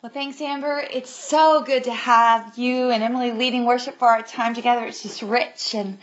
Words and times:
Well, 0.00 0.12
thanks, 0.12 0.40
Amber. 0.40 0.78
It's 0.92 1.10
so 1.10 1.64
good 1.64 1.82
to 1.84 1.92
have 1.92 2.56
you 2.56 2.90
and 2.90 3.02
Emily 3.02 3.32
leading 3.32 3.64
worship 3.64 3.98
for 3.98 4.06
our 4.06 4.22
time 4.22 4.54
together. 4.54 4.86
It's 4.86 5.02
just 5.02 5.22
rich 5.22 5.74
and 5.74 5.98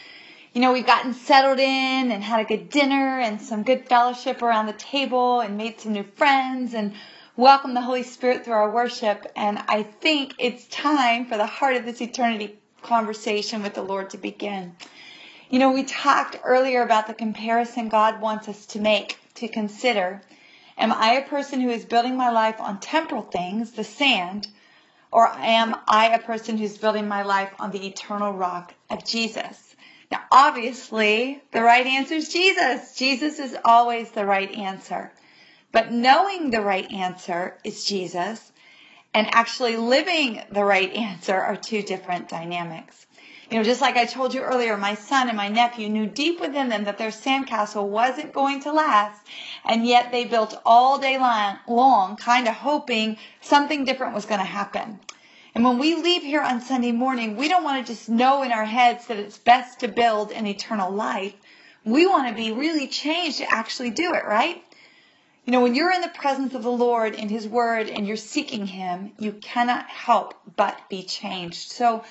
you 0.52 0.60
know, 0.60 0.74
we've 0.74 0.86
gotten 0.86 1.14
settled 1.14 1.60
in 1.60 2.12
and 2.12 2.22
had 2.22 2.42
a 2.42 2.44
good 2.44 2.70
dinner 2.70 3.22
and 3.22 3.42
some 3.42 3.64
good 3.64 3.88
fellowship 3.88 4.42
around 4.42 4.66
the 4.66 4.74
table 4.74 5.40
and 5.40 5.56
made 5.56 5.80
some 5.80 5.94
new 5.94 6.04
friends 6.04 6.74
and 6.74 6.94
welcomed 7.38 7.74
the 7.74 7.82
Holy 7.82 8.04
Spirit 8.04 8.44
through 8.44 8.56
our 8.56 8.70
worship. 8.70 9.32
And 9.34 9.60
I 9.70 9.84
think 9.84 10.34
it's 10.40 10.68
time 10.68 11.28
for 11.28 11.38
the 11.38 11.46
heart 11.46 11.78
of 11.78 11.86
this 11.86 12.02
eternity 12.02 12.60
conversation 12.82 13.64
with 13.64 13.76
the 13.76 13.82
Lord 13.82 14.10
to 14.10 14.18
begin. 14.18 14.76
You 15.50 15.60
know, 15.60 15.72
we 15.72 15.86
talked 15.86 16.38
earlier 16.44 16.84
about 16.84 17.08
the 17.08 17.14
comparison 17.14 17.88
God 17.88 18.20
wants 18.20 18.50
us 18.50 18.66
to 18.68 18.80
make, 18.80 19.18
to 19.36 19.48
consider. 19.48 20.22
Am 20.78 20.92
I 20.92 21.14
a 21.14 21.28
person 21.28 21.62
who 21.62 21.70
is 21.70 21.86
building 21.86 22.18
my 22.18 22.32
life 22.32 22.60
on 22.60 22.80
temporal 22.80 23.22
things, 23.22 23.72
the 23.72 23.84
sand, 23.84 24.48
or 25.12 25.28
am 25.28 25.76
I 25.88 26.10
a 26.10 26.20
person 26.20 26.58
who's 26.58 26.78
building 26.78 27.08
my 27.08 27.24
life 27.24 27.54
on 27.60 27.72
the 27.72 27.88
eternal 27.88 28.34
rock 28.34 28.74
of 28.90 29.06
Jesus? 29.06 29.76
Now, 30.12 30.22
obviously, 30.32 31.42
the 31.52 31.64
right 31.64 31.86
answer 31.86 32.16
is 32.16 32.32
Jesus. 32.32 32.96
Jesus 32.96 33.40
is 33.40 33.58
always 33.64 34.12
the 34.12 34.26
right 34.26 34.52
answer. 34.52 35.12
But 35.72 35.92
knowing 35.92 36.52
the 36.52 36.62
right 36.62 36.92
answer 36.92 37.58
is 37.64 37.86
Jesus, 37.86 38.52
and 39.14 39.34
actually 39.34 39.78
living 39.78 40.42
the 40.52 40.64
right 40.64 40.94
answer 40.94 41.36
are 41.36 41.56
two 41.56 41.82
different 41.82 42.28
dynamics. 42.28 43.06
You 43.50 43.58
know, 43.58 43.64
just 43.64 43.82
like 43.82 43.96
I 43.96 44.06
told 44.06 44.34
you 44.34 44.42
earlier, 44.42 44.76
my 44.76 44.96
son 44.96 45.28
and 45.28 45.38
my 45.38 45.50
nephew 45.50 45.88
knew 45.88 46.08
deep 46.08 46.40
within 46.40 46.68
them 46.70 46.86
that 46.86 46.98
their 46.98 47.12
sandcastle 47.12 47.88
wasn't 47.88 48.34
going 48.34 48.62
to 48.62 48.72
last, 48.72 49.22
and 49.64 49.86
yet 49.86 50.12
they 50.12 50.26
built 50.26 50.60
all 50.66 50.98
day 50.98 51.20
long, 51.20 52.16
kind 52.16 52.48
of 52.48 52.56
hoping 52.56 53.18
something 53.42 53.86
different 53.86 54.16
was 54.16 54.26
going 54.26 54.40
to 54.40 54.46
happen. 54.46 55.00
And 55.54 55.64
when 55.64 55.78
we 55.78 55.96
leave 55.96 56.24
here 56.24 56.42
on 56.42 56.60
Sunday 56.60 56.92
morning, 56.92 57.38
we 57.38 57.48
don't 57.48 57.64
want 57.64 57.86
to 57.86 57.94
just 57.94 58.10
know 58.10 58.42
in 58.42 58.52
our 58.52 58.66
heads 58.66 59.08
that 59.08 59.20
it's 59.20 59.38
best 59.38 59.82
to 59.82 59.88
build 59.88 60.32
an 60.32 60.48
eternal 60.48 60.92
life. 60.92 61.34
We 61.84 62.08
want 62.08 62.28
to 62.28 62.36
be 62.36 62.52
really 62.52 62.88
changed 62.88 63.38
to 63.38 63.54
actually 63.54 63.92
do 63.92 64.14
it, 64.16 64.26
right? 64.26 64.62
You 65.46 65.52
know, 65.52 65.62
when 65.62 65.76
you're 65.76 65.92
in 65.92 66.02
the 66.02 66.08
presence 66.08 66.56
of 66.56 66.64
the 66.64 66.72
Lord 66.72 67.14
in 67.14 67.30
His 67.30 67.48
Word 67.48 67.88
and 67.88 68.08
you're 68.08 68.18
seeking 68.18 68.66
Him, 68.66 69.12
you 69.20 69.32
cannot 69.34 69.86
help 69.88 70.34
but 70.56 70.90
be 70.90 71.04
changed. 71.04 71.72
So 71.72 72.04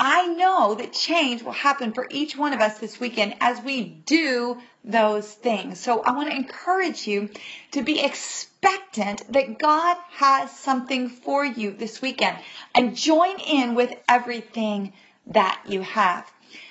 I 0.00 0.28
know 0.28 0.74
that 0.76 0.92
change 0.92 1.42
will 1.42 1.50
happen 1.50 1.92
for 1.92 2.06
each 2.10 2.36
one 2.36 2.52
of 2.52 2.60
us 2.60 2.78
this 2.78 3.00
weekend 3.00 3.34
as 3.40 3.60
we 3.60 3.82
do 3.82 4.58
those 4.84 5.32
things. 5.32 5.80
So 5.80 6.02
I 6.02 6.12
want 6.12 6.30
to 6.30 6.36
encourage 6.36 7.06
you 7.06 7.30
to 7.72 7.82
be 7.82 8.00
expectant 8.00 9.32
that 9.32 9.58
God 9.58 9.96
has 10.10 10.52
something 10.52 11.08
for 11.08 11.44
you 11.44 11.72
this 11.72 12.00
weekend 12.00 12.38
and 12.76 12.96
join 12.96 13.40
in 13.40 13.74
with 13.74 13.92
everything 14.08 14.92
that 15.26 15.60
you 15.66 15.82
have. 15.82 16.30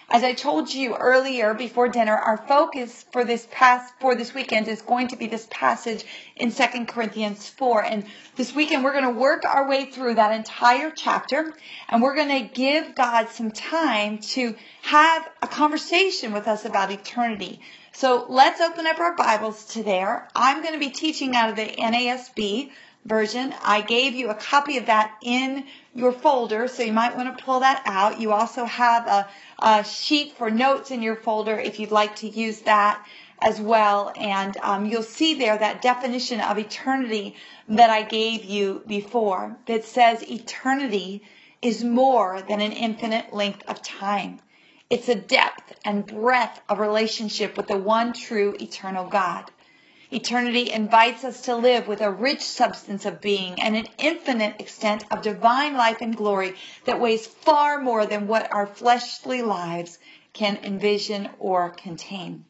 As 0.10 0.24
I 0.24 0.32
told 0.32 0.74
you 0.74 0.96
earlier 0.96 1.54
before 1.54 1.90
dinner, 1.90 2.16
our 2.16 2.38
focus 2.38 3.04
for 3.12 3.26
this 3.26 3.46
past 3.52 3.94
for 4.00 4.16
this 4.16 4.34
weekend 4.34 4.70
is 4.70 4.82
going 4.82 5.10
to 5.10 5.18
be 5.18 5.28
this 5.28 5.46
passage 5.52 6.06
in 6.38 6.50
2 6.50 6.86
Corinthians 6.86 7.50
4. 7.50 7.84
And 7.84 8.06
this 8.38 8.56
weekend 8.56 8.86
we're 8.86 8.94
going 8.94 9.14
to 9.14 9.20
work 9.20 9.44
our 9.44 9.68
way 9.68 9.92
through 9.92 10.16
that 10.16 10.32
entire 10.32 10.92
chapter 10.92 11.54
and 11.90 12.02
we're 12.02 12.16
going 12.16 12.42
to 12.42 12.54
give 12.54 12.96
God 12.96 13.28
some 13.28 13.52
time 13.52 14.20
to 14.20 14.56
have 14.84 15.30
a 15.42 15.48
conversation 15.48 16.32
with 16.32 16.48
us 16.48 16.64
about 16.64 16.90
eternity. 16.90 17.60
So 17.92 18.28
let's 18.30 18.62
open 18.62 18.88
up 18.88 19.00
our 19.00 19.14
Bibles 19.14 19.66
to 19.74 19.84
there. 19.84 20.30
I'm 20.34 20.62
going 20.62 20.74
to 20.74 20.80
be 20.80 20.90
teaching 20.90 21.36
out 21.36 21.50
of 21.50 21.58
the 21.58 21.66
NASB 21.66 22.72
version. 23.04 23.54
I 23.62 23.82
gave 23.82 24.14
you 24.14 24.30
a 24.30 24.36
copy 24.36 24.78
of 24.78 24.86
that 24.86 25.18
in 25.22 25.66
your 25.98 26.12
folder, 26.12 26.68
so 26.68 26.84
you 26.84 26.94
might 26.94 27.18
want 27.18 27.36
to 27.36 27.44
pull 27.44 27.62
that 27.62 27.82
out. 27.88 28.22
You 28.22 28.32
also 28.32 28.66
have 28.66 29.08
a, 29.08 29.28
a 29.58 29.84
sheet 29.84 30.38
for 30.38 30.52
notes 30.52 30.92
in 30.92 31.02
your 31.02 31.16
folder 31.16 31.58
if 31.58 31.80
you'd 31.80 31.90
like 31.90 32.18
to 32.18 32.28
use 32.28 32.62
that 32.62 33.04
as 33.42 33.60
well. 33.60 34.14
And 34.16 34.56
um, 34.58 34.86
you'll 34.86 35.02
see 35.02 35.34
there 35.34 35.58
that 35.58 35.82
definition 35.82 36.40
of 36.40 36.60
eternity 36.60 37.36
that 37.70 37.90
I 37.90 38.04
gave 38.04 38.46
you 38.46 38.84
before 38.86 39.58
that 39.66 39.86
says 39.86 40.22
eternity 40.30 41.24
is 41.64 41.84
more 41.84 42.44
than 42.44 42.62
an 42.62 42.74
infinite 42.74 43.34
length 43.34 43.64
of 43.68 43.82
time. 43.82 44.40
It's 44.92 45.10
a 45.10 45.16
depth 45.16 45.74
and 45.84 46.06
breadth 46.06 46.62
of 46.70 46.78
relationship 46.78 47.58
with 47.58 47.68
the 47.68 47.78
one 47.78 48.14
true 48.14 48.56
eternal 48.62 49.08
God. 49.08 49.50
Eternity 50.10 50.72
invites 50.72 51.26
us 51.26 51.42
to 51.42 51.56
live 51.56 51.88
with 51.88 52.00
a 52.00 52.10
rich 52.10 52.42
substance 52.42 53.06
of 53.06 53.20
being 53.20 53.62
and 53.62 53.76
an 53.76 53.88
infinite 53.98 54.60
extent 54.62 55.04
of 55.12 55.22
divine 55.22 55.76
life 55.76 55.98
and 56.00 56.16
glory 56.16 56.56
that 56.86 57.02
weighs 57.02 57.28
far 57.28 57.82
more 57.82 58.06
than 58.06 58.26
what 58.26 58.52
our 58.54 58.68
fleshly 58.68 59.42
lives 59.42 60.00
can 60.32 60.58
envision 60.64 61.30
or 61.40 61.70
contain. 61.72 62.46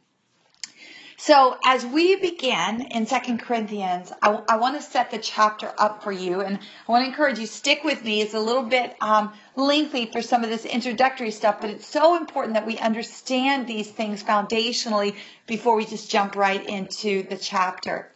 So 1.19 1.57
as 1.65 1.83
we 1.83 2.15
begin 2.15 2.81
in 2.91 3.07
Second 3.07 3.39
Corinthians, 3.39 4.13
I, 4.21 4.55
want 4.57 4.79
to 4.79 4.83
set 4.83 5.09
the 5.09 5.17
chapter 5.17 5.73
up 5.75 6.03
for 6.03 6.11
you, 6.11 6.41
and 6.41 6.59
I 6.87 6.91
want 6.91 7.03
to 7.03 7.09
encourage 7.09 7.39
you 7.39 7.47
stick 7.47 7.83
with 7.83 8.03
me. 8.03 8.21
It's 8.21 8.35
a 8.35 8.39
little 8.39 8.61
bit 8.61 8.95
um, 9.01 9.33
lengthy 9.55 10.05
for 10.05 10.21
some 10.21 10.43
of 10.43 10.51
this 10.51 10.63
introductory 10.63 11.31
stuff, 11.31 11.59
but 11.59 11.71
it's 11.71 11.87
so 11.87 12.17
important 12.17 12.53
that 12.53 12.67
we 12.67 12.77
understand 12.77 13.65
these 13.65 13.89
things 13.89 14.23
foundationally 14.23 15.15
before 15.47 15.75
we 15.75 15.85
just 15.85 16.11
jump 16.11 16.35
right 16.35 16.63
into 16.69 17.23
the 17.23 17.37
chapter. 17.37 18.11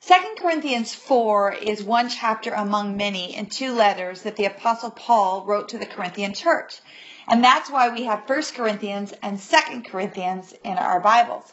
Second 0.00 0.36
Corinthians 0.36 0.92
4 0.92 1.52
is 1.52 1.84
one 1.84 2.08
chapter 2.08 2.52
among 2.52 2.96
many 2.96 3.36
in 3.36 3.46
two 3.46 3.72
letters 3.72 4.22
that 4.22 4.34
the 4.34 4.46
apostle 4.46 4.90
Paul 4.90 5.44
wrote 5.46 5.68
to 5.68 5.78
the 5.78 5.86
Corinthian 5.86 6.34
church. 6.34 6.80
And 7.28 7.42
that's 7.42 7.70
why 7.70 7.88
we 7.88 8.02
have 8.02 8.26
First 8.26 8.54
Corinthians 8.54 9.14
and 9.22 9.38
Second 9.38 9.84
Corinthians 9.86 10.54
in 10.64 10.76
our 10.76 10.98
Bibles. 10.98 11.52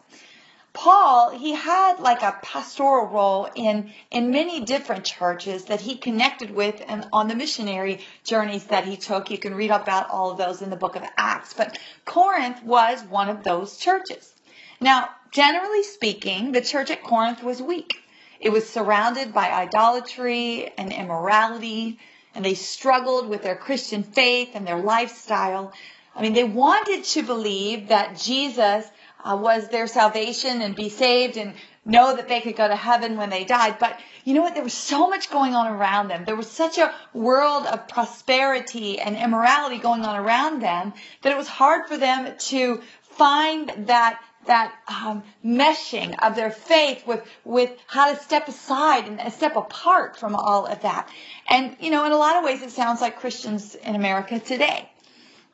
Paul, 0.74 1.32
he 1.32 1.54
had 1.54 2.00
like 2.00 2.22
a 2.22 2.38
pastoral 2.42 3.08
role 3.08 3.50
in, 3.56 3.92
in 4.10 4.32
many 4.32 4.62
different 4.62 5.04
churches 5.04 5.66
that 5.66 5.82
he 5.82 5.98
connected 5.98 6.52
with 6.52 6.82
and 6.88 7.08
on 7.12 7.28
the 7.28 7.36
missionary 7.36 8.00
journeys 8.24 8.66
that 8.66 8.86
he 8.86 8.96
took. 8.96 9.30
You 9.30 9.38
can 9.38 9.54
read 9.54 9.72
about 9.72 10.10
all 10.10 10.32
of 10.32 10.38
those 10.38 10.62
in 10.62 10.70
the 10.70 10.78
book 10.78 10.96
of 10.96 11.04
Acts. 11.18 11.54
But 11.54 11.78
Corinth 12.06 12.64
was 12.64 13.04
one 13.04 13.28
of 13.28 13.44
those 13.44 13.78
churches. 13.78 14.34
Now, 14.80 15.10
generally 15.32 15.84
speaking, 15.84 16.54
the 16.54 16.62
church 16.62 16.90
at 16.90 17.04
Corinth 17.04 17.44
was 17.44 17.62
weak. 17.62 18.02
It 18.40 18.52
was 18.52 18.68
surrounded 18.68 19.34
by 19.34 19.52
idolatry 19.52 20.72
and 20.78 20.92
immorality, 20.92 22.00
and 22.34 22.44
they 22.44 22.56
struggled 22.56 23.28
with 23.28 23.44
their 23.44 23.56
Christian 23.56 24.04
faith 24.04 24.52
and 24.56 24.66
their 24.66 24.80
lifestyle. 24.80 25.74
I 26.16 26.22
mean, 26.22 26.34
they 26.34 26.44
wanted 26.44 27.04
to 27.04 27.24
believe 27.24 27.90
that 27.90 28.18
Jesus 28.18 28.86
uh, 29.24 29.38
was 29.40 29.70
their 29.70 29.88
salvation 29.88 30.62
and 30.62 30.76
be 30.76 30.90
saved 30.90 31.38
and 31.38 31.54
know 31.84 32.16
that 32.16 32.28
they 32.28 32.42
could 32.42 32.56
go 32.56 32.68
to 32.68 32.76
heaven 32.76 33.18
when 33.18 33.30
they 33.30 33.44
died. 33.44 33.80
But 33.80 34.00
you 34.24 34.34
know 34.34 34.42
what? 34.42 34.54
There 34.54 34.64
was 34.64 34.74
so 34.74 35.10
much 35.10 35.32
going 35.32 35.56
on 35.56 35.68
around 35.68 36.10
them. 36.10 36.26
There 36.26 36.36
was 36.36 36.50
such 36.50 36.78
a 36.78 36.94
world 37.14 37.66
of 37.66 37.88
prosperity 37.88 39.00
and 39.00 39.16
immorality 39.16 39.80
going 39.80 40.06
on 40.06 40.16
around 40.16 40.62
them 40.62 40.94
that 41.22 41.32
it 41.32 41.38
was 41.38 41.48
hard 41.48 41.88
for 41.88 41.98
them 41.98 42.36
to 42.38 42.82
find 43.02 43.72
that 43.88 44.20
that 44.48 44.74
um, 44.88 45.24
meshing 45.46 46.16
of 46.24 46.36
their 46.36 46.50
faith 46.50 47.06
with 47.06 47.24
with 47.46 47.72
how 47.86 48.12
to 48.12 48.20
step 48.20 48.48
aside 48.48 49.08
and 49.08 49.34
step 49.34 49.56
apart 49.56 50.18
from 50.18 50.36
all 50.36 50.66
of 50.66 50.82
that. 50.82 51.10
And 51.50 51.78
you 51.80 51.92
know, 51.92 52.06
in 52.06 52.12
a 52.12 52.18
lot 52.18 52.38
of 52.38 52.44
ways, 52.44 52.62
it 52.62 52.72
sounds 52.72 53.02
like 53.02 53.20
Christians 53.20 53.76
in 53.76 53.96
America 53.96 54.40
today. 54.40 54.91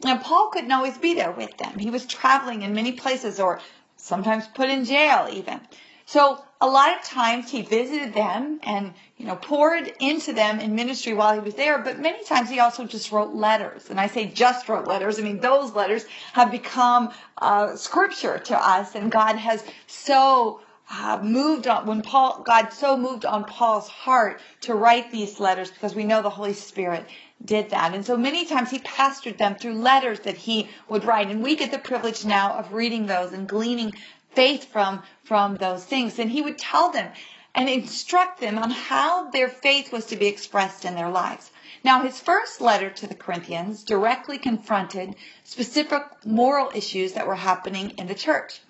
Now, 0.04 0.18
Paul 0.18 0.50
couldn't 0.50 0.72
always 0.72 0.98
be 0.98 1.16
there 1.16 1.32
with 1.32 1.58
them. 1.58 1.80
He 1.80 1.90
was 1.90 2.06
traveling 2.06 2.62
in 2.62 2.74
many 2.74 2.92
places 2.92 3.40
or 3.40 3.60
sometimes 3.96 4.48
put 4.48 4.70
in 4.70 4.86
jail 4.86 5.28
even. 5.32 5.62
So 6.06 6.42
a 6.62 6.68
lot 6.68 6.98
of 6.98 7.04
times 7.04 7.52
he 7.52 7.64
visited 7.64 8.14
them 8.14 8.60
and, 8.64 8.94
you 9.18 9.26
know, 9.26 9.36
poured 9.36 9.92
into 10.00 10.32
them 10.34 10.60
in 10.60 10.74
ministry 10.74 11.14
while 11.14 11.34
he 11.34 11.40
was 11.40 11.56
there, 11.56 11.80
but 11.80 12.00
many 12.00 12.24
times 12.24 12.50
he 12.50 12.60
also 12.60 12.86
just 12.86 13.12
wrote 13.12 13.34
letters. 13.34 13.90
And 13.90 14.00
I 14.00 14.08
say 14.08 14.28
just 14.28 14.70
wrote 14.70 14.88
letters. 14.88 15.20
I 15.20 15.24
mean, 15.24 15.42
those 15.42 15.74
letters 15.74 16.06
have 16.34 16.50
become 16.50 17.12
uh, 17.40 17.76
scripture 17.76 18.40
to 18.40 18.58
us 18.58 18.96
and 18.96 19.12
God 19.12 19.36
has 19.36 19.64
so 19.88 20.62
uh, 20.90 21.20
moved 21.22 21.68
on 21.68 21.86
when 21.86 22.02
Paul 22.02 22.42
God 22.46 22.72
so 22.72 22.96
moved 22.96 23.26
on 23.26 23.44
Paul's 23.44 23.90
heart 23.90 24.40
to 24.62 24.74
write 24.74 25.12
these 25.12 25.40
letters 25.40 25.70
because 25.70 25.94
we 25.94 26.06
know 26.06 26.22
the 26.22 26.30
Holy 26.30 26.54
Spirit 26.54 27.06
did 27.44 27.70
that. 27.70 27.94
And 27.94 28.06
so 28.06 28.18
many 28.18 28.46
times 28.46 28.72
he 28.72 28.80
pastored 28.80 29.38
them 29.38 29.56
through 29.56 29.76
letters 29.76 30.20
that 30.22 30.38
he 30.38 30.70
would 30.90 31.06
write. 31.06 31.30
And 31.30 31.44
we 31.44 31.56
get 31.56 31.72
the 31.72 31.80
privilege 31.80 32.26
now 32.26 32.54
of 32.54 32.74
reading 32.74 33.06
those 33.06 33.34
and 33.34 33.48
gleaning 33.48 33.94
faith 34.32 34.72
from, 34.72 35.04
from 35.24 35.56
those 35.56 35.84
things. 35.86 36.20
And 36.20 36.32
he 36.32 36.42
would 36.42 36.58
tell 36.58 36.92
them 36.92 37.12
and 37.56 37.70
instruct 37.70 38.40
them 38.40 38.58
on 38.58 38.70
how 38.70 39.30
their 39.32 39.50
faith 39.50 39.92
was 39.92 40.06
to 40.06 40.16
be 40.16 40.28
expressed 40.28 40.86
in 40.86 40.96
their 40.96 41.10
lives. 41.10 41.50
Now, 41.84 42.02
his 42.04 42.20
first 42.20 42.62
letter 42.62 42.90
to 42.90 43.08
the 43.08 43.16
Corinthians 43.16 43.84
directly 43.84 44.38
confronted 44.38 45.16
specific 45.44 46.04
moral 46.26 46.72
issues 46.76 47.14
that 47.14 47.28
were 47.28 47.36
happening 47.36 47.92
in 47.98 48.08
the 48.08 48.16
church. 48.16 48.62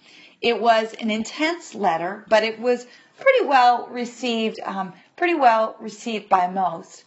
It 0.42 0.62
was 0.62 0.94
an 0.94 1.10
intense 1.10 1.74
letter, 1.74 2.26
but 2.30 2.44
it 2.44 2.60
was 2.60 2.86
pretty 3.20 3.46
well 3.46 3.88
received 3.88 4.60
um, 4.64 4.94
pretty 5.16 5.34
well 5.34 5.76
received 5.80 6.30
by 6.30 6.48
most. 6.48 7.04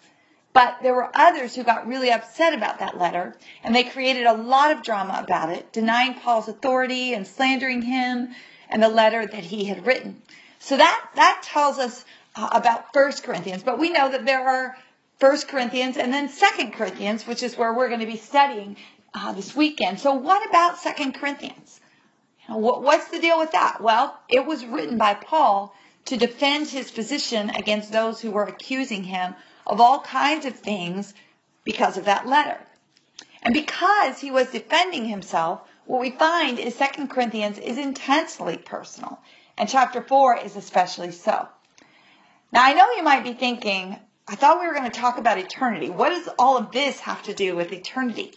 But 0.53 0.79
there 0.83 0.95
were 0.95 1.11
others 1.15 1.55
who 1.55 1.63
got 1.63 1.87
really 1.87 2.11
upset 2.11 2.55
about 2.55 2.81
that 2.81 2.99
letter, 2.99 3.37
and 3.63 3.75
they 3.75 3.85
created 3.85 4.27
a 4.27 4.35
lot 4.35 4.73
of 4.73 4.83
drama 4.83 5.21
about 5.23 5.51
it, 5.51 5.73
denying 5.73 6.15
Paul's 6.15 6.49
authority 6.49 7.15
and 7.15 7.27
slandering 7.27 7.83
him 7.83 8.35
and 8.69 8.83
the 8.83 8.89
letter 8.89 9.27
that 9.27 9.45
he 9.45 9.65
had 9.65 9.87
written. 9.87 10.21
So 10.59 10.77
that, 10.77 11.11
that 11.15 11.43
tells 11.45 11.79
us 11.79 12.05
uh, 12.35 12.49
about 12.53 12.93
First 12.93 13.23
Corinthians, 13.23 13.63
but 13.63 13.79
we 13.79 13.91
know 13.91 14.11
that 14.11 14.27
there 14.27 14.47
are 14.47 14.77
First 15.19 15.49
Corinthians 15.49 15.97
and 15.97 16.13
then 16.13 16.29
Second 16.29 16.73
Corinthians, 16.73 17.27
which 17.27 17.43
is 17.43 17.57
where 17.57 17.73
we're 17.73 17.89
going 17.89 18.01
to 18.01 18.07
be 18.07 18.17
studying 18.17 18.77
uh, 19.15 19.33
this 19.33 19.55
weekend. 19.55 20.01
So 20.01 20.15
what 20.15 20.49
about 20.49 20.79
Second 20.79 21.15
Corinthians? 21.15 21.81
What's 22.49 23.09
the 23.09 23.21
deal 23.21 23.39
with 23.39 23.53
that? 23.53 23.81
Well, 23.81 24.19
it 24.29 24.45
was 24.45 24.65
written 24.65 24.99
by 24.99 25.15
Paul 25.15 25.75
to 26.07 26.17
defend 26.17 26.69
his 26.69 26.91
position 26.91 27.51
against 27.51 27.93
those 27.93 28.21
who 28.21 28.33
were 28.33 28.45
accusing 28.45 29.05
him 29.05 29.35
of 29.71 29.81
all 29.81 30.01
kinds 30.01 30.45
of 30.47 30.57
things 30.57 31.15
because 31.65 31.97
of 31.97 32.07
that 32.07 32.27
letter. 32.27 32.59
And 33.41 33.55
because 33.55 34.19
he 34.19 34.33
was 34.33 34.51
defending 34.51 35.07
himself, 35.07 35.61
what 35.87 36.01
we 36.01 36.11
find 36.11 36.59
is 36.59 36.77
2 36.77 37.07
Corinthians 37.07 37.57
is 37.57 37.79
intensely 37.79 38.59
personal, 38.59 39.21
and 39.57 39.69
chapter 39.69 40.03
4 40.03 40.39
is 40.39 40.57
especially 40.57 41.13
so. 41.13 41.49
Now, 42.53 42.65
I 42.65 42.75
know 42.75 42.91
you 42.97 43.05
might 43.05 43.23
be 43.23 43.33
thinking, 43.33 43.97
I 44.27 44.35
thought 44.35 44.61
we 44.61 44.67
were 44.67 44.75
going 44.75 44.91
to 44.91 45.01
talk 45.01 45.19
about 45.19 45.39
eternity. 45.39 45.89
What 45.89 46.11
does 46.11 46.29
all 46.37 46.57
of 46.59 46.73
this 46.73 46.99
have 47.01 47.23
to 47.25 47.33
do 47.33 47.55
with 47.55 47.73
eternity? 47.73 48.33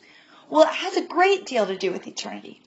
Well, 0.51 0.63
it 0.63 0.74
has 0.74 0.97
a 0.97 1.06
great 1.06 1.47
deal 1.47 1.65
to 1.65 1.77
do 1.77 1.91
with 1.91 2.06
eternity. 2.07 2.62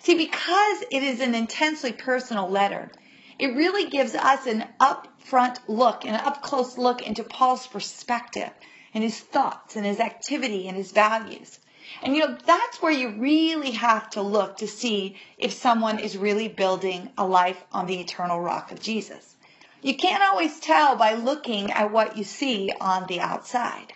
See, 0.00 0.16
because 0.16 0.82
it 0.90 1.04
is 1.04 1.20
an 1.20 1.36
intensely 1.36 1.92
personal 1.92 2.48
letter, 2.48 2.90
it 3.38 3.54
really 3.54 3.88
gives 3.88 4.14
us 4.14 4.46
an 4.46 4.64
upfront 4.80 5.58
look, 5.68 6.04
an 6.04 6.14
up 6.14 6.42
close 6.42 6.76
look 6.76 7.06
into 7.06 7.22
Paul's 7.22 7.66
perspective 7.66 8.50
and 8.92 9.04
his 9.04 9.18
thoughts 9.20 9.76
and 9.76 9.86
his 9.86 10.00
activity 10.00 10.66
and 10.66 10.76
his 10.76 10.90
values. 10.92 11.60
And 12.02 12.14
you 12.14 12.26
know, 12.26 12.36
that's 12.44 12.82
where 12.82 12.92
you 12.92 13.10
really 13.10 13.70
have 13.72 14.10
to 14.10 14.22
look 14.22 14.58
to 14.58 14.66
see 14.66 15.16
if 15.38 15.52
someone 15.52 15.98
is 15.98 16.16
really 16.16 16.48
building 16.48 17.10
a 17.16 17.26
life 17.26 17.62
on 17.72 17.86
the 17.86 18.00
eternal 18.00 18.40
rock 18.40 18.72
of 18.72 18.80
Jesus. 18.80 19.36
You 19.80 19.94
can't 19.94 20.22
always 20.22 20.58
tell 20.58 20.96
by 20.96 21.14
looking 21.14 21.70
at 21.70 21.92
what 21.92 22.16
you 22.16 22.24
see 22.24 22.72
on 22.80 23.06
the 23.06 23.20
outside. 23.20 23.92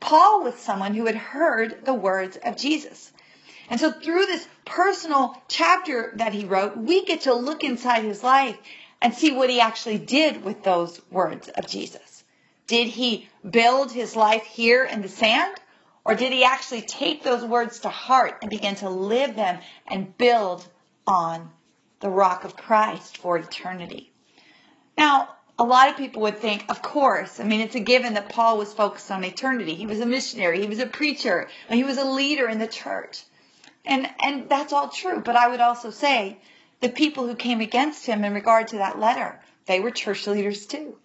Paul 0.00 0.44
was 0.44 0.54
someone 0.54 0.94
who 0.94 1.06
had 1.06 1.16
heard 1.16 1.84
the 1.84 1.94
words 1.94 2.36
of 2.36 2.56
Jesus. 2.56 3.12
And 3.70 3.78
so 3.78 3.92
through 3.92 4.26
this 4.26 4.46
personal 4.64 5.40
chapter 5.48 6.12
that 6.16 6.32
he 6.32 6.44
wrote, 6.44 6.76
we 6.76 7.04
get 7.04 7.22
to 7.22 7.34
look 7.34 7.64
inside 7.64 8.02
his 8.02 8.22
life 8.22 8.56
and 9.00 9.14
see 9.14 9.32
what 9.32 9.50
he 9.50 9.60
actually 9.60 9.98
did 9.98 10.44
with 10.44 10.62
those 10.62 11.00
words 11.10 11.48
of 11.48 11.66
Jesus. 11.66 12.24
Did 12.66 12.88
he 12.88 13.28
build 13.48 13.92
his 13.92 14.16
life 14.16 14.44
here 14.44 14.84
in 14.84 15.02
the 15.02 15.08
sand? 15.08 15.54
Or 16.04 16.14
did 16.14 16.32
he 16.32 16.44
actually 16.44 16.82
take 16.82 17.22
those 17.22 17.44
words 17.44 17.80
to 17.80 17.90
heart 17.90 18.38
and 18.40 18.50
begin 18.50 18.76
to 18.76 18.88
live 18.88 19.36
them 19.36 19.60
and 19.86 20.16
build 20.16 20.66
on 21.06 21.50
the 22.00 22.08
rock 22.08 22.44
of 22.44 22.56
Christ 22.56 23.18
for 23.18 23.36
eternity? 23.36 24.12
Now, 24.96 25.28
a 25.58 25.64
lot 25.64 25.90
of 25.90 25.96
people 25.96 26.22
would 26.22 26.38
think, 26.38 26.64
of 26.70 26.82
course, 26.82 27.40
I 27.40 27.44
mean, 27.44 27.60
it's 27.60 27.74
a 27.74 27.80
given 27.80 28.14
that 28.14 28.30
Paul 28.30 28.58
was 28.58 28.72
focused 28.72 29.10
on 29.10 29.24
eternity. 29.24 29.74
He 29.74 29.86
was 29.86 30.00
a 30.00 30.06
missionary, 30.06 30.60
he 30.60 30.68
was 30.68 30.78
a 30.78 30.86
preacher, 30.86 31.48
he 31.68 31.84
was 31.84 31.98
a 31.98 32.04
leader 32.04 32.48
in 32.48 32.58
the 32.58 32.66
church. 32.66 33.22
And, 33.84 34.08
and 34.22 34.48
that's 34.48 34.72
all 34.72 34.88
true. 34.88 35.20
But 35.20 35.36
I 35.36 35.48
would 35.48 35.60
also 35.60 35.90
say 35.90 36.38
the 36.80 36.88
people 36.88 37.26
who 37.26 37.34
came 37.34 37.60
against 37.60 38.06
him 38.06 38.24
in 38.24 38.34
regard 38.34 38.68
to 38.68 38.78
that 38.78 38.98
letter, 38.98 39.40
they 39.66 39.80
were 39.80 39.90
church 39.90 40.26
leaders 40.26 40.66
too. 40.66 40.96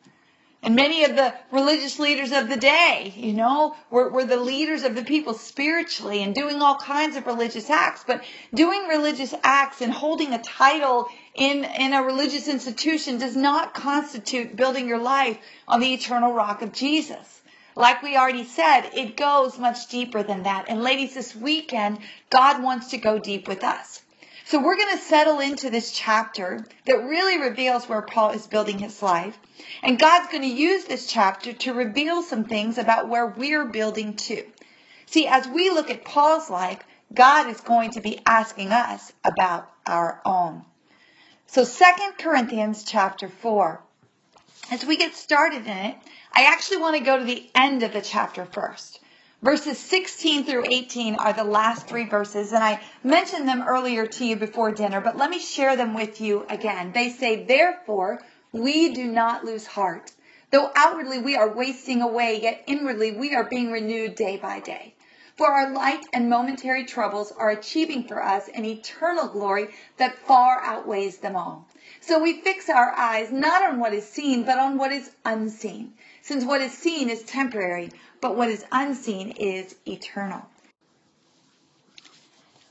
And 0.63 0.77
many 0.77 1.03
of 1.03 1.17
the 1.17 1.33
religious 1.51 1.99
leaders 1.99 2.31
of 2.31 2.47
the 2.47 2.55
day, 2.55 3.13
you 3.17 3.33
know, 3.33 3.75
were, 3.89 4.09
were 4.09 4.23
the 4.23 4.37
leaders 4.37 4.83
of 4.83 4.95
the 4.95 5.03
people 5.03 5.33
spiritually 5.33 6.23
and 6.23 6.33
doing 6.33 6.61
all 6.61 6.77
kinds 6.77 7.17
of 7.17 7.27
religious 7.27 7.69
acts. 7.69 8.05
But 8.07 8.23
doing 8.53 8.87
religious 8.87 9.33
acts 9.43 9.81
and 9.81 9.91
holding 9.91 10.31
a 10.31 10.41
title 10.41 11.09
in, 11.35 11.65
in 11.65 11.91
a 11.91 12.03
religious 12.03 12.47
institution 12.47 13.17
does 13.17 13.35
not 13.35 13.73
constitute 13.73 14.55
building 14.55 14.87
your 14.87 14.99
life 14.99 15.37
on 15.67 15.81
the 15.81 15.93
eternal 15.93 16.31
rock 16.31 16.61
of 16.61 16.71
Jesus. 16.71 17.41
Like 17.75 18.03
we 18.03 18.15
already 18.15 18.43
said, 18.43 18.89
it 18.93 19.17
goes 19.17 19.57
much 19.57 19.87
deeper 19.87 20.23
than 20.23 20.43
that. 20.43 20.65
And 20.69 20.83
ladies, 20.83 21.13
this 21.13 21.35
weekend, 21.35 21.99
God 22.29 22.61
wants 22.61 22.89
to 22.89 22.97
go 22.97 23.17
deep 23.19 23.47
with 23.47 23.63
us. 23.63 24.01
So 24.45 24.61
we're 24.61 24.77
going 24.77 24.97
to 24.97 25.03
settle 25.03 25.39
into 25.39 25.69
this 25.69 25.91
chapter 25.91 26.65
that 26.85 27.03
really 27.03 27.41
reveals 27.41 27.87
where 27.87 28.01
Paul 28.01 28.31
is 28.31 28.45
building 28.45 28.77
his 28.77 29.01
life. 29.01 29.37
And 29.81 29.97
God's 29.97 30.31
going 30.31 30.43
to 30.43 30.49
use 30.49 30.85
this 30.85 31.07
chapter 31.07 31.53
to 31.53 31.73
reveal 31.73 32.21
some 32.21 32.43
things 32.43 32.77
about 32.77 33.07
where 33.07 33.27
we're 33.27 33.65
building 33.65 34.15
to. 34.15 34.43
See, 35.05 35.27
as 35.27 35.47
we 35.47 35.69
look 35.69 35.89
at 35.89 36.05
Paul's 36.05 36.49
life, 36.49 36.79
God 37.13 37.47
is 37.49 37.61
going 37.61 37.91
to 37.91 38.01
be 38.01 38.19
asking 38.25 38.71
us 38.71 39.13
about 39.23 39.71
our 39.85 40.21
own. 40.25 40.63
So 41.47 41.63
2 41.63 41.83
Corinthians 42.17 42.83
chapter 42.83 43.29
4. 43.29 43.81
As 44.71 44.85
we 44.85 44.97
get 44.97 45.13
started 45.13 45.67
in 45.67 45.77
it, 45.77 45.95
I 46.35 46.45
actually 46.45 46.77
want 46.77 46.97
to 46.97 47.03
go 47.03 47.19
to 47.19 47.23
the 47.23 47.47
end 47.53 47.83
of 47.83 47.93
the 47.93 48.01
chapter 48.01 48.43
first. 48.45 48.99
Verses 49.43 49.77
16 49.77 50.45
through 50.45 50.65
18 50.67 51.13
are 51.15 51.31
the 51.31 51.43
last 51.43 51.85
three 51.85 52.05
verses, 52.05 52.53
and 52.53 52.63
I 52.63 52.81
mentioned 53.03 53.47
them 53.47 53.61
earlier 53.61 54.07
to 54.07 54.25
you 54.25 54.35
before 54.35 54.71
dinner, 54.71 54.99
but 54.99 55.15
let 55.15 55.29
me 55.29 55.37
share 55.37 55.75
them 55.75 55.93
with 55.93 56.21
you 56.21 56.47
again. 56.49 56.91
They 56.91 57.09
say, 57.09 57.43
Therefore, 57.43 58.19
we 58.51 58.95
do 58.95 59.05
not 59.05 59.45
lose 59.45 59.67
heart. 59.67 60.11
Though 60.49 60.71
outwardly 60.75 61.19
we 61.19 61.35
are 61.35 61.53
wasting 61.53 62.01
away, 62.01 62.41
yet 62.41 62.63
inwardly 62.65 63.11
we 63.11 63.35
are 63.35 63.43
being 63.43 63.71
renewed 63.71 64.15
day 64.15 64.37
by 64.37 64.59
day. 64.59 64.95
For 65.35 65.47
our 65.47 65.69
light 65.71 66.05
and 66.13 66.31
momentary 66.31 66.85
troubles 66.85 67.31
are 67.31 67.51
achieving 67.51 68.07
for 68.07 68.23
us 68.23 68.47
an 68.47 68.65
eternal 68.65 69.27
glory 69.27 69.67
that 69.97 70.17
far 70.17 70.61
outweighs 70.63 71.17
them 71.17 71.35
all. 71.35 71.67
So 72.01 72.17
we 72.17 72.41
fix 72.41 72.69
our 72.69 72.91
eyes 72.91 73.31
not 73.31 73.63
on 73.63 73.79
what 73.79 73.93
is 73.93 74.07
seen, 74.07 74.43
but 74.45 74.57
on 74.57 74.79
what 74.79 74.91
is 74.91 75.11
unseen 75.25 75.93
since 76.23 76.45
what 76.45 76.61
is 76.61 76.71
seen 76.71 77.09
is 77.09 77.21
temporary, 77.23 77.91
but 78.21 78.35
what 78.35 78.49
is 78.49 78.65
unseen 78.71 79.31
is 79.31 79.75
eternal. 79.85 80.41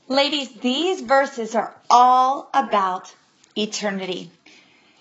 Ladies, 0.07 0.51
these 0.55 1.01
verses 1.01 1.55
are 1.55 1.73
all 1.89 2.49
about 2.53 3.13
eternity. 3.55 4.31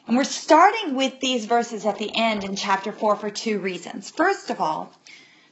And 0.06 0.16
we're 0.16 0.24
starting 0.24 0.94
with 0.94 1.18
these 1.20 1.46
verses 1.46 1.86
at 1.86 1.98
the 1.98 2.14
end 2.14 2.44
in 2.44 2.54
chapter 2.54 2.92
4 2.92 3.16
for 3.16 3.30
two 3.30 3.58
reasons. 3.58 4.10
First 4.10 4.50
of 4.50 4.60
all, 4.60 4.92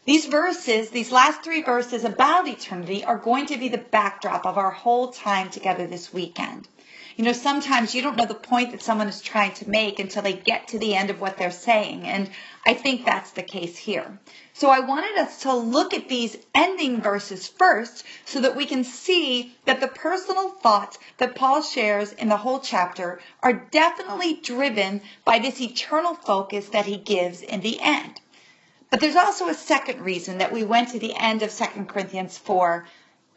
these 0.04 0.26
verses, 0.26 0.90
these 0.90 1.10
last 1.10 1.42
three 1.42 1.62
verses 1.62 2.04
about 2.04 2.48
eternity, 2.48 3.02
are 3.04 3.18
going 3.18 3.46
to 3.46 3.56
be 3.56 3.68
the 3.68 3.78
backdrop 3.78 4.44
of 4.44 4.58
our 4.58 4.70
whole 4.70 5.08
time 5.08 5.48
together 5.50 5.86
this 5.86 6.12
weekend. 6.12 6.68
You 7.20 7.26
know, 7.26 7.32
sometimes 7.32 7.94
you 7.94 8.00
don't 8.00 8.16
know 8.16 8.24
the 8.24 8.32
point 8.32 8.70
that 8.70 8.80
someone 8.80 9.06
is 9.06 9.20
trying 9.20 9.52
to 9.56 9.68
make 9.68 9.98
until 9.98 10.22
they 10.22 10.32
get 10.32 10.68
to 10.68 10.78
the 10.78 10.94
end 10.94 11.10
of 11.10 11.20
what 11.20 11.36
they're 11.36 11.50
saying. 11.50 12.04
And 12.04 12.30
I 12.64 12.72
think 12.72 13.04
that's 13.04 13.32
the 13.32 13.42
case 13.42 13.76
here. 13.76 14.18
So 14.54 14.70
I 14.70 14.80
wanted 14.80 15.18
us 15.18 15.42
to 15.42 15.52
look 15.52 15.92
at 15.92 16.08
these 16.08 16.38
ending 16.54 17.02
verses 17.02 17.46
first 17.46 18.06
so 18.24 18.40
that 18.40 18.56
we 18.56 18.64
can 18.64 18.84
see 18.84 19.54
that 19.66 19.82
the 19.82 19.88
personal 19.88 20.48
thoughts 20.48 20.98
that 21.18 21.34
Paul 21.34 21.60
shares 21.60 22.14
in 22.14 22.30
the 22.30 22.38
whole 22.38 22.58
chapter 22.58 23.20
are 23.42 23.68
definitely 23.70 24.40
driven 24.42 25.02
by 25.26 25.40
this 25.40 25.60
eternal 25.60 26.14
focus 26.14 26.70
that 26.70 26.86
he 26.86 26.96
gives 26.96 27.42
in 27.42 27.60
the 27.60 27.80
end. 27.82 28.18
But 28.88 29.00
there's 29.00 29.14
also 29.14 29.48
a 29.48 29.54
second 29.54 30.00
reason 30.00 30.38
that 30.38 30.54
we 30.54 30.64
went 30.64 30.88
to 30.92 30.98
the 30.98 31.14
end 31.14 31.42
of 31.42 31.54
2 31.54 31.84
Corinthians 31.84 32.38
4 32.38 32.86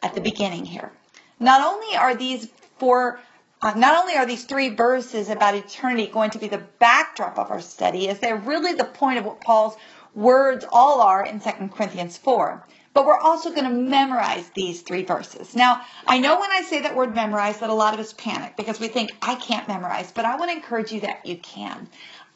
at 0.02 0.14
the 0.14 0.22
beginning 0.22 0.64
here. 0.64 0.90
Not 1.38 1.60
only 1.60 1.94
are 1.98 2.14
these 2.14 2.48
four 2.78 3.20
uh, 3.64 3.72
not 3.74 3.98
only 3.98 4.14
are 4.14 4.26
these 4.26 4.44
three 4.44 4.68
verses 4.68 5.30
about 5.30 5.54
eternity 5.54 6.06
going 6.06 6.28
to 6.28 6.38
be 6.38 6.48
the 6.48 6.62
backdrop 6.78 7.38
of 7.38 7.50
our 7.50 7.62
study, 7.62 8.10
as 8.10 8.18
they're 8.18 8.36
really 8.36 8.74
the 8.74 8.84
point 8.84 9.18
of 9.18 9.24
what 9.24 9.40
Paul's 9.40 9.74
words 10.14 10.66
all 10.70 11.00
are 11.00 11.24
in 11.24 11.40
2 11.40 11.50
Corinthians 11.74 12.18
4. 12.18 12.66
But 12.92 13.06
we're 13.06 13.18
also 13.18 13.50
going 13.50 13.64
to 13.64 13.70
memorize 13.70 14.50
these 14.50 14.82
three 14.82 15.02
verses. 15.02 15.56
Now, 15.56 15.80
I 16.06 16.18
know 16.18 16.38
when 16.38 16.50
I 16.50 16.60
say 16.60 16.82
that 16.82 16.94
word 16.94 17.14
memorize 17.14 17.58
that 17.60 17.70
a 17.70 17.74
lot 17.74 17.94
of 17.94 18.00
us 18.00 18.12
panic 18.12 18.54
because 18.56 18.78
we 18.78 18.88
think, 18.88 19.16
I 19.22 19.34
can't 19.34 19.66
memorize, 19.66 20.12
but 20.12 20.26
I 20.26 20.36
want 20.36 20.50
to 20.50 20.56
encourage 20.58 20.92
you 20.92 21.00
that 21.00 21.24
you 21.24 21.38
can. 21.38 21.88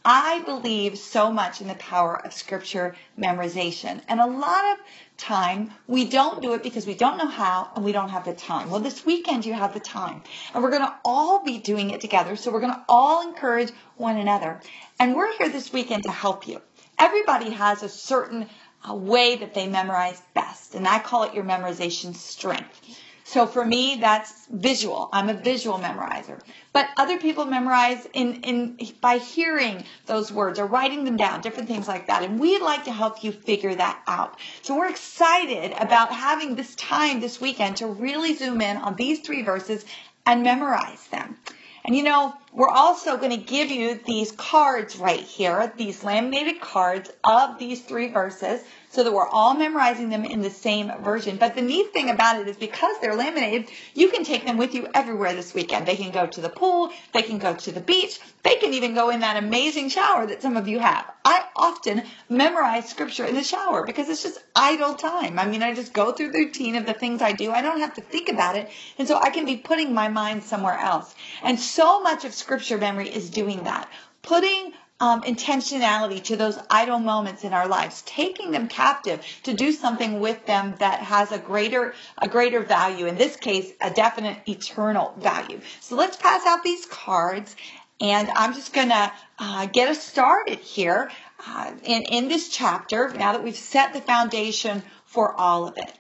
I 0.05 0.43
believe 0.43 0.97
so 0.97 1.31
much 1.31 1.61
in 1.61 1.69
the 1.69 1.75
power 1.75 2.25
of 2.25 2.33
scripture 2.33 2.95
memorization. 3.19 4.01
And 4.09 4.21
a 4.21 4.27
lot 4.27 4.65
of 4.73 4.79
time 5.17 5.73
we 5.87 6.05
don't 6.05 6.41
do 6.41 6.55
it 6.55 6.63
because 6.63 6.87
we 6.87 6.95
don't 6.95 7.19
know 7.19 7.27
how 7.27 7.71
and 7.75 7.85
we 7.85 7.93
don't 7.93 8.09
have 8.11 8.25
the 8.25 8.33
time. 8.33 8.71
Well, 8.71 8.81
this 8.81 9.05
weekend 9.05 9.45
you 9.45 9.53
have 9.53 9.75
the 9.75 9.81
time. 9.81 10.23
And 10.55 10.63
we're 10.63 10.71
going 10.71 10.87
to 10.87 10.95
all 11.05 11.45
be 11.45 11.59
doing 11.59 11.91
it 11.91 12.01
together. 12.01 12.37
So 12.37 12.51
we're 12.51 12.61
going 12.61 12.75
to 12.75 12.85
all 12.89 13.27
encourage 13.29 13.73
one 13.97 14.17
another. 14.17 14.61
And 14.99 15.15
we're 15.15 15.37
here 15.37 15.49
this 15.49 15.73
weekend 15.73 16.05
to 16.05 16.11
help 16.11 16.47
you. 16.47 16.63
Everybody 16.99 17.51
has 17.51 17.83
a 17.83 17.89
certain 17.89 18.49
uh, 18.89 18.95
way 18.95 19.37
that 19.37 19.55
they 19.55 19.69
memorize 19.69 20.23
best. 20.35 20.75
And 20.75 20.87
I 20.87 21.01
call 21.01 21.25
it 21.25 21.35
your 21.35 21.45
memorization 21.45 22.15
strength. 22.15 22.81
So 23.29 23.47
for 23.47 23.63
me, 23.63 23.99
that's 24.01 24.47
visual. 24.47 25.11
I'm 25.13 25.29
a 25.29 25.35
visual 25.35 25.79
memorizer. 25.79 26.41
But 26.73 26.89
other 26.97 27.19
people 27.19 27.45
memorize 27.45 28.09
in, 28.15 28.41
in 28.41 28.79
by 29.03 29.19
hearing 29.19 29.85
those 30.07 30.33
words 30.33 30.59
or 30.59 30.65
writing 30.65 31.05
them 31.05 31.19
down, 31.19 31.43
different 31.43 31.69
things 31.69 31.87
like 31.87 32.07
that. 32.07 32.23
And 32.23 32.41
we'd 32.41 32.63
like 32.63 32.85
to 32.85 32.91
help 32.91 33.23
you 33.23 33.33
figure 33.33 33.75
that 33.75 34.01
out. 34.07 34.39
So 34.63 34.79
we're 34.79 34.89
excited 34.89 35.75
about 35.79 36.11
having 36.11 36.55
this 36.55 36.75
time 36.77 37.21
this 37.21 37.39
weekend 37.39 37.77
to 37.77 37.87
really 37.87 38.35
zoom 38.35 38.63
in 38.63 38.79
on 38.79 38.97
these 38.97 39.21
three 39.21 39.43
verses 39.43 39.85
and 40.25 40.43
memorize 40.43 41.07
them. 41.09 41.37
And 41.85 41.95
you 41.95 42.05
know, 42.05 42.35
we're 42.55 42.69
also 42.69 43.19
going 43.19 43.31
to 43.31 43.37
give 43.37 43.71
you 43.71 44.01
these 44.07 44.33
cards 44.33 44.97
right 44.97 45.21
here, 45.21 45.71
these 45.77 46.03
laminated 46.03 46.63
cards 46.63 47.11
of 47.25 47.59
these 47.59 47.83
three 47.83 48.09
verses 48.09 48.63
so 48.91 49.05
that 49.05 49.13
we're 49.13 49.29
all 49.29 49.55
memorizing 49.55 50.09
them 50.09 50.25
in 50.25 50.43
the 50.43 50.51
same 50.51 50.91
version. 51.03 51.37
But 51.37 51.55
the 51.55 51.63
neat 51.63 51.93
thing 51.93 52.11
about 52.11 52.41
it 52.41 52.49
is 52.49 52.57
because 52.57 52.99
they're 53.01 53.15
laminated, 53.15 53.71
you 53.95 54.09
can 54.09 54.25
take 54.25 54.45
them 54.45 54.57
with 54.57 54.75
you 54.75 54.89
everywhere 54.95 55.35
this 55.35 55.55
weekend. 55.55 55.87
They 55.87 55.97
can 55.97 56.11
go 56.11 56.27
to 56.27 56.41
the 56.41 56.49
pool, 56.49 56.91
they 57.13 57.23
can 57.23 57.39
go 57.39 57.55
to 57.55 57.73
the 57.73 57.81
beach, 57.81 58.19
they 58.43 58.57
can 58.57 58.75
even 58.75 58.95
go 58.95 59.11
in 59.11 59.21
that 59.21 59.37
amazing 59.43 59.91
shower 59.91 60.27
that 60.27 60.43
some 60.43 60.57
of 60.57 60.69
you 60.69 60.79
have. 60.79 61.11
I 61.25 61.45
often 61.55 62.03
memorize 62.29 62.89
scripture 62.89 63.27
in 63.27 63.35
the 63.35 63.43
shower 63.43 63.85
because 63.85 64.09
it's 64.09 64.23
just 64.23 64.43
idle 64.57 64.95
time. 64.95 65.39
I 65.39 65.47
mean, 65.47 65.63
I 65.63 65.75
just 65.75 65.93
go 65.93 66.13
through 66.13 66.33
the 66.33 66.39
routine 66.39 66.77
of 66.77 66.87
the 66.87 66.95
things 66.95 67.21
I 67.21 67.33
do. 67.33 67.53
I 67.53 67.63
don't 67.63 67.81
have 67.81 67.95
to 67.95 68.01
think 68.01 68.29
about 68.29 68.57
it. 68.57 68.71
And 68.99 69.07
so 69.07 69.19
I 69.19 69.31
can 69.31 69.45
be 69.45 69.57
putting 69.57 69.93
my 69.93 70.09
mind 70.09 70.45
somewhere 70.45 70.79
else. 70.79 71.15
And 71.43 71.61
so 71.61 72.01
much 72.01 72.25
of 72.25 72.33
scripture 72.33 72.79
memory 72.79 73.09
is 73.09 73.29
doing 73.31 73.65
that. 73.65 73.89
Putting 74.23 74.73
um, 75.01 75.23
intentionality 75.23 76.23
to 76.25 76.37
those 76.37 76.59
idle 76.69 76.99
moments 76.99 77.45
in 77.45 77.53
our 77.53 77.69
lives, 77.69 78.03
taking 78.03 78.51
them 78.51 78.67
captive 78.69 79.25
to 79.45 79.55
do 79.55 79.71
something 79.71 80.21
with 80.21 80.45
them 80.47 80.75
that 80.79 81.01
has 81.01 81.31
a 81.31 81.39
greater 81.39 81.95
a 82.19 82.29
greater 82.29 82.61
value. 82.61 83.07
In 83.07 83.17
this 83.17 83.37
case, 83.37 83.73
a 83.81 83.91
definite 83.91 84.39
eternal 84.49 85.15
value. 85.19 85.61
So 85.81 85.95
let's 85.95 86.17
pass 86.17 86.45
out 86.47 86.65
these 86.65 86.85
cards, 86.87 87.55
and 88.01 88.29
I'm 88.31 88.55
just 88.55 88.73
gonna 88.73 89.13
uh, 89.39 89.67
get 89.67 89.89
us 89.89 90.03
started 90.03 90.59
here 90.59 91.11
uh, 91.47 91.73
in 91.85 92.03
in 92.03 92.29
this 92.29 92.49
chapter. 92.49 93.11
Now 93.11 93.33
that 93.33 93.45
we've 93.45 93.57
set 93.57 93.93
the 93.93 94.01
foundation 94.01 94.83
for 95.05 95.33
all 95.39 95.69
of 95.69 95.79
it, 95.79 95.93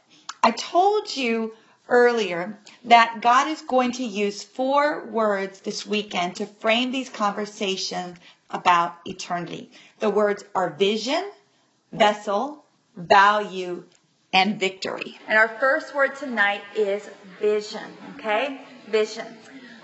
I 0.42 0.50
told 0.50 1.16
you 1.16 1.54
earlier 1.88 2.58
that 2.84 3.20
God 3.22 3.48
is 3.48 3.62
going 3.62 3.92
to 3.92 4.04
use 4.04 4.42
four 4.42 5.06
words 5.06 5.60
this 5.60 5.86
weekend 5.86 6.36
to 6.36 6.46
frame 6.46 6.92
these 6.92 7.08
conversations 7.08 8.18
about 8.50 8.96
eternity. 9.04 9.70
The 10.00 10.10
words 10.10 10.44
are 10.54 10.70
vision, 10.70 11.30
vessel, 11.92 12.64
value, 12.96 13.84
and 14.32 14.58
victory. 14.58 15.18
And 15.26 15.38
our 15.38 15.48
first 15.48 15.94
word 15.94 16.16
tonight 16.16 16.62
is 16.76 17.08
vision, 17.40 17.84
okay? 18.16 18.60
Vision. 18.88 19.26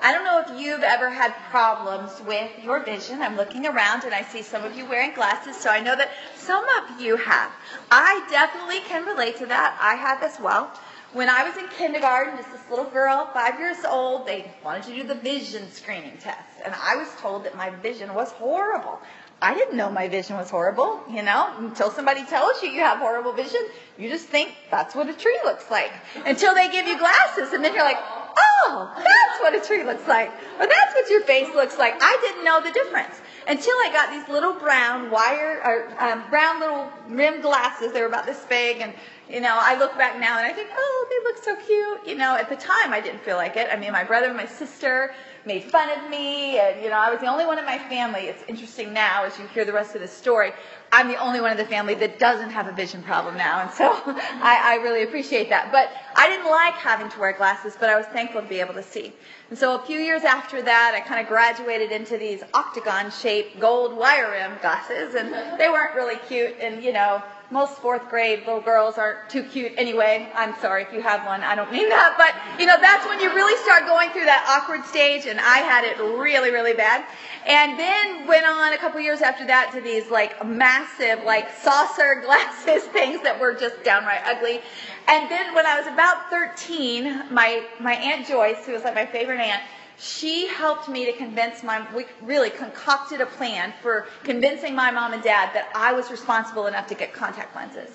I 0.02 0.12
don't 0.12 0.24
know 0.24 0.40
if 0.40 0.60
you've 0.60 0.82
ever 0.82 1.08
had 1.08 1.32
problems 1.50 2.20
with 2.26 2.50
your 2.62 2.80
vision. 2.80 3.22
I'm 3.22 3.36
looking 3.36 3.66
around 3.66 4.04
and 4.04 4.12
I 4.12 4.22
see 4.22 4.42
some 4.42 4.62
of 4.62 4.76
you 4.76 4.84
wearing 4.84 5.14
glasses, 5.14 5.56
so 5.56 5.70
I 5.70 5.80
know 5.80 5.96
that 5.96 6.10
some 6.36 6.64
of 6.68 7.00
you 7.00 7.16
have. 7.16 7.50
I 7.90 8.26
definitely 8.30 8.80
can 8.80 9.06
relate 9.06 9.38
to 9.38 9.46
that. 9.46 9.78
I 9.80 9.94
have 9.94 10.22
as 10.22 10.38
well. 10.38 10.70
When 11.14 11.28
I 11.28 11.48
was 11.48 11.56
in 11.56 11.68
kindergarten, 11.68 12.40
as 12.40 12.46
this 12.46 12.68
little 12.68 12.86
girl, 12.86 13.30
five 13.32 13.56
years 13.60 13.76
old, 13.88 14.26
they 14.26 14.50
wanted 14.64 14.82
to 14.86 14.96
do 14.96 15.04
the 15.04 15.14
vision 15.14 15.70
screening 15.70 16.16
test. 16.18 16.42
And 16.64 16.74
I 16.74 16.96
was 16.96 17.06
told 17.20 17.44
that 17.44 17.56
my 17.56 17.70
vision 17.70 18.12
was 18.14 18.32
horrible. 18.32 18.98
I 19.40 19.54
didn't 19.54 19.76
know 19.76 19.92
my 19.92 20.08
vision 20.08 20.36
was 20.36 20.50
horrible, 20.50 21.00
you 21.08 21.22
know, 21.22 21.54
until 21.58 21.92
somebody 21.92 22.24
tells 22.24 22.60
you 22.64 22.70
you 22.70 22.80
have 22.80 22.98
horrible 22.98 23.32
vision, 23.32 23.60
you 23.96 24.08
just 24.08 24.26
think 24.26 24.56
that's 24.72 24.96
what 24.96 25.08
a 25.08 25.12
tree 25.12 25.38
looks 25.44 25.70
like. 25.70 25.92
Until 26.26 26.52
they 26.52 26.68
give 26.68 26.88
you 26.88 26.98
glasses, 26.98 27.52
and 27.52 27.64
then 27.64 27.74
you're 27.74 27.84
like, 27.84 28.00
oh, 28.00 28.92
that's 28.96 29.40
what 29.40 29.54
a 29.54 29.60
tree 29.60 29.84
looks 29.84 30.08
like. 30.08 30.30
Or 30.58 30.66
that's 30.66 30.94
what 30.94 31.08
your 31.10 31.20
face 31.20 31.54
looks 31.54 31.78
like. 31.78 31.94
I 32.00 32.18
didn't 32.22 32.44
know 32.44 32.60
the 32.60 32.72
difference 32.72 33.20
until 33.46 33.74
I 33.84 33.90
got 33.92 34.10
these 34.10 34.28
little 34.28 34.54
brown 34.54 35.10
wire, 35.10 35.60
or 35.64 36.02
um, 36.02 36.24
brown 36.30 36.60
little 36.60 36.90
rimmed 37.08 37.42
glasses. 37.42 37.92
They 37.92 38.00
were 38.00 38.06
about 38.06 38.26
this 38.26 38.44
big, 38.48 38.80
and 38.80 38.92
you 39.28 39.40
know, 39.40 39.56
I 39.58 39.78
look 39.78 39.96
back 39.96 40.18
now 40.18 40.38
and 40.38 40.46
I 40.46 40.52
think, 40.52 40.68
oh, 40.74 41.06
they 41.10 41.30
look 41.30 41.42
so 41.42 41.56
cute. 41.66 42.06
You 42.06 42.16
know, 42.16 42.36
at 42.36 42.48
the 42.48 42.56
time 42.56 42.92
I 42.92 43.00
didn't 43.00 43.20
feel 43.20 43.36
like 43.36 43.56
it. 43.56 43.68
I 43.70 43.76
mean, 43.76 43.92
my 43.92 44.04
brother 44.04 44.26
and 44.26 44.36
my 44.36 44.46
sister 44.46 45.14
made 45.46 45.64
fun 45.64 45.90
of 45.98 46.08
me, 46.08 46.58
and 46.58 46.82
you 46.82 46.88
know, 46.88 46.98
I 46.98 47.10
was 47.10 47.20
the 47.20 47.26
only 47.26 47.46
one 47.46 47.58
in 47.58 47.64
my 47.64 47.78
family. 47.78 48.22
It's 48.22 48.42
interesting 48.48 48.92
now 48.92 49.24
as 49.24 49.38
you 49.38 49.46
hear 49.48 49.64
the 49.64 49.72
rest 49.72 49.94
of 49.94 50.00
the 50.00 50.08
story. 50.08 50.52
I'm 50.92 51.08
the 51.08 51.16
only 51.16 51.40
one 51.40 51.50
in 51.50 51.56
the 51.56 51.66
family 51.66 51.94
that 51.96 52.18
doesn't 52.18 52.50
have 52.50 52.66
a 52.66 52.72
vision 52.72 53.02
problem 53.02 53.36
now, 53.36 53.60
and 53.60 53.70
so 53.70 53.92
I, 54.06 54.60
I 54.64 54.82
really 54.82 55.02
appreciate 55.02 55.48
that. 55.50 55.72
But 55.72 55.90
I 56.16 56.28
didn't 56.28 56.50
like 56.50 56.74
having 56.74 57.08
to 57.10 57.18
wear 57.18 57.32
glasses, 57.32 57.76
but 57.78 57.90
I 57.90 57.96
was 57.96 58.06
thankful 58.06 58.42
to 58.42 58.48
be 58.48 58.60
able 58.60 58.74
to 58.74 58.82
see. 58.82 59.12
And 59.50 59.58
so 59.58 59.74
a 59.74 59.84
few 59.84 59.98
years 59.98 60.22
after 60.22 60.62
that, 60.62 60.92
I 60.94 61.00
kind 61.00 61.20
of 61.20 61.28
graduated 61.28 61.92
into 61.92 62.16
these 62.16 62.42
octagon-shaped 62.54 63.60
gold 63.60 63.96
wire 63.96 64.30
rim 64.30 64.52
glasses, 64.60 65.14
and 65.14 65.32
they 65.58 65.68
weren't 65.68 65.94
really 65.94 66.16
cute, 66.28 66.56
and 66.60 66.82
you 66.82 66.92
know 66.92 67.22
most 67.50 67.78
fourth 67.78 68.08
grade 68.08 68.40
little 68.40 68.60
girls 68.60 68.96
aren't 68.98 69.28
too 69.28 69.42
cute 69.42 69.72
anyway. 69.76 70.28
I'm 70.34 70.54
sorry 70.60 70.82
if 70.82 70.92
you 70.92 71.00
have 71.00 71.26
one. 71.26 71.42
I 71.42 71.54
don't 71.54 71.70
mean 71.70 71.88
that. 71.88 72.14
But, 72.16 72.60
you 72.60 72.66
know, 72.66 72.76
that's 72.80 73.06
when 73.06 73.20
you 73.20 73.34
really 73.34 73.56
start 73.62 73.86
going 73.86 74.10
through 74.10 74.24
that 74.24 74.46
awkward 74.48 74.84
stage. 74.86 75.26
And 75.26 75.38
I 75.38 75.58
had 75.58 75.84
it 75.84 75.98
really, 75.98 76.50
really 76.50 76.72
bad. 76.72 77.04
And 77.46 77.78
then 77.78 78.26
went 78.26 78.46
on 78.46 78.72
a 78.72 78.78
couple 78.78 79.00
years 79.00 79.20
after 79.20 79.46
that 79.46 79.70
to 79.72 79.80
these 79.80 80.10
like 80.10 80.44
massive, 80.44 81.22
like 81.24 81.52
saucer 81.52 82.22
glasses 82.24 82.84
things 82.84 83.22
that 83.22 83.38
were 83.38 83.54
just 83.54 83.82
downright 83.84 84.22
ugly. 84.24 84.60
And 85.06 85.30
then 85.30 85.54
when 85.54 85.66
I 85.66 85.78
was 85.78 85.86
about 85.86 86.30
13, 86.30 87.24
my, 87.30 87.64
my 87.78 87.94
Aunt 87.94 88.26
Joyce, 88.26 88.64
who 88.64 88.72
was 88.72 88.84
like 88.84 88.94
my 88.94 89.06
favorite 89.06 89.40
aunt, 89.40 89.62
she 89.98 90.46
helped 90.48 90.88
me 90.88 91.04
to 91.06 91.12
convince 91.12 91.62
my, 91.62 91.86
we 91.94 92.06
really 92.22 92.50
concocted 92.50 93.20
a 93.20 93.26
plan 93.26 93.72
for 93.82 94.06
convincing 94.22 94.74
my 94.74 94.90
mom 94.90 95.12
and 95.12 95.22
dad 95.22 95.50
that 95.54 95.70
I 95.74 95.92
was 95.92 96.10
responsible 96.10 96.66
enough 96.66 96.86
to 96.88 96.94
get 96.94 97.12
contact 97.12 97.54
lenses. 97.54 97.90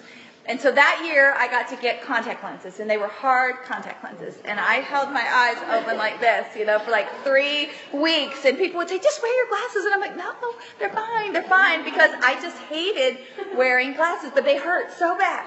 And 0.45 0.59
so 0.59 0.71
that 0.71 1.03
year 1.05 1.35
I 1.37 1.47
got 1.47 1.67
to 1.67 1.75
get 1.75 2.01
contact 2.01 2.43
lenses 2.43 2.79
and 2.79 2.89
they 2.89 2.97
were 2.97 3.07
hard 3.07 3.57
contact 3.65 4.03
lenses. 4.03 4.39
And 4.45 4.59
I 4.59 4.75
held 4.75 5.11
my 5.11 5.21
eyes 5.21 5.57
open 5.79 5.95
like 5.95 6.19
this, 6.19 6.55
you 6.55 6.65
know, 6.65 6.79
for 6.79 6.89
like 6.89 7.07
three 7.23 7.69
weeks 7.93 8.45
and 8.45 8.57
people 8.57 8.79
would 8.79 8.89
say, 8.89 8.97
just 8.97 9.21
wear 9.21 9.35
your 9.35 9.47
glasses. 9.47 9.85
And 9.85 9.93
I'm 9.93 9.99
like, 9.99 10.17
no, 10.17 10.33
they're 10.79 10.89
fine, 10.89 11.33
they're 11.33 11.43
fine 11.43 11.83
because 11.83 12.09
I 12.23 12.41
just 12.41 12.57
hated 12.63 13.19
wearing 13.55 13.93
glasses, 13.93 14.31
but 14.33 14.43
they 14.43 14.57
hurt 14.57 14.91
so 14.91 15.15
bad. 15.15 15.45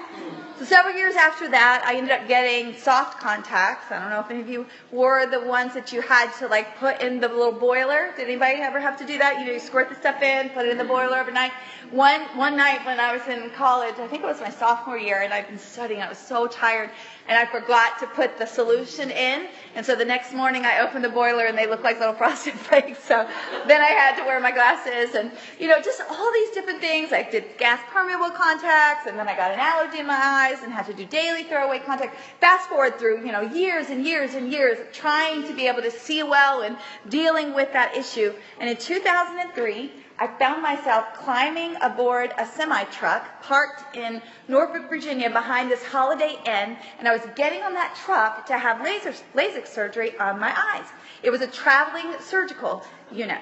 So 0.59 0.65
several 0.65 0.95
years 0.95 1.15
after 1.15 1.49
that, 1.49 1.83
I 1.83 1.95
ended 1.95 2.11
up 2.11 2.27
getting 2.27 2.75
soft 2.77 3.19
contacts. 3.19 3.91
I 3.91 3.99
don't 3.99 4.11
know 4.11 4.19
if 4.19 4.29
any 4.29 4.41
of 4.41 4.47
you 4.47 4.67
wore 4.91 5.25
the 5.25 5.41
ones 5.41 5.73
that 5.73 5.91
you 5.91 5.99
had 5.99 6.31
to 6.37 6.47
like 6.47 6.77
put 6.77 7.01
in 7.01 7.19
the 7.19 7.27
little 7.27 7.51
boiler. 7.51 8.13
Did 8.15 8.27
anybody 8.27 8.61
ever 8.61 8.79
have 8.79 8.95
to 8.99 9.05
do 9.05 9.17
that? 9.17 9.39
You 9.39 9.47
know, 9.47 9.53
you 9.53 9.59
squirt 9.59 9.89
the 9.89 9.95
stuff 9.95 10.21
in, 10.21 10.49
put 10.49 10.67
it 10.67 10.71
in 10.71 10.77
the 10.77 10.83
boiler 10.83 11.17
overnight. 11.17 11.53
One 11.89 12.21
one 12.37 12.55
night 12.55 12.85
when 12.85 12.99
I 12.99 13.17
was 13.17 13.27
in 13.27 13.49
college, 13.51 13.95
I 13.97 14.07
think 14.07 14.21
it 14.21 14.27
was 14.27 14.41
my 14.41 14.51
sophomore 14.51 14.97
year, 14.97 15.21
and 15.23 15.33
I'd 15.33 15.47
been 15.47 15.57
studying. 15.57 16.01
I 16.01 16.09
was 16.09 16.19
so 16.19 16.45
tired, 16.45 16.91
and 17.27 17.37
I 17.37 17.45
forgot 17.45 17.99
to 17.99 18.07
put 18.07 18.37
the 18.37 18.45
solution 18.45 19.09
in. 19.09 19.47
And 19.75 19.85
so 19.85 19.95
the 19.95 20.05
next 20.05 20.33
morning 20.33 20.65
I 20.65 20.79
opened 20.79 21.03
the 21.03 21.09
boiler 21.09 21.45
and 21.45 21.57
they 21.57 21.67
looked 21.67 21.83
like 21.83 21.99
little 21.99 22.13
frosted 22.23 22.53
flakes. 22.53 23.03
So 23.03 23.27
then 23.67 23.81
I 23.81 23.87
had 23.87 24.17
to 24.17 24.23
wear 24.23 24.39
my 24.39 24.51
glasses 24.51 25.15
and, 25.15 25.31
you 25.59 25.67
know, 25.67 25.81
just 25.81 26.01
all 26.09 26.33
these 26.33 26.51
different 26.51 26.81
things. 26.81 27.13
I 27.13 27.23
did 27.23 27.57
gas 27.57 27.79
permeable 27.91 28.31
contacts 28.31 29.07
and 29.07 29.17
then 29.17 29.27
I 29.27 29.35
got 29.35 29.51
an 29.51 29.59
allergy 29.59 29.99
in 29.99 30.07
my 30.07 30.19
eyes 30.51 30.63
and 30.63 30.71
had 30.71 30.85
to 30.87 30.93
do 30.93 31.05
daily 31.05 31.43
throwaway 31.43 31.79
contacts. 31.79 32.17
Fast 32.41 32.67
forward 32.69 32.99
through, 32.99 33.25
you 33.25 33.31
know, 33.31 33.41
years 33.41 33.89
and 33.89 34.05
years 34.05 34.33
and 34.33 34.51
years 34.51 34.79
of 34.79 34.91
trying 34.91 35.47
to 35.47 35.53
be 35.53 35.67
able 35.67 35.81
to 35.81 35.91
see 35.91 36.23
well 36.23 36.61
and 36.61 36.77
dealing 37.09 37.53
with 37.53 37.71
that 37.73 37.95
issue. 37.95 38.33
And 38.59 38.69
in 38.69 38.77
2003, 38.77 39.91
I 40.19 40.27
found 40.27 40.61
myself 40.61 41.05
climbing 41.15 41.75
aboard 41.81 42.33
a 42.37 42.45
semi 42.45 42.83
truck 42.85 43.41
parked 43.41 43.97
in 43.97 44.21
Norfolk, 44.47 44.87
Virginia 44.87 45.29
behind 45.29 45.71
this 45.71 45.83
Holiday 45.83 46.37
Inn, 46.45 46.77
and 46.99 47.07
I 47.07 47.12
was 47.13 47.21
getting 47.35 47.61
on 47.63 47.73
that 47.73 47.95
truck 47.95 48.45
to 48.47 48.57
have 48.57 48.83
laser, 48.83 49.13
LASIK 49.33 49.67
surgery 49.67 50.17
on 50.17 50.39
my 50.39 50.53
eyes. 50.73 50.85
It 51.21 51.29
was 51.29 51.41
a 51.41 51.47
traveling 51.47 52.13
surgical 52.19 52.83
unit. 53.11 53.39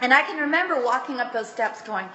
And 0.00 0.12
I 0.12 0.22
can 0.22 0.40
remember 0.40 0.82
walking 0.82 1.20
up 1.20 1.32
those 1.32 1.48
steps 1.48 1.82
going, 1.82 2.06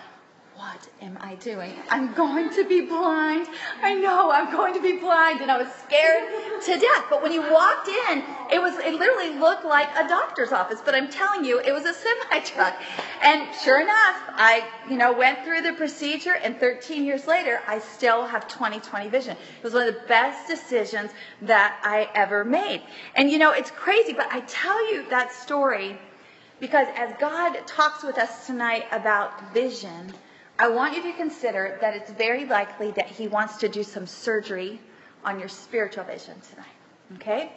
what 0.60 0.90
am 1.02 1.18
I 1.22 1.36
doing? 1.36 1.72
I'm 1.90 2.14
going 2.16 2.50
to 2.50 2.66
be 2.68 2.82
blind. 2.82 3.48
I 3.82 3.94
know 3.94 4.30
I'm 4.30 4.52
going 4.52 4.74
to 4.74 4.82
be 4.82 4.98
blind. 4.98 5.40
And 5.40 5.50
I 5.50 5.58
was 5.58 5.70
scared 5.86 6.28
to 6.66 6.78
death. 6.78 7.06
But 7.10 7.24
when 7.24 7.32
you 7.32 7.42
walked 7.50 7.88
in, 7.88 8.22
it 8.52 8.62
was, 8.62 8.78
it 8.80 8.94
literally 8.94 9.40
looked 9.40 9.64
like 9.64 9.88
a 9.96 10.06
doctor's 10.10 10.52
office. 10.52 10.82
But 10.84 10.96
I'm 10.96 11.10
telling 11.10 11.46
you, 11.46 11.62
it 11.62 11.72
was 11.72 11.86
a 11.86 11.94
semi 11.94 12.40
truck. 12.42 12.76
And 13.22 13.48
sure 13.64 13.80
enough, 13.80 14.18
I, 14.36 14.68
you 14.90 14.98
know, 14.98 15.14
went 15.14 15.46
through 15.46 15.62
the 15.62 15.72
procedure 15.72 16.36
and 16.36 16.60
13 16.60 17.06
years 17.06 17.26
later, 17.26 17.62
I 17.66 17.80
still 17.80 18.26
have 18.26 18.50
20/20 18.50 19.10
vision. 19.10 19.38
It 19.38 19.64
was 19.64 19.72
one 19.72 19.88
of 19.88 19.94
the 19.94 20.02
best 20.10 20.46
decisions 20.50 21.12
that 21.44 21.80
I 21.84 22.10
ever 22.14 22.44
made. 22.44 22.82
And 23.16 23.32
you 23.32 23.38
know, 23.38 23.52
it's 23.52 23.72
crazy, 23.72 24.12
but 24.12 24.28
I 24.30 24.42
tell 24.42 24.94
you 24.94 25.08
that 25.10 25.32
story 25.32 25.98
because 26.60 26.88
as 26.98 27.14
God 27.18 27.58
talks 27.66 28.04
with 28.04 28.18
us 28.18 28.46
tonight 28.46 28.84
about 28.92 29.54
vision, 29.54 30.12
I 30.60 30.68
want 30.68 30.94
you 30.94 31.02
to 31.04 31.14
consider 31.14 31.78
that 31.80 31.96
it's 31.96 32.12
very 32.12 32.46
likely 32.46 32.92
that 32.92 33.08
he 33.08 33.30
wants 33.30 33.58
to 33.58 33.70
do 33.70 33.82
some 33.82 34.06
surgery 34.06 34.80
on 35.24 35.40
your 35.40 35.48
spiritual 35.48 36.04
vision 36.04 36.36
tonight. 36.50 36.68
Okay? 37.16 37.52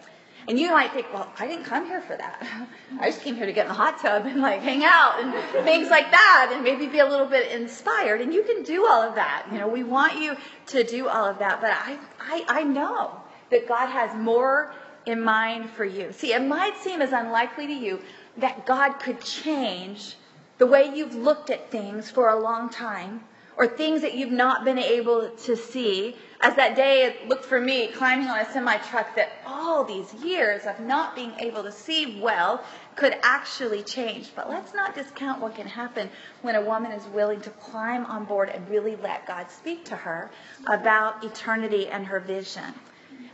And 0.48 0.58
you 0.58 0.70
might 0.70 0.92
think, 0.92 1.12
well, 1.12 1.30
I 1.38 1.48
didn't 1.48 1.64
come 1.64 1.86
here 1.86 2.00
for 2.00 2.16
that. 2.16 2.68
I 3.00 3.10
just 3.10 3.22
came 3.22 3.34
here 3.34 3.46
to 3.46 3.52
get 3.52 3.66
in 3.66 3.68
the 3.68 3.74
hot 3.74 3.98
tub 3.98 4.26
and 4.26 4.40
like 4.40 4.60
hang 4.60 4.84
out 4.84 5.20
and 5.20 5.64
things 5.64 5.90
like 5.90 6.10
that 6.12 6.50
and 6.52 6.62
maybe 6.62 6.86
be 6.86 7.00
a 7.00 7.06
little 7.06 7.26
bit 7.26 7.52
inspired. 7.52 8.20
And 8.20 8.32
you 8.32 8.44
can 8.44 8.62
do 8.62 8.86
all 8.86 9.02
of 9.02 9.16
that. 9.16 9.46
You 9.52 9.58
know, 9.58 9.68
we 9.68 9.82
want 9.82 10.20
you 10.20 10.36
to 10.66 10.84
do 10.84 11.08
all 11.08 11.24
of 11.24 11.38
that. 11.38 11.60
But 11.60 11.70
I, 11.72 11.98
I, 12.20 12.60
I 12.60 12.62
know 12.64 13.20
that 13.50 13.68
God 13.68 13.86
has 13.86 14.16
more 14.16 14.74
in 15.06 15.22
mind 15.22 15.70
for 15.70 15.84
you. 15.84 16.12
See, 16.12 16.32
it 16.32 16.42
might 16.42 16.76
seem 16.78 17.02
as 17.02 17.12
unlikely 17.12 17.66
to 17.66 17.74
you 17.74 18.00
that 18.38 18.64
God 18.64 18.94
could 18.94 19.20
change 19.20 20.16
the 20.62 20.66
way 20.66 20.88
you've 20.94 21.16
looked 21.16 21.50
at 21.50 21.72
things 21.72 22.08
for 22.08 22.28
a 22.28 22.38
long 22.38 22.70
time 22.70 23.20
or 23.56 23.66
things 23.66 24.00
that 24.00 24.14
you've 24.14 24.30
not 24.30 24.64
been 24.64 24.78
able 24.78 25.28
to 25.30 25.56
see. 25.56 26.16
As 26.40 26.54
that 26.54 26.76
day 26.76 27.02
it 27.02 27.28
looked 27.28 27.44
for 27.44 27.60
me 27.60 27.88
climbing 27.88 28.28
on 28.28 28.38
a 28.38 28.52
semi 28.52 28.76
truck 28.76 29.16
that 29.16 29.32
all 29.44 29.82
these 29.82 30.14
years 30.14 30.64
of 30.64 30.78
not 30.78 31.16
being 31.16 31.32
able 31.40 31.64
to 31.64 31.72
see 31.72 32.20
well 32.20 32.62
could 32.94 33.16
actually 33.24 33.82
change. 33.82 34.30
But 34.36 34.48
let's 34.48 34.72
not 34.72 34.94
discount 34.94 35.40
what 35.40 35.56
can 35.56 35.66
happen 35.66 36.08
when 36.42 36.54
a 36.54 36.62
woman 36.62 36.92
is 36.92 37.04
willing 37.08 37.40
to 37.40 37.50
climb 37.50 38.06
on 38.06 38.24
board 38.24 38.48
and 38.48 38.70
really 38.70 38.94
let 38.94 39.26
God 39.26 39.50
speak 39.50 39.84
to 39.86 39.96
her 39.96 40.30
about 40.68 41.24
eternity 41.24 41.88
and 41.88 42.06
her 42.06 42.20
vision. 42.20 42.72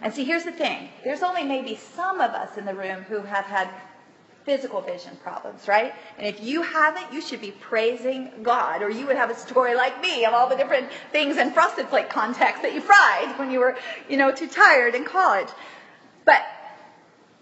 And 0.00 0.14
see, 0.14 0.25
here's 0.25 0.44
the 0.44 0.52
thing. 0.52 0.88
There's 1.04 1.23
only 1.23 1.44
maybe 1.44 1.75
some 1.75 2.23
of 2.23 2.30
us 2.30 2.56
in 2.56 2.64
the 2.64 2.75
room 2.75 3.02
who 3.02 3.20
have 3.20 3.44
had 3.44 3.68
physical 4.49 4.81
vision 4.81 5.14
problems, 5.23 5.69
right? 5.69 5.93
And 6.17 6.26
if 6.26 6.43
you 6.43 6.62
haven't, 6.62 7.12
you 7.12 7.21
should 7.21 7.43
be 7.43 7.50
praising 7.50 8.31
God, 8.43 8.81
or 8.81 8.88
you 8.88 9.07
would 9.07 9.17
have 9.17 9.28
a 9.28 9.35
story 9.35 9.75
like 9.75 10.00
me 10.00 10.25
of 10.25 10.33
all 10.33 10.49
the 10.49 10.57
different 10.57 10.90
things 11.12 11.37
in 11.37 11.52
frosted 11.52 11.87
flake 11.88 12.09
context 12.09 12.62
that 12.62 12.73
you 12.73 12.81
fried 12.81 13.38
when 13.38 13.50
you 13.50 13.59
were, 13.59 13.76
you 14.09 14.17
know, 14.17 14.33
too 14.33 14.49
tired 14.49 14.95
in 14.95 15.05
college. 15.05 15.49
But 16.25 16.47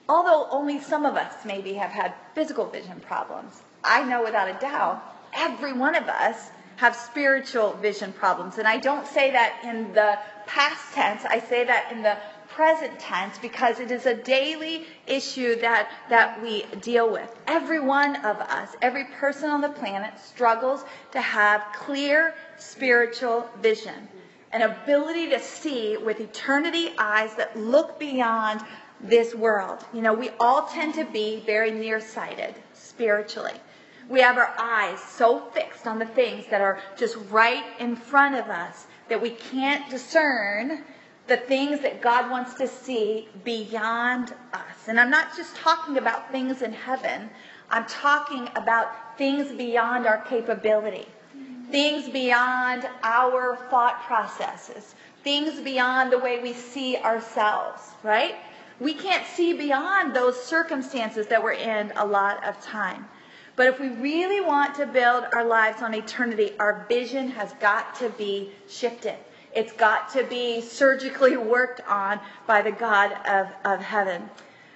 although 0.09 0.49
only 0.51 0.81
some 0.81 1.07
of 1.07 1.15
us 1.15 1.33
maybe 1.45 1.75
have 1.75 1.93
had 1.93 2.13
physical 2.35 2.67
vision 2.67 2.99
problems, 2.99 3.63
I 3.85 4.03
know 4.03 4.25
without 4.25 4.49
a 4.49 4.59
doubt 4.59 5.01
every 5.33 5.75
one 5.75 5.95
of 5.95 6.09
us 6.09 6.51
have 6.75 6.97
spiritual 6.97 7.75
vision 7.75 8.13
problems. 8.15 8.59
And 8.59 8.67
I 8.67 8.79
don't 8.79 9.07
say 9.07 9.31
that 9.31 9.61
in 9.63 9.93
the 9.93 10.19
past 10.47 10.93
tense, 10.93 11.25
I 11.25 11.39
say 11.39 11.63
that 11.67 11.93
in 11.93 12.03
the 12.03 12.19
present 12.57 12.99
tense 12.99 13.37
because 13.37 13.81
it 13.81 13.91
is 13.91 14.07
a 14.07 14.15
daily 14.15 14.87
issue 15.07 15.57
that, 15.57 15.91
that 16.09 16.43
we 16.43 16.65
deal 16.81 17.13
with. 17.13 17.31
Every 17.47 17.81
one 17.81 18.17
of 18.25 18.39
us, 18.39 18.75
every 18.81 19.05
person 19.05 19.51
on 19.51 19.61
the 19.61 19.69
planet 19.69 20.19
struggles 20.19 20.83
to 21.13 21.21
have 21.21 21.63
clear 21.75 22.35
spiritual 22.57 23.47
vision, 23.61 24.09
an 24.53 24.63
ability 24.63 25.29
to 25.29 25.39
see 25.39 25.99
with 25.99 26.19
eternity 26.19 26.93
eyes 26.99 27.35
that 27.35 27.59
look 27.59 27.99
beyond 27.99 28.63
this 29.03 29.35
world. 29.35 29.85
You 29.93 30.01
know, 30.01 30.15
we 30.15 30.31
all 30.41 30.67
tend 30.67 30.95
to 30.95 31.05
be 31.05 31.43
very 31.45 31.71
nearsighted 31.71 32.55
spiritually. 32.73 33.61
We 34.09 34.21
have 34.21 34.39
our 34.39 34.55
eyes 34.59 34.99
so 35.01 35.41
fixed 35.53 35.87
on 35.87 35.99
the 35.99 36.07
things 36.07 36.47
that 36.51 36.63
are 36.63 36.81
just 36.97 37.19
right 37.29 37.65
in 37.79 37.97
front 37.97 38.35
of 38.35 38.47
us 38.49 38.87
that 39.11 39.21
we 39.21 39.31
can't 39.31 39.91
discern 39.91 40.85
the 41.27 41.37
things 41.37 41.81
that 41.81 42.01
God 42.01 42.31
wants 42.31 42.55
to 42.55 42.69
see 42.69 43.29
beyond 43.45 44.33
us. 44.53 44.89
And 44.89 45.01
I'm 45.01 45.11
not 45.11 45.37
just 45.37 45.57
talking 45.57 45.99
about 45.99 46.31
things 46.31 46.63
in 46.63 46.73
heaven, 46.73 47.31
I'm 47.71 47.87
talking 47.87 48.49
about 48.55 49.19
things 49.19 49.51
beyond 49.53 50.07
our 50.07 50.19
capability, 50.19 51.07
things 51.71 52.09
beyond 52.09 52.89
our 53.03 53.57
thought 53.71 54.03
processes, 54.05 54.95
things 55.25 55.61
beyond 55.61 56.13
the 56.13 56.19
way 56.19 56.41
we 56.41 56.53
see 56.53 56.97
ourselves, 56.97 57.83
right? 58.05 58.37
We 58.79 58.95
can't 58.95 59.27
see 59.27 59.53
beyond 59.53 60.15
those 60.15 60.41
circumstances 60.41 61.27
that 61.29 61.43
we're 61.43 61.53
in 61.53 61.93
a 61.97 62.07
lot 62.07 62.45
of 62.45 62.61
time. 62.61 63.09
But 63.57 63.69
if 63.69 63.81
we 63.81 63.89
really 63.89 64.43
want 64.43 64.75
to 64.77 64.87
build 64.87 65.25
our 65.33 65.45
lives 65.45 65.83
on 65.83 65.95
eternity, 65.95 66.53
our 66.61 66.85
vision 66.89 67.29
has 67.31 67.55
got 67.55 67.95
to 67.97 68.11
be 68.11 68.53
shifted. 68.69 69.17
It's 69.57 69.73
got 69.73 70.11
to 70.11 70.23
be 70.23 70.61
surgically 70.61 71.39
worked 71.39 71.81
on 71.89 72.21
by 72.47 72.61
the 72.61 72.73
God 72.73 73.13
of, 73.27 73.49
of 73.65 73.81
heaven. 73.81 74.29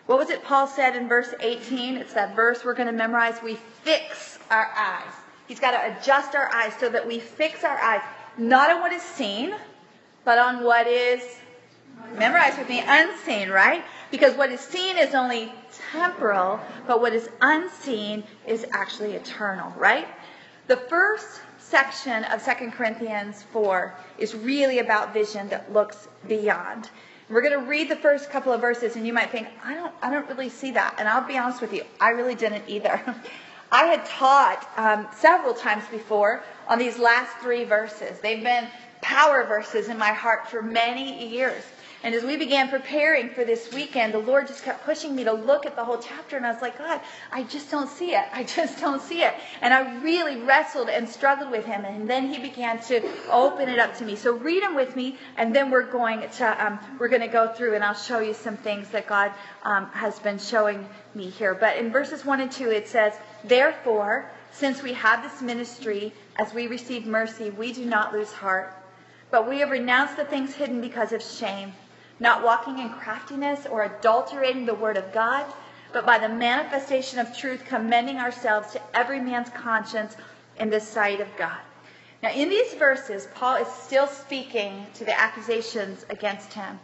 What 0.07 0.19
was 0.19 0.31
it 0.31 0.43
Paul 0.43 0.67
said 0.67 0.97
in 0.97 1.07
verse 1.07 1.35
18? 1.39 1.99
It's 1.99 2.15
that 2.15 2.35
verse 2.35 2.65
we're 2.65 2.75
going 2.75 2.87
to 2.87 2.93
memorize. 2.93 3.43
We 3.45 3.57
fix 3.57 4.39
our 4.51 4.73
eyes. 4.75 5.13
He's 5.47 5.61
got 5.61 5.73
to 5.73 5.95
adjust 5.95 6.35
our 6.35 6.49
eyes 6.53 6.73
so 6.81 6.89
that 6.89 7.07
we 7.07 7.21
fix 7.21 7.63
our 7.63 7.79
eyes 7.79 8.01
not 8.39 8.71
on 8.71 8.81
what 8.81 8.91
is 8.91 9.03
seen, 9.03 9.55
but 10.25 10.39
on 10.39 10.65
what 10.65 10.87
is 10.87 11.23
memorize 12.17 12.57
with 12.57 12.69
me 12.69 12.83
unseen, 12.85 13.51
right? 13.51 13.85
Because 14.11 14.35
what 14.35 14.51
is 14.51 14.61
seen 14.61 14.97
is 14.97 15.15
only 15.15 15.53
temporal, 15.93 16.59
but 16.87 17.03
what 17.03 17.13
is 17.13 17.29
unseen 17.43 18.25
is 18.47 18.65
actually 18.73 19.13
eternal, 19.13 19.73
right? 19.77 20.09
The 20.69 20.77
first 20.77 21.43
section 21.71 22.25
of 22.25 22.45
2 22.45 22.71
Corinthians 22.73 23.45
4 23.53 23.95
is 24.19 24.35
really 24.35 24.81
about 24.81 25.15
vision 25.15 25.49
that 25.51 25.73
looks 25.73 26.09
beyond. 26.27 26.91
We're 27.29 27.43
going 27.43 27.59
to 27.59 27.65
read 27.65 27.89
the 27.89 27.97
first 27.97 28.29
couple 28.29 28.53
of 28.53 28.61
verses, 28.61 28.97
and 28.97 29.07
you 29.07 29.13
might 29.13 29.31
think, 29.31 29.47
I 29.65 29.75
don't, 29.75 29.95
I 30.03 30.11
don't 30.11 30.29
really 30.29 30.49
see 30.49 30.73
that. 30.73 30.97
And 30.99 31.09
I'll 31.09 31.27
be 31.27 31.39
honest 31.39 31.61
with 31.61 31.73
you, 31.73 31.85
I 32.01 32.09
really 32.09 32.35
didn't 32.35 32.65
either. 32.67 33.01
I 33.73 33.85
had 33.85 34.05
taught 34.05 34.69
um, 34.77 35.07
several 35.17 35.55
times 35.55 35.85
before 35.93 36.43
on 36.69 36.81
these 36.81 36.99
last 36.99 37.37
three 37.39 37.63
verses. 37.63 38.19
They've 38.19 38.43
been 38.43 38.67
power 39.01 39.45
verses 39.45 39.89
in 39.89 39.97
my 39.97 40.13
heart 40.13 40.49
for 40.49 40.61
many 40.61 41.29
years. 41.29 41.63
And 42.03 42.15
as 42.15 42.25
we 42.25 42.39
began 42.39 42.71
preparing 42.71 43.29
for 43.29 43.45
this 43.45 43.75
weekend, 43.75 44.15
the 44.15 44.21
Lord 44.21 44.47
just 44.47 44.65
kept 44.65 44.87
pushing 44.87 45.15
me 45.15 45.23
to 45.25 45.35
look 45.35 45.67
at 45.67 45.77
the 45.77 45.85
whole 45.85 45.99
chapter. 45.99 46.39
And 46.39 46.47
I 46.47 46.51
was 46.51 46.63
like, 46.63 46.79
God, 46.79 46.99
I 47.31 47.43
just 47.43 47.71
don't 47.71 47.91
see 47.91 48.13
it. 48.13 48.25
I 48.33 48.43
just 48.43 48.81
don't 48.81 49.03
see 49.03 49.21
it. 49.21 49.35
And 49.61 49.75
I 49.75 50.01
really 50.01 50.41
wrestled 50.41 50.89
and 50.89 51.07
struggled 51.07 51.51
with 51.51 51.67
Him. 51.67 51.85
And 51.85 52.09
then 52.09 52.33
He 52.33 52.41
began 52.41 52.81
to 52.85 53.03
open 53.31 53.69
it 53.69 53.79
up 53.79 53.95
to 53.99 54.07
me. 54.07 54.17
So 54.17 54.33
read 54.33 54.63
them 54.63 54.75
with 54.75 54.97
me, 54.97 55.19
and 55.37 55.55
then 55.55 55.71
we're 55.71 55.91
going 55.91 56.27
to 56.39 56.67
um, 56.67 56.79
we're 56.99 57.09
going 57.09 57.21
to 57.21 57.29
go 57.29 57.53
through, 57.53 57.75
and 57.75 57.85
I'll 57.85 57.93
show 57.93 58.21
you 58.21 58.33
some 58.33 58.57
things 58.57 58.89
that 58.91 59.07
God 59.07 59.33
um, 59.65 59.85
has 59.93 60.19
been 60.19 60.39
showing 60.39 60.89
me 61.15 61.29
here. 61.29 61.53
But 61.53 61.77
in 61.77 61.93
verses 61.93 62.25
one 62.25 62.41
and 62.41 62.51
two, 62.51 62.71
it 62.71 62.89
says, 62.89 63.13
"Therefore, 63.45 64.31
since 64.53 64.83
we 64.83 64.95
have 64.95 65.23
this 65.23 65.43
ministry, 65.43 66.15
as 66.37 66.55
we 66.55 66.67
receive 66.67 67.05
mercy, 67.05 67.51
we 67.51 67.75
do 67.75 67.85
not 67.85 68.15
lose 68.15 68.33
heart." 68.33 68.75
But 69.31 69.47
we 69.47 69.59
have 69.59 69.71
renounced 69.71 70.17
the 70.17 70.25
things 70.25 70.55
hidden 70.55 70.81
because 70.81 71.13
of 71.13 71.23
shame 71.23 71.73
not 72.21 72.45
walking 72.45 72.79
in 72.79 72.91
craftiness 72.91 73.67
or 73.67 73.85
adulterating 73.85 74.67
the 74.67 74.75
word 74.75 74.97
of 74.97 75.13
God, 75.13 75.47
but 75.93 76.07
by 76.07 76.19
the 76.19 76.29
manifestation 76.29 77.19
of 77.19 77.37
truth, 77.37 77.65
commending 77.67 78.19
ourselves 78.19 78.73
to 78.73 78.81
every 78.95 79.21
man's 79.21 79.49
conscience 79.51 80.17
in 80.59 80.71
the 80.71 80.79
sight 80.79 81.21
of 81.21 81.29
God. 81.37 81.59
Now, 82.23 82.31
in 82.31 82.51
these 82.51 82.75
verses, 82.75 83.27
Paul 83.35 83.57
is 83.57 83.69
still 83.69 84.07
speaking 84.07 84.87
to 84.95 85.05
the 85.05 85.19
accusations 85.19 86.05
against 86.11 86.53
him. 86.53 86.79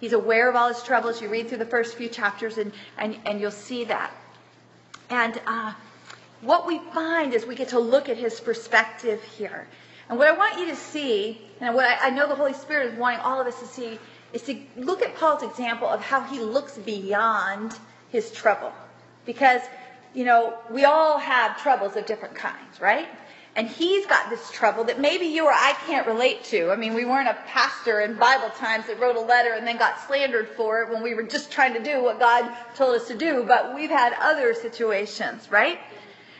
He's 0.00 0.12
aware 0.12 0.50
of 0.50 0.56
all 0.56 0.68
his 0.68 0.82
troubles. 0.82 1.22
You 1.22 1.28
read 1.28 1.48
through 1.48 1.58
the 1.58 1.64
first 1.64 1.96
few 1.96 2.08
chapters, 2.08 2.58
and, 2.58 2.72
and, 2.98 3.18
and 3.24 3.40
you'll 3.40 3.50
see 3.50 3.84
that. 3.84 4.12
And 5.08 5.40
uh, 5.46 5.72
what 6.42 6.66
we 6.66 6.78
find 6.92 7.32
is 7.32 7.46
we 7.46 7.54
get 7.54 7.68
to 7.68 7.78
look 7.78 8.08
at 8.08 8.18
his 8.18 8.38
perspective 8.38 9.22
here. 9.22 9.66
And 10.08 10.18
what 10.18 10.28
I 10.28 10.32
want 10.32 10.58
you 10.58 10.66
to 10.66 10.76
see, 10.76 11.40
and 11.60 11.74
what 11.74 11.86
I, 11.86 12.08
I 12.08 12.10
know 12.10 12.28
the 12.28 12.34
Holy 12.34 12.52
Spirit 12.52 12.92
is 12.92 12.98
wanting 12.98 13.20
all 13.20 13.40
of 13.40 13.46
us 13.46 13.58
to 13.60 13.66
see, 13.66 13.98
is 14.32 14.42
to 14.42 14.58
look 14.76 15.02
at 15.02 15.14
Paul's 15.16 15.42
example 15.42 15.88
of 15.88 16.00
how 16.00 16.22
he 16.22 16.40
looks 16.40 16.78
beyond 16.78 17.78
his 18.10 18.30
trouble. 18.30 18.72
Because, 19.24 19.62
you 20.14 20.24
know, 20.24 20.58
we 20.70 20.84
all 20.84 21.18
have 21.18 21.60
troubles 21.60 21.96
of 21.96 22.06
different 22.06 22.34
kinds, 22.34 22.80
right? 22.80 23.08
And 23.54 23.68
he's 23.68 24.06
got 24.06 24.30
this 24.30 24.50
trouble 24.50 24.84
that 24.84 24.98
maybe 24.98 25.26
you 25.26 25.44
or 25.44 25.52
I 25.52 25.74
can't 25.86 26.06
relate 26.06 26.42
to. 26.44 26.70
I 26.70 26.76
mean, 26.76 26.94
we 26.94 27.04
weren't 27.04 27.28
a 27.28 27.36
pastor 27.46 28.00
in 28.00 28.14
Bible 28.14 28.48
times 28.50 28.86
that 28.86 28.98
wrote 28.98 29.16
a 29.16 29.20
letter 29.20 29.52
and 29.52 29.66
then 29.66 29.76
got 29.76 30.00
slandered 30.06 30.48
for 30.48 30.82
it 30.82 30.88
when 30.90 31.02
we 31.02 31.14
were 31.14 31.22
just 31.22 31.50
trying 31.50 31.74
to 31.74 31.82
do 31.82 32.02
what 32.02 32.18
God 32.18 32.50
told 32.74 32.96
us 32.96 33.08
to 33.08 33.14
do, 33.14 33.44
but 33.46 33.74
we've 33.74 33.90
had 33.90 34.14
other 34.18 34.54
situations, 34.54 35.50
right? 35.50 35.78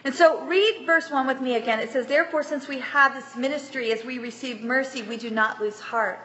And 0.04 0.14
so 0.14 0.42
read 0.46 0.84
verse 0.86 1.10
1 1.10 1.26
with 1.26 1.40
me 1.40 1.56
again. 1.56 1.80
It 1.80 1.90
says, 1.90 2.06
Therefore, 2.06 2.42
since 2.42 2.66
we 2.66 2.78
have 2.80 3.14
this 3.14 3.36
ministry 3.36 3.92
as 3.92 4.04
we 4.04 4.18
receive 4.18 4.62
mercy, 4.62 5.02
we 5.02 5.18
do 5.18 5.30
not 5.30 5.60
lose 5.60 5.78
heart. 5.78 6.18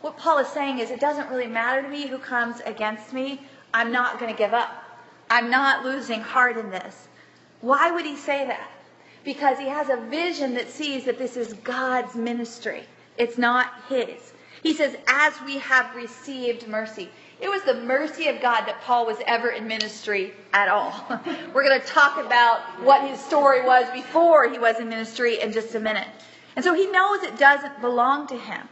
What 0.00 0.16
Paul 0.16 0.38
is 0.38 0.48
saying 0.48 0.78
is, 0.78 0.90
it 0.90 1.00
doesn't 1.00 1.28
really 1.28 1.46
matter 1.46 1.82
to 1.82 1.88
me 1.88 2.06
who 2.06 2.18
comes 2.18 2.60
against 2.60 3.12
me. 3.12 3.42
I'm 3.74 3.92
not 3.92 4.18
going 4.18 4.32
to 4.32 4.38
give 4.38 4.54
up. 4.54 4.82
I'm 5.28 5.50
not 5.50 5.84
losing 5.84 6.20
heart 6.20 6.56
in 6.56 6.70
this. 6.70 7.08
Why 7.60 7.90
would 7.90 8.06
he 8.06 8.16
say 8.16 8.46
that? 8.46 8.70
Because 9.24 9.58
he 9.58 9.68
has 9.68 9.90
a 9.90 9.96
vision 9.96 10.54
that 10.54 10.70
sees 10.70 11.04
that 11.04 11.18
this 11.18 11.36
is 11.36 11.52
God's 11.52 12.14
ministry. 12.14 12.84
It's 13.18 13.36
not 13.36 13.74
his. 13.88 14.32
He 14.62 14.72
says, 14.72 14.96
as 15.06 15.34
we 15.44 15.58
have 15.58 15.94
received 15.94 16.66
mercy. 16.66 17.10
It 17.40 17.48
was 17.48 17.62
the 17.62 17.74
mercy 17.74 18.28
of 18.28 18.40
God 18.40 18.66
that 18.66 18.80
Paul 18.82 19.06
was 19.06 19.18
ever 19.26 19.50
in 19.50 19.66
ministry 19.66 20.32
at 20.52 20.68
all. 20.68 20.92
We're 21.54 21.64
going 21.64 21.80
to 21.80 21.86
talk 21.86 22.18
about 22.24 22.60
what 22.82 23.08
his 23.08 23.20
story 23.20 23.64
was 23.64 23.90
before 23.92 24.48
he 24.48 24.58
was 24.58 24.78
in 24.78 24.88
ministry 24.88 25.40
in 25.40 25.52
just 25.52 25.74
a 25.74 25.80
minute. 25.80 26.08
And 26.56 26.64
so 26.64 26.74
he 26.74 26.86
knows 26.86 27.22
it 27.22 27.38
doesn't 27.38 27.80
belong 27.80 28.26
to 28.28 28.36
him. 28.36 28.68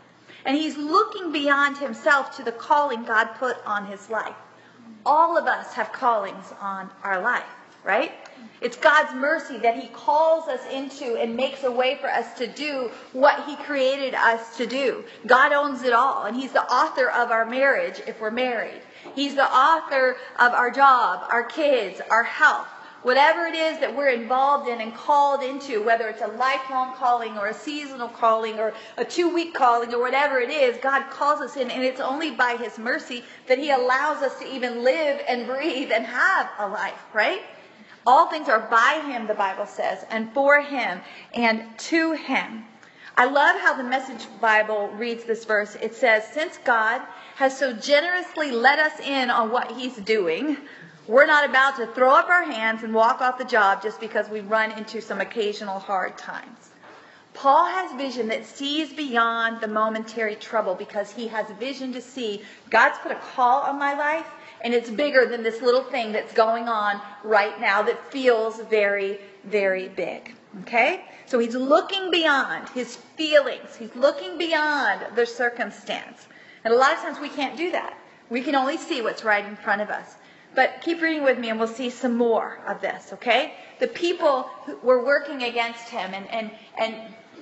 And 0.48 0.56
he's 0.56 0.78
looking 0.78 1.30
beyond 1.30 1.76
himself 1.76 2.34
to 2.38 2.42
the 2.42 2.52
calling 2.52 3.04
God 3.04 3.26
put 3.34 3.58
on 3.66 3.84
his 3.84 4.08
life. 4.08 4.34
All 5.04 5.37
of 5.37 5.46
us 5.46 5.74
have 5.74 5.92
callings 5.92 6.54
on 6.58 6.88
our 7.04 7.20
life, 7.20 7.44
right? 7.84 8.12
It's 8.62 8.78
God's 8.78 9.14
mercy 9.14 9.58
that 9.58 9.76
He 9.76 9.88
calls 9.88 10.48
us 10.48 10.61
into 10.72 11.16
and 11.20 11.37
makes 11.37 11.64
a 11.64 11.70
way 11.70 11.96
for 11.96 12.08
us 12.08 12.32
to 12.38 12.46
do 12.46 12.90
what 13.12 13.44
He 13.44 13.56
created 13.56 14.14
us 14.14 14.56
to 14.56 14.66
do. 14.66 15.04
God 15.26 15.52
owns 15.52 15.82
it 15.82 15.92
all, 15.92 16.24
and 16.24 16.34
He's 16.34 16.52
the 16.52 16.64
author 16.64 17.11
of 17.11 17.30
our 17.30 17.44
marriage 17.44 18.00
if 18.06 18.18
we're 18.18 18.30
married. 18.30 18.80
He's 19.14 19.34
the 19.34 19.44
author 19.46 20.16
of 20.38 20.52
our 20.52 20.70
job, 20.70 21.28
our 21.30 21.44
kids, 21.44 22.00
our 22.11 22.24
health. 22.24 22.68
Whatever 23.02 23.46
it 23.46 23.54
is 23.54 23.78
that 23.78 23.94
we're 23.94 24.08
involved 24.08 24.68
in 24.68 24.80
and 24.80 24.94
called 24.94 25.42
into, 25.42 25.82
whether 25.82 26.08
it's 26.08 26.22
a 26.22 26.26
lifelong 26.26 26.94
calling 26.94 27.38
or 27.38 27.46
a 27.46 27.54
seasonal 27.54 28.08
calling 28.08 28.58
or 28.58 28.74
a 28.96 29.04
two 29.04 29.32
week 29.32 29.54
calling 29.54 29.94
or 29.94 30.00
whatever 30.00 30.40
it 30.40 30.50
is, 30.50 30.76
God 30.78 31.08
calls 31.11 31.40
us 31.40 31.56
in, 31.56 31.70
and 31.70 31.84
it's 31.84 32.00
only 32.00 32.32
by 32.32 32.56
His 32.56 32.78
mercy 32.78 33.24
that 33.46 33.58
He 33.58 33.70
allows 33.70 34.22
us 34.22 34.38
to 34.40 34.52
even 34.52 34.82
live 34.82 35.20
and 35.28 35.46
breathe 35.46 35.92
and 35.92 36.04
have 36.06 36.50
a 36.58 36.68
life, 36.68 37.00
right? 37.14 37.42
All 38.06 38.30
things 38.30 38.48
are 38.48 38.61
by 38.61 39.02
him, 39.04 39.26
the 39.26 39.34
Bible 39.34 39.66
says, 39.66 40.02
and 40.08 40.32
for 40.32 40.62
him 40.62 41.02
and 41.34 41.78
to 41.78 42.12
him. 42.12 42.64
I 43.18 43.26
love 43.26 43.61
how 43.61 43.74
the 43.74 43.84
Message 43.84 44.26
Bible 44.40 44.88
reads 44.94 45.24
this 45.24 45.44
verse. 45.44 45.76
It 45.82 45.94
says, 45.94 46.26
Since 46.32 46.58
God 46.64 47.02
has 47.34 47.58
so 47.58 47.74
generously 47.74 48.50
let 48.50 48.78
us 48.78 48.98
in 49.00 49.28
on 49.28 49.50
what 49.50 49.72
he's 49.72 49.96
doing, 49.96 50.56
we're 51.08 51.26
not 51.26 51.48
about 51.48 51.76
to 51.76 51.86
throw 51.86 52.14
up 52.14 52.28
our 52.28 52.44
hands 52.44 52.82
and 52.82 52.94
walk 52.94 53.22
off 53.22 53.38
the 53.38 53.44
job 53.44 53.82
just 53.82 53.98
because 53.98 54.28
we 54.28 54.40
run 54.40 54.70
into 54.72 55.00
some 55.00 55.20
occasional 55.22 55.78
hard 55.78 56.18
times. 56.18 56.70
Paul 57.32 57.64
has 57.66 57.96
vision 57.96 58.28
that 58.28 58.44
sees 58.44 58.92
beyond 58.92 59.60
the 59.60 59.68
momentary 59.68 60.34
trouble 60.34 60.74
because 60.74 61.10
he 61.10 61.28
has 61.28 61.48
vision 61.58 61.92
to 61.94 62.00
see 62.02 62.42
God's 62.68 62.98
put 62.98 63.12
a 63.12 63.20
call 63.34 63.62
on 63.62 63.78
my 63.78 63.94
life 63.94 64.26
and 64.60 64.74
it's 64.74 64.90
bigger 64.90 65.24
than 65.24 65.42
this 65.42 65.62
little 65.62 65.84
thing 65.84 66.12
that's 66.12 66.34
going 66.34 66.68
on 66.68 67.00
right 67.24 67.58
now 67.60 67.80
that 67.82 68.12
feels 68.12 68.60
very, 68.62 69.18
very 69.44 69.88
big. 69.88 70.34
Okay? 70.62 71.04
So 71.26 71.38
he's 71.38 71.54
looking 71.54 72.10
beyond 72.10 72.68
his 72.70 72.96
feelings. 73.16 73.76
He's 73.76 73.94
looking 73.94 74.36
beyond 74.36 75.06
the 75.14 75.24
circumstance. 75.24 76.26
And 76.64 76.74
a 76.74 76.76
lot 76.76 76.92
of 76.92 76.98
times 76.98 77.18
we 77.18 77.28
can't 77.28 77.56
do 77.56 77.70
that. 77.70 77.96
We 78.28 78.42
can 78.42 78.54
only 78.54 78.76
see 78.76 79.00
what's 79.00 79.24
right 79.24 79.44
in 79.44 79.56
front 79.56 79.80
of 79.80 79.88
us. 79.90 80.16
But 80.54 80.80
keep 80.80 81.00
reading 81.02 81.24
with 81.24 81.38
me 81.38 81.50
and 81.50 81.58
we'll 81.58 81.68
see 81.68 81.90
some 81.90 82.16
more 82.16 82.58
of 82.66 82.80
this, 82.80 83.12
okay? 83.12 83.54
The 83.78 83.87
people 83.87 84.50
were 84.82 85.04
working 85.04 85.42
against 85.42 85.88
him 85.88 86.14
and, 86.14 86.28
and, 86.30 86.50
and 86.78 86.96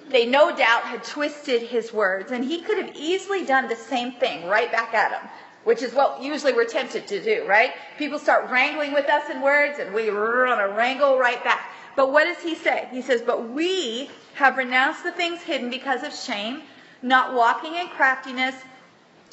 they 0.09 0.27
no 0.27 0.55
doubt 0.55 0.83
had 0.83 1.03
twisted 1.05 1.63
his 1.63 1.93
words. 1.93 2.33
And 2.33 2.45
he 2.45 2.61
could 2.61 2.79
have 2.79 2.95
easily 2.95 3.45
done 3.45 3.69
the 3.69 3.77
same 3.77 4.13
thing 4.13 4.47
right 4.47 4.71
back 4.71 4.93
at 4.95 5.13
him 5.13 5.31
which 5.67 5.83
is 5.83 5.93
what 5.95 6.23
usually 6.23 6.53
we're 6.53 6.65
tempted 6.65 7.09
to 7.09 7.21
do, 7.21 7.45
right? 7.45 7.73
People 7.99 8.21
start 8.21 8.49
wrangling 8.53 8.93
with 8.93 9.07
us 9.07 9.29
in 9.29 9.43
words 9.43 9.81
and 9.81 9.93
we 9.93 10.09
run 10.09 10.61
a 10.61 10.69
wrangle 10.77 11.19
right 11.19 11.43
back. 11.43 11.73
But 11.97 12.13
what 12.13 12.23
does 12.23 12.41
he 12.41 12.55
say? 12.55 12.87
He 12.93 13.03
says, 13.03 13.21
But 13.21 13.49
we 13.51 14.09
have 14.35 14.59
renounced 14.59 15.03
the 15.03 15.11
things 15.11 15.43
hidden 15.43 15.69
because 15.69 16.05
of 16.05 16.15
shame, 16.15 16.63
not 17.03 17.35
walking 17.35 17.75
in 17.75 17.89
craftiness 17.89 18.55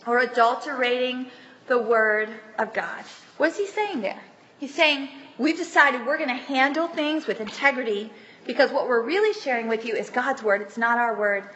or 0.07 0.21
adulterating 0.21 1.27
the 1.67 1.77
word 1.77 2.29
of 2.57 2.73
God. 2.73 3.03
What 3.43 3.51
is 3.51 3.57
he 3.57 3.67
saying 3.67 3.99
there? 3.99 4.21
He's 4.57 4.73
saying, 4.73 5.09
We've 5.37 5.57
decided 5.57 6.05
we're 6.05 6.17
going 6.17 6.29
to 6.29 6.35
handle 6.35 6.87
things 6.87 7.27
with 7.27 7.41
integrity 7.41 8.09
because 8.47 8.71
what 8.71 8.87
we're 8.87 9.01
really 9.01 9.37
sharing 9.37 9.67
with 9.67 9.83
you 9.83 9.95
is 9.95 10.09
God's 10.09 10.41
word. 10.41 10.61
It's 10.61 10.77
not 10.77 10.97
our 10.97 11.19
word 11.19 11.49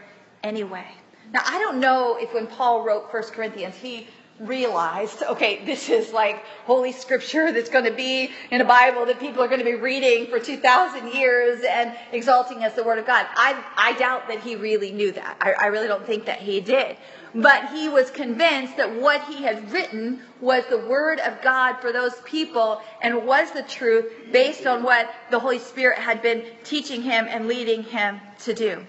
anyway. 0.44 0.86
Now, 1.32 1.40
I 1.46 1.60
don't 1.60 1.80
know 1.80 2.18
if 2.20 2.34
when 2.34 2.46
Paul 2.46 2.84
wrote 2.84 3.14
1 3.14 3.24
Corinthians, 3.32 3.76
he 3.76 4.10
realized, 4.42 5.24
okay, 5.24 5.64
this 5.66 5.88
is 5.88 6.12
like 6.12 6.44
holy 6.66 6.92
scripture 6.92 7.54
that's 7.54 7.70
going 7.70 7.86
to 7.86 7.92
be 7.92 8.32
in 8.52 8.60
a 8.60 8.66
Bible 8.66 9.06
that 9.06 9.20
people 9.22 9.42
are 9.42 9.48
going 9.48 9.60
to 9.60 9.66
be 9.66 9.76
reading 9.76 10.28
for 10.28 10.40
2,000 10.40 11.14
years 11.14 11.64
and 11.68 11.96
exalting 12.12 12.66
as 12.66 12.74
the 12.74 12.84
Word 12.84 13.00
of 13.00 13.08
God. 13.08 13.26
I, 13.36 13.64
I 13.78 13.94
doubt 13.94 14.28
that 14.28 14.42
he 14.42 14.58
really 14.58 14.92
knew 14.92 15.14
that. 15.14 15.38
I, 15.40 15.54
I 15.54 15.66
really 15.68 15.88
don't 15.88 16.06
think 16.06 16.26
that 16.26 16.40
he 16.40 16.60
did. 16.60 16.98
But 17.38 17.70
he 17.70 17.88
was 17.88 18.10
convinced 18.10 18.78
that 18.78 18.96
what 18.96 19.24
he 19.26 19.44
had 19.44 19.72
written 19.72 20.22
was 20.42 20.66
the 20.66 20.80
Word 20.80 21.20
of 21.20 21.40
God 21.44 21.76
for 21.76 21.92
those 21.92 22.20
people 22.22 22.82
and 23.04 23.28
was 23.28 23.52
the 23.52 23.62
truth 23.62 24.12
based 24.32 24.66
on 24.66 24.82
what 24.82 25.14
the 25.30 25.38
Holy 25.38 25.60
Spirit 25.60 26.00
had 26.00 26.24
been 26.24 26.44
teaching 26.64 27.04
him 27.04 27.28
and 27.30 27.48
leading 27.48 27.84
him 27.84 28.20
to 28.40 28.56
do. 28.56 28.84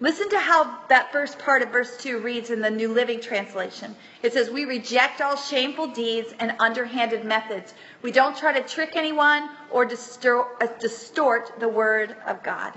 Listen 0.00 0.28
to 0.30 0.38
how 0.40 0.80
that 0.88 1.12
first 1.12 1.38
part 1.38 1.62
of 1.62 1.68
verse 1.68 1.96
2 1.98 2.18
reads 2.18 2.50
in 2.50 2.60
the 2.60 2.70
New 2.70 2.92
Living 2.92 3.20
Translation. 3.20 3.94
It 4.24 4.32
says, 4.32 4.50
We 4.50 4.64
reject 4.64 5.20
all 5.20 5.36
shameful 5.36 5.86
deeds 5.86 6.34
and 6.40 6.56
underhanded 6.58 7.24
methods. 7.24 7.72
We 8.02 8.10
don't 8.10 8.36
try 8.36 8.52
to 8.52 8.66
trick 8.68 8.96
anyone 8.96 9.48
or 9.70 9.84
uh, 9.84 10.66
distort 10.80 11.52
the 11.60 11.68
word 11.68 12.16
of 12.26 12.42
God. 12.42 12.72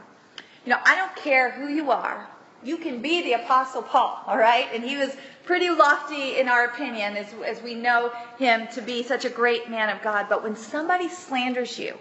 You 0.66 0.74
know, 0.74 0.80
I 0.86 0.96
don't 0.96 1.16
care 1.16 1.50
who 1.50 1.68
you 1.68 1.90
are. 1.90 2.30
You 2.66 2.78
can 2.78 3.02
be 3.02 3.22
the 3.22 3.34
Apostle 3.34 3.84
Paul, 3.84 4.22
all 4.26 4.38
right? 4.38 4.68
And 4.74 4.84
he 4.84 4.98
was 4.98 5.16
pretty 5.46 5.70
lofty 5.70 6.40
in 6.40 6.50
our 6.50 6.66
opinion 6.66 7.16
as, 7.16 7.28
as 7.46 7.62
we 7.62 7.76
know 7.76 8.12
him 8.40 8.68
to 8.74 8.82
be 8.82 9.04
such 9.04 9.24
a 9.24 9.30
great 9.30 9.70
man 9.70 9.96
of 9.96 10.02
God. 10.02 10.26
But 10.28 10.44
when 10.44 10.56
somebody 10.56 11.08
slanders 11.08 11.78
you, 11.78 11.98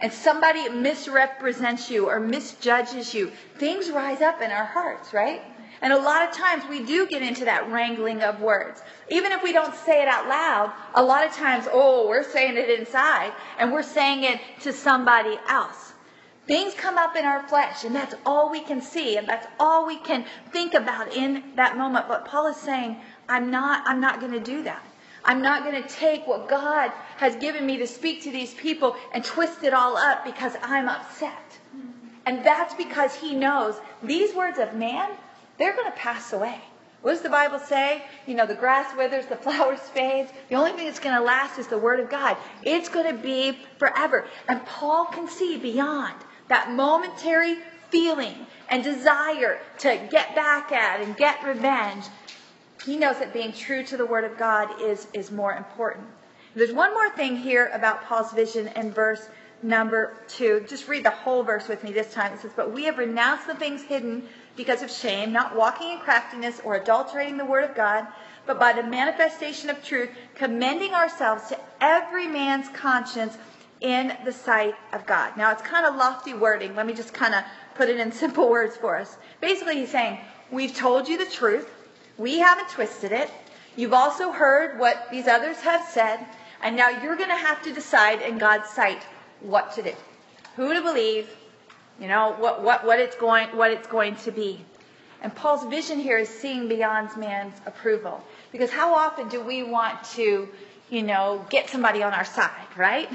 and 0.00 0.12
somebody 0.12 0.68
misrepresents 0.68 1.88
you 1.88 2.08
or 2.08 2.20
misjudges 2.20 3.14
you, 3.14 3.30
things 3.56 3.90
rise 3.90 4.20
up 4.20 4.42
in 4.42 4.50
our 4.50 4.64
hearts, 4.66 5.14
right? 5.14 5.40
And 5.80 5.92
a 5.92 5.98
lot 5.98 6.28
of 6.28 6.34
times 6.34 6.64
we 6.68 6.84
do 6.84 7.06
get 7.06 7.22
into 7.22 7.44
that 7.46 7.70
wrangling 7.70 8.20
of 8.22 8.40
words. 8.40 8.82
Even 9.08 9.32
if 9.32 9.42
we 9.42 9.52
don't 9.52 9.74
say 9.74 10.02
it 10.02 10.08
out 10.08 10.28
loud, 10.28 10.72
a 10.94 11.02
lot 11.02 11.24
of 11.24 11.32
times, 11.32 11.66
oh, 11.72 12.06
we're 12.08 12.22
saying 12.22 12.56
it 12.56 12.68
inside 12.68 13.32
and 13.58 13.72
we're 13.72 13.82
saying 13.82 14.24
it 14.24 14.40
to 14.60 14.72
somebody 14.72 15.38
else. 15.48 15.91
Things 16.46 16.74
come 16.74 16.98
up 16.98 17.14
in 17.14 17.24
our 17.24 17.46
flesh 17.46 17.84
and 17.84 17.94
that's 17.94 18.14
all 18.26 18.50
we 18.50 18.60
can 18.60 18.82
see 18.82 19.16
and 19.16 19.28
that's 19.28 19.46
all 19.60 19.86
we 19.86 19.96
can 19.96 20.24
think 20.50 20.74
about 20.74 21.14
in 21.14 21.44
that 21.54 21.76
moment. 21.76 22.08
But 22.08 22.24
Paul 22.24 22.48
is 22.48 22.56
saying, 22.56 22.96
I'm 23.28 23.50
not, 23.50 23.84
I'm 23.86 24.00
not 24.00 24.20
going 24.20 24.32
to 24.32 24.40
do 24.40 24.64
that. 24.64 24.84
I'm 25.24 25.40
not 25.40 25.62
going 25.62 25.80
to 25.80 25.88
take 25.88 26.26
what 26.26 26.48
God 26.48 26.90
has 27.18 27.36
given 27.36 27.64
me 27.64 27.76
to 27.78 27.86
speak 27.86 28.22
to 28.22 28.32
these 28.32 28.52
people 28.54 28.96
and 29.12 29.24
twist 29.24 29.62
it 29.62 29.72
all 29.72 29.96
up 29.96 30.24
because 30.24 30.54
I'm 30.62 30.88
upset. 30.88 31.58
And 32.26 32.44
that's 32.44 32.74
because 32.74 33.14
he 33.14 33.34
knows 33.34 33.80
these 34.02 34.34
words 34.34 34.58
of 34.58 34.74
man, 34.74 35.10
they're 35.58 35.76
going 35.76 35.90
to 35.90 35.96
pass 35.96 36.32
away. 36.32 36.60
What 37.02 37.12
does 37.12 37.22
the 37.22 37.30
Bible 37.30 37.58
say? 37.58 38.04
You 38.26 38.34
know, 38.34 38.46
the 38.46 38.54
grass 38.54 38.96
withers, 38.96 39.26
the 39.26 39.36
flowers 39.46 39.80
fade. 39.80 40.28
The 40.48 40.56
only 40.56 40.72
thing 40.72 40.86
that's 40.86 41.00
going 41.00 41.16
to 41.16 41.22
last 41.22 41.58
is 41.58 41.68
the 41.68 41.78
Word 41.78 42.00
of 42.00 42.10
God. 42.10 42.36
It's 42.64 42.88
going 42.88 43.14
to 43.14 43.22
be 43.22 43.58
forever. 43.78 44.26
And 44.48 44.64
Paul 44.66 45.06
can 45.06 45.28
see 45.28 45.56
beyond 45.56 46.14
that 46.52 46.70
momentary 46.70 47.56
feeling 47.90 48.46
and 48.68 48.84
desire 48.84 49.58
to 49.78 50.08
get 50.10 50.34
back 50.34 50.70
at 50.70 51.00
and 51.00 51.16
get 51.16 51.42
revenge 51.42 52.04
he 52.84 52.96
knows 52.96 53.18
that 53.20 53.32
being 53.32 53.52
true 53.52 53.84
to 53.84 53.96
the 53.96 54.06
Word 54.06 54.24
of 54.24 54.36
God 54.36 54.80
is, 54.80 55.06
is 55.12 55.30
more 55.30 55.52
important. 55.52 56.06
There's 56.54 56.72
one 56.72 56.92
more 56.92 57.10
thing 57.10 57.36
here 57.36 57.70
about 57.72 58.04
Paul's 58.04 58.32
vision 58.32 58.68
in 58.74 58.90
verse 58.90 59.28
number 59.62 60.14
two. 60.26 60.64
Just 60.68 60.88
read 60.88 61.04
the 61.04 61.10
whole 61.10 61.44
verse 61.44 61.68
with 61.68 61.84
me 61.84 61.92
this 61.92 62.12
time. 62.12 62.32
It 62.32 62.40
says, 62.40 62.50
But 62.56 62.72
we 62.72 62.84
have 62.84 62.98
renounced 62.98 63.46
the 63.46 63.54
things 63.54 63.82
hidden 63.82 64.24
because 64.56 64.82
of 64.82 64.90
shame, 64.90 65.32
not 65.32 65.54
walking 65.54 65.92
in 65.92 65.98
craftiness 66.00 66.60
or 66.64 66.74
adulterating 66.74 67.36
the 67.36 67.44
Word 67.44 67.64
of 67.64 67.76
God, 67.76 68.06
but 68.46 68.58
by 68.58 68.72
the 68.72 68.82
manifestation 68.82 69.70
of 69.70 69.82
truth, 69.84 70.10
commending 70.34 70.92
ourselves 70.92 71.48
to 71.48 71.58
every 71.80 72.26
man's 72.26 72.68
conscience 72.70 73.38
in 73.82 74.16
the 74.24 74.32
sight 74.32 74.74
of 74.92 75.04
God. 75.06 75.36
Now, 75.36 75.50
it's 75.50 75.62
kind 75.62 75.84
of 75.84 75.96
lofty 75.96 76.32
wording. 76.32 76.74
Let 76.74 76.86
me 76.86 76.94
just 76.94 77.12
kind 77.12 77.34
of 77.34 77.44
put 77.74 77.88
it 77.88 77.98
in 77.98 78.12
simple 78.24 78.48
words 78.48 78.76
for 78.76 78.96
us. 78.96 79.18
Basically, 79.40 79.76
he's 79.76 79.90
saying, 79.90 80.18
We've 80.50 80.74
told 80.74 81.08
you 81.08 81.16
the 81.16 81.24
truth. 81.24 81.68
We 82.18 82.38
haven't 82.38 82.68
twisted 82.68 83.10
it. 83.10 83.30
You've 83.74 83.94
also 83.94 84.30
heard 84.30 84.78
what 84.78 85.08
these 85.10 85.26
others 85.26 85.56
have 85.62 85.88
said, 85.88 86.24
and 86.62 86.76
now 86.76 86.90
you're 86.90 87.16
going 87.16 87.30
to 87.30 87.36
have 87.36 87.62
to 87.62 87.72
decide 87.72 88.20
in 88.20 88.36
God's 88.36 88.68
sight 88.68 89.02
what 89.40 89.72
to 89.76 89.82
do, 89.82 89.92
who 90.56 90.74
to 90.74 90.82
believe, 90.82 91.26
you 91.98 92.06
know, 92.06 92.34
what, 92.38 92.62
what, 92.62 92.84
what, 92.84 93.00
it's 93.00 93.16
going, 93.16 93.48
what 93.56 93.70
it's 93.70 93.86
going 93.86 94.16
to 94.16 94.30
be. 94.30 94.62
And 95.22 95.34
Paul's 95.34 95.64
vision 95.64 95.98
here 95.98 96.18
is 96.18 96.28
seeing 96.28 96.68
beyond 96.68 97.16
man's 97.16 97.54
approval. 97.64 98.22
Because 98.50 98.70
how 98.70 98.94
often 98.94 99.28
do 99.28 99.40
we 99.40 99.62
want 99.62 100.04
to, 100.16 100.48
you 100.90 101.02
know, 101.02 101.46
get 101.48 101.70
somebody 101.70 102.02
on 102.02 102.12
our 102.12 102.26
side, 102.26 102.66
right? 102.76 103.08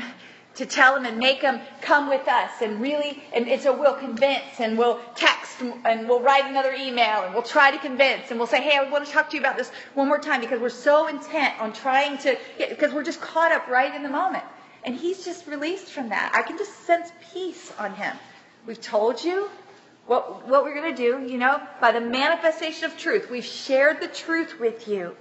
To 0.58 0.66
tell 0.66 0.96
them 0.96 1.06
and 1.06 1.18
make 1.18 1.42
them 1.42 1.60
come 1.82 2.10
with 2.10 2.28
us 2.28 2.52
and 2.62 2.82
really 2.82 3.24
and, 3.34 3.48
and 3.48 3.62
so 3.62 3.78
we'll 3.78 3.96
convince 3.96 4.60
and 4.60 4.78
we'll 4.78 5.00
text 5.16 5.62
and 5.62 6.08
we'll 6.08 6.22
write 6.22 6.46
another 6.46 6.74
email 6.74 7.24
and 7.24 7.34
we'll 7.34 7.44
try 7.44 7.72
to 7.72 7.78
convince 7.80 8.30
and 8.30 8.40
we'll 8.40 8.48
say 8.48 8.62
hey 8.62 8.78
i 8.78 8.90
want 8.90 9.06
to 9.06 9.12
talk 9.12 9.30
to 9.30 9.36
you 9.36 9.42
about 9.42 9.58
this 9.58 9.72
one 9.94 10.08
more 10.08 10.20
time 10.20 10.42
because 10.42 10.60
we're 10.60 10.70
so 10.70 11.08
intent 11.08 11.60
on 11.60 11.74
trying 11.74 12.18
to 12.18 12.38
because 12.58 12.94
we're 12.94 13.04
just 13.04 13.22
caught 13.22 13.52
up 13.52 13.68
right 13.68 13.94
in 13.96 14.04
the 14.04 14.10
moment. 14.10 14.44
And 14.84 14.96
he's 14.96 15.26
just 15.26 15.48
released 15.48 15.88
from 15.88 16.10
that. 16.10 16.32
I 16.34 16.42
can 16.42 16.58
just 16.58 16.86
sense 16.86 17.12
peace 17.34 17.74
on 17.78 17.94
him. 17.94 18.16
We've 18.66 18.80
told 18.80 19.24
you 19.24 19.50
what, 20.06 20.48
what 20.48 20.64
we're 20.64 20.80
going 20.80 20.96
to 20.96 21.02
do 21.02 21.30
you 21.30 21.38
know? 21.38 21.62
By 21.82 21.92
the 21.92 22.02
manifestation 22.02 22.86
of 22.86 22.98
truth 22.98 23.30
we've 23.30 23.46
shared 23.46 24.02
the 24.02 24.08
truth 24.08 24.60
with 24.60 24.88
you. 24.88 25.16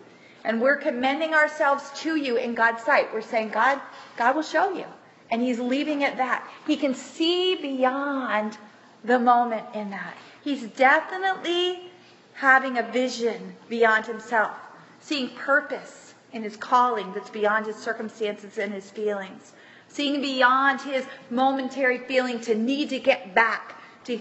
And 0.45 0.61
we're 0.61 0.77
commending 0.77 1.35
ourselves 1.35 1.91
to 2.03 2.15
you 2.15 2.37
in 2.37 2.55
God's 2.55 2.85
sight. 2.85 3.13
We're 3.13 3.21
saying, 3.21 3.49
God, 3.49 3.81
God 4.17 4.37
will 4.37 4.45
show 4.45 4.73
you. 4.73 4.87
And 5.31 5.43
he's 5.43 5.59
leaving 5.59 6.03
it 6.03 6.17
that. 6.17 6.49
He 6.67 6.77
can 6.77 6.95
see 6.95 7.57
beyond 7.57 8.57
the 9.05 9.19
moment 9.19 9.65
in 9.75 9.91
that. 9.91 10.15
He's 10.43 10.65
definitely 10.65 11.91
having 12.35 12.79
a 12.79 12.83
vision 12.83 13.55
beyond 13.69 14.07
himself, 14.07 14.57
seeing 15.01 15.31
purpose 15.31 16.15
in 16.33 16.43
his 16.43 16.57
calling 16.57 17.13
that's 17.13 17.31
beyond 17.31 17.67
his 17.67 17.77
circumstances 17.77 18.59
and 18.59 18.73
his 18.73 18.91
feelings, 18.91 19.53
seeing 19.89 20.21
beyond 20.21 20.81
his 20.81 21.07
momentary 21.31 21.99
feeling 21.99 22.41
to 22.43 22.55
need 22.55 22.91
to 22.91 22.99
get 22.99 23.35
back 23.35 23.81
to, 24.05 24.21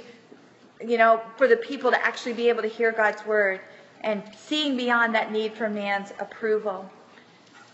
you 0.84 0.98
know, 0.98 1.22
for 1.36 1.48
the 1.48 1.58
people 1.58 1.92
to 1.92 2.06
actually 2.06 2.34
be 2.34 2.50
able 2.50 2.62
to 2.62 2.68
hear 2.68 2.92
God's 2.92 3.26
word 3.26 3.60
and 4.02 4.24
seeing 4.36 4.78
beyond 4.78 5.14
that 5.16 5.32
need 5.32 5.54
for 5.54 5.70
man's 5.70 6.12
approval. 6.20 6.90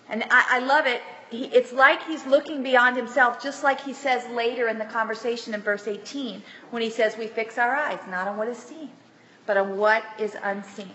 And 0.09 0.23
I, 0.29 0.45
I 0.49 0.59
love 0.59 0.87
it 0.87 1.01
it's 1.31 1.71
like 1.71 2.05
he's 2.05 2.25
looking 2.25 2.63
beyond 2.63 2.97
himself, 2.97 3.41
just 3.41 3.63
like 3.63 3.81
he 3.81 3.93
says 3.93 4.25
later 4.31 4.67
in 4.67 4.77
the 4.77 4.85
conversation 4.85 5.53
in 5.53 5.61
verse 5.61 5.87
18, 5.87 6.43
when 6.71 6.81
he 6.81 6.89
says, 6.89 7.17
We 7.17 7.27
fix 7.27 7.57
our 7.57 7.75
eyes 7.75 7.99
not 8.09 8.27
on 8.27 8.37
what 8.37 8.47
is 8.47 8.57
seen, 8.57 8.89
but 9.45 9.57
on 9.57 9.77
what 9.77 10.03
is 10.19 10.35
unseen. 10.43 10.91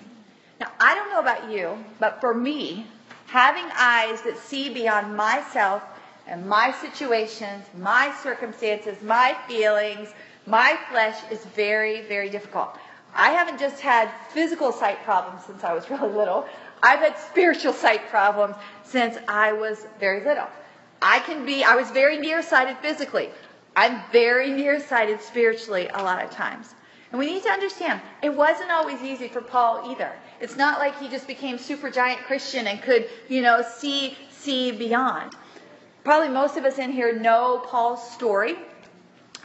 Now, 0.61 0.70
I 0.81 0.94
don't 0.94 1.11
know 1.11 1.20
about 1.20 1.51
you, 1.51 1.85
but 1.99 2.20
for 2.20 2.35
me, 2.35 2.87
having 3.27 3.64
eyes 3.77 4.22
that 4.22 4.38
see 4.38 4.72
beyond 4.72 5.16
myself 5.16 5.83
and 6.27 6.46
my 6.46 6.72
situations, 6.81 7.64
my 7.79 8.14
circumstances, 8.22 9.01
my 9.03 9.37
feelings, 9.46 10.09
my 10.46 10.79
flesh 10.90 11.16
is 11.31 11.44
very, 11.44 12.03
very 12.03 12.29
difficult. 12.29 12.77
I 13.14 13.31
haven't 13.31 13.59
just 13.59 13.81
had 13.81 14.11
physical 14.31 14.72
sight 14.72 15.03
problems 15.05 15.44
since 15.46 15.64
I 15.64 15.72
was 15.72 15.88
really 15.90 16.12
little. 16.12 16.46
I've 16.83 17.01
had 17.01 17.19
spiritual 17.19 17.73
sight 17.73 18.09
problems 18.09 18.57
since 18.85 19.19
I 19.29 19.53
was 19.53 19.87
very 19.99 20.25
little. 20.25 20.47
I 21.03 21.19
can 21.21 21.45
be, 21.45 21.65
I 21.65 21.77
was 21.77 21.91
very 21.91 22.19
nearsighted 22.19 22.79
physically. 22.79 23.31
I'm 23.77 24.01
very 24.11 24.51
nearsighted 24.51 25.21
spiritually 25.21 25.89
a 25.93 26.03
lot 26.03 26.25
of 26.25 26.31
times. 26.31 26.75
And 27.12 27.19
we 27.19 27.27
need 27.27 27.43
to 27.45 27.51
understand, 27.51 28.01
it 28.23 28.35
wasn't 28.35 28.71
always 28.71 29.01
easy 29.03 29.29
for 29.29 29.41
Paul 29.41 29.91
either. 29.91 30.12
It's 30.41 30.57
not 30.57 30.79
like 30.79 30.99
he 30.99 31.09
just 31.09 31.27
became 31.27 31.59
super 31.59 31.91
giant 31.91 32.21
Christian 32.23 32.67
and 32.67 32.83
could, 32.83 33.09
you 33.29 33.43
know, 33.43 33.62
see, 33.62 34.17
see 34.31 34.73
beyond. 34.73 35.35
Probably 36.05 36.29
most 36.29 36.57
of 36.57 36.65
us 36.65 36.79
in 36.79 36.93
here 36.93 37.19
know 37.19 37.62
Paul's 37.67 38.11
story. 38.11 38.57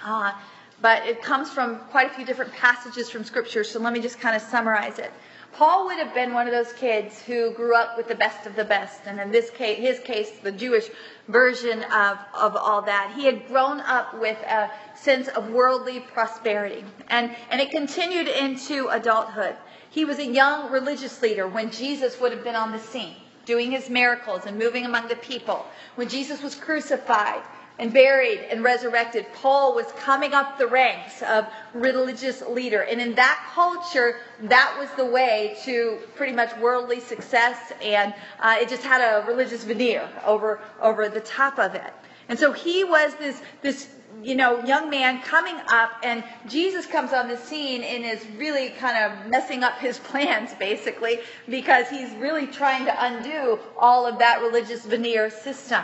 Uh, 0.04 0.34
but 0.82 1.06
it 1.06 1.22
comes 1.22 1.50
from 1.52 1.78
quite 1.92 2.08
a 2.08 2.14
few 2.14 2.26
different 2.26 2.52
passages 2.54 3.10
from 3.10 3.24
Scripture, 3.24 3.64
so 3.64 3.80
let 3.80 3.94
me 3.94 4.00
just 4.00 4.20
kind 4.20 4.36
of 4.36 4.42
summarize 4.42 4.98
it. 4.98 5.12
Paul 5.54 5.86
would 5.86 5.98
have 5.98 6.14
been 6.14 6.34
one 6.34 6.48
of 6.48 6.54
those 6.54 6.72
kids 6.74 7.22
who 7.24 7.52
grew 7.52 7.76
up 7.76 7.98
with 7.98 8.08
the 8.08 8.16
best 8.16 8.48
of 8.48 8.56
the 8.56 8.64
best, 8.64 9.02
and 9.06 9.20
in 9.20 9.32
this 9.32 9.50
case, 9.50 9.80
his 9.80 10.00
case, 10.00 10.32
the 10.42 10.52
Jewish 10.52 10.90
version 11.28 11.84
of, 11.84 12.18
of 12.34 12.56
all 12.56 12.82
that. 12.84 13.12
He 13.16 13.26
had 13.26 13.48
grown 13.48 13.82
up 13.82 14.14
with 14.20 14.38
a 14.44 14.72
sense 14.96 15.28
of 15.28 15.50
worldly 15.50 16.00
prosperity, 16.00 16.86
and, 17.10 17.36
and 17.50 17.60
it 17.60 17.70
continued 17.70 18.28
into 18.30 18.88
adulthood. 18.88 19.56
He 19.90 20.06
was 20.06 20.20
a 20.20 20.26
young 20.26 20.72
religious 20.72 21.22
leader 21.22 21.48
when 21.48 21.70
Jesus 21.70 22.20
would 22.22 22.32
have 22.32 22.46
been 22.46 22.56
on 22.56 22.72
the 22.72 22.80
scene, 22.80 23.16
doing 23.46 23.72
his 23.72 23.90
miracles 23.90 24.46
and 24.46 24.58
moving 24.58 24.86
among 24.86 25.10
the 25.10 25.18
people. 25.18 25.66
When 25.96 26.08
Jesus 26.08 26.42
was 26.42 26.56
crucified, 26.56 27.42
and 27.82 27.92
buried 27.92 28.42
and 28.52 28.64
resurrected, 28.64 29.26
Paul 29.34 29.74
was 29.74 29.88
coming 29.98 30.34
up 30.36 30.60
the 30.60 30.68
ranks 30.68 31.24
of 31.24 31.48
religious 31.74 32.44
leader. 32.44 32.82
And 32.84 33.02
in 33.02 33.16
that 33.16 33.44
culture, 33.56 34.18
that 34.44 34.76
was 34.80 34.88
the 34.92 35.06
way 35.06 35.58
to 35.64 35.98
pretty 36.16 36.32
much 36.32 36.56
worldly 36.58 37.00
success, 37.00 37.74
and 37.82 38.14
uh, 38.40 38.58
it 38.62 38.70
just 38.70 38.84
had 38.84 39.02
a 39.02 39.26
religious 39.26 39.64
veneer 39.64 40.08
over 40.24 40.60
over 40.80 41.10
the 41.10 41.22
top 41.22 41.58
of 41.58 41.74
it. 41.74 41.92
And 42.30 42.38
so 42.38 42.52
he 42.52 42.84
was 42.84 43.16
this 43.16 43.42
this 43.64 43.90
you 44.22 44.36
know 44.36 44.64
young 44.64 44.92
man 44.92 45.20
coming 45.24 45.56
up, 45.70 45.90
and 46.04 46.24
Jesus 46.48 46.86
comes 46.86 47.14
on 47.14 47.28
the 47.28 47.38
scene 47.38 47.82
and 47.82 48.06
is 48.06 48.24
really 48.38 48.70
kind 48.70 49.12
of 49.12 49.28
messing 49.28 49.64
up 49.64 49.80
his 49.80 49.98
plans, 50.12 50.54
basically, 50.60 51.22
because 51.50 51.90
he's 51.90 52.12
really 52.14 52.46
trying 52.46 52.86
to 52.86 53.06
undo 53.06 53.60
all 53.76 54.06
of 54.06 54.20
that 54.20 54.40
religious 54.42 54.86
veneer 54.86 55.32
system. 55.32 55.84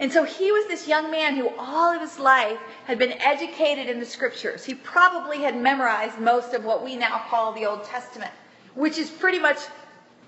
And 0.00 0.12
so 0.12 0.24
he 0.24 0.50
was 0.50 0.66
this 0.66 0.88
young 0.88 1.10
man 1.10 1.36
who 1.36 1.50
all 1.56 1.94
of 1.94 2.00
his 2.00 2.18
life 2.18 2.58
had 2.86 2.98
been 2.98 3.12
educated 3.12 3.88
in 3.88 4.00
the 4.00 4.06
scriptures. 4.06 4.64
He 4.64 4.74
probably 4.74 5.38
had 5.38 5.56
memorized 5.56 6.18
most 6.18 6.52
of 6.52 6.64
what 6.64 6.84
we 6.84 6.96
now 6.96 7.22
call 7.30 7.52
the 7.52 7.66
Old 7.66 7.84
Testament, 7.84 8.32
which 8.74 8.98
is 8.98 9.08
pretty 9.08 9.38
much 9.38 9.58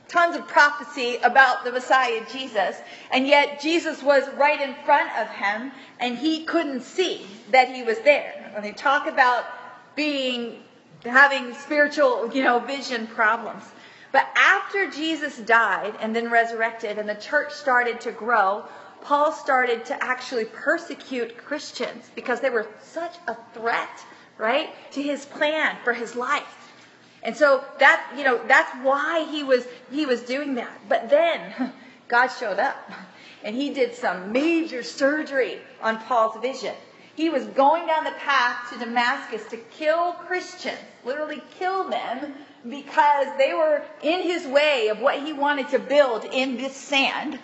tons 0.08 0.36
of 0.36 0.46
prophecy 0.46 1.16
about 1.24 1.64
the 1.64 1.72
Messiah 1.72 2.24
Jesus. 2.30 2.76
And 3.10 3.26
yet 3.26 3.60
Jesus 3.60 4.02
was 4.04 4.22
right 4.36 4.60
in 4.60 4.74
front 4.84 5.10
of 5.18 5.28
him 5.28 5.72
and 5.98 6.16
he 6.16 6.44
couldn't 6.44 6.82
see 6.82 7.26
that 7.50 7.68
he 7.74 7.82
was 7.82 7.98
there. 8.00 8.50
When 8.52 8.62
they 8.62 8.72
talk 8.72 9.08
about 9.08 9.46
being, 9.96 10.62
having 11.04 11.54
spiritual, 11.54 12.30
you 12.32 12.44
know, 12.44 12.60
vision 12.60 13.08
problems. 13.08 13.64
But 14.12 14.28
after 14.36 14.88
Jesus 14.90 15.38
died 15.38 15.94
and 16.00 16.14
then 16.14 16.30
resurrected 16.30 16.98
and 16.98 17.08
the 17.08 17.16
church 17.16 17.52
started 17.52 18.00
to 18.02 18.12
grow, 18.12 18.64
Paul 19.06 19.30
started 19.30 19.84
to 19.84 20.04
actually 20.04 20.46
persecute 20.46 21.38
Christians 21.38 22.10
because 22.16 22.40
they 22.40 22.50
were 22.50 22.66
such 22.82 23.14
a 23.28 23.36
threat, 23.54 24.04
right, 24.36 24.70
to 24.90 25.00
his 25.00 25.24
plan 25.24 25.76
for 25.84 25.92
his 25.92 26.16
life. 26.16 26.72
And 27.22 27.36
so 27.36 27.64
that, 27.78 28.12
you 28.18 28.24
know, 28.24 28.40
that's 28.48 28.72
why 28.82 29.24
he 29.30 29.44
was 29.44 29.64
he 29.92 30.06
was 30.06 30.22
doing 30.22 30.56
that. 30.56 30.80
But 30.88 31.08
then 31.08 31.72
God 32.08 32.28
showed 32.28 32.58
up 32.58 32.90
and 33.44 33.54
he 33.54 33.72
did 33.72 33.94
some 33.94 34.32
major 34.32 34.82
surgery 34.82 35.60
on 35.80 35.98
Paul's 36.00 36.42
vision. 36.42 36.74
He 37.14 37.30
was 37.30 37.44
going 37.44 37.86
down 37.86 38.02
the 38.02 38.10
path 38.10 38.72
to 38.72 38.78
Damascus 38.80 39.46
to 39.50 39.56
kill 39.56 40.14
Christians, 40.26 40.78
literally 41.04 41.42
kill 41.60 41.88
them 41.88 42.34
because 42.68 43.28
they 43.38 43.54
were 43.54 43.82
in 44.02 44.22
his 44.22 44.46
way 44.46 44.88
of 44.88 44.98
what 44.98 45.22
he 45.22 45.32
wanted 45.32 45.68
to 45.68 45.78
build 45.78 46.24
in 46.24 46.56
this 46.56 46.74
sand. 46.74 47.38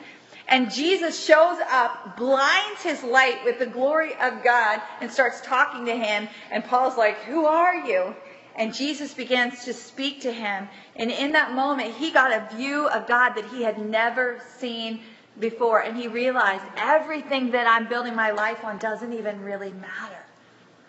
And 0.49 0.71
Jesus 0.71 1.25
shows 1.25 1.59
up, 1.71 2.17
blinds 2.17 2.83
his 2.83 3.03
light 3.03 3.45
with 3.45 3.59
the 3.59 3.67
glory 3.67 4.13
of 4.21 4.43
God, 4.43 4.81
and 5.01 5.11
starts 5.11 5.41
talking 5.41 5.87
to 5.87 5.97
him. 5.97 6.29
And 6.51 6.65
Paul's 6.65 6.97
like, 6.97 7.19
Who 7.25 7.47
are 7.47 7.87
you? 7.87 8.15
And 8.55 8.75
Jesus 8.75 9.15
begins 9.15 9.65
to 9.65 9.73
speak 9.73 10.23
to 10.23 10.33
him. 10.33 10.69
And 10.97 11.11
in 11.11 11.33
that 11.33 11.55
moment, 11.55 11.95
he 11.95 12.11
got 12.11 12.33
a 12.33 12.55
view 12.55 12.87
of 12.89 13.07
God 13.07 13.31
that 13.35 13.47
he 13.47 13.63
had 13.63 13.79
never 13.79 14.43
seen 14.59 15.01
before. 15.39 15.81
And 15.81 15.97
he 15.97 16.09
realized 16.09 16.65
everything 16.77 17.53
that 17.53 17.67
I'm 17.67 17.89
building 17.89 18.15
my 18.15 18.31
life 18.33 18.63
on 18.65 18.79
doesn't 18.79 19.13
even 19.13 19.41
really 19.43 19.73
matter. 19.73 20.19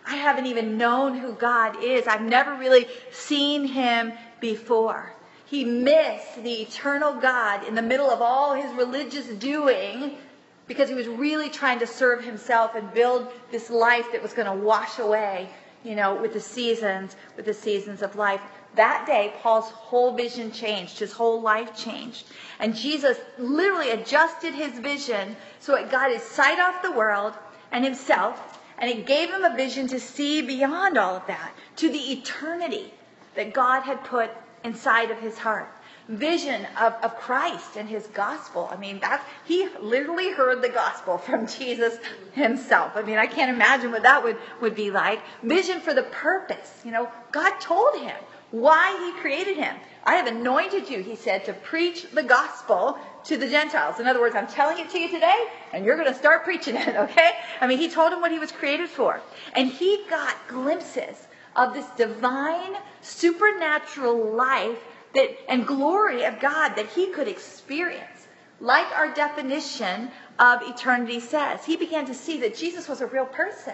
I 0.05 0.17
haven't 0.17 0.47
even 0.47 0.77
known 0.77 1.17
who 1.17 1.33
God 1.33 1.81
is. 1.81 2.07
I've 2.07 2.21
never 2.21 2.55
really 2.55 2.87
seen 3.11 3.65
him 3.65 4.11
before. 4.41 5.13
He 5.53 5.65
missed 5.65 6.41
the 6.41 6.63
eternal 6.63 7.13
God 7.13 7.67
in 7.67 7.75
the 7.75 7.81
middle 7.83 8.09
of 8.09 8.23
all 8.23 8.55
his 8.55 8.73
religious 8.73 9.27
doing 9.27 10.17
because 10.65 10.89
he 10.89 10.95
was 10.95 11.07
really 11.07 11.47
trying 11.47 11.77
to 11.77 11.85
serve 11.85 12.25
himself 12.25 12.73
and 12.73 12.91
build 12.91 13.31
this 13.51 13.69
life 13.69 14.11
that 14.11 14.23
was 14.23 14.33
going 14.33 14.47
to 14.47 14.65
wash 14.65 14.97
away, 14.97 15.47
you 15.83 15.93
know, 15.93 16.15
with 16.15 16.33
the 16.33 16.39
seasons, 16.39 17.15
with 17.35 17.45
the 17.45 17.53
seasons 17.53 18.01
of 18.01 18.15
life. 18.15 18.41
That 18.73 19.05
day, 19.05 19.35
Paul's 19.43 19.69
whole 19.69 20.15
vision 20.15 20.51
changed. 20.51 20.97
His 20.97 21.13
whole 21.13 21.39
life 21.39 21.77
changed. 21.77 22.25
And 22.57 22.75
Jesus 22.75 23.19
literally 23.37 23.91
adjusted 23.91 24.55
his 24.55 24.79
vision 24.79 25.35
so 25.59 25.75
it 25.75 25.91
got 25.91 26.09
his 26.09 26.23
sight 26.23 26.57
off 26.57 26.81
the 26.81 26.93
world 26.93 27.33
and 27.71 27.85
himself, 27.85 28.59
and 28.79 28.89
it 28.89 29.05
gave 29.05 29.29
him 29.29 29.43
a 29.43 29.55
vision 29.55 29.87
to 29.89 29.99
see 29.99 30.41
beyond 30.41 30.97
all 30.97 31.15
of 31.15 31.27
that, 31.27 31.51
to 31.75 31.89
the 31.89 32.11
eternity 32.11 32.91
that 33.35 33.53
God 33.53 33.81
had 33.81 34.03
put 34.03 34.31
inside 34.63 35.11
of 35.11 35.19
his 35.19 35.37
heart. 35.37 35.69
Vision 36.09 36.67
of, 36.79 36.93
of 37.01 37.15
Christ 37.15 37.77
and 37.77 37.87
his 37.87 38.07
gospel. 38.07 38.67
I 38.69 38.75
mean, 38.75 38.99
that 38.99 39.25
he 39.45 39.69
literally 39.79 40.31
heard 40.31 40.61
the 40.61 40.69
gospel 40.69 41.17
from 41.17 41.47
Jesus 41.59 41.97
himself. 42.33 42.93
I 42.95 43.03
mean, 43.03 43.17
I 43.17 43.25
can't 43.25 43.49
imagine 43.49 43.91
what 43.91 44.03
that 44.03 44.23
would, 44.23 44.37
would 44.61 44.75
be 44.75 44.91
like. 44.91 45.21
Vision 45.43 45.79
for 45.79 45.93
the 45.93 46.03
purpose. 46.03 46.81
You 46.83 46.91
know, 46.91 47.09
God 47.31 47.57
told 47.59 47.99
him 47.99 48.15
why 48.51 48.95
he 48.99 49.19
created 49.19 49.57
him. 49.57 49.75
I 50.03 50.15
have 50.15 50.27
anointed 50.27 50.89
you, 50.89 51.01
he 51.01 51.15
said, 51.15 51.45
to 51.45 51.53
preach 51.53 52.11
the 52.11 52.21
gospel 52.21 52.99
to 53.23 53.37
the 53.37 53.47
Gentiles. 53.47 53.99
In 53.99 54.05
other 54.05 54.19
words, 54.19 54.35
I'm 54.35 54.47
telling 54.47 54.77
it 54.77 54.91
to 54.91 54.99
you 54.99 55.09
today, 55.09 55.47
and 55.71 55.83
you're 55.83 55.95
going 55.95 56.11
to 56.11 56.13
start 56.13 56.43
preaching 56.43 56.75
it, 56.75 56.95
okay? 56.95 57.31
I 57.61 57.67
mean, 57.67 57.79
he 57.79 57.89
told 57.89 58.13
him 58.13 58.21
what 58.21 58.31
he 58.31 58.39
was 58.39 58.51
created 58.51 58.89
for. 58.89 59.21
And 59.53 59.69
he 59.69 60.03
got 60.09 60.35
glimpses 60.47 61.27
of 61.55 61.73
this 61.73 61.87
divine, 61.97 62.75
supernatural 63.01 64.33
life 64.33 64.79
that, 65.13 65.29
and 65.49 65.67
glory 65.67 66.23
of 66.23 66.39
God 66.39 66.75
that 66.75 66.87
he 66.87 67.07
could 67.07 67.27
experience. 67.27 68.27
Like 68.59 68.87
our 68.95 69.13
definition 69.13 70.09
of 70.39 70.61
eternity 70.61 71.19
says, 71.19 71.65
he 71.65 71.75
began 71.75 72.05
to 72.05 72.13
see 72.13 72.39
that 72.41 72.55
Jesus 72.55 72.87
was 72.87 73.01
a 73.01 73.07
real 73.07 73.25
person 73.25 73.73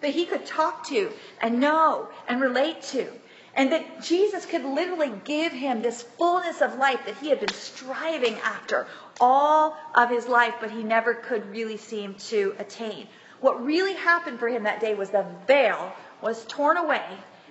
that 0.00 0.14
he 0.14 0.24
could 0.24 0.46
talk 0.46 0.86
to 0.88 1.10
and 1.40 1.60
know 1.60 2.08
and 2.28 2.40
relate 2.40 2.82
to. 2.82 3.06
And 3.54 3.72
that 3.72 4.02
Jesus 4.02 4.46
could 4.46 4.64
literally 4.64 5.12
give 5.24 5.52
him 5.52 5.82
this 5.82 6.02
fullness 6.02 6.62
of 6.62 6.76
life 6.76 7.00
that 7.06 7.18
he 7.18 7.28
had 7.28 7.40
been 7.40 7.52
striving 7.52 8.34
after 8.36 8.86
all 9.20 9.76
of 9.94 10.08
his 10.08 10.28
life, 10.28 10.54
but 10.60 10.70
he 10.70 10.84
never 10.84 11.14
could 11.14 11.50
really 11.50 11.76
seem 11.76 12.14
to 12.14 12.54
attain. 12.58 13.08
What 13.40 13.64
really 13.64 13.94
happened 13.94 14.38
for 14.38 14.48
him 14.48 14.62
that 14.62 14.80
day 14.80 14.94
was 14.94 15.10
the 15.10 15.26
veil 15.46 15.92
was 16.22 16.44
torn 16.46 16.76
away, 16.76 17.04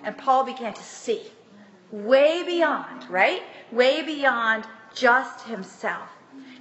and 0.04 0.16
Paul 0.16 0.44
began 0.44 0.74
to 0.74 0.82
see 0.82 1.22
way 1.90 2.42
beyond, 2.44 3.08
right? 3.10 3.42
Way 3.72 4.02
beyond 4.02 4.64
just 4.94 5.46
himself. 5.46 6.08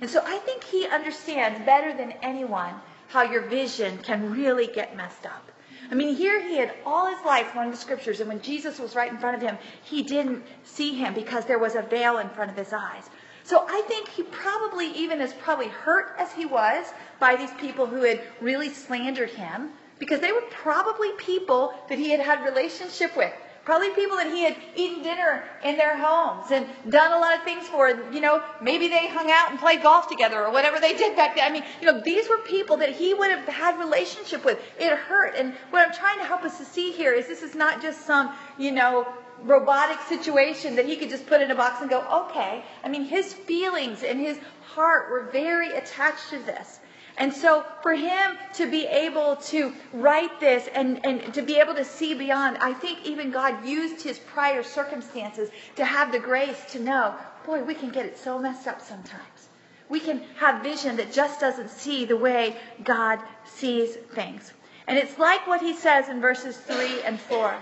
And 0.01 0.09
so 0.09 0.21
I 0.25 0.37
think 0.37 0.63
he 0.63 0.87
understands 0.87 1.65
better 1.65 1.95
than 1.95 2.13
anyone 2.23 2.73
how 3.07 3.23
your 3.23 3.41
vision 3.41 3.97
can 3.99 4.31
really 4.31 4.67
get 4.67 4.95
messed 4.95 5.25
up. 5.25 5.51
I 5.91 5.95
mean, 5.95 6.15
here 6.15 6.41
he 6.41 6.57
had 6.57 6.73
all 6.85 7.07
his 7.07 7.23
life 7.25 7.55
learned 7.55 7.73
the 7.73 7.77
scriptures, 7.77 8.19
and 8.19 8.29
when 8.29 8.41
Jesus 8.41 8.79
was 8.79 8.95
right 8.95 9.11
in 9.11 9.17
front 9.17 9.35
of 9.35 9.41
him, 9.41 9.57
he 9.83 10.03
didn't 10.03 10.43
see 10.63 10.93
him 10.93 11.13
because 11.15 11.45
there 11.45 11.57
was 11.57 11.75
a 11.75 11.81
veil 11.81 12.19
in 12.19 12.29
front 12.29 12.51
of 12.51 12.57
his 12.57 12.73
eyes. 12.73 13.09
So 13.43 13.65
I 13.67 13.81
think 13.87 14.07
he 14.07 14.21
probably, 14.21 14.91
even 14.91 15.21
as 15.21 15.33
probably 15.33 15.69
hurt 15.69 16.15
as 16.19 16.31
he 16.31 16.45
was 16.45 16.85
by 17.19 17.35
these 17.35 17.51
people 17.53 17.87
who 17.87 18.03
had 18.03 18.21
really 18.39 18.69
slandered 18.69 19.31
him, 19.31 19.71
because 19.99 20.21
they 20.21 20.31
were 20.31 20.43
probably 20.49 21.11
people 21.17 21.73
that 21.89 21.99
he 21.99 22.09
had 22.09 22.19
had 22.19 22.43
relationship 22.43 23.15
with. 23.15 23.33
Probably 23.65 23.89
people 23.91 24.17
that 24.17 24.31
he 24.33 24.43
had 24.43 24.55
eaten 24.75 25.03
dinner 25.03 25.43
in 25.63 25.77
their 25.77 25.95
homes 25.95 26.49
and 26.49 26.65
done 26.89 27.11
a 27.11 27.19
lot 27.19 27.37
of 27.37 27.43
things 27.43 27.67
for. 27.67 27.89
You 28.11 28.21
know, 28.21 28.41
maybe 28.61 28.87
they 28.87 29.07
hung 29.07 29.29
out 29.29 29.51
and 29.51 29.59
played 29.59 29.83
golf 29.83 30.07
together 30.07 30.43
or 30.43 30.51
whatever 30.51 30.79
they 30.79 30.93
did 30.93 31.15
back 31.15 31.35
then. 31.35 31.45
I 31.45 31.53
mean, 31.53 31.63
you 31.79 31.91
know, 31.91 32.01
these 32.01 32.27
were 32.27 32.39
people 32.39 32.77
that 32.77 32.95
he 32.95 33.13
would 33.13 33.29
have 33.29 33.47
had 33.47 33.77
relationship 33.77 34.43
with. 34.43 34.59
It 34.79 34.97
hurt. 34.97 35.35
And 35.35 35.53
what 35.69 35.85
I'm 35.85 35.93
trying 35.93 36.17
to 36.17 36.25
help 36.25 36.43
us 36.43 36.57
to 36.57 36.65
see 36.65 36.91
here 36.91 37.13
is 37.13 37.27
this 37.27 37.43
is 37.43 37.53
not 37.53 37.79
just 37.79 38.07
some, 38.07 38.33
you 38.57 38.71
know, 38.71 39.07
robotic 39.43 39.99
situation 40.07 40.75
that 40.75 40.85
he 40.85 40.95
could 40.95 41.09
just 41.09 41.27
put 41.27 41.41
in 41.41 41.51
a 41.51 41.55
box 41.55 41.81
and 41.81 41.89
go, 41.89 42.01
okay. 42.29 42.63
I 42.83 42.89
mean, 42.89 43.03
his 43.03 43.33
feelings 43.33 44.03
and 44.03 44.19
his 44.19 44.39
heart 44.63 45.11
were 45.11 45.29
very 45.31 45.73
attached 45.77 46.29
to 46.31 46.39
this. 46.39 46.79
And 47.19 47.33
so 47.33 47.65
for 47.81 47.93
him 47.93 48.37
to 48.53 48.71
be 48.71 48.85
able 48.87 49.35
to 49.35 49.73
write 49.91 50.39
this 50.39 50.69
and, 50.73 51.05
and 51.05 51.33
to 51.33 51.41
be 51.41 51.57
able 51.57 51.75
to 51.75 51.83
see 51.83 52.13
beyond, 52.13 52.57
I 52.59 52.73
think 52.73 53.05
even 53.05 53.29
God 53.29 53.65
used 53.65 54.01
his 54.01 54.17
prior 54.19 54.63
circumstances 54.63 55.49
to 55.75 55.83
have 55.83 56.13
the 56.13 56.19
grace 56.19 56.63
to 56.71 56.79
know, 56.79 57.13
boy, 57.45 57.61
we 57.61 57.75
can 57.75 57.89
get 57.89 58.05
it 58.05 58.17
so 58.17 58.39
messed 58.39 58.67
up 58.67 58.81
sometimes. 58.81 59.49
We 59.89 59.99
can 59.99 60.23
have 60.37 60.63
vision 60.63 60.95
that 60.95 61.11
just 61.11 61.41
doesn't 61.41 61.69
see 61.69 62.05
the 62.05 62.15
way 62.15 62.55
God 62.85 63.19
sees 63.43 63.97
things. 64.13 64.53
And 64.87 64.97
it's 64.97 65.19
like 65.19 65.45
what 65.45 65.61
he 65.61 65.73
says 65.73 66.07
in 66.07 66.21
verses 66.21 66.55
3 66.55 67.01
and 67.03 67.19
4. 67.19 67.53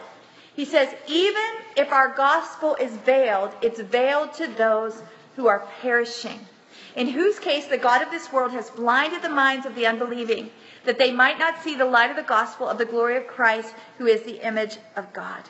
He 0.56 0.66
says, 0.66 0.94
even 1.08 1.44
if 1.76 1.92
our 1.92 2.10
gospel 2.10 2.76
is 2.76 2.92
veiled, 2.98 3.52
it's 3.64 3.80
veiled 3.80 4.34
to 4.36 4.48
those 4.48 5.02
who 5.36 5.48
are 5.48 5.68
perishing 5.82 6.40
in 6.98 7.08
whose 7.08 7.38
case 7.38 7.68
the 7.68 7.78
God 7.78 8.02
of 8.02 8.10
this 8.10 8.34
world 8.34 8.52
has 8.52 8.72
blinded 8.72 9.22
the 9.22 9.30
minds 9.30 9.68
of 9.68 9.76
the 9.76 9.86
unbelieving, 9.86 10.50
that 10.84 10.98
they 10.98 11.12
might 11.12 11.38
not 11.38 11.62
see 11.62 11.76
the 11.76 11.86
light 11.86 12.10
of 12.10 12.16
the 12.16 12.24
gospel 12.24 12.68
of 12.68 12.80
the 12.80 12.86
glory 12.86 13.16
of 13.16 13.28
Christ, 13.28 13.76
who 14.00 14.08
is 14.08 14.24
the 14.24 14.46
image 14.46 14.78
of 14.96 15.14
God. 15.14 15.44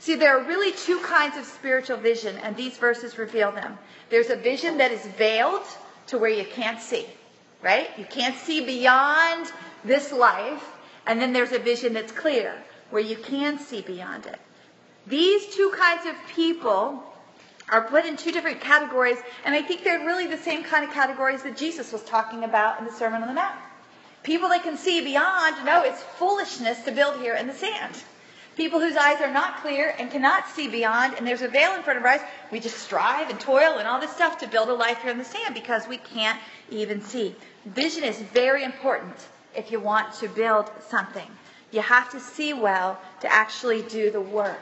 See, 0.00 0.16
there 0.16 0.36
are 0.36 0.44
really 0.44 0.72
two 0.72 0.98
kinds 0.98 1.36
of 1.36 1.44
spiritual 1.44 1.96
vision, 1.96 2.36
and 2.38 2.56
these 2.56 2.76
verses 2.76 3.18
reveal 3.18 3.52
them. 3.52 3.78
There's 4.08 4.30
a 4.30 4.36
vision 4.36 4.78
that 4.78 4.90
is 4.90 5.06
veiled 5.16 5.62
to 6.08 6.18
where 6.18 6.30
you 6.30 6.44
can't 6.44 6.80
see, 6.80 7.06
right? 7.62 7.88
You 7.96 8.04
can't 8.06 8.36
see 8.36 8.64
beyond 8.64 9.52
this 9.84 10.10
life. 10.10 10.64
And 11.06 11.20
then 11.20 11.32
there's 11.32 11.52
a 11.52 11.58
vision 11.60 11.92
that's 11.92 12.10
clear, 12.12 12.54
where 12.90 13.02
you 13.02 13.16
can 13.16 13.60
see 13.60 13.80
beyond 13.80 14.26
it. 14.26 14.40
These 15.06 15.54
two 15.54 15.70
kinds 15.76 16.06
of 16.06 16.16
people 16.34 17.04
are 17.70 17.82
put 17.82 18.04
in 18.04 18.16
two 18.16 18.32
different 18.32 18.60
categories, 18.60 19.18
and 19.44 19.54
I 19.54 19.62
think 19.62 19.84
they're 19.84 20.04
really 20.04 20.26
the 20.26 20.36
same 20.36 20.64
kind 20.64 20.84
of 20.84 20.90
categories 20.90 21.42
that 21.44 21.56
Jesus 21.56 21.92
was 21.92 22.02
talking 22.02 22.44
about 22.44 22.78
in 22.78 22.84
the 22.84 22.92
Sermon 22.92 23.22
on 23.22 23.28
the 23.28 23.34
Mount. 23.34 23.56
People 24.22 24.48
that 24.50 24.62
can 24.62 24.76
see 24.76 25.00
beyond 25.00 25.64
know 25.64 25.82
it's 25.82 26.02
foolishness 26.18 26.82
to 26.84 26.92
build 26.92 27.20
here 27.20 27.34
in 27.34 27.46
the 27.46 27.54
sand. 27.54 27.94
People 28.56 28.80
whose 28.80 28.96
eyes 28.96 29.20
are 29.22 29.32
not 29.32 29.62
clear 29.62 29.94
and 29.98 30.10
cannot 30.10 30.48
see 30.48 30.68
beyond, 30.68 31.14
and 31.14 31.26
there's 31.26 31.40
a 31.40 31.48
veil 31.48 31.74
in 31.74 31.82
front 31.82 31.98
of 31.98 32.04
our 32.04 32.10
eyes, 32.10 32.20
we 32.50 32.60
just 32.60 32.78
strive 32.78 33.30
and 33.30 33.40
toil 33.40 33.78
and 33.78 33.88
all 33.88 34.00
this 34.00 34.10
stuff 34.10 34.38
to 34.38 34.48
build 34.48 34.68
a 34.68 34.74
life 34.74 35.00
here 35.02 35.12
in 35.12 35.18
the 35.18 35.24
sand 35.24 35.54
because 35.54 35.86
we 35.88 35.96
can't 35.96 36.38
even 36.70 37.00
see. 37.00 37.34
Vision 37.64 38.04
is 38.04 38.18
very 38.18 38.64
important 38.64 39.14
if 39.54 39.70
you 39.70 39.80
want 39.80 40.12
to 40.14 40.28
build 40.28 40.70
something. 40.88 41.30
You 41.70 41.80
have 41.80 42.10
to 42.10 42.20
see 42.20 42.52
well 42.52 43.00
to 43.20 43.32
actually 43.32 43.82
do 43.82 44.10
the 44.10 44.20
work. 44.20 44.60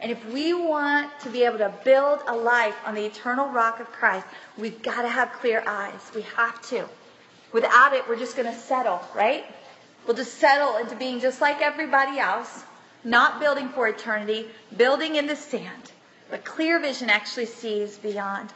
And 0.00 0.10
if 0.10 0.24
we 0.32 0.52
want 0.52 1.10
to 1.20 1.30
be 1.30 1.44
able 1.44 1.58
to 1.58 1.72
build 1.84 2.20
a 2.26 2.34
life 2.34 2.76
on 2.84 2.94
the 2.94 3.04
eternal 3.04 3.48
rock 3.48 3.80
of 3.80 3.90
Christ, 3.92 4.26
we've 4.58 4.82
got 4.82 5.02
to 5.02 5.08
have 5.08 5.32
clear 5.32 5.62
eyes. 5.66 6.10
We 6.14 6.22
have 6.36 6.60
to. 6.68 6.88
Without 7.52 7.94
it, 7.94 8.06
we're 8.08 8.18
just 8.18 8.36
going 8.36 8.52
to 8.52 8.58
settle, 8.58 9.00
right? 9.14 9.44
We'll 10.06 10.16
just 10.16 10.34
settle 10.34 10.76
into 10.76 10.96
being 10.96 11.20
just 11.20 11.40
like 11.40 11.62
everybody 11.62 12.18
else, 12.18 12.64
not 13.04 13.40
building 13.40 13.68
for 13.68 13.88
eternity, 13.88 14.48
building 14.76 15.16
in 15.16 15.26
the 15.26 15.36
sand. 15.36 15.92
But 16.30 16.44
clear 16.44 16.80
vision 16.80 17.10
actually 17.10 17.46
sees 17.46 17.96
beyond. 17.96 18.52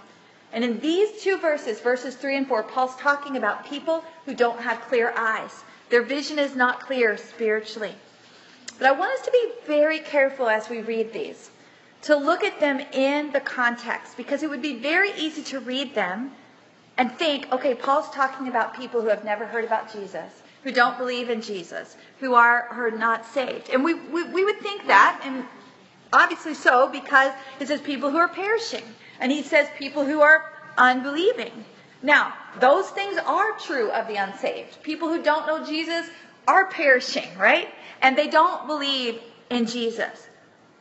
And 0.52 0.64
in 0.64 0.80
these 0.80 1.22
two 1.22 1.38
verses, 1.38 1.80
verses 1.80 2.16
3 2.16 2.38
and 2.38 2.48
4, 2.48 2.62
Paul's 2.64 2.96
talking 2.96 3.36
about 3.36 3.66
people 3.66 4.04
who 4.24 4.34
don't 4.34 4.60
have 4.60 4.80
clear 4.82 5.12
eyes. 5.16 5.62
Their 5.90 6.02
vision 6.02 6.38
is 6.38 6.56
not 6.56 6.80
clear 6.80 7.16
spiritually. 7.16 7.94
But 8.78 8.86
I 8.86 8.92
want 8.92 9.18
us 9.18 9.24
to 9.26 9.30
be 9.30 9.50
very 9.66 9.98
careful 9.98 10.48
as 10.48 10.68
we 10.68 10.80
read 10.80 11.12
these 11.12 11.50
to 12.02 12.16
look 12.16 12.44
at 12.44 12.60
them 12.60 12.80
in 12.92 13.32
the 13.32 13.40
context 13.40 14.16
because 14.16 14.42
it 14.42 14.50
would 14.50 14.62
be 14.62 14.78
very 14.78 15.10
easy 15.18 15.42
to 15.42 15.58
read 15.58 15.94
them 15.94 16.32
and 16.96 17.12
think, 17.12 17.50
okay, 17.52 17.74
Paul's 17.74 18.10
talking 18.10 18.48
about 18.48 18.74
people 18.74 19.00
who 19.00 19.08
have 19.08 19.24
never 19.24 19.46
heard 19.46 19.64
about 19.64 19.92
Jesus, 19.92 20.42
who 20.62 20.72
don't 20.72 20.98
believe 20.98 21.30
in 21.30 21.40
Jesus, 21.40 21.96
who 22.20 22.34
are, 22.34 22.68
are 22.70 22.90
not 22.90 23.24
saved. 23.26 23.70
And 23.70 23.84
we, 23.84 23.94
we, 23.94 24.24
we 24.24 24.44
would 24.44 24.60
think 24.60 24.86
that, 24.86 25.20
and 25.24 25.44
obviously 26.12 26.54
so, 26.54 26.88
because 26.88 27.32
it 27.60 27.68
says 27.68 27.80
people 27.80 28.10
who 28.10 28.18
are 28.18 28.28
perishing. 28.28 28.82
And 29.20 29.32
he 29.32 29.42
says 29.42 29.68
people 29.78 30.04
who 30.04 30.20
are 30.20 30.52
unbelieving. 30.76 31.64
Now, 32.02 32.34
those 32.60 32.88
things 32.90 33.18
are 33.18 33.58
true 33.58 33.90
of 33.90 34.06
the 34.06 34.16
unsaved. 34.16 34.82
People 34.82 35.08
who 35.08 35.22
don't 35.22 35.46
know 35.46 35.64
Jesus 35.64 36.08
are 36.48 36.66
perishing, 36.66 37.28
right? 37.38 37.68
And 38.02 38.16
they 38.16 38.28
don't 38.28 38.66
believe 38.66 39.20
in 39.50 39.66
Jesus. 39.66 40.26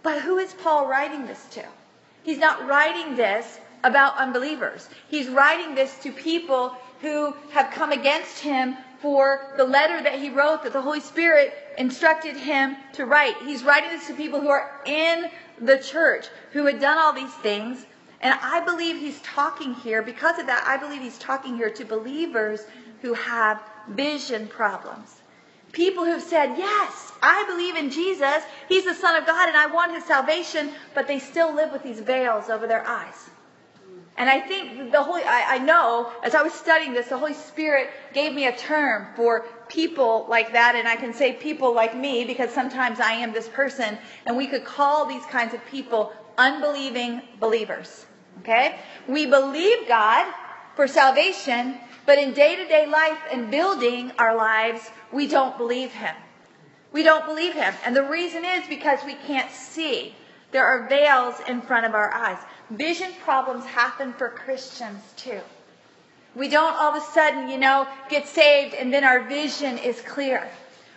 But 0.02 0.22
who 0.22 0.38
is 0.38 0.54
Paul 0.54 0.88
writing 0.88 1.28
this 1.28 1.46
to? 1.52 1.64
He's 2.24 2.38
not 2.38 2.66
writing 2.68 3.16
this 3.16 3.60
about 3.84 4.18
unbelievers. 4.18 4.90
He's 5.10 5.28
writing 5.28 5.76
this 5.76 6.00
to 6.00 6.12
people 6.12 6.76
who 7.02 7.34
have 7.52 7.72
come 7.72 7.92
against 7.92 8.40
him 8.40 8.76
for 9.02 9.54
the 9.58 9.64
letter 9.64 10.02
that 10.02 10.20
he 10.20 10.30
wrote 10.30 10.64
that 10.64 10.74
the 10.74 10.82
Holy 10.82 11.00
Spirit 11.00 11.54
instructed 11.78 12.36
him 12.36 12.76
to 12.94 13.06
write. 13.06 13.36
He's 13.44 13.64
writing 13.64 13.92
this 13.92 14.08
to 14.08 14.14
people 14.14 14.42
who 14.42 14.50
are 14.50 14.82
in 14.86 15.30
the 15.62 15.78
church, 15.78 16.26
who 16.54 16.66
had 16.66 16.80
done 16.80 16.98
all 16.98 17.14
these 17.14 17.34
things. 17.36 17.86
And 18.22 18.34
I 18.42 18.62
believe 18.62 18.98
he's 18.98 19.22
talking 19.22 19.76
here, 19.76 20.02
because 20.02 20.40
of 20.40 20.48
that, 20.48 20.64
I 20.66 20.78
believe 20.78 21.02
he's 21.02 21.20
talking 21.20 21.56
here 21.56 21.70
to 21.70 21.86
believers 21.86 22.66
who 23.02 23.14
have 23.14 23.62
vision 23.90 24.48
problems. 24.48 25.17
People 25.78 26.06
who've 26.06 26.24
said, 26.24 26.58
Yes, 26.58 27.12
I 27.22 27.46
believe 27.46 27.76
in 27.76 27.92
Jesus. 27.92 28.42
He's 28.68 28.86
the 28.86 28.96
Son 28.96 29.16
of 29.16 29.28
God 29.28 29.48
and 29.48 29.56
I 29.56 29.68
want 29.68 29.94
his 29.94 30.04
salvation, 30.06 30.72
but 30.96 31.08
they 31.08 31.20
still 31.20 31.54
live 31.54 31.72
with 31.72 31.84
these 31.84 32.00
veils 32.00 32.50
over 32.50 32.66
their 32.66 32.84
eyes. 32.88 33.30
And 34.18 34.28
I 34.28 34.40
think 34.40 34.92
the 34.92 35.04
Holy, 35.04 35.22
I, 35.24 35.58
I 35.58 35.58
know 35.60 36.12
as 36.24 36.34
I 36.34 36.42
was 36.42 36.52
studying 36.54 36.94
this, 36.94 37.10
the 37.10 37.18
Holy 37.20 37.36
Spirit 37.36 37.92
gave 38.12 38.34
me 38.34 38.48
a 38.48 38.58
term 38.58 39.10
for 39.16 39.46
people 39.68 40.26
like 40.28 40.52
that. 40.54 40.74
And 40.76 40.88
I 40.88 40.96
can 40.96 41.14
say 41.14 41.34
people 41.34 41.76
like 41.76 41.96
me 41.96 42.26
because 42.26 42.50
sometimes 42.50 43.00
I 43.00 43.12
am 43.12 43.32
this 43.32 43.48
person. 43.48 44.00
And 44.26 44.36
we 44.36 44.48
could 44.48 44.66
call 44.66 45.06
these 45.06 45.26
kinds 45.28 45.54
of 45.54 45.64
people 45.68 46.12
unbelieving 46.40 47.22
believers. 47.40 48.08
Okay? 48.40 48.80
We 49.08 49.28
believe 49.28 49.88
God 49.88 50.26
for 50.76 50.88
salvation, 50.88 51.78
but 52.08 52.18
in 52.18 52.34
day 52.34 52.56
to 52.56 52.68
day 52.68 52.88
life 52.88 53.20
and 53.32 53.52
building 53.52 54.12
our 54.18 54.36
lives, 54.36 54.90
we 55.12 55.28
don't 55.28 55.58
believe 55.58 55.92
him. 55.92 56.16
We 56.92 57.04
don't 57.04 57.26
believe 57.26 57.54
him. 57.54 57.74
And 57.86 57.96
the 57.96 58.04
reason 58.04 58.46
is 58.46 58.68
because 58.68 59.00
we 59.06 59.16
can't 59.16 59.52
see. 59.52 60.16
There 60.52 60.66
are 60.66 60.88
veils 60.88 61.36
in 61.48 61.62
front 61.62 61.86
of 61.86 61.94
our 61.94 62.14
eyes. 62.14 62.40
Vision 62.70 63.12
problems 63.24 63.66
happen 63.66 64.14
for 64.14 64.30
Christians 64.30 65.04
too. 65.16 65.42
We 66.36 66.50
don't 66.50 66.76
all 66.76 66.96
of 66.96 67.02
a 67.02 67.06
sudden, 67.14 67.50
you 67.50 67.58
know, 67.58 67.88
get 68.10 68.28
saved 68.28 68.74
and 68.74 68.94
then 68.94 69.04
our 69.04 69.22
vision 69.28 69.78
is 69.78 70.02
clear. 70.02 70.48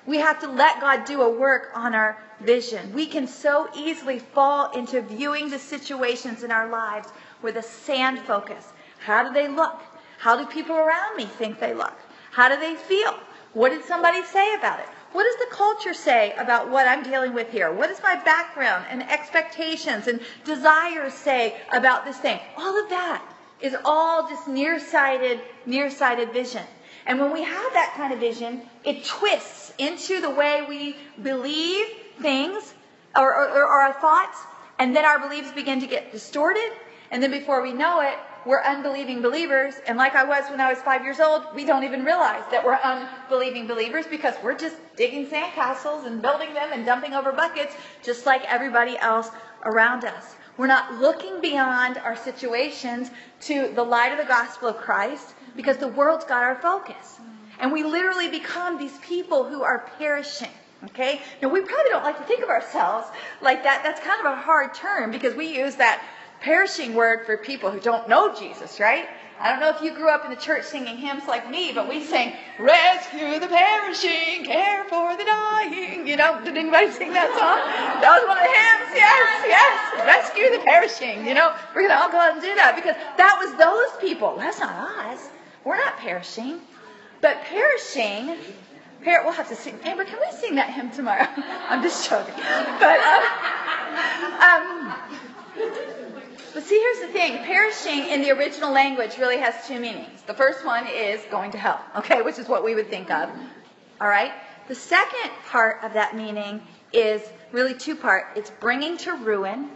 We 0.07 0.19
have 0.19 0.41
to 0.41 0.51
let 0.51 0.81
God 0.81 1.05
do 1.05 1.23
a 1.23 1.31
work 1.31 1.71
on 1.75 1.95
our 1.95 2.23
vision. 2.41 2.93
We 2.93 3.07
can 3.07 3.27
so 3.27 3.69
easily 3.77 4.19
fall 4.19 4.73
into 4.73 5.03
viewing 5.03 5.51
the 5.51 5.59
situations 5.59 6.43
in 6.43 6.51
our 6.51 6.69
lives 6.69 7.09
with 7.43 7.57
a 7.57 7.63
sand 7.63 8.21
focus. 8.21 8.67
How 8.99 9.27
do 9.27 9.33
they 9.33 9.49
look? 9.49 9.81
How 10.19 10.37
do 10.37 10.47
people 10.47 10.77
around 10.77 11.17
me 11.17 11.25
think 11.25 11.59
they 11.59 11.75
look? 11.75 11.97
How 12.33 12.49
do 12.49 12.59
they 12.59 12.75
feel? 12.75 13.19
What 13.53 13.71
did 13.71 13.85
somebody 13.85 14.23
say 14.25 14.55
about 14.55 14.81
it? 14.81 14.87
What 15.13 15.25
does 15.25 15.37
the 15.49 15.55
culture 15.55 15.93
say 15.93 16.33
about 16.39 16.71
what 16.71 16.87
I'm 16.87 17.03
dealing 17.03 17.35
with 17.35 17.51
here? 17.51 17.73
What 17.73 17.89
does 17.89 18.01
my 18.03 18.15
background 18.23 18.87
and 18.89 19.03
expectations 19.03 20.07
and 20.07 20.21
desires 20.45 21.15
say 21.15 21.57
about 21.73 22.05
this 22.05 22.17
thing? 22.19 22.39
All 22.57 22.81
of 22.81 22.89
that 22.91 23.23
is 23.61 23.75
all 23.85 24.29
just 24.29 24.47
nearsighted, 24.47 25.41
nearsighted 25.67 26.33
vision. 26.33 26.63
And 27.07 27.19
when 27.19 27.33
we 27.33 27.43
have 27.43 27.73
that 27.73 27.95
kind 27.97 28.13
of 28.13 28.21
vision, 28.21 28.63
it 28.85 29.05
twists 29.05 29.73
into 29.79 30.21
the 30.21 30.31
way 30.31 30.65
we 30.69 30.97
believe 31.23 31.87
things 32.21 32.75
or, 33.17 33.35
or, 33.35 33.49
or 33.49 33.67
our 33.67 33.95
thoughts, 33.95 34.39
and 34.79 34.95
then 34.95 35.05
our 35.05 35.19
beliefs 35.19 35.51
begin 35.51 35.81
to 35.81 35.87
get 35.89 36.13
distorted. 36.13 36.71
And 37.11 37.21
then 37.21 37.33
before 37.33 37.63
we 37.63 37.73
know 37.73 38.01
it, 38.01 38.15
we're 38.47 38.63
unbelieving 38.63 39.23
believers. 39.23 39.75
And 39.87 39.99
like 39.99 40.15
I 40.15 40.25
was 40.25 40.49
when 40.51 40.61
I 40.61 40.71
was 40.71 40.81
five 40.83 41.03
years 41.03 41.21
old, 41.21 41.45
we 41.55 41.65
don't 41.65 41.85
even 41.85 42.05
realize 42.05 42.43
that 42.51 42.65
we're 42.65 42.75
unbelieving 42.75 43.67
believers 43.67 44.07
because 44.07 44.35
we're 44.43 44.57
just 44.57 44.77
digging 44.97 45.27
sandcastles 45.27 46.07
and 46.07 46.23
building 46.23 46.55
them 46.55 46.71
and 46.73 46.87
dumping 46.87 47.15
over 47.15 47.33
buckets 47.33 47.75
just 48.03 48.27
like 48.27 48.43
everybody 48.45 48.97
else 48.99 49.31
around 49.65 50.05
us. 50.05 50.37
We're 50.57 50.67
not 50.67 50.95
looking 51.01 51.41
beyond 51.41 51.99
our 51.99 52.17
situations 52.17 53.11
to 53.43 53.73
the 53.75 53.83
light 53.83 54.13
of 54.13 54.19
the 54.19 54.25
gospel 54.25 54.69
of 54.69 54.77
Christ 54.77 55.35
because 55.57 55.79
the 55.79 55.89
world's 55.89 56.25
got 56.25 56.43
our 56.43 56.57
focus. 56.57 57.19
And 57.59 57.73
we 57.73 57.83
literally 57.85 58.29
become 58.29 58.79
these 58.79 58.99
people 58.99 59.45
who 59.45 59.63
are 59.63 59.91
perishing. 59.99 60.51
Okay? 60.85 61.21
Now, 61.43 61.49
we 61.49 61.61
probably 61.61 61.91
don't 61.91 62.05
like 62.05 62.17
to 62.19 62.25
think 62.25 62.43
of 62.43 62.49
ourselves 62.49 63.07
like 63.43 63.63
that. 63.65 63.83
That's 63.83 64.01
kind 64.01 64.27
of 64.27 64.33
a 64.33 64.37
hard 64.37 64.73
term 64.75 65.11
because 65.11 65.35
we 65.35 65.47
use 65.47 65.77
that 65.77 66.03
perishing 66.41 66.95
word 66.95 67.27
for 67.27 67.37
people 67.37 67.71
who 67.71 67.81
don't 67.81 68.09
know 68.09 68.35
Jesus, 68.35 68.81
right? 68.81 69.09
I 69.41 69.51
don't 69.51 69.61
know 69.61 69.71
if 69.71 69.81
you 69.81 69.95
grew 69.95 70.11
up 70.11 70.25
in 70.25 70.31
the 70.31 70.37
church 70.37 70.65
singing 70.65 70.99
hymns 70.99 71.27
like 71.27 71.51
me, 71.51 71.73
but 71.73 71.89
we 71.89 72.05
sang, 72.05 72.35
Rescue 72.59 73.41
the 73.41 73.49
perishing, 73.49 74.45
care 74.45 74.85
for 74.85 75.17
the 75.17 75.25
dying. 75.25 76.07
You 76.07 76.17
know, 76.17 76.45
did 76.45 76.59
anybody 76.59 76.91
sing 76.91 77.15
that 77.15 77.33
song? 77.33 77.57
That 78.03 78.21
was 78.21 78.29
one 78.29 78.37
of 78.37 78.45
the 78.45 78.53
hymns. 78.53 78.93
Yes, 78.93 79.45
yes. 79.49 80.05
Rescue 80.05 80.51
the 80.51 80.63
perishing. 80.63 81.27
You 81.27 81.33
know, 81.33 81.57
we're 81.75 81.89
going 81.89 81.91
to 81.91 81.99
all 81.99 82.11
go 82.11 82.19
out 82.19 82.35
and 82.35 82.43
do 82.43 82.55
that 82.55 82.77
because 82.77 82.97
that 83.17 83.39
was 83.41 83.57
those 83.57 83.99
people. 83.99 84.35
That's 84.37 84.61
not 84.61 84.75
us. 85.07 85.31
We're 85.65 85.79
not 85.79 85.97
perishing. 85.97 86.61
But 87.23 87.41
perishing, 87.45 88.37
per- 89.03 89.25
we'll 89.25 89.33
have 89.33 89.49
to 89.49 89.57
sing. 89.57 89.79
Amber, 89.85 90.05
can 90.05 90.19
we 90.21 90.37
sing 90.37 90.55
that 90.57 90.69
hymn 90.69 90.91
tomorrow? 90.91 91.27
I'm 91.69 91.83
just 91.83 92.09
joking. 92.09 92.35
But, 92.37 93.01
um, 93.01 93.25
um, 94.45 96.10
but 96.53 96.65
see, 96.65 96.79
here's 96.79 97.07
the 97.07 97.13
thing. 97.13 97.45
Perishing 97.45 98.09
in 98.09 98.23
the 98.23 98.31
original 98.31 98.73
language 98.73 99.19
really 99.19 99.39
has 99.39 99.67
two 99.67 99.79
meanings. 99.79 100.23
The 100.23 100.35
first 100.35 100.65
one 100.65 100.87
is 100.87 101.21
going 101.31 101.51
to 101.53 101.59
hell, 101.59 101.81
okay, 101.97 102.23
which 102.23 102.39
is 102.39 102.49
what 102.49 102.65
we 102.65 102.75
would 102.75 102.89
think 102.89 103.11
of. 103.11 103.31
All 104.01 104.09
right? 104.09 104.33
The 104.69 104.75
second 104.75 105.31
part 105.47 105.83
of 105.83 105.93
that 105.95 106.17
meaning 106.17 106.63
is 106.93 107.23
really 107.53 107.75
two 107.75 107.97
part. 107.97 108.27
It's 108.37 108.51
bringing 108.51 108.97
to 108.99 109.15
ruin 109.17 109.71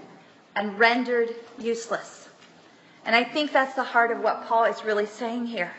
and 0.57 0.79
rendered 0.79 1.35
useless. 1.59 2.29
And 3.05 3.15
I 3.15 3.25
think 3.25 3.53
that's 3.53 3.75
the 3.75 3.83
heart 3.83 4.11
of 4.11 4.21
what 4.21 4.47
Paul 4.47 4.65
is 4.65 4.85
really 4.85 5.07
saying 5.07 5.47
here. 5.47 5.73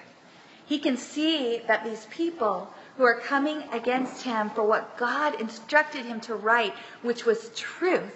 He 0.66 0.80
can 0.80 0.98
see 0.98 1.62
that 1.68 1.84
these 1.84 2.06
people 2.08 2.74
who 2.98 3.04
are 3.04 3.20
coming 3.20 3.64
against 3.72 4.24
him 4.24 4.50
for 4.52 4.64
what 4.64 4.98
God 4.98 5.40
instructed 5.42 6.06
him 6.06 6.20
to 6.22 6.36
write, 6.36 6.74
which 7.02 7.26
was 7.26 7.50
truth, 7.56 8.16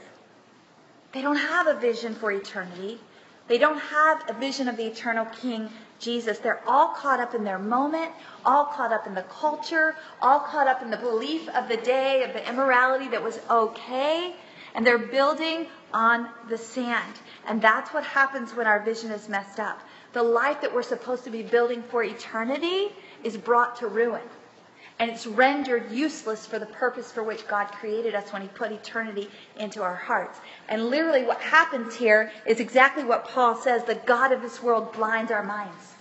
they 1.12 1.22
don't 1.22 1.38
have 1.38 1.68
a 1.68 1.74
vision 1.80 2.14
for 2.14 2.32
eternity. 2.32 3.00
They 3.48 3.58
don't 3.58 3.80
have 3.80 4.30
a 4.30 4.34
vision 4.34 4.68
of 4.68 4.78
the 4.78 4.86
eternal 4.86 5.26
King 5.26 5.70
Jesus. 6.00 6.38
They're 6.38 6.62
all 6.68 6.90
caught 6.90 7.20
up 7.20 7.34
in 7.34 7.44
their 7.44 7.58
moment, 7.58 8.12
all 8.46 8.66
caught 8.66 8.94
up 8.94 9.08
in 9.08 9.16
the 9.16 9.24
culture, 9.24 9.96
all 10.22 10.40
caught 10.40 10.68
up 10.68 10.84
in 10.84 10.92
the 10.92 10.98
belief 10.98 11.50
of 11.50 11.68
the 11.68 11.78
day, 11.78 12.24
of 12.24 12.34
the 12.34 12.48
immorality 12.48 13.08
that 13.10 13.24
was 13.24 13.40
okay. 13.50 14.36
And 14.76 14.86
they're 14.86 15.00
building 15.00 15.66
on 15.92 16.30
the 16.48 16.58
sand. 16.60 17.16
And 17.48 17.60
that's 17.60 17.92
what 17.92 18.04
happens 18.04 18.56
when 18.56 18.68
our 18.68 18.80
vision 18.82 19.10
is 19.12 19.28
messed 19.28 19.60
up. 19.60 19.82
The 20.14 20.22
life 20.22 20.62
that 20.62 20.74
we're 20.74 20.84
supposed 20.84 21.24
to 21.24 21.32
be 21.32 21.42
building 21.42 21.82
for 21.90 22.04
eternity 22.04 22.90
is 23.24 23.36
brought 23.36 23.78
to 23.78 23.88
ruin 23.88 24.22
and 25.00 25.10
it's 25.10 25.26
rendered 25.26 25.92
useless 25.92 26.46
for 26.46 26.60
the 26.60 26.66
purpose 26.66 27.10
for 27.12 27.24
which 27.24 27.48
God 27.48 27.66
created 27.72 28.16
us 28.16 28.34
when 28.34 28.42
He 28.42 28.50
put 28.50 28.72
eternity 28.72 29.30
into 29.58 29.82
our 29.82 29.96
hearts. 29.96 30.40
And 30.68 30.88
literally, 30.90 31.24
what 31.24 31.40
happens 31.40 31.96
here 31.96 32.32
is 32.46 32.60
exactly 32.60 33.06
what 33.06 33.26
Paul 33.26 33.56
says 33.56 33.86
the 33.86 33.96
God 33.96 34.34
of 34.34 34.42
this 34.42 34.62
world 34.62 34.92
blinds 34.92 35.32
our 35.32 35.44
minds. 35.44 35.94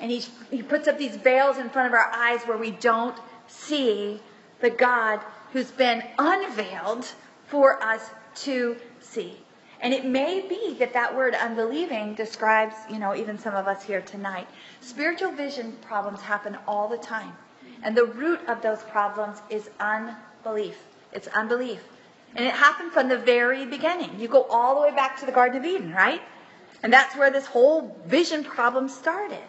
And 0.00 0.10
he, 0.10 0.24
he 0.50 0.62
puts 0.62 0.88
up 0.88 0.98
these 0.98 1.14
veils 1.14 1.58
in 1.58 1.68
front 1.68 1.88
of 1.88 1.94
our 1.94 2.10
eyes 2.12 2.42
where 2.44 2.56
we 2.56 2.70
don't 2.70 3.16
see 3.46 4.20
the 4.60 4.70
God 4.70 5.20
who's 5.52 5.70
been 5.70 6.02
unveiled 6.18 7.06
for 7.48 7.82
us 7.82 8.10
to 8.36 8.76
see. 9.00 9.36
And 9.82 9.94
it 9.94 10.04
may 10.04 10.40
be 10.46 10.74
that 10.78 10.94
that 10.94 11.14
word 11.14 11.34
unbelieving 11.34 12.14
describes, 12.14 12.74
you 12.90 12.98
know, 12.98 13.14
even 13.14 13.38
some 13.38 13.54
of 13.54 13.66
us 13.66 13.82
here 13.82 14.00
tonight. 14.00 14.48
Spiritual 14.80 15.32
vision 15.32 15.76
problems 15.82 16.20
happen 16.20 16.56
all 16.66 16.88
the 16.88 16.98
time. 16.98 17.32
And 17.82 17.96
the 17.96 18.04
root 18.04 18.40
of 18.48 18.62
those 18.62 18.82
problems 18.82 19.38
is 19.48 19.70
unbelief. 19.78 20.76
It's 21.12 21.28
unbelief. 21.28 21.80
And 22.34 22.44
it 22.44 22.54
happened 22.54 22.92
from 22.92 23.08
the 23.08 23.18
very 23.18 23.66
beginning. 23.66 24.20
You 24.20 24.28
go 24.28 24.44
all 24.44 24.76
the 24.76 24.82
way 24.82 24.94
back 24.94 25.18
to 25.20 25.26
the 25.26 25.32
Garden 25.32 25.58
of 25.58 25.64
Eden, 25.64 25.92
right? 25.92 26.20
And 26.82 26.92
that's 26.92 27.16
where 27.16 27.30
this 27.30 27.46
whole 27.46 27.96
vision 28.06 28.44
problem 28.44 28.88
started. 28.88 29.42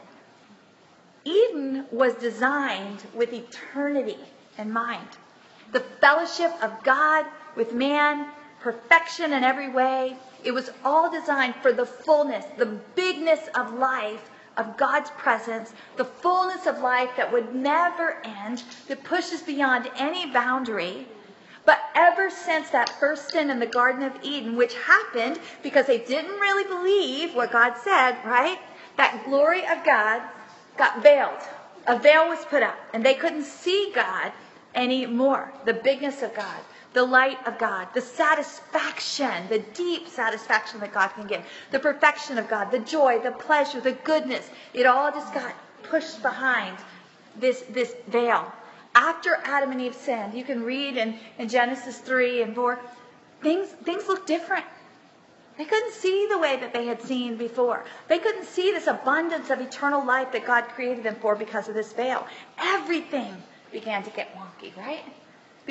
Eden 1.24 1.86
was 1.92 2.16
designed 2.16 3.04
with 3.14 3.32
eternity 3.32 4.18
in 4.58 4.72
mind. 4.72 5.08
The 5.72 5.80
fellowship 5.80 6.52
of 6.64 6.84
God 6.84 7.26
with 7.56 7.74
man, 7.74 8.28
perfection 8.62 9.34
in 9.34 9.44
every 9.44 9.70
way. 9.70 10.18
It 10.44 10.52
was 10.52 10.72
all 10.84 11.12
designed 11.12 11.56
for 11.62 11.72
the 11.72 11.86
fullness, 11.86 12.46
the 12.58 12.66
bigness 12.66 13.48
of 13.54 13.74
life 13.74 14.30
of 14.62 14.78
God's 14.78 15.10
presence, 15.12 15.74
the 15.98 16.06
fullness 16.06 16.68
of 16.68 16.80
life 16.80 17.10
that 17.18 17.34
would 17.34 17.56
never 17.56 18.22
end, 18.24 18.62
that 18.88 19.04
pushes 19.04 19.42
beyond 19.42 19.90
any 19.98 20.32
boundary. 20.32 21.08
But 21.66 21.80
ever 21.96 22.30
since 22.30 22.70
that 22.70 23.00
first 23.00 23.32
sin 23.32 23.50
in 23.50 23.60
the 23.60 23.66
Garden 23.66 24.04
of 24.04 24.14
Eden, 24.24 24.56
which 24.56 24.76
happened 24.76 25.40
because 25.64 25.88
they 25.88 25.98
didn't 25.98 26.40
really 26.40 26.64
believe 26.64 27.36
what 27.36 27.52
God 27.52 27.74
said, 27.84 28.18
right? 28.24 28.60
That 28.98 29.24
glory 29.26 29.66
of 29.66 29.84
God 29.84 30.22
got 30.78 31.02
veiled. 31.02 31.42
A 31.88 31.98
veil 31.98 32.28
was 32.30 32.46
put 32.46 32.62
up, 32.62 32.78
and 32.94 33.04
they 33.04 33.16
couldn't 33.16 33.44
see 33.44 33.92
God 33.94 34.32
anymore. 34.76 35.52
The 35.66 35.74
bigness 35.74 36.22
of 36.22 36.36
God 36.36 36.62
the 36.94 37.04
light 37.04 37.46
of 37.48 37.58
God, 37.58 37.88
the 37.94 38.02
satisfaction, 38.02 39.48
the 39.50 39.60
deep 39.60 40.08
satisfaction 40.10 40.80
that 40.82 40.94
God 40.94 41.10
can 41.10 41.26
give, 41.26 41.44
the 41.72 41.80
perfection 41.80 42.38
of 42.38 42.50
God, 42.50 42.70
the 42.72 42.80
joy, 42.80 43.20
the 43.20 43.32
pleasure, 43.32 43.80
the 43.80 43.94
goodness. 43.94 44.50
It 44.74 44.86
all 44.86 45.12
just 45.12 45.34
got 45.34 45.54
pushed 45.84 46.22
behind 46.22 46.78
this, 47.40 47.62
this 47.70 47.96
veil. 48.08 48.52
After 48.94 49.40
Adam 49.46 49.72
and 49.72 49.82
Eve 49.82 49.96
sinned, 49.96 50.34
you 50.34 50.44
can 50.44 50.64
read 50.64 50.98
in, 50.98 51.18
in 51.38 51.48
Genesis 51.48 52.00
3 52.00 52.42
and 52.42 52.54
4, 52.54 52.80
things, 53.42 53.70
things 53.70 54.08
look 54.08 54.28
different. 54.28 54.66
They 55.58 55.66
couldn't 55.66 55.94
see 55.94 56.28
the 56.30 56.38
way 56.38 56.58
that 56.58 56.74
they 56.74 56.88
had 56.88 57.02
seen 57.02 57.38
before. 57.38 57.86
They 58.08 58.20
couldn't 58.20 58.46
see 58.46 58.72
this 58.72 58.88
abundance 58.88 59.50
of 59.50 59.62
eternal 59.62 60.06
life 60.06 60.32
that 60.34 60.46
God 60.46 60.64
created 60.70 61.04
them 61.04 61.16
for 61.22 61.36
because 61.36 61.70
of 61.70 61.76
this 61.76 61.94
veil. 61.94 62.26
Everything 62.58 63.36
began 63.72 64.04
to 64.04 64.10
get 64.10 64.36
wonky, 64.36 64.76
right? 64.76 65.04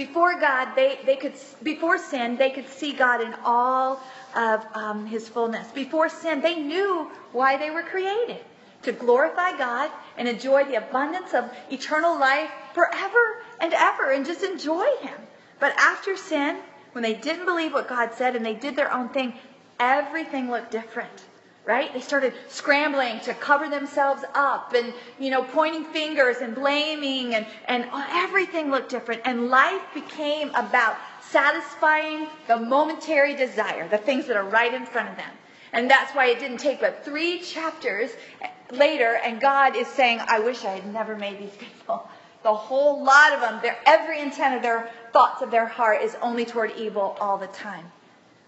Before 0.07 0.35
God, 0.41 0.69
they, 0.77 0.99
they 1.05 1.17
could, 1.17 1.35
before 1.63 1.99
sin, 1.99 2.39
they 2.39 2.49
could 2.49 2.67
see 2.67 2.95
God 2.95 3.21
in 3.21 3.35
all 3.45 4.01
of 4.35 4.65
um, 4.73 5.05
his 5.05 5.29
fullness. 5.29 5.71
Before 5.73 6.09
sin, 6.09 6.41
they 6.41 6.55
knew 6.55 7.11
why 7.33 7.59
they 7.59 7.71
were 7.71 7.83
created 7.83 8.39
to 8.85 8.93
glorify 8.93 9.59
God 9.59 9.91
and 10.17 10.27
enjoy 10.27 10.65
the 10.65 10.77
abundance 10.77 11.35
of 11.35 11.53
eternal 11.71 12.19
life 12.19 12.49
forever 12.73 13.43
and 13.61 13.75
ever 13.75 14.13
and 14.13 14.25
just 14.25 14.43
enjoy 14.43 14.87
him. 15.03 15.21
But 15.59 15.75
after 15.79 16.17
sin, 16.17 16.57
when 16.93 17.03
they 17.03 17.13
didn't 17.13 17.45
believe 17.45 17.75
what 17.75 17.87
God 17.87 18.15
said 18.15 18.35
and 18.35 18.47
they 18.47 18.55
did 18.55 18.77
their 18.77 18.91
own 18.91 19.11
thing, 19.11 19.35
everything 19.79 20.51
looked 20.51 20.71
different 20.71 21.27
right? 21.71 21.95
They 21.95 22.01
started 22.01 22.35
scrambling 22.49 23.21
to 23.21 23.33
cover 23.33 23.69
themselves 23.69 24.25
up 24.35 24.75
and, 24.75 24.93
you 25.21 25.31
know, 25.31 25.45
pointing 25.45 25.85
fingers 25.85 26.39
and 26.39 26.53
blaming 26.53 27.37
and, 27.37 27.47
and 27.67 27.89
everything 28.11 28.73
looked 28.73 28.91
different. 28.91 29.23
And 29.25 29.49
life 29.49 29.83
became 29.95 30.49
about 30.57 30.97
satisfying 31.31 32.27
the 32.49 32.57
momentary 32.57 33.37
desire, 33.37 33.89
the 33.89 33.99
things 33.99 34.27
that 34.27 34.37
are 34.37 34.45
right 34.45 34.75
in 34.75 34.85
front 34.85 35.11
of 35.11 35.17
them. 35.17 35.31
And 35.73 35.89
that's 35.89 36.13
why 36.13 36.27
it 36.27 36.41
didn't 36.41 36.59
take 36.59 36.81
but 36.81 37.05
three 37.05 37.39
chapters 37.39 38.11
later, 38.73 39.21
and 39.25 39.41
God 39.41 39.77
is 39.77 39.87
saying, 39.87 40.21
I 40.27 40.41
wish 40.41 40.65
I 40.65 40.73
had 40.73 40.93
never 40.93 41.17
made 41.17 41.39
these 41.39 41.57
people. 41.57 42.09
The 42.43 42.55
whole 42.55 43.05
lot 43.05 43.35
of 43.35 43.43
them, 43.43 43.61
their, 43.61 43.77
every 43.85 44.19
intent 44.19 44.57
of 44.57 44.63
their 44.63 44.89
thoughts 45.13 45.43
of 45.43 45.51
their 45.51 45.67
heart 45.67 46.01
is 46.01 46.17
only 46.23 46.47
toward 46.47 46.73
evil 46.75 47.15
all 47.21 47.37
the 47.37 47.49
time. 47.49 47.85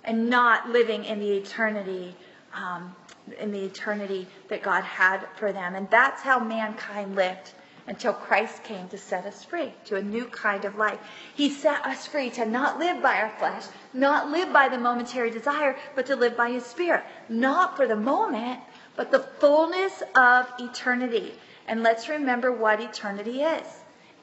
And 0.03 0.31
not 0.31 0.71
living 0.71 1.05
in 1.05 1.19
the 1.21 1.31
eternity 1.31 2.17
um, 2.55 2.95
in 3.39 3.53
the 3.53 3.65
eternity 3.65 4.27
that 4.49 4.63
God 4.63 4.85
had 4.85 5.27
for 5.37 5.53
them. 5.53 5.75
And 5.75 5.89
that's 5.91 6.23
how 6.23 6.39
mankind 6.39 7.15
lived 7.15 7.53
until 7.87 8.13
Christ 8.13 8.63
came 8.63 8.89
to 8.89 8.99
set 8.99 9.27
us 9.27 9.45
free 9.45 9.73
to 9.87 9.97
a 9.97 10.03
new 10.03 10.27
kind 10.27 10.65
of 10.65 10.77
life. 10.77 11.01
He 11.35 11.51
set 11.51 11.85
us 11.85 12.07
free 12.07 12.31
to 12.31 12.45
not 12.45 12.79
live 12.79 13.03
by 13.03 13.17
our 13.21 13.31
flesh, 13.39 13.65
not 13.93 14.31
live 14.31 14.53
by 14.53 14.69
the 14.69 14.79
momentary 14.79 15.31
desire, 15.31 15.77
but 15.95 16.07
to 16.07 16.17
live 16.17 16.37
by 16.37 16.51
His 16.51 16.65
Spirit. 16.65 17.05
Not 17.29 17.77
for 17.77 17.87
the 17.87 17.97
moment, 17.97 18.61
but 18.97 19.11
the 19.11 19.27
fullness 19.41 20.03
of 20.15 20.47
eternity. 20.59 21.35
And 21.67 21.83
let's 21.83 22.09
remember 22.09 22.53
what 22.53 22.81
eternity 22.81 23.43
is. 23.43 23.67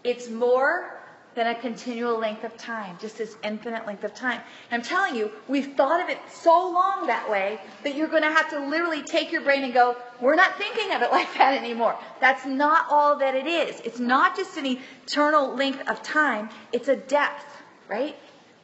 It's 0.04 0.30
more 0.30 0.99
than 1.36 1.48
a 1.48 1.56
continual 1.56 2.18
length 2.18 2.44
of 2.44 2.58
time, 2.58 2.98
just 3.00 3.18
this 3.18 3.38
infinite 3.44 3.86
length 3.86 4.04
of 4.04 4.14
time. 4.14 4.42
I'm 4.72 4.82
telling 4.82 5.16
you, 5.16 5.32
we've 5.48 5.76
thought 5.76 6.02
of 6.02 6.10
it 6.10 6.18
so 6.30 6.52
long 6.52 7.08
that 7.08 7.30
way 7.30 7.60
that 7.84 7.96
you're 7.96 8.08
going 8.08 8.24
to 8.24 8.32
have 8.32 8.50
to 8.50 8.68
literally 8.68 9.04
take 9.04 9.32
your 9.32 9.42
brain 9.42 9.64
and 9.64 9.74
go, 9.74 9.96
we're 10.20 10.36
not 10.36 10.58
thinking 10.58 10.92
of 10.92 11.02
it 11.02 11.12
like 11.12 11.32
that 11.38 11.56
anymore. 11.56 11.98
That's 12.20 12.46
not 12.46 12.86
all 12.90 13.18
that 13.20 13.36
it 13.36 13.48
is. 13.48 13.80
It's 13.82 14.00
not 14.00 14.36
just 14.36 14.58
an 14.58 14.66
eternal 14.66 15.56
length 15.56 15.88
of 15.88 16.02
time, 16.02 16.50
it's 16.74 16.88
a 16.88 16.96
depth, 16.96 17.46
right? 17.88 18.16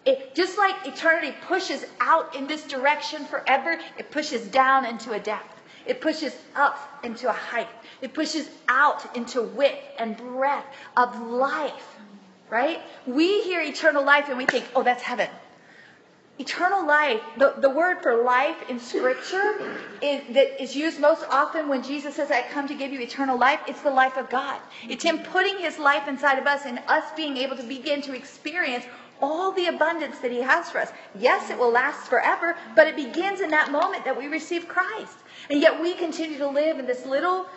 It, 0.05 0.36
just 0.36 0.57
like 0.57 0.76
eternity 0.86 1.36
pushes 1.47 1.86
out 1.99 2.36
in 2.36 2.45
this 2.45 2.63
direction 2.63 3.26
forever, 3.26 3.80
it 3.97 4.11
pushes 4.11 4.47
down 4.47 4.86
into 4.86 5.13
a 5.13 5.20
depth. 5.20 5.51
It 5.86 6.01
pushes 6.01 6.36
up 6.55 6.99
into 7.03 7.30
a 7.30 7.34
height. 7.34 7.70
It 8.01 8.13
pushes 8.13 8.49
out 8.68 9.16
into 9.16 9.43
width 9.43 9.78
and 9.99 10.18
breadth 10.18 10.66
of 10.97 11.20
life 11.22 11.94
right? 12.49 12.81
We 13.05 13.41
hear 13.43 13.61
eternal 13.61 14.03
life 14.03 14.29
and 14.29 14.37
we 14.37 14.45
think, 14.45 14.65
oh, 14.75 14.83
that's 14.83 15.03
heaven. 15.03 15.29
Eternal 16.37 16.85
life, 16.85 17.21
the, 17.37 17.53
the 17.59 17.69
word 17.69 18.01
for 18.03 18.23
life 18.23 18.69
in 18.69 18.77
Scripture 18.77 19.79
is, 20.01 20.21
that 20.33 20.61
is 20.61 20.75
used 20.75 20.99
most 20.99 21.23
often 21.29 21.69
when 21.69 21.81
Jesus 21.81 22.15
says, 22.15 22.29
I 22.29 22.41
come 22.41 22.67
to 22.67 22.75
give 22.75 22.91
you 22.91 22.99
eternal 22.99 23.39
life. 23.39 23.61
It's 23.67 23.81
the 23.81 23.89
life 23.89 24.17
of 24.17 24.29
God. 24.29 24.59
It's 24.89 25.03
Him 25.03 25.19
putting 25.19 25.57
His 25.59 25.79
life 25.79 26.09
inside 26.09 26.37
of 26.37 26.45
us 26.45 26.63
and 26.65 26.79
us 26.87 27.05
being 27.15 27.37
able 27.37 27.55
to 27.55 27.63
begin 27.63 28.01
to 28.01 28.13
experience 28.13 28.83
all 29.21 29.53
the 29.53 29.67
abundance 29.67 30.19
that 30.19 30.31
He 30.31 30.41
has 30.41 30.69
for 30.69 30.79
us. 30.79 30.91
Yes, 31.17 31.49
it 31.49 31.57
will 31.57 31.71
last 31.71 32.09
forever, 32.09 32.57
but 32.75 32.85
it 32.85 32.97
begins 32.97 33.39
in 33.39 33.49
that 33.51 33.71
moment 33.71 34.03
that 34.03 34.17
we 34.17 34.27
receive 34.27 34.67
Christ. 34.67 35.17
And 35.49 35.61
yet 35.61 35.81
we 35.81 35.93
continue 35.93 36.37
to 36.39 36.49
live 36.49 36.79
in 36.79 36.85
this 36.85 37.05
little, 37.05 37.47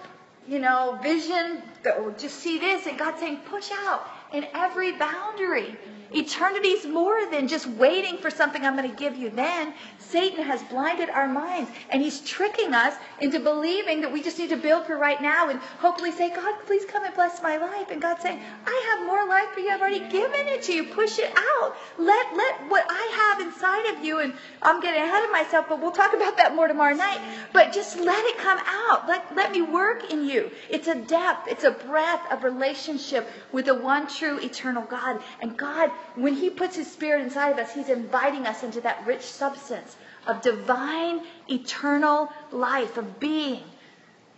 you 0.47 0.61
know, 0.61 1.01
vision 1.03 1.63
that 1.83 2.05
we 2.05 2.13
just 2.13 2.37
see 2.37 2.59
this, 2.59 2.87
and 2.87 2.97
God's 2.97 3.19
saying, 3.19 3.39
push 3.39 3.71
out 3.73 4.07
in 4.33 4.47
every 4.55 4.93
boundary. 4.93 5.77
Eternity 6.13 6.69
is 6.69 6.87
more 6.87 7.31
than 7.31 7.49
just 7.49 7.67
waiting 7.67 8.17
for 8.19 8.31
something 8.31 8.65
I'm 8.65 8.77
going 8.77 8.91
to 8.91 8.97
give 8.97 9.17
you 9.17 9.29
then. 9.31 9.75
Satan 9.99 10.43
has 10.43 10.63
blinded 10.65 11.11
our 11.11 11.29
minds 11.29 11.71
and 11.91 12.01
he's 12.01 12.21
tricking 12.21 12.73
us 12.73 12.95
into 13.21 13.39
believing 13.41 14.01
that 14.01 14.11
we 14.11 14.23
just 14.23 14.39
need 14.39 14.49
to 14.49 14.57
build 14.57 14.87
for 14.87 14.97
right 14.97 15.21
now 15.21 15.51
and 15.51 15.61
hopefully 15.61 16.11
say, 16.13 16.31
God, 16.35 16.55
please 16.67 16.87
come 16.87 17.05
and 17.05 17.15
bless 17.15 17.43
my 17.43 17.59
life. 17.59 17.91
And 17.91 18.01
God's 18.01 18.23
saying, 18.23 18.41
I 18.67 18.97
have 18.97 19.07
more 19.07 19.29
life 19.29 19.51
for 19.53 19.61
you. 19.61 19.71
I've 19.71 19.81
already 19.81 20.01
given 20.09 20.49
it 20.49 20.63
to 20.63 20.73
you. 20.73 20.85
Push 20.85 21.19
it 21.19 21.31
out. 21.37 21.77
Let, 21.99 22.37
let 22.37 22.71
what 22.71 22.87
I 22.89 23.37
have 23.37 23.47
inside 23.47 23.97
of 23.97 24.05
you, 24.05 24.21
and 24.21 24.33
I'm 24.63 24.81
getting 24.81 25.03
ahead 25.03 25.25
of 25.25 25.31
myself, 25.31 25.67
but 25.69 25.81
we'll 25.81 25.91
talk 25.91 26.15
about 26.15 26.39
that 26.39 26.55
more 26.55 26.69
tomorrow 26.69 26.95
night. 26.95 27.21
But 27.53 27.73
just 27.73 27.99
let 27.99 28.25
it 28.25 28.39
come 28.39 28.59
out. 28.65 29.07
Let, 29.09 29.35
let 29.37 29.53
me 29.53 29.61
work 29.63 30.11
in 30.11 30.27
you. 30.27 30.51
It's 30.71 30.89
a 30.89 30.95
depth, 30.95 31.49
it's 31.49 31.65
a 31.65 31.73
breadth 31.73 32.33
of 32.33 32.45
relationship 32.45 33.29
with 33.53 33.67
the 33.67 33.75
one 33.75 34.07
true 34.07 34.39
eternal 34.39 34.85
God. 34.85 35.21
And 35.41 35.57
God 35.57 35.91
when 36.15 36.35
He 36.35 36.51
puts 36.51 36.77
His 36.77 36.91
Spirit 36.91 37.23
inside 37.23 37.51
of 37.51 37.59
us, 37.59 37.75
He's 37.75 37.89
inviting 37.89 38.47
us 38.47 38.63
into 38.63 38.81
that 38.83 39.07
rich 39.07 39.23
substance 39.23 39.97
of 40.27 40.43
divine, 40.43 41.23
eternal 41.49 42.33
life, 42.53 42.97
of 42.97 43.21
being. 43.21 43.63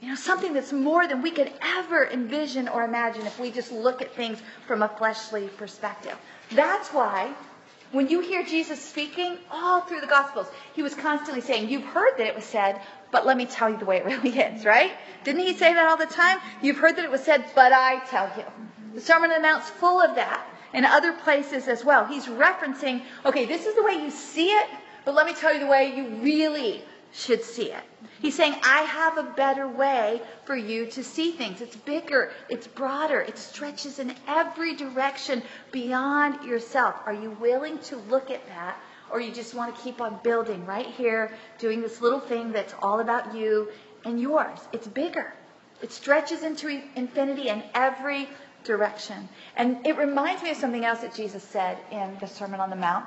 You 0.00 0.08
know, 0.10 0.14
something 0.14 0.54
that's 0.54 0.72
more 0.72 1.06
than 1.06 1.20
we 1.20 1.30
could 1.30 1.52
ever 1.60 2.06
envision 2.06 2.68
or 2.68 2.84
imagine 2.84 3.26
if 3.26 3.38
we 3.38 3.50
just 3.50 3.70
look 3.70 4.00
at 4.00 4.14
things 4.14 4.38
from 4.66 4.82
a 4.82 4.88
fleshly 4.88 5.48
perspective. 5.48 6.16
That's 6.52 6.88
why 6.88 7.34
when 7.92 8.08
you 8.08 8.20
hear 8.20 8.44
Jesus 8.44 8.80
speaking 8.80 9.36
all 9.50 9.80
through 9.82 10.00
the 10.00 10.06
Gospels, 10.06 10.46
he 10.74 10.82
was 10.82 10.94
constantly 10.94 11.42
saying, 11.42 11.68
You've 11.68 11.84
heard 11.84 12.12
that 12.18 12.26
it 12.26 12.34
was 12.34 12.44
said, 12.44 12.80
but 13.10 13.26
let 13.26 13.36
me 13.36 13.46
tell 13.46 13.68
you 13.68 13.76
the 13.76 13.84
way 13.84 13.98
it 13.98 14.06
really 14.06 14.38
is, 14.38 14.64
right? 14.64 14.92
Didn't 15.24 15.42
he 15.42 15.54
say 15.54 15.74
that 15.74 15.86
all 15.86 15.96
the 15.96 16.06
time? 16.06 16.38
You've 16.62 16.78
heard 16.78 16.96
that 16.96 17.04
it 17.04 17.10
was 17.10 17.22
said, 17.22 17.44
but 17.54 17.72
I 17.72 17.98
tell 18.06 18.30
you. 18.36 18.44
The 18.94 19.00
Sermon 19.00 19.30
on 19.30 19.40
the 19.40 19.48
Mount's 19.48 19.70
full 19.70 20.00
of 20.00 20.16
that 20.16 20.46
and 20.72 20.84
other 20.84 21.12
places 21.12 21.68
as 21.68 21.84
well. 21.84 22.06
He's 22.06 22.26
referencing, 22.26 23.02
okay, 23.24 23.44
this 23.44 23.66
is 23.66 23.74
the 23.74 23.82
way 23.82 23.94
you 23.94 24.10
see 24.10 24.48
it, 24.48 24.66
but 25.04 25.14
let 25.14 25.26
me 25.26 25.32
tell 25.32 25.52
you 25.52 25.60
the 25.60 25.66
way 25.66 25.94
you 25.96 26.08
really 26.22 26.82
should 27.12 27.42
see 27.42 27.72
it. 27.72 27.82
He's 28.20 28.36
saying, 28.36 28.54
I 28.62 28.82
have 28.82 29.18
a 29.18 29.22
better 29.22 29.66
way 29.68 30.22
for 30.44 30.56
you 30.56 30.86
to 30.86 31.02
see 31.02 31.32
things. 31.32 31.60
It's 31.60 31.76
bigger, 31.76 32.32
it's 32.48 32.66
broader, 32.66 33.20
it 33.20 33.38
stretches 33.38 33.98
in 33.98 34.14
every 34.28 34.74
direction 34.74 35.42
beyond 35.72 36.44
yourself. 36.44 36.96
Are 37.06 37.14
you 37.14 37.30
willing 37.32 37.78
to 37.80 37.96
look 37.96 38.30
at 38.30 38.46
that? 38.48 38.76
Or 39.10 39.20
you 39.20 39.32
just 39.32 39.54
want 39.54 39.74
to 39.74 39.82
keep 39.82 40.00
on 40.00 40.20
building 40.22 40.64
right 40.66 40.86
here, 40.86 41.32
doing 41.58 41.80
this 41.80 42.00
little 42.00 42.20
thing 42.20 42.52
that's 42.52 42.74
all 42.80 43.00
about 43.00 43.34
you 43.34 43.68
and 44.04 44.20
yours? 44.20 44.60
It's 44.72 44.86
bigger. 44.86 45.32
It 45.82 45.90
stretches 45.90 46.42
into 46.44 46.82
infinity 46.94 47.48
in 47.48 47.64
every 47.74 48.28
direction. 48.64 49.28
And 49.56 49.86
it 49.86 49.96
reminds 49.96 50.42
me 50.42 50.50
of 50.50 50.56
something 50.56 50.84
else 50.84 51.00
that 51.00 51.14
Jesus 51.14 51.42
said 51.42 51.78
in 51.90 52.16
the 52.20 52.26
Sermon 52.26 52.60
on 52.60 52.70
the 52.70 52.76
Mount, 52.76 53.06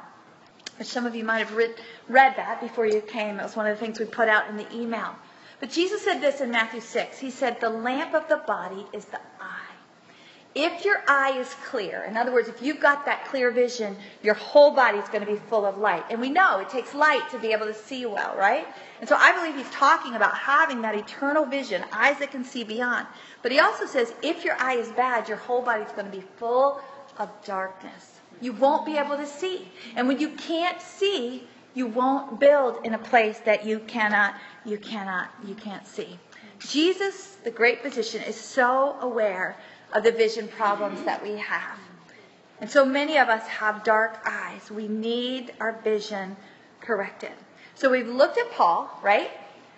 which 0.78 0.88
some 0.88 1.06
of 1.06 1.16
you 1.16 1.24
might 1.24 1.40
have 1.40 1.56
read, 1.56 1.76
read 2.08 2.36
that 2.38 2.62
before 2.62 2.86
you 2.86 3.02
came. 3.02 3.40
It 3.40 3.44
was 3.44 3.56
one 3.56 3.68
of 3.68 3.78
the 3.78 3.86
things 3.86 4.00
we 4.00 4.06
put 4.06 4.28
out 4.28 4.50
in 4.50 4.58
the 4.58 4.72
email. 4.76 5.16
But 5.60 5.72
Jesus 5.72 6.02
said 6.02 6.20
this 6.20 6.42
in 6.42 6.52
Matthew 6.52 6.82
6. 6.82 7.20
He 7.20 7.30
said, 7.30 7.60
The 7.60 7.70
lamp 7.70 8.14
of 8.14 8.28
the 8.28 8.38
body 8.38 8.86
is 8.92 9.06
the 9.06 9.20
eye. 9.40 9.74
If 10.56 10.86
your 10.86 11.02
eye 11.08 11.40
is 11.40 11.52
clear, 11.66 12.04
in 12.04 12.16
other 12.16 12.32
words, 12.32 12.48
if 12.48 12.62
you've 12.62 12.80
got 12.80 13.06
that 13.06 13.26
clear 13.26 13.50
vision, 13.50 13.96
your 14.22 14.36
whole 14.36 14.76
body 14.76 15.00
is 15.00 15.10
going 15.10 15.26
to 15.26 15.32
be 15.32 15.40
full 15.50 15.66
of 15.66 15.80
light. 15.80 16.04
And 16.12 16.22
we 16.22 16.30
know 16.30 16.60
it 16.60 16.70
takes 16.70 16.94
light 16.94 17.28
to 17.32 17.40
be 17.40 17.54
able 17.54 17.66
to 17.66 17.74
see 17.74 18.06
well, 18.06 18.36
right? 18.38 18.68
And 19.04 19.10
so 19.10 19.18
I 19.18 19.34
believe 19.34 19.58
he's 19.58 19.70
talking 19.70 20.16
about 20.16 20.34
having 20.34 20.82
that 20.84 20.96
eternal 20.96 21.44
vision, 21.44 21.84
eyes 21.92 22.20
that 22.20 22.32
can 22.32 22.46
see 22.46 22.64
beyond. 22.64 23.06
But 23.42 23.52
he 23.52 23.60
also 23.60 23.86
says, 23.86 24.14
if 24.22 24.46
your 24.46 24.56
eye 24.62 24.76
is 24.76 24.88
bad, 24.94 25.28
your 25.28 25.36
whole 25.36 25.62
body 25.62 25.84
is 25.84 25.92
going 25.92 26.10
to 26.10 26.18
be 26.18 26.24
full 26.38 26.80
of 27.18 27.30
darkness. 27.44 28.22
You 28.40 28.54
won't 28.54 28.86
be 28.86 28.96
able 28.96 29.18
to 29.18 29.28
see. 29.28 29.68
And 29.98 30.08
when 30.08 30.22
you 30.22 30.30
can't 30.30 30.82
see, 30.82 31.46
you 31.74 31.86
won't 31.86 32.40
build 32.40 32.86
in 32.86 32.94
a 32.94 32.98
place 32.98 33.40
that 33.40 33.66
you 33.66 33.80
cannot, 33.80 34.36
you 34.64 34.78
cannot, 34.78 35.32
you 35.46 35.56
can't 35.56 35.86
see. 35.86 36.18
Jesus, 36.60 37.36
the 37.44 37.52
great 37.52 37.82
physician, 37.82 38.24
is 38.24 38.40
so 38.40 38.96
aware 39.02 39.58
of 39.92 40.04
the 40.04 40.14
vision 40.14 40.48
problems 40.48 41.04
that 41.04 41.22
we 41.22 41.36
have. 41.36 41.78
And 42.62 42.72
so 42.72 42.86
many 42.86 43.18
of 43.18 43.28
us 43.28 43.46
have 43.48 43.84
dark 43.84 44.22
eyes. 44.26 44.72
We 44.72 44.88
need 44.88 45.52
our 45.60 45.74
vision 45.84 46.38
corrected. 46.80 47.34
So 47.76 47.90
we've 47.90 48.08
looked 48.08 48.38
at 48.38 48.52
Paul, 48.52 48.90
right? 49.04 49.32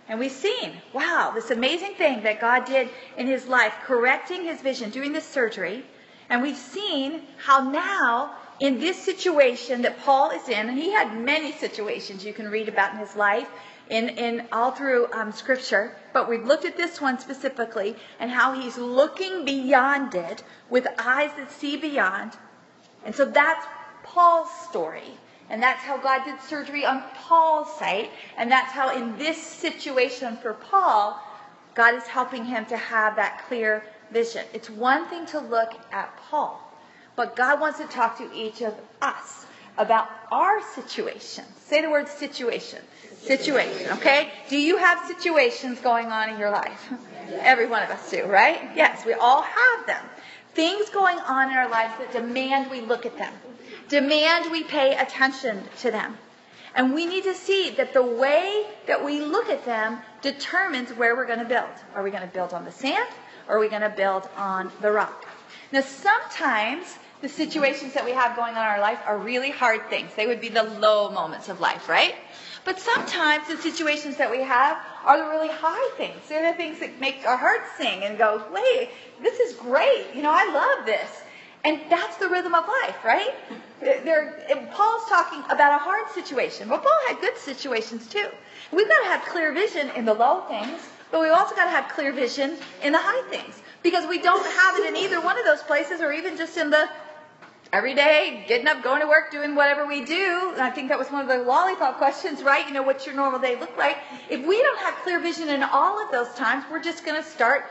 And 0.08 0.20
we've 0.20 0.32
seen, 0.32 0.74
wow, 0.94 1.32
this 1.34 1.50
amazing 1.52 1.96
thing 1.96 2.24
that 2.24 2.40
God 2.40 2.66
did 2.66 2.90
in 3.18 3.28
his 3.28 3.48
life, 3.48 3.74
correcting 3.84 4.44
his 4.44 4.62
vision, 4.62 4.92
doing 4.92 5.14
this 5.14 5.28
surgery. 5.28 5.84
And 6.30 6.42
we've 6.42 6.58
seen 6.58 7.24
how 7.38 7.70
now, 7.70 8.36
in 8.60 8.80
this 8.80 8.98
situation 8.98 9.82
that 9.82 10.00
Paul 10.00 10.32
is 10.32 10.48
in, 10.48 10.70
and 10.70 10.78
he 10.78 10.92
had 10.92 11.18
many 11.18 11.52
situations 11.52 12.24
you 12.24 12.34
can 12.34 12.50
read 12.50 12.70
about 12.70 12.94
in 12.94 13.00
his 13.00 13.16
life, 13.16 13.50
in, 13.90 14.10
in 14.10 14.48
all 14.52 14.72
through 14.72 15.12
um, 15.12 15.32
Scripture, 15.32 15.96
but 16.14 16.30
we've 16.30 16.46
looked 16.46 16.66
at 16.66 16.78
this 16.78 17.00
one 17.00 17.20
specifically 17.20 17.96
and 18.20 18.32
how 18.32 18.60
he's 18.60 18.78
looking 18.78 19.46
beyond 19.46 20.16
it 20.16 20.44
with 20.70 20.88
eyes 20.98 21.32
that 21.38 21.52
see 21.52 21.78
beyond. 21.78 22.32
And 23.06 23.14
so 23.14 23.26
that's 23.26 23.66
Paul's 24.04 24.50
story. 24.70 25.18
And 25.50 25.62
that's 25.62 25.82
how 25.82 25.98
God 25.98 26.26
did 26.26 26.42
surgery 26.42 26.86
on 26.86 27.04
Paul's 27.16 27.72
sight. 27.78 28.12
And 28.38 28.52
that's 28.52 28.72
how, 28.72 28.96
in 28.96 29.18
this 29.18 29.42
situation 29.42 30.38
for 30.38 30.54
Paul, 30.54 31.20
God 31.76 31.94
is 31.96 32.04
helping 32.04 32.46
him 32.46 32.66
to 32.68 32.78
have 32.78 33.16
that 33.18 33.46
clear 33.48 33.84
vision. 34.12 34.46
It's 34.54 34.70
one 34.70 35.08
thing 35.08 35.26
to 35.28 35.40
look 35.40 35.74
at 35.92 36.16
Paul, 36.18 36.62
but 37.16 37.36
God 37.36 37.60
wants 37.60 37.80
to 37.80 37.86
talk 37.86 38.18
to 38.18 38.34
each 38.34 38.62
of 38.62 38.74
us 39.02 39.46
about 39.78 40.08
our 40.32 40.62
situation. 40.74 41.44
Say 41.60 41.82
the 41.82 41.90
word 41.90 42.08
situation. 42.08 42.80
Situation, 43.18 43.92
okay? 43.94 44.32
Do 44.50 44.58
you 44.58 44.78
have 44.78 45.06
situations 45.08 45.80
going 45.80 46.08
on 46.08 46.30
in 46.30 46.40
your 46.40 46.52
life? 46.52 46.94
Every 47.40 47.66
one 47.66 47.82
of 47.82 47.90
us 47.90 48.12
do, 48.12 48.26
right? 48.26 48.70
Yes, 48.76 49.06
we 49.06 49.14
all 49.14 49.42
have 49.42 49.88
them. 49.88 50.04
Things 50.54 50.90
going 50.90 51.18
on 51.20 51.50
in 51.52 51.58
our 51.58 51.70
lives 51.70 51.94
that 51.98 52.12
demand 52.14 52.70
we 52.70 52.82
look 52.82 53.06
at 53.06 53.18
them, 53.18 53.34
demand 53.88 54.52
we 54.52 54.64
pay 54.64 54.96
attention 54.96 55.64
to 55.82 55.92
them. 55.92 56.18
And 56.76 56.94
we 56.94 57.06
need 57.06 57.24
to 57.24 57.34
see 57.34 57.70
that 57.72 57.94
the 57.94 58.02
way 58.02 58.68
that 58.88 59.04
we 59.04 59.22
look 59.22 59.50
at 59.50 59.66
them 59.66 60.00
determines 60.22 60.92
where 60.92 61.16
we're 61.16 61.26
going 61.26 61.40
to 61.40 61.46
build. 61.46 61.70
Are 61.94 62.04
we 62.04 62.12
going 62.12 62.28
to 62.28 62.34
build 62.34 62.54
on 62.54 62.66
the 62.66 62.72
sand 62.72 63.10
or 63.48 63.58
are 63.58 63.60
we 63.60 63.70
going 63.70 63.82
to 63.82 63.90
build 63.90 64.28
on 64.36 64.72
the 64.82 64.92
rock? 64.92 65.26
Now, 65.72 65.82
sometimes 65.82 66.98
the 67.22 67.30
situations 67.30 67.94
that 67.94 68.04
we 68.04 68.12
have 68.12 68.36
going 68.36 68.56
on 68.56 68.64
in 68.64 68.70
our 68.70 68.80
life 68.80 69.00
are 69.06 69.18
really 69.18 69.52
hard 69.52 69.90
things. 69.90 70.12
They 70.16 70.28
would 70.28 70.42
be 70.42 70.50
the 70.50 70.64
low 70.64 71.10
moments 71.10 71.48
of 71.48 71.62
life, 71.62 71.88
right? 71.88 72.16
But 72.66 72.80
sometimes 72.80 73.48
the 73.48 73.58
situations 73.58 74.18
that 74.18 74.30
we 74.30 74.42
have 74.42 74.78
are 75.06 75.18
the 75.18 75.30
really 75.30 75.50
high 75.50 75.92
things. 75.98 76.18
They're 76.28 76.52
the 76.52 76.58
things 76.58 76.80
that 76.80 77.00
make 77.00 77.26
our 77.26 77.38
hearts 77.38 77.70
sing 77.78 78.04
and 78.04 78.18
go, 78.18 78.44
wait, 78.52 78.90
this 79.22 79.40
is 79.40 79.56
great. 79.56 80.08
You 80.14 80.24
know, 80.24 80.32
I 80.32 80.52
love 80.52 80.86
this. 80.86 81.10
And 81.66 81.82
that's 81.90 82.18
the 82.18 82.30
rhythm 82.30 82.54
of 82.54 82.66
life, 82.84 83.04
right? 83.04 83.34
There, 83.82 84.68
Paul's 84.72 85.10
talking 85.10 85.40
about 85.50 85.74
a 85.74 85.84
hard 85.84 86.08
situation, 86.14 86.70
but 86.70 86.84
Paul 86.84 87.00
had 87.08 87.20
good 87.20 87.38
situations 87.38 88.08
too. 88.08 88.28
We've 88.72 88.88
got 88.88 89.00
to 89.00 89.06
have 89.06 89.22
clear 89.24 89.52
vision 89.52 89.90
in 89.96 90.06
the 90.06 90.14
low 90.14 90.42
things, 90.42 90.80
but 91.10 91.22
we've 91.22 91.32
also 91.32 91.56
got 91.56 91.66
to 91.66 91.72
have 91.72 91.90
clear 91.90 92.14
vision 92.14 92.58
in 92.84 92.94
the 92.94 93.00
high 93.02 93.28
things. 93.32 93.62
Because 93.82 94.08
we 94.08 94.20
don't 94.20 94.46
have 94.46 94.78
it 94.78 94.86
in 94.90 94.96
either 94.96 95.20
one 95.20 95.40
of 95.40 95.46
those 95.46 95.62
places 95.64 96.02
or 96.02 96.12
even 96.12 96.38
just 96.38 96.56
in 96.58 96.70
the 96.70 96.88
every 97.74 97.96
day, 97.96 98.46
getting 98.48 98.68
up, 98.68 98.84
going 98.84 99.02
to 99.02 99.08
work, 99.08 99.32
doing 99.32 99.56
whatever 99.56 99.88
we 99.88 100.06
do. 100.06 100.52
And 100.54 100.62
I 100.62 100.70
think 100.70 100.90
that 100.90 101.00
was 101.00 101.10
one 101.10 101.22
of 101.22 101.28
the 101.28 101.40
lollipop 101.40 101.98
questions, 101.98 102.44
right? 102.44 102.66
You 102.68 102.74
know, 102.74 102.84
what's 102.84 103.06
your 103.06 103.16
normal 103.16 103.40
day 103.40 103.60
look 103.60 103.76
like? 103.76 103.98
If 104.30 104.46
we 104.46 104.62
don't 104.62 104.80
have 104.80 104.94
clear 105.04 105.20
vision 105.20 105.50
in 105.50 105.64
all 105.64 106.02
of 106.04 106.12
those 106.12 106.34
times, 106.36 106.64
we're 106.72 106.82
just 106.82 107.04
going 107.06 107.22
to 107.22 107.28
start 107.28 107.66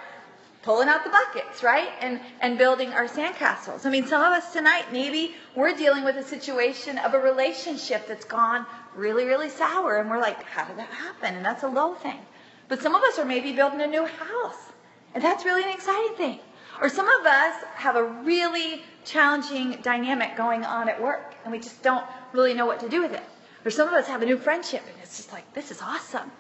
pulling 0.65 0.89
out 0.89 1.05
the 1.05 1.11
buckets, 1.11 1.63
right? 1.63 1.91
And 2.01 2.21
and 2.41 2.57
building 2.57 2.93
our 2.93 3.07
sandcastles. 3.07 3.85
I 3.85 3.91
mean, 3.91 4.07
some 4.07 4.23
of 4.23 4.33
us 4.33 4.53
tonight 4.53 4.87
maybe 4.93 5.35
we're 5.55 5.77
dealing 5.77 6.05
with 6.05 6.17
a 6.17 6.23
situation 6.23 6.99
of 6.99 7.13
a 7.13 7.19
relationship 7.19 8.09
that's 8.09 8.25
gone 8.25 8.67
really, 8.97 9.25
really 9.27 9.51
sour, 9.51 9.99
and 9.99 10.09
we're 10.11 10.21
like, 10.21 10.43
how 10.45 10.65
did 10.65 10.79
that 10.79 10.89
happen? 10.89 11.37
And 11.37 11.45
that's 11.45 11.63
a 11.63 11.69
low 11.69 11.95
thing. 11.95 12.19
But 12.69 12.81
some 12.81 12.95
of 12.95 13.03
us 13.03 13.19
are 13.19 13.27
maybe 13.27 13.53
building 13.53 13.83
a 13.83 13.87
new 13.87 14.07
house, 14.07 14.73
and 15.15 15.23
that's 15.23 15.45
really 15.45 15.63
an 15.63 15.71
exciting 15.71 16.17
thing. 16.17 16.39
Or 16.81 16.89
some 16.89 17.09
of 17.09 17.27
us 17.27 17.63
have 17.75 17.97
a 17.97 18.03
really 18.03 18.83
challenging 19.05 19.79
dynamic 19.83 20.37
going 20.37 20.65
on 20.65 20.89
at 20.89 21.01
work, 21.01 21.35
and 21.45 21.53
we 21.53 21.59
just 21.59 21.83
don't 21.83 22.05
really 22.33 22.55
know 22.55 22.67
what 22.67 22.81
to 22.81 22.89
do 22.89 23.03
with 23.03 23.13
it. 23.13 23.23
Or 23.65 23.71
some 23.71 23.87
of 23.87 23.95
us 23.95 24.07
have 24.09 24.23
a 24.23 24.27
new 24.27 24.39
friendship, 24.39 24.83
and 24.87 24.97
it's 25.03 25.17
just 25.17 25.33
like, 25.33 25.53
this 25.53 25.71
is 25.71 25.81
awesome. 25.83 26.33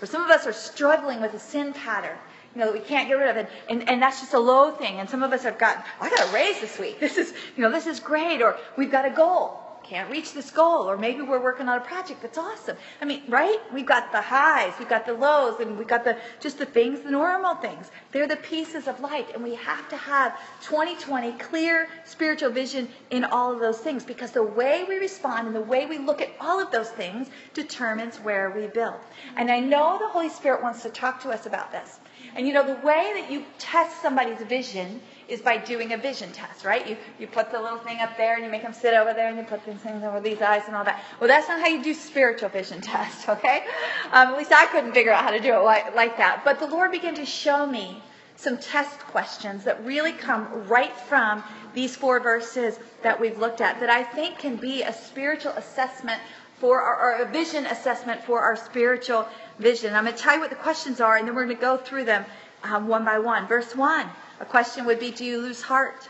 Or 0.00 0.06
some 0.06 0.22
of 0.22 0.30
us 0.30 0.46
are 0.46 0.52
struggling 0.52 1.20
with 1.20 1.34
a 1.34 1.38
sin 1.38 1.72
pattern, 1.72 2.16
you 2.54 2.60
know, 2.60 2.66
that 2.66 2.74
we 2.74 2.80
can't 2.80 3.08
get 3.08 3.14
rid 3.14 3.28
of. 3.28 3.36
And, 3.36 3.48
and, 3.68 3.88
and 3.88 4.02
that's 4.02 4.20
just 4.20 4.34
a 4.34 4.38
low 4.38 4.72
thing. 4.72 5.00
And 5.00 5.08
some 5.08 5.22
of 5.22 5.32
us 5.32 5.42
have 5.44 5.58
gotten, 5.58 5.82
I 6.00 6.10
got 6.10 6.28
a 6.28 6.32
raise 6.32 6.60
this 6.60 6.78
week. 6.78 7.00
This 7.00 7.16
is, 7.16 7.32
you 7.56 7.62
know, 7.62 7.70
this 7.70 7.86
is 7.86 8.00
great. 8.00 8.42
Or 8.42 8.56
we've 8.76 8.90
got 8.90 9.04
a 9.04 9.10
goal. 9.10 9.58
Can't 9.84 10.10
reach 10.10 10.32
this 10.32 10.50
goal. 10.50 10.88
Or 10.88 10.96
maybe 10.96 11.22
we're 11.22 11.42
working 11.42 11.68
on 11.68 11.78
a 11.78 11.80
project 11.80 12.22
that's 12.22 12.38
awesome. 12.38 12.76
I 13.00 13.04
mean, 13.04 13.22
right? 13.28 13.58
We've 13.72 13.86
got 13.86 14.12
the 14.12 14.20
highs, 14.20 14.74
we've 14.78 14.88
got 14.88 15.06
the 15.06 15.14
lows, 15.14 15.58
and 15.60 15.76
we've 15.76 15.88
got 15.88 16.04
the, 16.04 16.16
just 16.40 16.58
the 16.58 16.66
things, 16.66 17.00
the 17.00 17.10
normal 17.10 17.56
things. 17.56 17.90
They're 18.12 18.28
the 18.28 18.36
pieces 18.36 18.86
of 18.86 19.00
life. 19.00 19.26
And 19.34 19.42
we 19.42 19.56
have 19.56 19.88
to 19.88 19.96
have 19.96 20.38
2020 20.62 21.32
clear 21.32 21.88
spiritual 22.04 22.50
vision 22.50 22.88
in 23.10 23.24
all 23.24 23.52
of 23.52 23.58
those 23.60 23.78
things 23.78 24.04
because 24.04 24.30
the 24.30 24.42
way 24.42 24.84
we 24.88 24.96
respond 24.96 25.48
and 25.48 25.56
the 25.56 25.60
way 25.60 25.86
we 25.86 25.98
look 25.98 26.20
at 26.20 26.30
all 26.40 26.60
of 26.60 26.70
those 26.70 26.90
things 26.90 27.28
determines 27.52 28.18
where 28.18 28.50
we 28.50 28.68
build. 28.68 29.00
And 29.36 29.50
I 29.50 29.58
know 29.58 29.98
the 29.98 30.08
Holy 30.08 30.28
Spirit 30.28 30.62
wants 30.62 30.82
to 30.82 30.90
talk 30.90 31.22
to 31.22 31.30
us 31.30 31.46
about 31.46 31.72
this. 31.72 31.98
And 32.34 32.46
you 32.46 32.52
know, 32.52 32.66
the 32.66 32.86
way 32.86 33.12
that 33.14 33.30
you 33.30 33.44
test 33.58 34.00
somebody's 34.00 34.40
vision 34.42 35.00
is 35.28 35.40
by 35.40 35.56
doing 35.56 35.92
a 35.92 35.96
vision 35.96 36.30
test, 36.32 36.64
right? 36.64 36.86
You, 36.86 36.96
you 37.18 37.26
put 37.26 37.50
the 37.50 37.60
little 37.60 37.78
thing 37.78 38.00
up 38.00 38.16
there 38.16 38.34
and 38.34 38.44
you 38.44 38.50
make 38.50 38.62
them 38.62 38.72
sit 38.72 38.94
over 38.94 39.14
there 39.14 39.28
and 39.28 39.36
you 39.36 39.44
put 39.44 39.64
these 39.64 39.76
things 39.76 40.02
over 40.02 40.20
these 40.20 40.40
eyes 40.40 40.62
and 40.66 40.76
all 40.76 40.84
that. 40.84 41.02
Well, 41.20 41.28
that's 41.28 41.48
not 41.48 41.60
how 41.60 41.68
you 41.68 41.82
do 41.82 41.94
spiritual 41.94 42.48
vision 42.48 42.80
test, 42.82 43.28
okay? 43.28 43.64
Um, 44.12 44.28
at 44.28 44.38
least 44.38 44.52
I 44.52 44.66
couldn't 44.66 44.92
figure 44.92 45.12
out 45.12 45.24
how 45.24 45.30
to 45.30 45.40
do 45.40 45.54
it 45.54 45.60
like, 45.60 45.94
like 45.94 46.16
that. 46.18 46.42
But 46.44 46.58
the 46.58 46.66
Lord 46.66 46.92
began 46.92 47.14
to 47.16 47.26
show 47.26 47.66
me 47.66 48.02
some 48.36 48.58
test 48.58 48.98
questions 49.00 49.64
that 49.64 49.84
really 49.84 50.12
come 50.12 50.48
right 50.66 50.96
from 50.96 51.44
these 51.74 51.94
four 51.94 52.18
verses 52.20 52.78
that 53.02 53.18
we've 53.18 53.38
looked 53.38 53.60
at 53.60 53.78
that 53.80 53.90
I 53.90 54.02
think 54.02 54.38
can 54.38 54.56
be 54.56 54.82
a 54.82 54.92
spiritual 54.92 55.52
assessment 55.52 56.20
for 56.62 56.80
our, 56.80 57.22
a 57.22 57.26
vision 57.26 57.66
assessment 57.66 58.22
for 58.22 58.38
our 58.38 58.54
spiritual 58.54 59.26
vision. 59.58 59.92
I'm 59.96 60.04
going 60.04 60.14
to 60.14 60.22
tell 60.22 60.34
you 60.34 60.40
what 60.40 60.50
the 60.50 60.54
questions 60.54 61.00
are, 61.00 61.16
and 61.16 61.26
then 61.26 61.34
we're 61.34 61.44
going 61.44 61.56
to 61.56 61.60
go 61.60 61.76
through 61.76 62.04
them 62.04 62.24
um, 62.62 62.86
one 62.86 63.04
by 63.04 63.18
one. 63.18 63.48
Verse 63.48 63.74
1, 63.74 64.06
a 64.38 64.44
question 64.44 64.84
would 64.84 65.00
be 65.00 65.10
Do 65.10 65.24
you 65.24 65.40
lose 65.40 65.60
heart? 65.60 66.08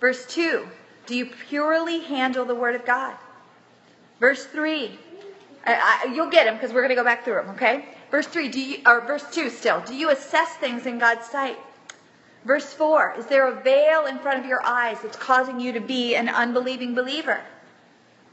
Verse 0.00 0.24
2, 0.28 0.66
do 1.04 1.14
you 1.14 1.26
purely 1.26 2.00
handle 2.00 2.46
the 2.46 2.54
Word 2.54 2.74
of 2.74 2.86
God? 2.86 3.16
Verse 4.18 4.46
3, 4.46 4.98
I, 5.66 5.74
I, 6.06 6.14
you'll 6.14 6.30
get 6.30 6.44
them 6.44 6.54
because 6.54 6.72
we're 6.72 6.80
going 6.80 6.88
to 6.88 6.94
go 6.94 7.04
back 7.04 7.22
through 7.22 7.34
them, 7.34 7.50
okay? 7.50 7.84
Verse 8.10 8.26
3, 8.28 8.48
do 8.48 8.58
you, 8.58 8.78
or 8.86 9.02
verse 9.02 9.26
2 9.30 9.50
still, 9.50 9.82
do 9.82 9.94
you 9.94 10.08
assess 10.08 10.56
things 10.56 10.86
in 10.86 10.98
God's 10.98 11.26
sight? 11.26 11.58
Verse 12.46 12.72
4, 12.72 13.16
is 13.18 13.26
there 13.26 13.46
a 13.46 13.60
veil 13.60 14.06
in 14.06 14.18
front 14.20 14.40
of 14.40 14.46
your 14.46 14.64
eyes 14.64 14.96
that's 15.02 15.18
causing 15.18 15.60
you 15.60 15.72
to 15.72 15.80
be 15.80 16.14
an 16.14 16.30
unbelieving 16.30 16.94
believer? 16.94 17.42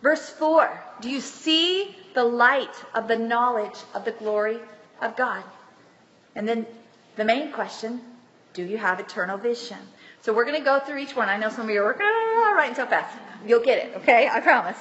Verse 0.03 0.29
4 0.29 0.83
Do 1.03 1.09
you 1.09 1.19
see 1.19 1.93
the 2.13 2.23
light 2.23 2.73
of 2.95 3.09
the 3.09 3.17
knowledge 3.17 3.77
of 3.93 4.05
the 4.05 4.13
glory 4.13 4.57
of 5.01 5.17
God? 5.17 5.43
And 6.33 6.47
then 6.47 6.65
the 7.17 7.25
main 7.25 7.51
question 7.51 7.99
Do 8.53 8.63
you 8.63 8.77
have 8.77 9.01
eternal 9.01 9.37
vision? 9.37 9.79
So 10.21 10.33
we're 10.33 10.45
going 10.45 10.57
to 10.57 10.63
go 10.63 10.79
through 10.79 10.99
each 10.99 11.13
one. 11.13 11.27
I 11.27 11.35
know 11.35 11.49
some 11.49 11.65
of 11.65 11.71
you 11.71 11.81
are 11.81 11.85
working, 11.87 12.05
ah, 12.05 12.53
writing 12.55 12.75
so 12.75 12.85
fast. 12.85 13.17
You'll 13.45 13.65
get 13.65 13.85
it, 13.85 13.97
okay? 13.97 14.29
I 14.29 14.39
promise. 14.39 14.77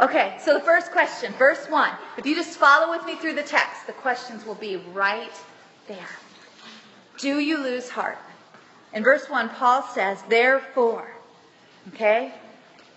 Okay, 0.00 0.36
so 0.38 0.52
the 0.52 0.60
first 0.60 0.92
question, 0.92 1.32
verse 1.38 1.64
1. 1.70 1.90
If 2.18 2.26
you 2.26 2.34
just 2.34 2.58
follow 2.58 2.90
with 2.90 3.06
me 3.06 3.14
through 3.14 3.32
the 3.32 3.42
text, 3.42 3.86
the 3.86 3.94
questions 3.94 4.44
will 4.44 4.56
be 4.56 4.76
right 4.92 5.32
there. 5.88 6.10
Do 7.16 7.38
you 7.38 7.56
lose 7.56 7.88
heart? 7.88 8.18
In 8.92 9.02
verse 9.02 9.30
1, 9.30 9.48
Paul 9.48 9.82
says, 9.94 10.20
Therefore, 10.28 11.10
okay? 11.88 12.34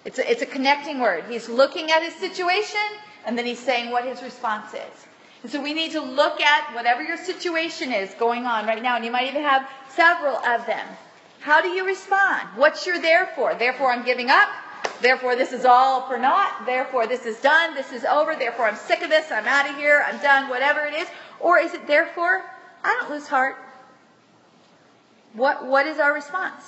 It's 0.07 0.19
a, 0.19 0.31
it's 0.31 0.41
a 0.41 0.45
connecting 0.45 1.01
word. 1.01 1.25
He's 1.29 1.49
looking 1.49 1.91
at 1.91 2.01
his 2.01 2.15
situation 2.15 2.79
and 3.25 3.37
then 3.37 3.45
he's 3.45 3.59
saying 3.59 3.91
what 3.91 4.05
his 4.05 4.23
response 4.23 4.73
is. 4.73 5.05
And 5.43 5.51
so 5.51 5.61
we 5.61 5.73
need 5.73 5.91
to 5.91 6.01
look 6.01 6.39
at 6.39 6.73
whatever 6.73 7.03
your 7.03 7.17
situation 7.17 7.91
is 7.91 8.13
going 8.13 8.45
on 8.45 8.65
right 8.65 8.81
now, 8.81 8.95
and 8.95 9.03
you 9.03 9.11
might 9.11 9.27
even 9.27 9.41
have 9.41 9.69
several 9.89 10.37
of 10.37 10.65
them. 10.65 10.87
How 11.41 11.61
do 11.61 11.67
you 11.67 11.85
respond? 11.85 12.47
What's 12.55 12.87
your 12.87 13.01
therefore? 13.01 13.55
Therefore, 13.55 13.91
I'm 13.91 14.05
giving 14.05 14.29
up. 14.29 14.47
Therefore, 15.01 15.35
this 15.35 15.51
is 15.51 15.65
all 15.65 16.07
for 16.07 16.17
naught. 16.17 16.65
Therefore, 16.65 17.05
this 17.05 17.25
is 17.25 17.41
done. 17.41 17.75
This 17.75 17.91
is 17.91 18.05
over. 18.05 18.33
Therefore, 18.33 18.65
I'm 18.65 18.77
sick 18.77 19.01
of 19.01 19.09
this. 19.09 19.29
I'm 19.29 19.45
out 19.45 19.69
of 19.69 19.75
here. 19.75 20.05
I'm 20.07 20.19
done. 20.21 20.49
Whatever 20.49 20.85
it 20.85 20.93
is. 20.93 21.07
Or 21.41 21.59
is 21.59 21.73
it 21.73 21.85
therefore, 21.85 22.45
I 22.81 22.97
don't 22.97 23.11
lose 23.11 23.27
heart? 23.27 23.57
What, 25.33 25.67
what 25.67 25.85
is 25.85 25.99
our 25.99 26.13
response? 26.13 26.63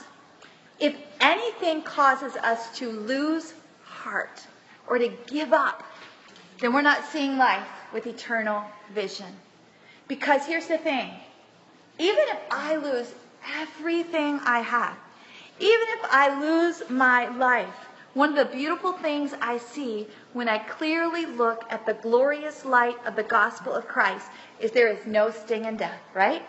Anything 1.20 1.82
causes 1.82 2.36
us 2.38 2.78
to 2.78 2.89
lose 2.89 3.53
heart 3.84 4.45
or 4.88 4.97
to 4.97 5.09
give 5.28 5.53
up, 5.53 5.84
then 6.59 6.74
we're 6.74 6.82
not 6.82 7.05
seeing 7.05 7.38
life 7.38 7.67
with 7.93 8.07
eternal 8.07 8.63
vision. 8.93 9.36
Because 10.07 10.45
here's 10.45 10.67
the 10.67 10.78
thing 10.78 11.11
even 11.97 12.24
if 12.30 12.39
I 12.49 12.78
lose 12.78 13.13
everything 13.55 14.39
I 14.45 14.59
have, 14.59 14.95
even 15.59 15.88
if 15.89 16.05
I 16.09 16.39
lose 16.39 16.89
my 16.89 17.28
life, 17.38 17.88
one 18.13 18.30
of 18.30 18.36
the 18.36 18.55
beautiful 18.55 18.93
things 18.93 19.34
I 19.41 19.57
see 19.57 20.07
when 20.34 20.49
I 20.49 20.57
clearly 20.59 21.26
look 21.26 21.65
at 21.70 21.86
the 21.86 21.93
glorious 21.93 22.65
light 22.65 22.97
of 23.05 23.15
the 23.15 23.24
gospel 23.24 23.74
of 23.74 23.88
Christ 23.88 24.28
is 24.59 24.72
there 24.72 24.88
is 24.88 25.05
no 25.05 25.30
sting 25.30 25.65
in 25.65 25.78
death, 25.78 26.01
right? 26.13 26.43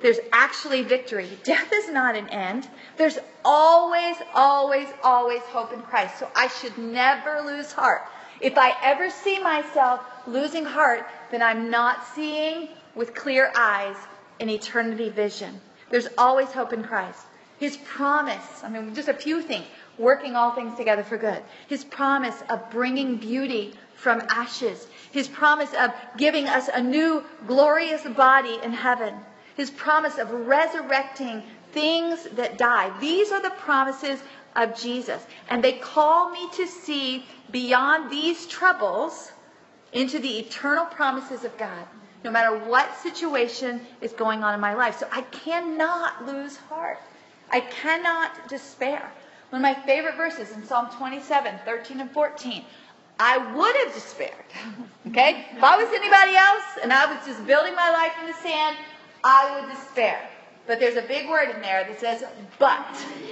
There's 0.00 0.20
actually 0.32 0.82
victory. 0.82 1.28
Death 1.42 1.72
is 1.72 1.88
not 1.88 2.14
an 2.14 2.28
end. 2.28 2.68
There's 2.96 3.18
always, 3.44 4.16
always, 4.32 4.86
always 5.02 5.42
hope 5.42 5.72
in 5.72 5.82
Christ. 5.82 6.18
So 6.18 6.30
I 6.36 6.48
should 6.48 6.78
never 6.78 7.40
lose 7.40 7.72
heart. 7.72 8.02
If 8.40 8.56
I 8.56 8.76
ever 8.82 9.10
see 9.10 9.40
myself 9.40 10.00
losing 10.26 10.64
heart, 10.64 11.04
then 11.32 11.42
I'm 11.42 11.70
not 11.70 12.06
seeing 12.14 12.68
with 12.94 13.14
clear 13.14 13.50
eyes 13.56 13.96
an 14.38 14.48
eternity 14.48 15.08
vision. 15.08 15.60
There's 15.90 16.08
always 16.16 16.48
hope 16.48 16.72
in 16.72 16.84
Christ. 16.84 17.20
His 17.58 17.76
promise, 17.78 18.62
I 18.62 18.68
mean, 18.68 18.94
just 18.94 19.08
a 19.08 19.14
few 19.14 19.42
things, 19.42 19.66
working 19.98 20.36
all 20.36 20.52
things 20.52 20.76
together 20.76 21.02
for 21.02 21.16
good. 21.16 21.42
His 21.66 21.82
promise 21.82 22.40
of 22.48 22.70
bringing 22.70 23.16
beauty 23.16 23.74
from 23.96 24.22
ashes. 24.28 24.86
His 25.10 25.26
promise 25.26 25.74
of 25.74 25.92
giving 26.16 26.46
us 26.46 26.68
a 26.72 26.80
new 26.80 27.24
glorious 27.48 28.04
body 28.04 28.60
in 28.62 28.72
heaven 28.72 29.14
his 29.58 29.70
promise 29.70 30.18
of 30.18 30.30
resurrecting 30.30 31.42
things 31.72 32.28
that 32.36 32.56
die. 32.56 32.96
These 33.00 33.32
are 33.32 33.42
the 33.42 33.50
promises 33.50 34.22
of 34.54 34.80
Jesus. 34.80 35.26
And 35.50 35.62
they 35.62 35.72
call 35.72 36.30
me 36.30 36.48
to 36.54 36.66
see 36.66 37.24
beyond 37.50 38.08
these 38.08 38.46
troubles 38.46 39.32
into 39.92 40.20
the 40.20 40.38
eternal 40.38 40.86
promises 40.86 41.42
of 41.44 41.58
God, 41.58 41.84
no 42.22 42.30
matter 42.30 42.56
what 42.56 42.96
situation 42.98 43.80
is 44.00 44.12
going 44.12 44.44
on 44.44 44.54
in 44.54 44.60
my 44.60 44.74
life. 44.74 45.00
So 45.00 45.08
I 45.10 45.22
cannot 45.22 46.24
lose 46.24 46.56
heart. 46.56 47.00
I 47.50 47.58
cannot 47.60 48.48
despair. 48.48 49.10
One 49.50 49.60
of 49.60 49.62
my 49.62 49.74
favorite 49.86 50.16
verses 50.16 50.52
in 50.52 50.64
Psalm 50.64 50.88
27, 50.96 51.58
13 51.64 52.00
and 52.00 52.10
14. 52.12 52.64
I 53.18 53.38
would 53.38 53.76
have 53.76 53.92
despaired. 53.92 54.44
okay? 55.08 55.46
If 55.56 55.64
I 55.64 55.76
was 55.76 55.88
anybody 55.88 56.36
else 56.36 56.78
and 56.80 56.92
I 56.92 57.12
was 57.12 57.26
just 57.26 57.44
building 57.44 57.74
my 57.74 57.90
life 57.90 58.12
in 58.20 58.28
the 58.28 58.34
sand, 58.34 58.76
I 59.24 59.60
would 59.60 59.70
despair. 59.70 60.28
But 60.66 60.80
there's 60.80 60.96
a 60.96 61.02
big 61.02 61.28
word 61.28 61.48
in 61.48 61.62
there 61.62 61.84
that 61.84 61.98
says, 61.98 62.24
but. 62.58 62.86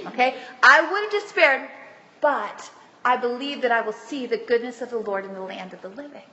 Okay? 0.07 0.35
I 0.63 0.81
would 0.81 1.03
have 1.03 1.23
despaired, 1.23 1.69
but 2.19 2.69
I 3.05 3.15
believe 3.15 3.61
that 3.61 3.71
I 3.71 3.81
will 3.81 3.93
see 3.93 4.25
the 4.25 4.37
goodness 4.37 4.81
of 4.81 4.89
the 4.89 4.97
Lord 4.97 5.23
in 5.23 5.33
the 5.33 5.41
land 5.41 5.73
of 5.73 5.81
the 5.81 5.89
living. 5.89 6.23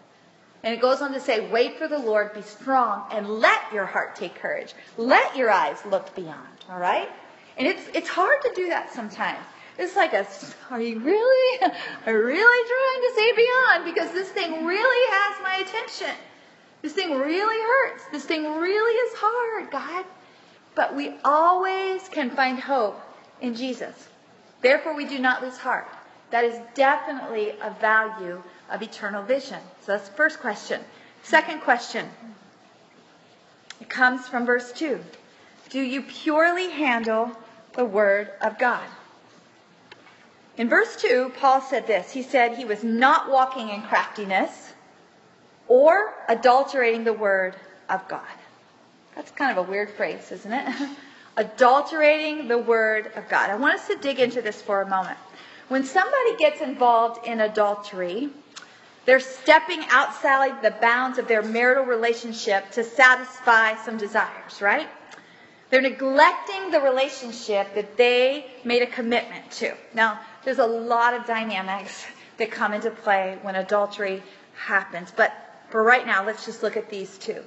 And 0.63 0.75
it 0.75 0.81
goes 0.81 1.03
on 1.03 1.13
to 1.13 1.21
say, 1.21 1.51
wait 1.51 1.79
for 1.79 1.89
the 1.89 1.99
Lord, 1.99 2.33
be 2.33 2.41
strong, 2.41 3.05
and 3.13 3.29
let 3.29 3.61
your 3.71 3.85
heart 3.85 4.17
take 4.17 4.35
courage. 4.37 4.73
Let 4.97 5.37
your 5.37 5.51
eyes 5.51 5.77
look 5.85 6.15
beyond, 6.15 6.65
all 6.71 6.79
right? 6.79 7.11
And 7.59 7.69
it's, 7.69 7.87
it's 7.93 8.09
hard 8.09 8.41
to 8.43 8.53
do 8.57 8.69
that 8.69 8.91
sometimes. 8.91 9.45
It's 9.79 9.95
like 9.95 10.15
a, 10.15 10.27
are 10.71 10.81
you 10.81 11.01
really, 11.01 11.61
are 12.07 12.25
really 12.25 12.69
trying 12.69 13.03
to 13.03 13.13
say 13.15 13.33
beyond? 13.37 13.85
Because 13.85 14.13
this 14.13 14.31
thing 14.31 14.65
really 14.65 15.13
has 15.13 15.43
my 15.43 15.57
attention. 15.57 16.17
This 16.85 16.93
thing 16.93 17.17
really 17.19 17.63
hurts. 17.63 18.05
This 18.13 18.27
thing 18.27 18.45
really 18.45 18.93
is 19.09 19.15
hard, 19.17 19.71
God. 19.71 20.05
But 20.75 20.95
we 20.95 21.15
always 21.25 22.07
can 22.11 22.29
find 22.29 22.61
hope 22.61 23.01
in 23.41 23.55
Jesus. 23.55 24.11
Therefore, 24.61 24.95
we 24.95 25.07
do 25.07 25.19
not 25.19 25.43
lose 25.43 25.57
heart. 25.57 25.89
That 26.31 26.45
is 26.45 26.61
definitely 26.75 27.55
a 27.63 27.71
value 27.81 28.43
of 28.69 28.83
eternal 28.83 29.23
vision. 29.23 29.61
So 29.81 29.93
that's 29.93 30.11
the 30.11 30.15
first 30.15 30.41
question. 30.41 30.83
Second 31.23 31.63
question. 31.63 32.07
It 33.81 33.89
comes 33.89 34.29
from 34.29 34.45
verse 34.45 34.71
2. 34.73 35.01
Do 35.71 35.81
you 35.81 36.03
purely 36.03 36.71
handle 36.71 37.31
the 37.73 37.87
Word 37.87 38.31
of 38.43 38.59
God? 38.59 38.87
In 40.59 40.69
verse 40.69 40.97
2, 40.97 41.33
Paul 41.41 41.63
said 41.63 41.87
this. 41.87 42.13
He 42.13 42.23
said 42.23 42.59
he 42.59 42.67
was 42.67 42.85
not 42.85 43.31
walking 43.31 43.71
in 43.71 43.81
craftiness 43.81 44.64
or 45.69 46.15
adulterating 46.29 47.05
the 47.05 47.13
Word 47.13 47.57
of 47.89 48.07
God. 48.09 48.23
That's 49.15 49.31
kind 49.31 49.57
of 49.57 49.67
a 49.67 49.71
weird 49.71 49.91
phrase, 49.91 50.33
isn't 50.33 50.53
it? 50.53 50.89
adulterating 51.37 52.49
the 52.49 52.59
Word 52.59 53.13
of 53.17 53.29
God. 53.29 53.51
I 53.51 53.57
want 53.57 53.75
us 53.75 53.87
to 53.89 53.97
dig 53.97 54.21
into 54.21 54.43
this 54.43 54.61
for 54.61 54.83
a 54.83 54.89
moment. 54.89 55.19
When 55.69 55.85
somebody 55.85 56.37
gets 56.37 56.61
involved 56.61 57.27
in 57.27 57.41
adultery, 57.41 58.29
they're 59.07 59.21
stepping 59.21 59.83
outside 59.91 60.63
the 60.63 60.71
bounds 60.71 61.19
of 61.19 61.29
their 61.29 61.43
marital 61.43 61.85
relationship 61.85 62.71
to 62.73 62.85
satisfy 62.85 63.77
some 63.77 63.97
desires, 63.97 64.61
right? 64.61 64.89
They're 65.71 65.81
neglecting 65.81 66.71
the 66.71 66.81
relationship 66.81 67.75
that 67.75 67.97
they 67.97 68.47
made 68.65 68.83
a 68.83 68.87
commitment 68.87 69.51
to. 69.53 69.75
Now, 69.93 70.21
there's 70.45 70.59
a 70.59 70.67
lot 70.67 71.15
of 71.15 71.27
dynamics 71.27 72.07
that 72.39 72.51
come 72.51 72.73
into 72.73 72.91
play 72.91 73.39
when 73.43 73.55
adultery 73.55 74.23
happens, 74.55 75.13
but 75.15 75.33
for 75.75 75.83
right 75.83 76.07
now, 76.07 76.25
let's 76.25 76.47
just 76.47 76.63
look 76.63 76.77
at 76.77 76.89
these 76.89 77.19
two. 77.19 77.43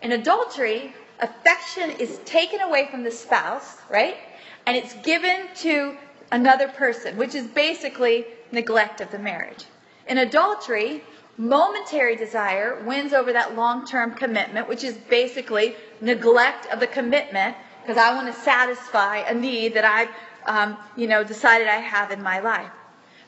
In 0.00 0.12
adultery, 0.12 0.94
affection 1.20 1.90
is 1.90 2.18
taken 2.24 2.62
away 2.62 2.88
from 2.90 3.02
the 3.02 3.10
spouse, 3.10 3.76
right? 3.90 4.16
And 4.64 4.74
it's 4.74 4.94
given 5.02 5.48
to 5.56 5.94
another 6.32 6.68
person, 6.68 7.18
which 7.18 7.34
is 7.34 7.46
basically 7.46 8.24
neglect 8.52 9.02
of 9.02 9.10
the 9.10 9.18
marriage. 9.18 9.66
In 10.06 10.16
adultery, 10.16 11.04
momentary 11.36 12.16
desire 12.16 12.82
wins 12.86 13.12
over 13.12 13.34
that 13.34 13.54
long 13.54 13.86
term 13.86 14.14
commitment, 14.14 14.66
which 14.66 14.82
is 14.82 14.96
basically 15.10 15.76
neglect 16.00 16.72
of 16.72 16.80
the 16.80 16.86
commitment 16.86 17.54
because 17.82 17.98
I 17.98 18.14
want 18.14 18.34
to 18.34 18.40
satisfy 18.40 19.18
a 19.18 19.34
need 19.34 19.74
that 19.74 19.84
I've, 19.84 20.08
um, 20.46 20.78
you 20.96 21.06
know, 21.06 21.22
decided 21.22 21.68
I 21.68 21.80
have 21.80 22.12
in 22.12 22.22
my 22.22 22.40
life. 22.40 22.70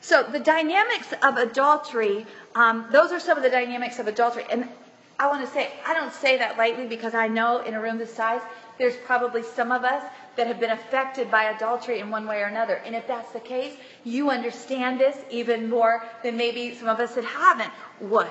So 0.01 0.23
the 0.23 0.39
dynamics 0.39 1.13
of 1.21 1.37
adultery, 1.37 2.25
um, 2.55 2.87
those 2.91 3.11
are 3.11 3.19
some 3.19 3.37
of 3.37 3.43
the 3.43 3.49
dynamics 3.49 3.99
of 3.99 4.07
adultery. 4.07 4.45
And 4.51 4.67
I 5.19 5.27
want 5.27 5.45
to 5.45 5.51
say, 5.51 5.71
I 5.85 5.93
don't 5.93 6.11
say 6.11 6.37
that 6.37 6.57
lightly 6.57 6.87
because 6.87 7.13
I 7.13 7.27
know 7.27 7.61
in 7.61 7.75
a 7.75 7.81
room 7.81 7.99
this 7.99 8.13
size, 8.13 8.41
there's 8.79 8.95
probably 9.05 9.43
some 9.43 9.71
of 9.71 9.83
us 9.83 10.03
that 10.35 10.47
have 10.47 10.59
been 10.59 10.71
affected 10.71 11.29
by 11.29 11.43
adultery 11.43 11.99
in 11.99 12.09
one 12.09 12.25
way 12.25 12.41
or 12.41 12.45
another. 12.45 12.81
And 12.83 12.95
if 12.95 13.05
that's 13.05 13.31
the 13.31 13.39
case, 13.39 13.75
you 14.03 14.31
understand 14.31 14.99
this 14.99 15.17
even 15.29 15.69
more 15.69 16.03
than 16.23 16.35
maybe 16.35 16.73
some 16.73 16.87
of 16.87 16.99
us 16.99 17.13
that 17.13 17.23
haven't 17.23 17.71
would. 17.99 18.27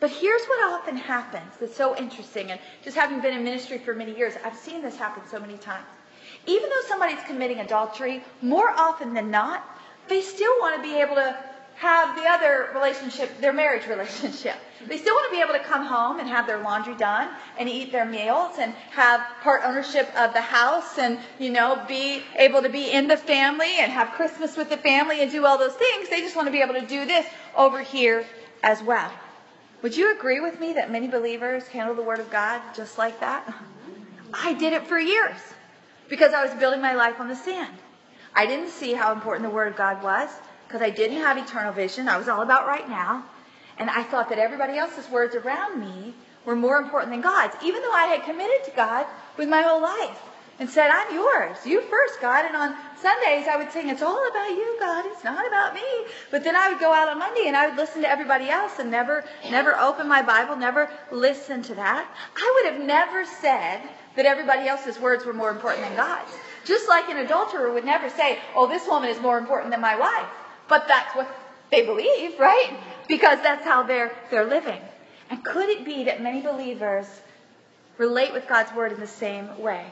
But 0.00 0.10
here's 0.10 0.44
what 0.46 0.72
often 0.72 0.96
happens 0.96 1.52
that's 1.60 1.76
so 1.76 1.96
interesting, 1.96 2.50
and 2.50 2.58
just 2.82 2.96
having 2.96 3.20
been 3.20 3.34
in 3.34 3.44
ministry 3.44 3.78
for 3.78 3.94
many 3.94 4.16
years, 4.16 4.34
I've 4.44 4.56
seen 4.56 4.82
this 4.82 4.96
happen 4.96 5.22
so 5.30 5.38
many 5.38 5.58
times. 5.58 5.86
Even 6.46 6.70
though 6.70 6.88
somebody's 6.88 7.22
committing 7.26 7.60
adultery, 7.60 8.24
more 8.40 8.70
often 8.70 9.12
than 9.12 9.30
not, 9.30 9.62
they 10.10 10.20
still 10.20 10.52
want 10.60 10.76
to 10.76 10.82
be 10.82 11.00
able 11.00 11.14
to 11.14 11.38
have 11.76 12.14
the 12.14 12.28
other 12.28 12.68
relationship, 12.74 13.40
their 13.40 13.54
marriage 13.54 13.86
relationship. 13.86 14.56
They 14.88 14.96
still 14.96 15.14
want 15.14 15.30
to 15.30 15.36
be 15.36 15.42
able 15.42 15.52
to 15.52 15.64
come 15.72 15.84
home 15.84 16.20
and 16.20 16.26
have 16.26 16.46
their 16.46 16.62
laundry 16.62 16.94
done 16.94 17.28
and 17.58 17.68
eat 17.68 17.92
their 17.92 18.06
meals 18.06 18.56
and 18.58 18.72
have 18.92 19.20
part 19.42 19.60
ownership 19.62 20.08
of 20.16 20.32
the 20.32 20.40
house 20.40 20.96
and, 20.96 21.18
you 21.38 21.50
know, 21.50 21.84
be 21.86 22.22
able 22.36 22.62
to 22.62 22.70
be 22.70 22.90
in 22.90 23.06
the 23.06 23.18
family 23.18 23.76
and 23.78 23.92
have 23.92 24.12
Christmas 24.12 24.56
with 24.56 24.70
the 24.70 24.78
family 24.78 25.20
and 25.20 25.30
do 25.30 25.44
all 25.44 25.58
those 25.58 25.74
things. 25.74 26.08
They 26.08 26.22
just 26.22 26.34
want 26.34 26.48
to 26.48 26.52
be 26.52 26.62
able 26.62 26.72
to 26.72 26.86
do 26.86 27.04
this 27.04 27.26
over 27.54 27.82
here 27.82 28.24
as 28.62 28.82
well. 28.82 29.12
Would 29.82 29.94
you 29.94 30.16
agree 30.16 30.40
with 30.40 30.58
me 30.58 30.72
that 30.72 30.90
many 30.90 31.08
believers 31.08 31.68
handle 31.68 31.94
the 31.94 32.02
Word 32.02 32.18
of 32.18 32.30
God 32.30 32.62
just 32.74 32.96
like 32.96 33.20
that? 33.20 33.52
I 34.32 34.54
did 34.54 34.72
it 34.72 34.86
for 34.86 34.98
years 34.98 35.40
because 36.08 36.32
I 36.32 36.42
was 36.42 36.54
building 36.54 36.80
my 36.80 36.94
life 36.94 37.20
on 37.20 37.28
the 37.28 37.36
sand. 37.36 37.76
I 38.34 38.46
didn't 38.46 38.70
see 38.70 38.92
how 38.92 39.12
important 39.12 39.48
the 39.48 39.54
Word 39.54 39.68
of 39.68 39.76
God 39.76 40.02
was 40.02 40.30
because 40.66 40.82
I 40.82 40.90
didn't 40.90 41.18
have 41.18 41.36
eternal 41.36 41.72
vision. 41.72 42.08
I 42.08 42.16
was 42.16 42.28
all 42.28 42.42
about 42.42 42.66
right 42.66 42.88
now. 42.88 43.24
And 43.78 43.90
I 43.90 44.02
thought 44.02 44.28
that 44.28 44.38
everybody 44.38 44.78
else's 44.78 45.08
words 45.10 45.34
around 45.34 45.80
me 45.80 46.14
were 46.44 46.54
more 46.54 46.78
important 46.78 47.12
than 47.12 47.20
God's, 47.20 47.56
even 47.64 47.82
though 47.82 47.92
I 47.92 48.06
had 48.06 48.24
committed 48.24 48.64
to 48.64 48.70
God 48.76 49.06
with 49.36 49.48
my 49.48 49.62
whole 49.62 49.82
life 49.82 50.18
and 50.60 50.68
said, 50.68 50.90
I'm 50.92 51.14
yours. 51.14 51.56
You 51.64 51.80
first, 51.80 52.20
God. 52.20 52.44
And 52.44 52.54
on 52.54 52.76
Sundays, 53.00 53.48
I 53.48 53.56
would 53.56 53.72
sing, 53.72 53.88
It's 53.88 54.02
all 54.02 54.28
about 54.28 54.50
you, 54.50 54.76
God. 54.78 55.06
It's 55.06 55.24
not 55.24 55.46
about 55.46 55.74
me. 55.74 55.82
But 56.30 56.44
then 56.44 56.54
I 56.54 56.68
would 56.68 56.78
go 56.78 56.92
out 56.92 57.08
on 57.08 57.18
Monday 57.18 57.48
and 57.48 57.56
I 57.56 57.66
would 57.66 57.76
listen 57.76 58.02
to 58.02 58.10
everybody 58.10 58.50
else 58.50 58.78
and 58.78 58.90
never, 58.90 59.24
never 59.50 59.74
open 59.78 60.06
my 60.06 60.22
Bible, 60.22 60.56
never 60.56 60.90
listen 61.10 61.62
to 61.62 61.74
that. 61.76 62.06
I 62.36 62.60
would 62.62 62.72
have 62.74 62.86
never 62.86 63.24
said 63.24 63.80
that 64.16 64.26
everybody 64.26 64.68
else's 64.68 65.00
words 65.00 65.24
were 65.24 65.32
more 65.32 65.50
important 65.50 65.86
than 65.86 65.96
God's. 65.96 66.30
Just 66.64 66.88
like 66.88 67.08
an 67.08 67.18
adulterer 67.18 67.72
would 67.72 67.84
never 67.84 68.10
say, 68.10 68.38
Oh, 68.54 68.66
this 68.66 68.86
woman 68.86 69.10
is 69.10 69.20
more 69.20 69.38
important 69.38 69.70
than 69.70 69.80
my 69.80 69.96
wife. 69.96 70.28
But 70.68 70.86
that's 70.88 71.14
what 71.14 71.28
they 71.70 71.84
believe, 71.84 72.38
right? 72.38 72.70
Because 73.08 73.40
that's 73.42 73.64
how 73.64 73.82
they're, 73.82 74.12
they're 74.30 74.46
living. 74.46 74.80
And 75.30 75.44
could 75.44 75.68
it 75.68 75.84
be 75.84 76.04
that 76.04 76.22
many 76.22 76.40
believers 76.40 77.06
relate 77.98 78.32
with 78.32 78.48
God's 78.48 78.72
word 78.74 78.92
in 78.92 79.00
the 79.00 79.06
same 79.06 79.60
way? 79.60 79.86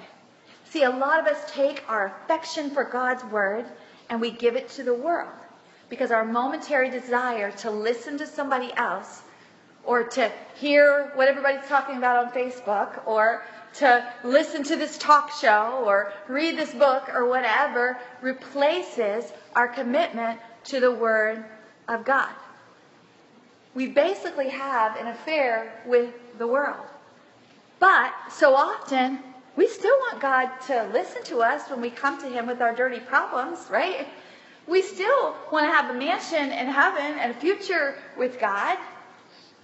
See, 0.70 0.82
a 0.82 0.90
lot 0.90 1.20
of 1.20 1.26
us 1.26 1.50
take 1.50 1.82
our 1.88 2.06
affection 2.06 2.70
for 2.70 2.84
God's 2.84 3.24
word 3.24 3.64
and 4.10 4.20
we 4.20 4.30
give 4.30 4.56
it 4.56 4.68
to 4.70 4.82
the 4.82 4.94
world 4.94 5.32
because 5.88 6.10
our 6.10 6.24
momentary 6.24 6.90
desire 6.90 7.50
to 7.52 7.70
listen 7.70 8.18
to 8.18 8.26
somebody 8.26 8.72
else 8.76 9.22
or 9.84 10.04
to 10.04 10.30
hear 10.56 11.12
what 11.14 11.28
everybody's 11.28 11.66
talking 11.68 11.96
about 11.96 12.26
on 12.26 12.32
Facebook 12.32 13.06
or 13.06 13.42
to 13.74 14.06
listen 14.24 14.62
to 14.64 14.76
this 14.76 14.98
talk 14.98 15.32
show 15.32 15.82
or 15.84 16.12
read 16.28 16.56
this 16.56 16.72
book 16.74 17.08
or 17.14 17.28
whatever 17.28 17.98
replaces 18.20 19.32
our 19.54 19.68
commitment 19.68 20.40
to 20.64 20.80
the 20.80 20.92
Word 20.92 21.44
of 21.88 22.04
God. 22.04 22.30
We 23.74 23.86
basically 23.86 24.48
have 24.48 24.96
an 24.96 25.08
affair 25.08 25.72
with 25.86 26.12
the 26.38 26.46
world. 26.46 26.86
But 27.78 28.12
so 28.30 28.54
often, 28.54 29.20
we 29.56 29.68
still 29.68 29.96
want 29.98 30.20
God 30.20 30.50
to 30.66 30.88
listen 30.92 31.22
to 31.24 31.42
us 31.42 31.68
when 31.70 31.80
we 31.80 31.90
come 31.90 32.20
to 32.20 32.28
Him 32.28 32.46
with 32.46 32.60
our 32.60 32.74
dirty 32.74 33.00
problems, 33.00 33.68
right? 33.70 34.08
We 34.66 34.82
still 34.82 35.34
want 35.50 35.66
to 35.66 35.72
have 35.72 35.90
a 35.94 35.98
mansion 35.98 36.52
in 36.52 36.66
heaven 36.66 37.18
and 37.18 37.30
a 37.30 37.34
future 37.34 37.94
with 38.16 38.38
God, 38.38 38.78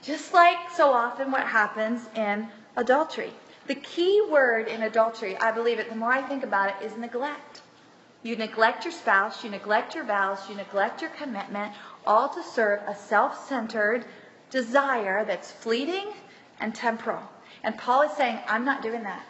just 0.03 0.33
like 0.33 0.57
so 0.77 0.93
often 0.93 1.31
what 1.31 1.43
happens 1.43 2.09
in 2.15 2.49
adultery. 2.77 3.33
The 3.67 3.75
key 3.75 4.23
word 4.31 4.69
in 4.69 4.83
adultery, 4.83 5.37
I 5.39 5.51
believe 5.51 5.79
it, 5.79 5.89
the 5.89 5.97
more 5.97 6.13
I 6.13 6.21
think 6.21 6.45
about 6.45 6.69
it, 6.69 6.85
is 6.85 6.97
neglect. 6.99 7.63
You 8.23 8.37
neglect 8.37 8.85
your 8.85 8.93
spouse, 8.93 9.43
you 9.43 9.51
neglect 9.51 9.95
your 9.95 10.05
vows, 10.05 10.39
you 10.49 10.55
neglect 10.55 11.01
your 11.01 11.11
commitment, 11.11 11.73
all 12.07 12.29
to 12.29 12.43
serve 12.43 12.81
a 12.87 12.95
self 12.95 13.49
centered 13.49 14.05
desire 14.51 15.25
that's 15.25 15.51
fleeting 15.51 16.13
and 16.61 16.75
temporal. 16.75 17.23
And 17.63 17.77
Paul 17.79 18.03
is 18.03 18.13
saying, 18.13 18.39
I'm 18.49 18.65
not 18.65 18.83
doing 18.83 19.03
that. 19.03 19.25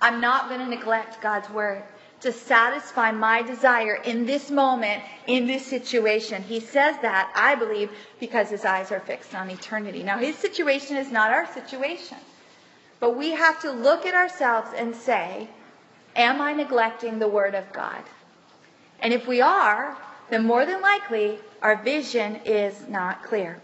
I'm 0.00 0.20
not 0.20 0.48
going 0.48 0.60
to 0.60 0.66
neglect 0.66 1.22
God's 1.22 1.48
word 1.50 1.82
to 2.20 2.32
satisfy 2.32 3.10
my 3.10 3.42
desire 3.42 3.96
in 3.96 4.26
this 4.26 4.50
moment, 4.50 5.02
in 5.26 5.46
this 5.46 5.64
situation. 5.64 6.42
He 6.42 6.58
says 6.58 6.96
that, 7.02 7.32
I 7.34 7.54
believe, 7.54 7.90
because 8.18 8.50
his 8.50 8.64
eyes 8.64 8.90
are 8.90 9.00
fixed 9.00 9.34
on 9.34 9.50
eternity. 9.50 10.02
Now, 10.02 10.18
his 10.18 10.36
situation 10.36 10.96
is 10.96 11.12
not 11.12 11.30
our 11.30 11.46
situation. 11.52 12.18
But 13.04 13.18
we 13.18 13.32
have 13.32 13.60
to 13.60 13.70
look 13.70 14.06
at 14.06 14.14
ourselves 14.14 14.70
and 14.74 14.96
say, 14.96 15.50
Am 16.16 16.40
I 16.40 16.54
neglecting 16.54 17.18
the 17.18 17.28
Word 17.28 17.54
of 17.54 17.70
God? 17.70 18.02
And 18.98 19.12
if 19.12 19.26
we 19.26 19.42
are, 19.42 19.94
then 20.30 20.46
more 20.46 20.64
than 20.64 20.80
likely 20.80 21.38
our 21.60 21.76
vision 21.76 22.36
is 22.46 22.88
not 22.88 23.22
clear. 23.22 23.60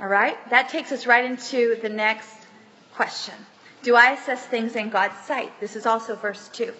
All 0.00 0.08
right? 0.08 0.36
That 0.50 0.68
takes 0.68 0.90
us 0.90 1.06
right 1.06 1.24
into 1.24 1.76
the 1.80 1.88
next 1.88 2.48
question. 2.96 3.34
Do 3.84 3.94
I 3.94 4.14
assess 4.14 4.44
things 4.44 4.74
in 4.74 4.90
God's 4.90 5.20
sight? 5.24 5.52
This 5.60 5.76
is 5.76 5.86
also 5.86 6.16
verse 6.16 6.48
2. 6.48 6.72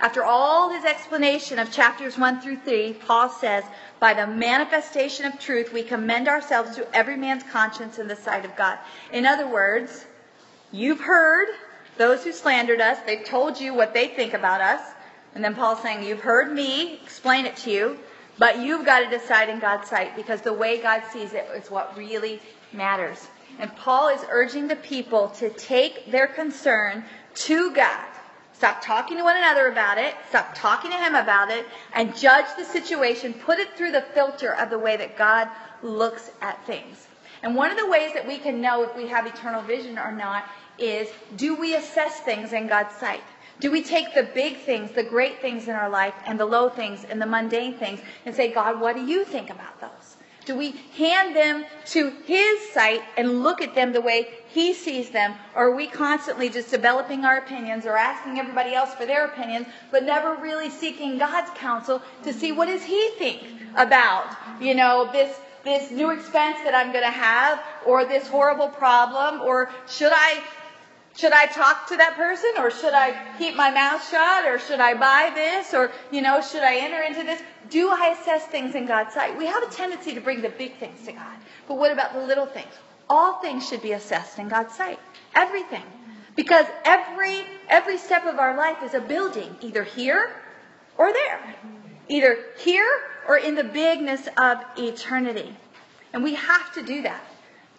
After 0.00 0.22
all 0.22 0.68
his 0.68 0.84
explanation 0.84 1.60
of 1.60 1.72
chapters 1.72 2.18
1 2.18 2.42
through 2.42 2.58
3, 2.58 2.92
Paul 3.06 3.30
says, 3.30 3.64
By 4.00 4.12
the 4.12 4.26
manifestation 4.26 5.24
of 5.24 5.38
truth, 5.38 5.72
we 5.72 5.82
commend 5.82 6.28
ourselves 6.28 6.76
to 6.76 6.94
every 6.94 7.16
man's 7.16 7.42
conscience 7.44 7.98
in 7.98 8.06
the 8.06 8.16
sight 8.16 8.44
of 8.44 8.54
God. 8.54 8.78
In 9.12 9.24
other 9.24 9.48
words, 9.48 10.04
you've 10.72 11.00
heard 11.00 11.48
those 11.98 12.24
who 12.24 12.32
slandered 12.32 12.80
us, 12.80 12.98
they've 13.06 13.24
told 13.24 13.60
you 13.60 13.74
what 13.74 13.94
they 13.94 14.08
think 14.08 14.34
about 14.34 14.60
us. 14.60 14.80
And 15.34 15.44
then 15.44 15.54
Paul's 15.54 15.80
saying, 15.80 16.04
You've 16.04 16.20
heard 16.20 16.52
me 16.52 17.00
explain 17.02 17.46
it 17.46 17.56
to 17.58 17.70
you, 17.70 17.98
but 18.38 18.58
you've 18.58 18.84
got 18.84 19.00
to 19.00 19.10
decide 19.10 19.48
in 19.48 19.60
God's 19.60 19.88
sight 19.88 20.16
because 20.16 20.40
the 20.40 20.52
way 20.52 20.80
God 20.80 21.02
sees 21.12 21.32
it 21.32 21.46
is 21.54 21.70
what 21.70 21.96
really 21.96 22.40
matters. 22.72 23.28
And 23.58 23.74
Paul 23.76 24.08
is 24.08 24.24
urging 24.30 24.68
the 24.68 24.76
people 24.76 25.28
to 25.30 25.50
take 25.50 26.10
their 26.10 26.26
concern 26.26 27.04
to 27.34 27.74
God. 27.74 28.06
Stop 28.54 28.80
talking 28.80 29.18
to 29.18 29.24
one 29.24 29.36
another 29.36 29.68
about 29.68 29.98
it. 29.98 30.14
Stop 30.28 30.54
talking 30.54 30.90
to 30.90 30.96
him 30.96 31.14
about 31.14 31.50
it 31.50 31.66
and 31.94 32.16
judge 32.16 32.46
the 32.56 32.64
situation. 32.64 33.34
Put 33.34 33.58
it 33.58 33.76
through 33.76 33.92
the 33.92 34.02
filter 34.14 34.54
of 34.54 34.70
the 34.70 34.78
way 34.78 34.96
that 34.96 35.16
God 35.16 35.48
looks 35.82 36.30
at 36.40 36.64
things. 36.66 37.08
And 37.42 37.56
one 37.56 37.72
of 37.72 37.76
the 37.76 37.88
ways 37.88 38.12
that 38.14 38.26
we 38.26 38.38
can 38.38 38.60
know 38.60 38.84
if 38.84 38.96
we 38.96 39.08
have 39.08 39.26
eternal 39.26 39.62
vision 39.62 39.98
or 39.98 40.12
not 40.12 40.44
is 40.78 41.08
do 41.36 41.54
we 41.54 41.74
assess 41.74 42.20
things 42.20 42.52
in 42.52 42.66
God's 42.68 42.94
sight? 42.96 43.22
Do 43.60 43.70
we 43.70 43.82
take 43.82 44.14
the 44.14 44.24
big 44.24 44.56
things, 44.58 44.90
the 44.90 45.04
great 45.04 45.40
things 45.40 45.68
in 45.68 45.74
our 45.74 45.88
life, 45.88 46.14
and 46.26 46.38
the 46.38 46.46
low 46.46 46.68
things 46.68 47.04
and 47.04 47.22
the 47.22 47.26
mundane 47.26 47.74
things 47.74 48.00
and 48.26 48.34
say, 48.34 48.52
God, 48.52 48.80
what 48.80 48.96
do 48.96 49.04
you 49.04 49.24
think 49.24 49.50
about 49.50 49.80
those? 49.80 50.16
Do 50.44 50.56
we 50.56 50.72
hand 50.96 51.36
them 51.36 51.64
to 51.86 52.10
His 52.24 52.60
sight 52.72 53.02
and 53.16 53.44
look 53.44 53.60
at 53.60 53.76
them 53.76 53.92
the 53.92 54.00
way 54.00 54.28
He 54.48 54.74
sees 54.74 55.10
them? 55.10 55.34
Or 55.54 55.68
are 55.68 55.76
we 55.76 55.86
constantly 55.86 56.48
just 56.48 56.70
developing 56.70 57.24
our 57.24 57.38
opinions 57.38 57.86
or 57.86 57.96
asking 57.96 58.40
everybody 58.40 58.74
else 58.74 58.92
for 58.94 59.06
their 59.06 59.26
opinions, 59.26 59.68
but 59.92 60.02
never 60.02 60.34
really 60.34 60.68
seeking 60.68 61.18
God's 61.18 61.50
counsel 61.56 62.02
to 62.24 62.32
see 62.32 62.50
what 62.50 62.66
does 62.66 62.82
He 62.82 63.10
think 63.18 63.44
about, 63.76 64.36
you 64.60 64.74
know, 64.74 65.08
this 65.12 65.38
this 65.64 65.92
new 65.92 66.10
expense 66.10 66.58
that 66.64 66.74
I'm 66.74 66.90
going 66.90 67.04
to 67.04 67.10
have 67.10 67.62
or 67.86 68.04
this 68.04 68.26
horrible 68.26 68.68
problem 68.68 69.40
or 69.42 69.70
should 69.88 70.10
I 70.12 70.42
should 71.14 71.32
I 71.32 71.46
talk 71.46 71.88
to 71.88 71.96
that 71.98 72.16
person 72.16 72.52
or 72.58 72.70
should 72.70 72.94
I 72.94 73.14
keep 73.38 73.54
my 73.54 73.70
mouth 73.70 74.06
shut 74.08 74.46
or 74.46 74.58
should 74.58 74.80
I 74.80 74.94
buy 74.94 75.30
this 75.34 75.74
or, 75.74 75.92
you 76.10 76.22
know, 76.22 76.40
should 76.40 76.62
I 76.62 76.76
enter 76.76 77.02
into 77.02 77.22
this? 77.22 77.42
Do 77.68 77.90
I 77.90 78.16
assess 78.18 78.46
things 78.46 78.74
in 78.74 78.86
God's 78.86 79.12
sight? 79.12 79.36
We 79.36 79.46
have 79.46 79.62
a 79.62 79.70
tendency 79.70 80.14
to 80.14 80.20
bring 80.20 80.40
the 80.40 80.48
big 80.48 80.76
things 80.78 81.04
to 81.04 81.12
God. 81.12 81.36
But 81.68 81.76
what 81.76 81.92
about 81.92 82.14
the 82.14 82.20
little 82.20 82.46
things? 82.46 82.72
All 83.10 83.40
things 83.40 83.68
should 83.68 83.82
be 83.82 83.92
assessed 83.92 84.38
in 84.38 84.48
God's 84.48 84.74
sight. 84.74 84.98
Everything. 85.34 85.84
Because 86.34 86.64
every, 86.84 87.44
every 87.68 87.98
step 87.98 88.24
of 88.24 88.38
our 88.38 88.56
life 88.56 88.82
is 88.82 88.94
a 88.94 89.00
building, 89.00 89.54
either 89.60 89.84
here 89.84 90.34
or 90.96 91.12
there. 91.12 91.54
Either 92.08 92.38
here 92.58 92.88
or 93.28 93.36
in 93.36 93.54
the 93.54 93.64
bigness 93.64 94.28
of 94.38 94.58
eternity. 94.78 95.54
And 96.14 96.24
we 96.24 96.34
have 96.34 96.72
to 96.74 96.82
do 96.82 97.02
that. 97.02 97.22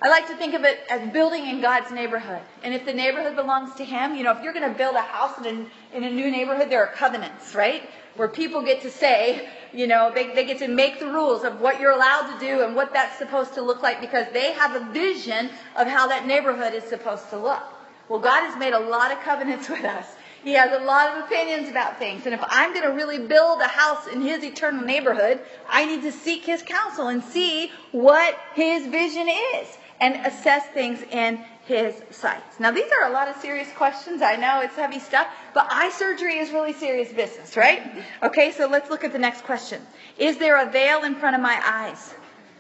I 0.04 0.10
like 0.10 0.28
to 0.28 0.36
think 0.36 0.54
of 0.54 0.66
it 0.66 0.82
as 0.90 1.14
building 1.14 1.48
in 1.48 1.62
God's 1.62 1.90
neighborhood. 1.90 2.42
And 2.62 2.74
if 2.74 2.86
the 2.86 2.92
neighborhood 2.92 3.38
belongs 3.38 3.74
to 3.76 3.86
Him, 3.86 4.16
you 4.16 4.24
know, 4.24 4.34
if 4.34 4.44
you're 4.44 4.52
going 4.52 4.70
to 4.70 4.78
build 4.78 4.96
a 4.98 5.02
house 5.02 5.38
in 5.38 5.46
a, 5.46 5.96
in 5.96 6.04
a 6.04 6.12
new 6.12 6.30
neighborhood, 6.30 6.70
there 6.70 6.84
are 6.84 6.92
covenants, 6.92 7.56
right? 7.56 7.90
Where 8.18 8.28
people 8.28 8.64
get 8.64 8.82
to 8.82 8.92
say, 8.92 9.48
you 9.72 9.88
know, 9.88 10.12
they, 10.14 10.36
they 10.36 10.44
get 10.44 10.60
to 10.60 10.68
make 10.68 11.00
the 11.00 11.06
rules 11.06 11.46
of 11.46 11.62
what 11.62 11.80
you're 11.80 11.94
allowed 11.94 12.38
to 12.38 12.46
do 12.46 12.66
and 12.66 12.76
what 12.76 12.92
that's 12.92 13.18
supposed 13.18 13.54
to 13.54 13.62
look 13.62 13.82
like 13.82 14.02
because 14.02 14.28
they 14.34 14.52
have 14.52 14.76
a 14.76 14.92
vision 14.92 15.50
of 15.78 15.88
how 15.88 16.08
that 16.08 16.28
neighborhood 16.28 16.74
is 16.74 16.84
supposed 16.84 17.30
to 17.30 17.38
look. 17.38 17.64
Well, 18.10 18.20
God 18.20 18.42
has 18.42 18.60
made 18.60 18.74
a 18.74 18.80
lot 18.80 19.14
of 19.14 19.22
covenants 19.22 19.70
with 19.70 19.86
us. 19.86 20.06
He 20.44 20.52
has 20.52 20.74
a 20.74 20.84
lot 20.84 21.16
of 21.16 21.24
opinions 21.24 21.70
about 21.70 21.98
things. 21.98 22.26
And 22.26 22.36
if 22.36 22.44
I'm 22.50 22.74
going 22.74 22.86
to 22.86 22.94
really 22.94 23.26
build 23.26 23.62
a 23.62 23.68
house 23.68 24.08
in 24.08 24.20
his 24.20 24.44
eternal 24.44 24.84
neighborhood, 24.84 25.40
I 25.70 25.86
need 25.86 26.02
to 26.02 26.12
seek 26.12 26.44
his 26.44 26.62
counsel 26.62 27.08
and 27.08 27.24
see 27.24 27.72
what 27.94 28.38
his 28.54 28.86
vision 28.88 29.30
is 29.30 29.78
and 30.04 30.26
assess 30.26 30.66
things 30.74 31.02
in 31.12 31.40
his 31.66 32.04
sights. 32.12 32.60
Now, 32.60 32.72
these 32.72 32.92
are 32.92 33.10
a 33.10 33.14
lot 33.14 33.30
of 33.30 33.38
serious 33.38 33.72
questions. 33.72 34.22
I 34.22 34.36
know 34.36 34.60
it's 34.60 34.76
heavy 34.76 35.00
stuff, 35.00 35.28
but 35.54 35.66
eye 35.72 35.92
surgery 35.92 36.40
is 36.40 36.52
really 36.52 36.74
serious 36.74 37.14
business, 37.14 37.56
right? 37.56 37.82
Okay, 38.22 38.52
so 38.52 38.68
let's 38.68 38.90
look 38.90 39.06
at 39.06 39.14
the 39.14 39.20
next 39.20 39.46
question. 39.46 39.82
Is 40.18 40.38
there 40.38 40.62
a 40.62 40.70
veil 40.70 41.06
in 41.06 41.16
front 41.16 41.38
of 41.38 41.42
my 41.42 41.58
eyes 41.66 42.14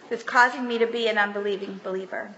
that's 0.09 0.23
causing 0.23 0.65
me 0.65 0.77
to 0.77 0.87
be 0.87 1.09
an 1.09 1.17
unbelieving 1.17 1.81
believer? 1.83 2.33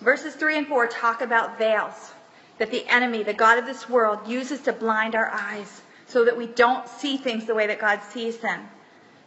Verses 0.00 0.34
3 0.34 0.56
and 0.56 0.66
4 0.66 0.86
talk 0.86 1.20
about 1.20 1.58
veils 1.58 2.14
that 2.56 2.70
the 2.70 2.86
enemy, 2.88 3.22
the 3.22 3.34
God 3.34 3.58
of 3.58 3.66
this 3.66 3.86
world, 3.86 4.26
uses 4.26 4.62
to 4.62 4.72
blind 4.72 5.14
our 5.14 5.28
eyes 5.30 5.82
so 6.06 6.24
that 6.24 6.38
we 6.38 6.46
don't 6.46 6.88
see 6.88 7.18
things 7.18 7.44
the 7.44 7.54
way 7.54 7.66
that 7.66 7.78
God 7.78 8.00
sees 8.02 8.38
them. 8.38 8.66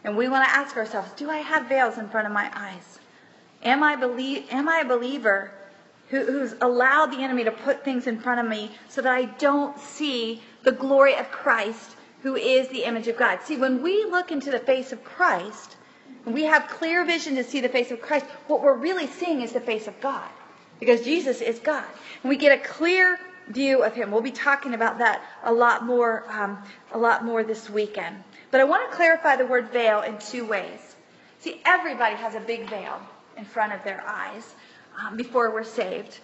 And 0.02 0.16
we 0.16 0.28
want 0.28 0.48
to 0.48 0.52
ask 0.52 0.76
ourselves, 0.76 1.12
do 1.12 1.30
I 1.30 1.38
have 1.38 1.68
veils 1.68 1.96
in 1.96 2.08
front 2.08 2.26
of 2.26 2.32
my 2.32 2.50
eyes? 2.52 2.98
Am 3.64 3.82
I, 3.82 3.96
believe, 3.96 4.44
am 4.50 4.68
I 4.68 4.80
a 4.80 4.84
believer 4.84 5.50
who, 6.10 6.24
who's 6.24 6.54
allowed 6.60 7.06
the 7.06 7.22
enemy 7.22 7.44
to 7.44 7.50
put 7.50 7.84
things 7.84 8.06
in 8.06 8.20
front 8.20 8.40
of 8.40 8.46
me 8.46 8.70
so 8.88 9.00
that 9.00 9.12
I 9.12 9.24
don't 9.24 9.78
see 9.78 10.42
the 10.62 10.72
glory 10.72 11.14
of 11.16 11.30
Christ, 11.30 11.96
who 12.22 12.36
is 12.36 12.68
the 12.68 12.84
image 12.84 13.08
of 13.08 13.16
God? 13.16 13.40
See, 13.42 13.56
when 13.56 13.82
we 13.82 14.04
look 14.04 14.30
into 14.30 14.50
the 14.50 14.58
face 14.58 14.92
of 14.92 15.02
Christ, 15.02 15.76
and 16.26 16.34
we 16.34 16.44
have 16.44 16.68
clear 16.68 17.04
vision 17.04 17.36
to 17.36 17.44
see 17.44 17.60
the 17.60 17.68
face 17.68 17.90
of 17.90 18.02
Christ, 18.02 18.26
what 18.48 18.62
we're 18.62 18.76
really 18.76 19.06
seeing 19.06 19.40
is 19.40 19.52
the 19.52 19.60
face 19.60 19.86
of 19.86 19.98
God. 20.00 20.28
Because 20.80 21.02
Jesus 21.02 21.40
is 21.40 21.58
God. 21.58 21.84
And 22.22 22.28
we 22.28 22.36
get 22.36 22.58
a 22.58 22.62
clear 22.62 23.18
view 23.48 23.82
of 23.82 23.94
him. 23.94 24.10
We'll 24.10 24.22
be 24.22 24.30
talking 24.30 24.74
about 24.74 24.98
that 24.98 25.22
a 25.42 25.52
lot 25.52 25.84
more, 25.84 26.24
um, 26.30 26.58
a 26.92 26.98
lot 26.98 27.24
more 27.24 27.44
this 27.44 27.70
weekend. 27.70 28.22
But 28.50 28.60
I 28.60 28.64
want 28.64 28.90
to 28.90 28.96
clarify 28.96 29.36
the 29.36 29.46
word 29.46 29.70
veil 29.70 30.02
in 30.02 30.18
two 30.18 30.46
ways. 30.46 30.96
See, 31.40 31.60
everybody 31.64 32.16
has 32.16 32.34
a 32.34 32.40
big 32.40 32.68
veil 32.68 33.00
in 33.36 33.44
front 33.44 33.72
of 33.72 33.82
their 33.84 34.02
eyes 34.06 34.54
um, 35.00 35.16
before 35.16 35.50
we're 35.52 35.64
saved. 35.64 36.20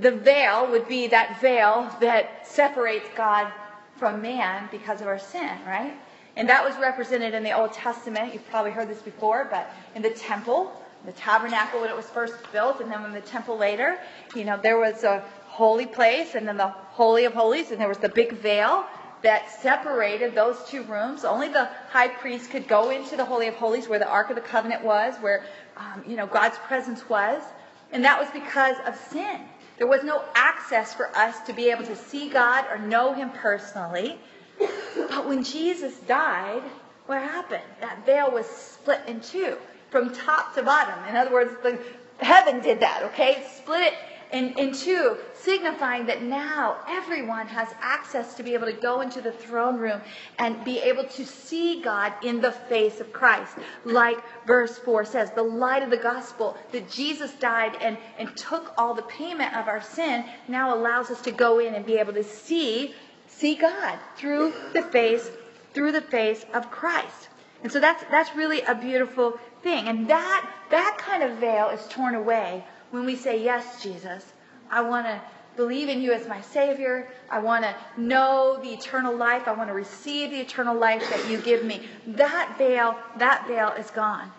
The 0.00 0.10
veil 0.10 0.70
would 0.70 0.88
be 0.88 1.06
that 1.08 1.40
veil 1.40 1.94
that 2.00 2.46
separates 2.46 3.08
God 3.16 3.52
from 3.96 4.22
man 4.22 4.68
because 4.70 5.00
of 5.00 5.06
our 5.06 5.18
sin, 5.18 5.58
right? 5.66 5.94
And 6.36 6.48
that 6.48 6.64
was 6.64 6.74
represented 6.78 7.34
in 7.34 7.42
the 7.42 7.52
Old 7.52 7.72
Testament. 7.72 8.32
You've 8.32 8.48
probably 8.48 8.70
heard 8.70 8.88
this 8.88 9.02
before, 9.02 9.46
but 9.50 9.70
in 9.94 10.02
the 10.02 10.10
temple, 10.10 10.72
the 11.04 11.12
tabernacle 11.12 11.80
when 11.80 11.90
it 11.90 11.96
was 11.96 12.06
first 12.06 12.34
built, 12.52 12.80
and 12.80 12.90
then 12.90 13.04
in 13.04 13.12
the 13.12 13.20
temple 13.20 13.58
later, 13.58 13.98
you 14.34 14.44
know, 14.44 14.58
there 14.60 14.78
was 14.78 15.04
a 15.04 15.22
holy 15.46 15.84
place 15.84 16.34
and 16.34 16.48
then 16.48 16.56
the 16.56 16.68
Holy 16.68 17.26
of 17.26 17.34
Holies, 17.34 17.70
and 17.70 17.80
there 17.80 17.88
was 17.88 17.98
the 17.98 18.08
big 18.08 18.32
veil 18.32 18.86
that 19.22 19.50
separated 19.60 20.34
those 20.34 20.56
two 20.64 20.82
rooms. 20.84 21.24
Only 21.24 21.48
the 21.48 21.68
high 21.90 22.08
priest 22.08 22.50
could 22.50 22.66
go 22.66 22.90
into 22.90 23.16
the 23.16 23.24
Holy 23.24 23.46
of 23.46 23.54
Holies 23.54 23.88
where 23.88 23.98
the 23.98 24.08
Ark 24.08 24.30
of 24.30 24.36
the 24.36 24.42
Covenant 24.42 24.82
was, 24.82 25.14
where 25.20 25.44
um, 25.82 26.04
you 26.06 26.16
know, 26.16 26.26
God's 26.26 26.58
presence 26.58 27.08
was. 27.08 27.42
And 27.92 28.04
that 28.04 28.18
was 28.18 28.30
because 28.32 28.76
of 28.86 28.96
sin. 29.10 29.40
There 29.78 29.86
was 29.86 30.02
no 30.04 30.22
access 30.34 30.94
for 30.94 31.14
us 31.16 31.40
to 31.40 31.52
be 31.52 31.70
able 31.70 31.84
to 31.84 31.96
see 31.96 32.28
God 32.28 32.66
or 32.70 32.78
know 32.78 33.12
Him 33.12 33.30
personally. 33.30 34.18
But 34.96 35.28
when 35.28 35.42
Jesus 35.42 35.98
died, 36.00 36.62
what 37.06 37.20
happened? 37.20 37.62
That 37.80 38.06
veil 38.06 38.30
was 38.30 38.46
split 38.46 39.00
in 39.06 39.20
two 39.20 39.56
from 39.90 40.14
top 40.14 40.54
to 40.54 40.62
bottom. 40.62 41.04
In 41.08 41.16
other 41.16 41.32
words, 41.32 41.52
the, 41.62 41.78
heaven 42.24 42.60
did 42.60 42.80
that, 42.80 43.02
okay? 43.04 43.44
Split 43.56 43.92
it 43.92 43.94
in, 44.32 44.58
in 44.58 44.72
two, 44.72 45.16
signifying 45.34 46.06
that 46.06 46.22
now 46.22 46.78
everyone 46.88 47.46
has 47.46 47.68
access 47.80 48.34
to 48.34 48.42
be 48.42 48.54
able 48.54 48.66
to 48.66 48.72
go 48.72 49.02
into 49.02 49.20
the 49.20 49.32
throne 49.32 49.78
room 49.78 50.00
and 50.38 50.64
be 50.64 50.78
able 50.78 51.04
to 51.04 51.26
see 51.26 51.82
God 51.82 52.12
in 52.22 52.40
the 52.40 52.52
face 52.52 53.00
of 53.00 53.12
Christ. 53.12 53.56
Like 53.84 54.18
verse 54.46 54.78
4 54.78 55.04
says, 55.04 55.30
the 55.32 55.42
light 55.42 55.82
of 55.82 55.90
the 55.90 55.98
gospel 55.98 56.56
that 56.72 56.90
Jesus 56.90 57.32
died 57.34 57.76
and, 57.80 57.98
and 58.18 58.34
took 58.36 58.72
all 58.78 58.94
the 58.94 59.02
payment 59.02 59.54
of 59.54 59.68
our 59.68 59.82
sin 59.82 60.24
now 60.48 60.74
allows 60.74 61.10
us 61.10 61.20
to 61.22 61.30
go 61.30 61.58
in 61.58 61.74
and 61.74 61.84
be 61.84 61.98
able 61.98 62.14
to 62.14 62.24
see, 62.24 62.94
see 63.28 63.54
God 63.54 63.98
through 64.16 64.54
the 64.72 64.82
face, 64.82 65.30
through 65.74 65.92
the 65.92 66.00
face 66.00 66.46
of 66.54 66.70
Christ. 66.70 67.28
And 67.62 67.70
so 67.70 67.80
that's, 67.80 68.02
that's 68.10 68.34
really 68.34 68.62
a 68.62 68.74
beautiful 68.74 69.38
thing. 69.62 69.88
And 69.88 70.08
that, 70.08 70.50
that 70.70 70.96
kind 70.98 71.22
of 71.22 71.38
veil 71.38 71.68
is 71.68 71.86
torn 71.88 72.14
away 72.14 72.64
when 72.92 73.04
we 73.04 73.16
say, 73.16 73.42
Yes, 73.42 73.82
Jesus, 73.82 74.32
I 74.70 74.82
want 74.82 75.06
to 75.06 75.20
believe 75.56 75.88
in 75.88 76.00
you 76.00 76.12
as 76.12 76.26
my 76.28 76.40
Savior. 76.40 77.08
I 77.30 77.40
want 77.40 77.64
to 77.64 77.74
know 77.96 78.58
the 78.62 78.70
eternal 78.70 79.14
life. 79.16 79.48
I 79.48 79.52
want 79.52 79.68
to 79.68 79.74
receive 79.74 80.30
the 80.30 80.40
eternal 80.40 80.76
life 80.76 81.02
that 81.10 81.28
you 81.28 81.38
give 81.38 81.64
me. 81.64 81.88
That 82.06 82.54
veil, 82.56 82.96
that 83.18 83.46
veil 83.48 83.68
is 83.70 83.90
gone. 83.90 84.30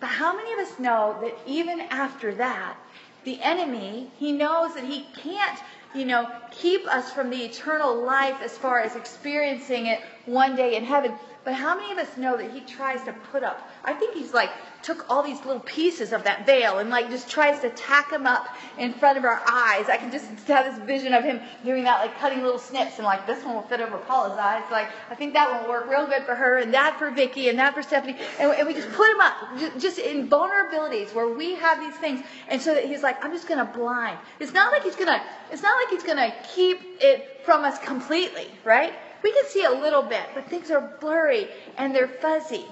But 0.00 0.08
how 0.08 0.36
many 0.36 0.52
of 0.52 0.58
us 0.60 0.78
know 0.78 1.18
that 1.22 1.36
even 1.46 1.80
after 1.80 2.34
that, 2.34 2.76
the 3.24 3.40
enemy, 3.42 4.10
he 4.18 4.32
knows 4.32 4.74
that 4.74 4.84
he 4.84 5.06
can't, 5.16 5.58
you 5.94 6.04
know, 6.04 6.30
keep 6.50 6.86
us 6.86 7.12
from 7.12 7.28
the 7.28 7.44
eternal 7.44 7.94
life 8.04 8.36
as 8.42 8.56
far 8.56 8.80
as 8.80 8.94
experiencing 8.94 9.86
it 9.86 10.00
one 10.26 10.54
day 10.54 10.76
in 10.76 10.84
heaven. 10.84 11.12
But 11.44 11.54
how 11.54 11.76
many 11.76 11.92
of 11.92 11.98
us 11.98 12.16
know 12.16 12.36
that 12.36 12.50
he 12.50 12.60
tries 12.60 13.02
to 13.04 13.12
put 13.30 13.42
up? 13.42 13.68
I 13.84 13.94
think 13.94 14.14
he's 14.14 14.32
like 14.32 14.50
took 14.86 15.04
all 15.10 15.20
these 15.20 15.44
little 15.44 15.60
pieces 15.62 16.12
of 16.12 16.22
that 16.22 16.46
veil 16.46 16.78
and 16.78 16.90
like 16.90 17.10
just 17.10 17.28
tries 17.28 17.58
to 17.58 17.68
tack 17.70 18.08
them 18.08 18.24
up 18.24 18.46
in 18.78 18.92
front 18.92 19.18
of 19.18 19.24
our 19.24 19.42
eyes. 19.50 19.88
I 19.88 19.96
can 19.96 20.12
just 20.12 20.26
have 20.46 20.64
this 20.64 20.86
vision 20.86 21.12
of 21.12 21.24
him 21.24 21.40
doing 21.64 21.82
that, 21.82 22.00
like 22.00 22.16
cutting 22.20 22.40
little 22.40 22.60
snips 22.60 22.98
and 22.98 23.04
like 23.04 23.26
this 23.26 23.44
one 23.44 23.56
will 23.56 23.62
fit 23.62 23.80
over 23.80 23.98
Paula's 23.98 24.38
eyes. 24.38 24.62
Like 24.70 24.88
I 25.10 25.16
think 25.16 25.32
that 25.32 25.50
one 25.50 25.62
will 25.62 25.70
work 25.70 25.90
real 25.90 26.06
good 26.06 26.22
for 26.22 26.36
her 26.36 26.58
and 26.58 26.72
that 26.72 27.00
for 27.00 27.10
Vicky 27.10 27.48
and 27.48 27.58
that 27.58 27.74
for 27.74 27.82
Stephanie. 27.82 28.16
And, 28.38 28.52
and 28.52 28.64
we 28.64 28.74
just 28.74 28.88
put 28.92 29.08
them 29.08 29.20
up 29.20 29.34
just 29.76 29.98
in 29.98 30.28
vulnerabilities 30.28 31.12
where 31.12 31.28
we 31.28 31.56
have 31.56 31.80
these 31.80 31.96
things. 31.96 32.24
And 32.46 32.62
so 32.62 32.72
that 32.72 32.84
he's 32.84 33.02
like, 33.02 33.24
I'm 33.24 33.32
just 33.32 33.48
going 33.48 33.58
to 33.58 33.72
blind. 33.72 34.18
It's 34.38 34.52
not 34.52 34.70
like 34.70 34.84
he's 34.84 34.94
going 34.94 35.08
to, 35.08 35.20
it's 35.50 35.62
not 35.62 35.74
like 35.82 35.90
he's 35.90 36.04
going 36.04 36.30
to 36.30 36.32
keep 36.54 36.78
it 37.00 37.40
from 37.44 37.64
us 37.64 37.76
completely, 37.80 38.46
right? 38.62 38.92
We 39.24 39.32
can 39.32 39.46
see 39.46 39.64
a 39.64 39.70
little 39.72 40.02
bit, 40.02 40.22
but 40.32 40.48
things 40.48 40.70
are 40.70 40.96
blurry 41.00 41.48
and 41.76 41.92
they're 41.92 42.06
fuzzy. 42.06 42.66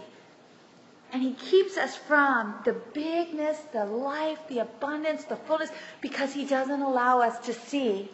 And 1.14 1.22
he 1.22 1.34
keeps 1.34 1.76
us 1.76 1.94
from 1.94 2.56
the 2.64 2.72
bigness, 2.92 3.56
the 3.72 3.84
life, 3.84 4.40
the 4.48 4.58
abundance, 4.58 5.22
the 5.22 5.36
fullness, 5.36 5.70
because 6.00 6.32
he 6.32 6.44
doesn't 6.44 6.82
allow 6.82 7.20
us 7.20 7.38
to 7.46 7.54
see, 7.54 8.10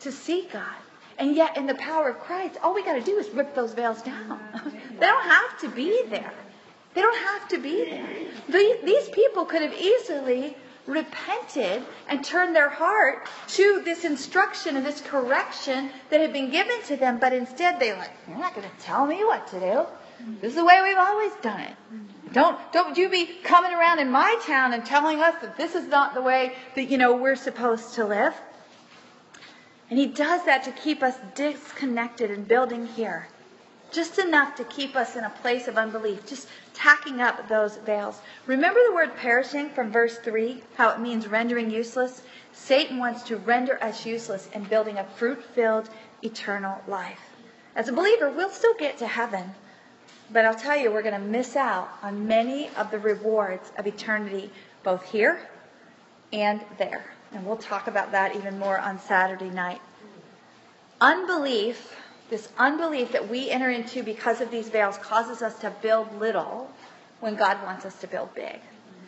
to 0.00 0.12
see 0.12 0.46
God. 0.52 0.76
And 1.18 1.34
yet, 1.34 1.56
in 1.56 1.64
the 1.64 1.74
power 1.76 2.10
of 2.10 2.18
Christ, 2.18 2.58
all 2.62 2.74
we 2.74 2.84
got 2.84 2.96
to 2.96 3.00
do 3.00 3.16
is 3.16 3.30
rip 3.30 3.54
those 3.54 3.72
veils 3.72 4.02
down. 4.02 4.38
they 5.00 5.06
don't 5.06 5.24
have 5.24 5.58
to 5.60 5.70
be 5.70 6.02
there. 6.10 6.34
They 6.92 7.00
don't 7.00 7.18
have 7.24 7.48
to 7.48 7.58
be 7.58 7.86
there. 7.86 8.76
These 8.84 9.08
people 9.08 9.46
could 9.46 9.62
have 9.62 9.72
easily 9.72 10.54
repented 10.86 11.84
and 12.06 12.22
turned 12.22 12.54
their 12.54 12.68
heart 12.68 13.26
to 13.46 13.80
this 13.82 14.04
instruction 14.04 14.76
and 14.76 14.84
this 14.84 15.00
correction 15.00 15.88
that 16.10 16.20
had 16.20 16.34
been 16.34 16.50
given 16.50 16.82
to 16.82 16.96
them, 16.96 17.18
but 17.18 17.32
instead 17.32 17.80
they 17.80 17.94
like, 17.94 18.10
you're 18.28 18.36
not 18.36 18.54
going 18.54 18.68
to 18.68 18.84
tell 18.84 19.06
me 19.06 19.24
what 19.24 19.46
to 19.46 19.60
do. 19.60 19.86
This 20.40 20.50
is 20.50 20.56
the 20.56 20.64
way 20.64 20.80
we've 20.82 20.98
always 20.98 21.32
done 21.42 21.60
it. 21.60 21.76
Don't 22.32 22.58
don't 22.72 22.96
you 22.96 23.08
be 23.08 23.26
coming 23.42 23.72
around 23.72 23.98
in 23.98 24.10
my 24.10 24.38
town 24.46 24.72
and 24.72 24.84
telling 24.84 25.20
us 25.20 25.34
that 25.42 25.56
this 25.56 25.74
is 25.74 25.88
not 25.88 26.14
the 26.14 26.22
way 26.22 26.54
that 26.74 26.84
you 26.84 26.96
know 26.96 27.16
we're 27.16 27.36
supposed 27.36 27.94
to 27.94 28.04
live. 28.04 28.34
And 29.90 29.98
he 29.98 30.06
does 30.06 30.44
that 30.46 30.64
to 30.64 30.72
keep 30.72 31.02
us 31.02 31.16
disconnected 31.34 32.30
and 32.30 32.48
building 32.48 32.86
here. 32.86 33.28
Just 33.90 34.18
enough 34.18 34.56
to 34.56 34.64
keep 34.64 34.96
us 34.96 35.16
in 35.16 35.24
a 35.24 35.30
place 35.42 35.68
of 35.68 35.76
unbelief, 35.76 36.26
just 36.26 36.48
tacking 36.72 37.20
up 37.20 37.46
those 37.46 37.76
veils. 37.76 38.20
Remember 38.46 38.80
the 38.86 38.94
word 38.94 39.14
perishing 39.16 39.68
from 39.68 39.92
verse 39.92 40.16
3, 40.16 40.62
how 40.76 40.88
it 40.88 41.00
means 41.00 41.26
rendering 41.26 41.70
useless? 41.70 42.22
Satan 42.54 42.98
wants 42.98 43.22
to 43.24 43.36
render 43.36 43.82
us 43.84 44.06
useless 44.06 44.48
in 44.54 44.64
building 44.64 44.96
a 44.96 45.04
fruit 45.04 45.44
filled 45.44 45.90
eternal 46.22 46.80
life. 46.88 47.20
As 47.76 47.88
a 47.88 47.92
believer, 47.92 48.30
we'll 48.30 48.48
still 48.48 48.74
get 48.74 48.96
to 48.98 49.06
heaven, 49.06 49.54
but 50.32 50.44
I'll 50.44 50.54
tell 50.54 50.76
you, 50.76 50.90
we're 50.90 51.02
going 51.02 51.20
to 51.20 51.26
miss 51.26 51.56
out 51.56 51.88
on 52.02 52.26
many 52.26 52.68
of 52.76 52.90
the 52.90 52.98
rewards 52.98 53.70
of 53.76 53.86
eternity, 53.86 54.50
both 54.82 55.04
here 55.04 55.38
and 56.32 56.60
there. 56.78 57.04
And 57.32 57.46
we'll 57.46 57.56
talk 57.56 57.86
about 57.86 58.12
that 58.12 58.36
even 58.36 58.58
more 58.58 58.78
on 58.78 58.98
Saturday 58.98 59.50
night. 59.50 59.80
Unbelief 61.00 61.96
this 62.32 62.48
unbelief 62.56 63.12
that 63.12 63.28
we 63.28 63.50
enter 63.50 63.68
into 63.68 64.02
because 64.02 64.40
of 64.40 64.50
these 64.50 64.70
veils 64.70 64.96
causes 64.96 65.42
us 65.42 65.58
to 65.58 65.70
build 65.82 66.18
little 66.18 66.70
when 67.20 67.36
God 67.36 67.62
wants 67.62 67.84
us 67.84 68.00
to 68.00 68.06
build 68.06 68.34
big. 68.34 68.58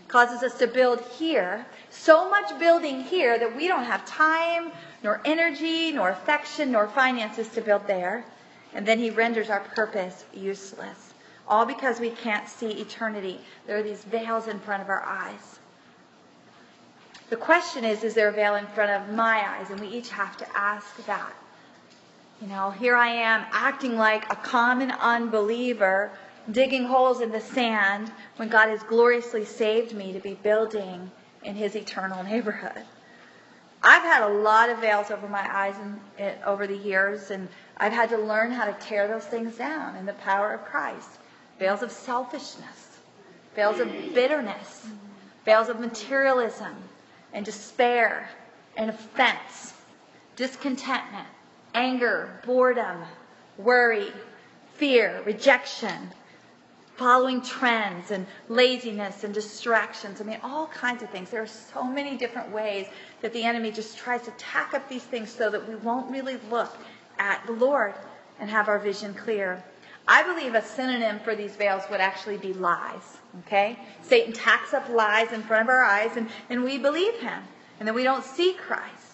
Causes 0.09 0.43
us 0.43 0.59
to 0.59 0.67
build 0.67 1.01
here, 1.17 1.65
so 1.89 2.29
much 2.29 2.59
building 2.59 3.01
here 3.01 3.39
that 3.39 3.57
we 3.57 3.67
don't 3.67 3.85
have 3.85 4.05
time, 4.05 4.73
nor 5.03 5.23
energy, 5.25 5.91
nor 5.91 6.11
affection, 6.11 6.71
nor 6.71 6.87
finances 6.87 7.49
to 7.49 7.63
build 7.63 7.87
there. 7.87 8.27
And 8.75 8.85
then 8.85 8.99
he 8.99 9.09
renders 9.09 9.49
our 9.49 9.61
purpose 9.61 10.27
useless. 10.35 11.04
All 11.47 11.67
because 11.67 12.01
we 12.01 12.11
can't 12.11 12.49
see 12.49 12.71
eternity. 12.71 13.41
There 13.67 13.79
are 13.79 13.83
these 13.83 14.05
veils 14.05 14.49
in 14.49 14.59
front 14.61 14.83
of 14.83 14.89
our 14.89 15.03
eyes. 15.03 15.59
The 17.31 17.37
question 17.37 17.85
is, 17.85 18.05
is 18.05 18.15
there 18.15 18.29
a 18.29 18.33
veil 18.33 18.55
in 18.55 18.67
front 18.69 18.91
of 18.91 19.15
my 19.15 19.43
eyes? 19.47 19.71
And 19.71 19.81
we 19.81 19.89
each 19.89 20.11
have 20.11 20.37
to 20.39 20.57
ask 20.57 21.05
that. 21.07 21.33
You 22.41 22.49
know, 22.49 22.71
here 22.71 22.97
I 22.97 23.09
am 23.09 23.47
acting 23.53 23.97
like 23.97 24.31
a 24.31 24.37
common 24.37 24.91
unbeliever, 24.91 26.11
digging 26.51 26.85
holes 26.85 27.21
in 27.21 27.31
the 27.31 27.41
sand 27.41 28.13
when 28.37 28.49
God 28.49 28.69
has 28.69 28.83
gloriously 28.83 29.45
saved 29.45 29.95
me 29.95 30.13
to 30.13 30.21
be 30.21 30.35
building 30.35 31.11
in 31.43 31.55
his 31.55 31.77
eternal 31.77 32.23
neighborhood. 32.23 32.85
I've 33.83 34.03
had 34.03 34.23
a 34.23 34.33
lot 34.33 34.71
of 34.71 34.79
veils 34.79 35.11
over 35.11 35.29
my 35.29 35.47
eyes 35.55 35.75
in, 36.19 36.33
over 36.45 36.67
the 36.67 36.77
years, 36.77 37.31
and 37.31 37.49
I've 37.77 37.93
had 37.93 38.09
to 38.11 38.19
learn 38.19 38.51
how 38.51 38.65
to 38.65 38.73
tear 38.81 39.07
those 39.07 39.25
things 39.25 39.57
down 39.57 39.97
in 39.97 40.07
the 40.07 40.15
power 40.15 40.53
of 40.53 40.65
Christ. 40.65 41.19
Veils 41.59 41.83
of 41.83 41.91
selfishness, 41.91 42.99
veils 43.55 43.81
of 43.81 43.89
bitterness, 44.13 44.87
veils 45.45 45.69
of 45.69 45.79
materialism 45.79 46.75
and 47.33 47.45
despair 47.45 48.29
and 48.77 48.91
offense, 48.91 49.75
discontentment, 50.37 51.29
anger, 51.75 52.41
boredom, 52.45 53.03
worry, 53.59 54.13
fear, 54.75 55.23
rejection, 55.25 56.11
following 56.97 57.43
trends 57.43 58.11
and 58.11 58.27
laziness 58.49 59.25
and 59.25 59.35
distractions. 59.35 60.21
I 60.21 60.25
mean, 60.25 60.39
all 60.43 60.69
kinds 60.69 61.03
of 61.03 61.11
things. 61.11 61.31
There 61.31 61.43
are 61.43 61.47
so 61.47 61.83
many 61.83 62.17
different 62.17 62.51
ways 62.51 62.87
that 63.21 63.33
the 63.33 63.45
enemy 63.45 63.73
just 63.73 63.99
tries 63.99 64.23
to 64.23 64.31
tack 64.33 64.75
up 64.75 64.89
these 64.89 65.03
things 65.03 65.31
so 65.31 65.51
that 65.51 65.69
we 65.69 65.75
won't 65.77 66.11
really 66.11 66.39
look 66.51 66.77
at 67.19 67.45
the 67.47 67.53
Lord 67.53 67.95
and 68.39 68.49
have 68.49 68.69
our 68.69 68.79
vision 68.79 69.15
clear. 69.15 69.63
I 70.07 70.23
believe 70.23 70.55
a 70.55 70.63
synonym 70.63 71.19
for 71.21 71.35
these 71.35 71.57
veils 71.57 71.83
would 71.91 72.01
actually 72.01 72.37
be 72.37 72.53
lies. 72.53 73.19
Okay? 73.47 73.79
Satan 74.03 74.33
tacks 74.33 74.75
up 74.75 74.89
lies 74.89 75.33
in 75.33 75.43
front 75.43 75.63
of 75.63 75.69
our 75.69 75.83
eyes 75.83 76.17
and, 76.17 76.29
and 76.51 76.63
we 76.63 76.79
believe 76.79 77.15
him. 77.21 77.43
And 77.79 77.89
then 77.89 77.95
we 77.95 78.05
don't 78.05 78.25
see 78.25 78.55
Christ 78.55 79.05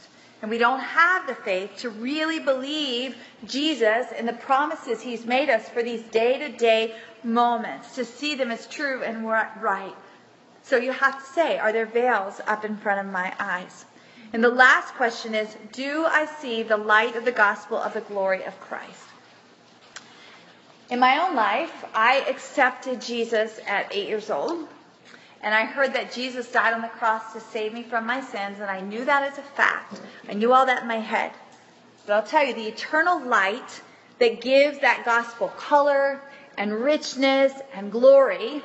and 0.43 0.51
we 0.51 0.59
don't 0.59 0.81
have 0.81 1.27
the 1.27 1.35
faith 1.35 1.77
to 1.79 1.91
really 1.91 2.39
believe 2.39 3.17
Jesus 3.47 4.07
and 4.17 4.27
the 4.27 4.33
promises 4.33 5.01
he's 5.01 5.27
made 5.27 5.51
us 5.51 5.69
for 5.69 5.83
these 5.83 6.03
day 6.05 6.39
to 6.39 6.57
day 6.57 6.95
moments, 7.23 7.95
to 7.97 8.05
see 8.05 8.35
them 8.35 8.51
as 8.51 8.67
true 8.67 9.03
and 9.03 9.27
right. 9.27 9.95
So 10.63 10.77
you 10.77 10.93
have 10.93 11.19
to 11.19 11.33
say, 11.33 11.59
are 11.59 11.73
there 11.73 11.87
veils 11.87 12.41
up 12.47 12.65
in 12.65 12.77
front 12.79 13.07
of 13.07 13.13
my 13.13 13.35
eyes? 13.39 13.85
And 14.33 14.43
the 14.43 14.51
last 14.51 14.95
question 14.95 15.35
is, 15.35 15.57
do 15.73 16.07
I 16.07 16.27
see 16.27 16.63
the 16.63 16.77
light 16.77 17.17
of 17.17 17.25
the 17.25 17.33
gospel 17.33 17.77
of 17.77 17.93
the 17.95 18.01
glory 18.01 18.45
of 18.45 18.59
Christ? 18.61 19.10
In 20.91 20.99
my 20.99 21.25
own 21.25 21.37
life, 21.37 21.85
I 21.95 22.25
accepted 22.29 23.01
Jesus 23.01 23.61
at 23.65 23.95
eight 23.95 24.09
years 24.09 24.29
old. 24.29 24.67
And 25.41 25.55
I 25.55 25.65
heard 25.65 25.95
that 25.95 26.13
Jesus 26.13 26.51
died 26.51 26.75
on 26.75 26.83
the 26.83 26.89
cross 26.89 27.33
to 27.33 27.41
save 27.41 27.73
me 27.73 27.85
from 27.85 28.07
my 28.07 28.21
sins, 28.21 28.59
and 28.59 28.69
I 28.69 28.81
knew 28.81 29.05
that 29.05 29.23
as 29.23 29.39
a 29.39 29.43
fact. 29.43 30.01
I 30.29 30.35
knew 30.35 30.53
all 30.53 30.67
that 30.67 30.83
in 30.83 30.89
my 30.89 30.99
head. 30.99 31.31
But 32.05 32.15
I'll 32.15 32.23
tell 32.25 32.45
you, 32.45 32.55
the 32.55 32.67
eternal 32.67 33.25
light 33.25 33.81
that 34.19 34.41
gives 34.41 34.81
that 34.81 35.05
gospel 35.05 35.49
color 35.49 36.21
and 36.59 36.73
richness 36.75 37.53
and 37.73 37.93
glory 37.93 38.61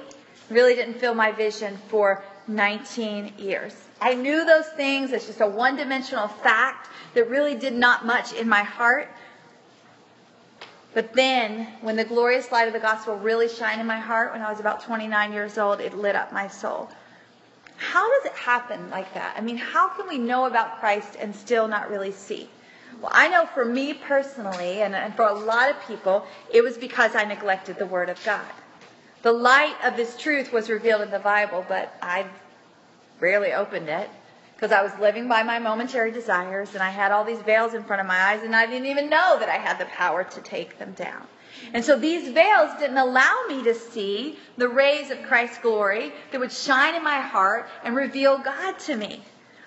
really 0.50 0.74
didn't 0.74 0.96
fill 0.96 1.14
my 1.14 1.32
vision 1.32 1.78
for 1.90 2.24
19 2.48 3.34
years. 3.38 3.76
I 4.02 4.16
knew 4.16 4.46
those 4.46 4.68
things. 4.70 5.12
It's 5.12 5.28
just 5.28 5.42
a 5.42 5.48
one 5.48 5.76
dimensional 5.76 6.28
fact 6.28 6.90
that 7.14 7.30
really 7.30 7.56
did 7.56 7.74
not 7.74 8.06
much 8.06 8.34
in 8.34 8.50
my 8.50 8.64
heart. 8.64 9.10
But 10.96 11.12
then, 11.12 11.68
when 11.82 11.98
the 11.98 12.06
glorious 12.06 12.54
light 12.54 12.68
of 12.68 12.74
the 12.74 12.80
gospel 12.80 13.18
really 13.18 13.50
shined 13.50 13.82
in 13.82 13.86
my 13.86 14.00
heart 14.00 14.32
when 14.32 14.42
I 14.42 14.50
was 14.50 14.62
about 14.62 14.82
29 14.82 15.34
years 15.34 15.58
old, 15.58 15.82
it 15.82 15.94
lit 15.94 16.16
up 16.16 16.32
my 16.32 16.48
soul. 16.48 16.90
How 17.76 18.10
does 18.10 18.32
it 18.32 18.38
happen 18.38 18.90
like 18.90 19.14
that? 19.14 19.36
I 19.38 19.42
mean, 19.42 19.58
how 19.58 19.90
can 19.90 20.08
we 20.08 20.18
know 20.18 20.46
about 20.46 20.80
Christ 20.80 21.18
and 21.20 21.36
still 21.36 21.68
not 21.68 21.90
really 21.90 22.14
see? 22.14 22.50
Well, 23.02 23.12
I 23.14 23.28
know 23.28 23.46
for 23.46 23.66
me 23.66 23.94
personally, 23.94 24.84
and, 24.84 24.96
and 24.96 25.14
for 25.16 25.26
a 25.26 25.34
lot 25.34 25.70
of 25.70 25.76
people, 25.86 26.26
it 26.54 26.64
was 26.64 26.78
because 26.78 27.14
I 27.14 27.26
neglected 27.26 27.78
the 27.78 27.86
Word 27.86 28.08
of 28.08 28.24
God. 28.24 28.46
The 29.22 29.34
light 29.34 29.76
of 29.84 29.98
this 29.98 30.16
truth 30.16 30.54
was 30.54 30.70
revealed 30.70 31.02
in 31.02 31.12
the 31.12 31.20
Bible, 31.20 31.66
but 31.68 31.94
I 32.02 32.26
rarely 33.20 33.52
opened 33.52 33.90
it 33.90 34.10
because 34.56 34.72
I 34.72 34.82
was 34.82 34.92
living 35.00 35.28
by 35.28 35.44
my 35.44 35.60
momentary 35.60 36.12
desires 36.12 36.74
and 36.74 36.82
I 36.82 36.90
had 36.90 37.12
all 37.12 37.26
these 37.26 37.42
veils 37.42 37.74
in 37.74 37.84
front 37.84 38.02
of 38.02 38.08
my 38.08 38.18
eyes 38.18 38.44
and 38.44 38.56
I 38.56 38.66
didn't 38.66 38.88
even 38.88 39.10
know 39.10 39.38
that 39.40 39.50
I 39.50 39.58
had 39.58 39.78
the 39.78 39.86
power 39.86 40.24
to 40.24 40.42
take 40.42 40.80
them 40.80 40.94
down. 40.94 41.28
And 41.74 41.84
so 41.84 41.98
these 41.98 42.30
veils 42.30 42.72
didn't 42.80 42.98
allow 42.98 43.44
me 43.48 43.64
to 43.64 43.74
see 43.74 44.38
the 44.58 44.70
rays 44.70 45.12
of 45.12 45.22
Christ's 45.24 45.60
glory 45.60 46.14
that 46.32 46.40
would 46.40 46.52
shine 46.52 46.96
in 46.96 47.04
my 47.04 47.20
heart 47.20 47.68
and 47.84 47.96
reveal 47.96 48.38
God 48.38 48.80
to 48.80 48.96
me. 48.96 49.22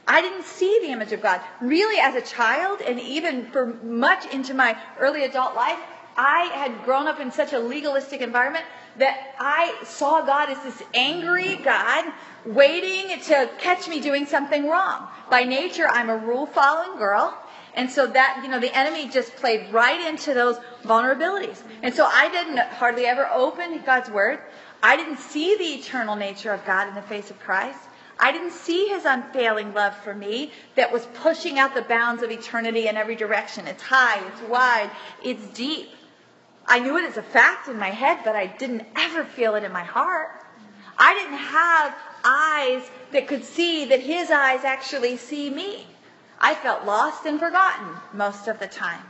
I 0.07 0.23
didn't 0.23 0.45
see 0.45 0.79
the 0.81 0.89
image 0.89 1.13
of 1.13 1.21
God. 1.21 1.43
Really, 1.61 2.01
as 2.01 2.15
a 2.15 2.23
child, 2.23 2.81
and 2.81 2.99
even 2.99 3.51
for 3.51 3.67
much 3.67 4.25
into 4.33 4.55
my 4.55 4.79
early 4.99 5.25
adult 5.25 5.55
life, 5.55 5.79
I 6.19 6.51
had 6.53 6.85
grown 6.85 7.07
up 7.07 7.21
in 7.21 7.31
such 7.31 7.53
a 7.53 7.59
legalistic 7.61 8.21
environment 8.21 8.65
that 8.97 9.35
I 9.39 9.73
saw 9.85 10.21
God 10.21 10.51
as 10.51 10.61
this 10.65 10.83
angry 10.93 11.55
God 11.57 12.13
waiting 12.45 13.21
to 13.27 13.49
catch 13.59 13.87
me 13.87 14.01
doing 14.01 14.27
something 14.27 14.69
wrong. 14.69 15.07
By 15.31 15.45
nature, 15.45 15.87
I'm 15.89 16.11
a 16.11 16.17
rule 16.17 16.47
following 16.47 16.99
girl. 16.99 17.39
And 17.75 17.89
so 17.89 18.09
that, 18.09 18.41
you 18.43 18.49
know, 18.51 18.59
the 18.59 18.77
enemy 18.77 19.09
just 19.09 19.37
played 19.37 19.73
right 19.73 20.09
into 20.09 20.35
those 20.35 20.57
vulnerabilities. 20.83 21.63
And 21.83 21.95
so 21.95 22.05
I 22.05 22.29
didn't 22.31 22.59
hardly 22.59 23.07
ever 23.07 23.29
open 23.33 23.81
God's 23.87 24.11
word. 24.11 24.41
I 24.83 24.97
didn't 24.97 25.19
see 25.19 25.57
the 25.57 25.81
eternal 25.81 26.17
nature 26.17 26.53
of 26.53 26.65
God 26.65 26.89
in 26.89 26.97
the 26.97 27.03
face 27.03 27.31
of 27.31 27.39
Christ. 27.39 27.79
I 28.19 28.33
didn't 28.33 28.51
see 28.51 28.89
his 28.89 29.05
unfailing 29.05 29.75
love 29.75 29.97
for 30.03 30.13
me 30.13 30.51
that 30.75 30.93
was 30.93 31.07
pushing 31.15 31.61
out 31.61 31.75
the 31.75 31.83
bounds 31.83 32.25
of 32.25 32.33
eternity 32.33 32.89
in 32.89 32.97
every 32.97 33.15
direction. 33.15 33.69
It's 33.69 33.83
high, 33.83 34.27
it's 34.27 34.43
wide, 34.49 34.91
it's 35.23 35.47
deep. 35.51 35.91
I 36.69 36.81
knew 36.81 36.99
it 36.99 37.05
as 37.05 37.17
a 37.17 37.23
fact 37.23 37.69
in 37.69 37.79
my 37.79 37.91
head, 37.91 38.19
but 38.25 38.37
I 38.37 38.47
didn't 38.47 38.87
ever 38.95 39.25
feel 39.25 39.55
it 39.55 39.65
in 39.65 39.73
my 39.73 39.85
heart. 39.85 40.31
I 40.99 41.15
didn't 41.15 41.39
have 41.39 41.95
eyes 42.25 42.83
that 43.13 43.27
could 43.27 43.45
see 43.45 43.87
that 43.87 44.01
his 44.01 44.31
eyes 44.31 44.65
actually 44.65 45.17
see 45.17 45.49
me. 45.49 45.87
I 46.41 46.55
felt 46.55 46.85
lost 46.85 47.25
and 47.25 47.41
forgotten 47.41 47.97
most 48.13 48.49
of 48.49 48.59
the 48.59 48.67
time. 48.67 49.03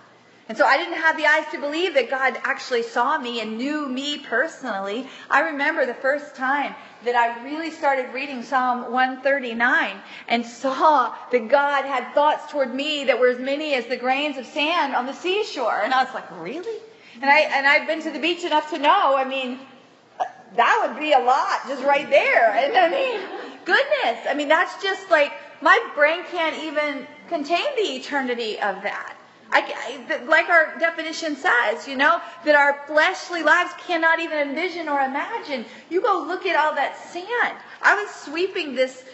And 0.49 0.57
so 0.57 0.65
I 0.65 0.79
didn't 0.79 0.95
have 0.95 1.19
the 1.19 1.27
eyes 1.27 1.45
to 1.53 1.59
believe 1.59 1.93
that 1.95 2.09
God 2.09 2.39
actually 2.43 2.83
saw 2.83 3.19
me 3.19 3.41
and 3.41 3.59
knew 3.59 3.87
me 3.87 4.19
personally. 4.19 5.07
I 5.29 5.41
remember 5.41 5.85
the 5.85 5.93
first 5.93 6.37
time 6.37 6.75
that 7.05 7.15
I 7.15 7.45
really 7.45 7.71
started 7.71 8.15
reading 8.15 8.43
Psalm 8.43 8.91
139 8.91 10.01
and 10.29 10.47
saw 10.47 11.15
that 11.31 11.49
God 11.49 11.85
had 11.85 12.15
thoughts 12.15 12.51
toward 12.51 12.73
me 12.73 13.05
that 13.05 13.21
were 13.21 13.29
as 13.29 13.39
many 13.39 13.75
as 13.75 13.87
the 13.87 13.97
grains 13.97 14.39
of 14.39 14.47
sand 14.47 14.95
on 14.95 15.05
the 15.05 15.13
seashore. 15.13 15.83
And 15.83 15.93
I 15.93 16.05
was 16.05 16.15
like, 16.15 16.31
really? 16.41 16.79
And 17.21 17.31
I 17.31 17.41
and 17.41 17.67
I've 17.67 17.87
been 17.87 18.01
to 18.03 18.11
the 18.11 18.19
beach 18.21 18.45
enough 18.45 18.71
to 18.71 18.79
know. 18.79 19.17
I 19.17 19.25
mean, 19.25 19.59
that 20.55 20.87
would 20.87 21.01
be 21.01 21.13
a 21.13 21.19
lot 21.19 21.67
just 21.67 21.83
right 21.83 22.09
there. 22.09 22.53
And 22.53 22.77
I 22.77 22.89
mean, 22.89 23.21
goodness. 23.65 24.27
I 24.29 24.35
mean, 24.35 24.49
that's 24.49 24.83
just 24.83 25.11
like 25.11 25.33
my 25.61 25.79
brain 25.95 26.23
can't 26.31 26.57
even 26.63 27.07
contain 27.29 27.67
the 27.77 27.97
eternity 27.97 28.55
of 28.61 28.83
that. 28.83 29.17
I, 29.51 30.25
like 30.29 30.51
our 30.51 30.79
definition 30.79 31.35
says, 31.35 31.89
you 31.89 31.97
know, 31.97 32.21
that 32.45 32.55
our 32.55 32.85
fleshly 32.87 33.43
lives 33.43 33.73
cannot 33.79 34.21
even 34.21 34.39
envision 34.39 34.89
or 34.89 35.01
imagine. 35.01 35.65
You 35.89 36.03
go 36.03 36.23
look 36.27 36.45
at 36.45 36.55
all 36.55 36.75
that 36.75 36.99
sand. 36.99 37.57
I 37.83 37.95
was 37.95 38.11
sweeping 38.11 38.75
this 38.75 39.05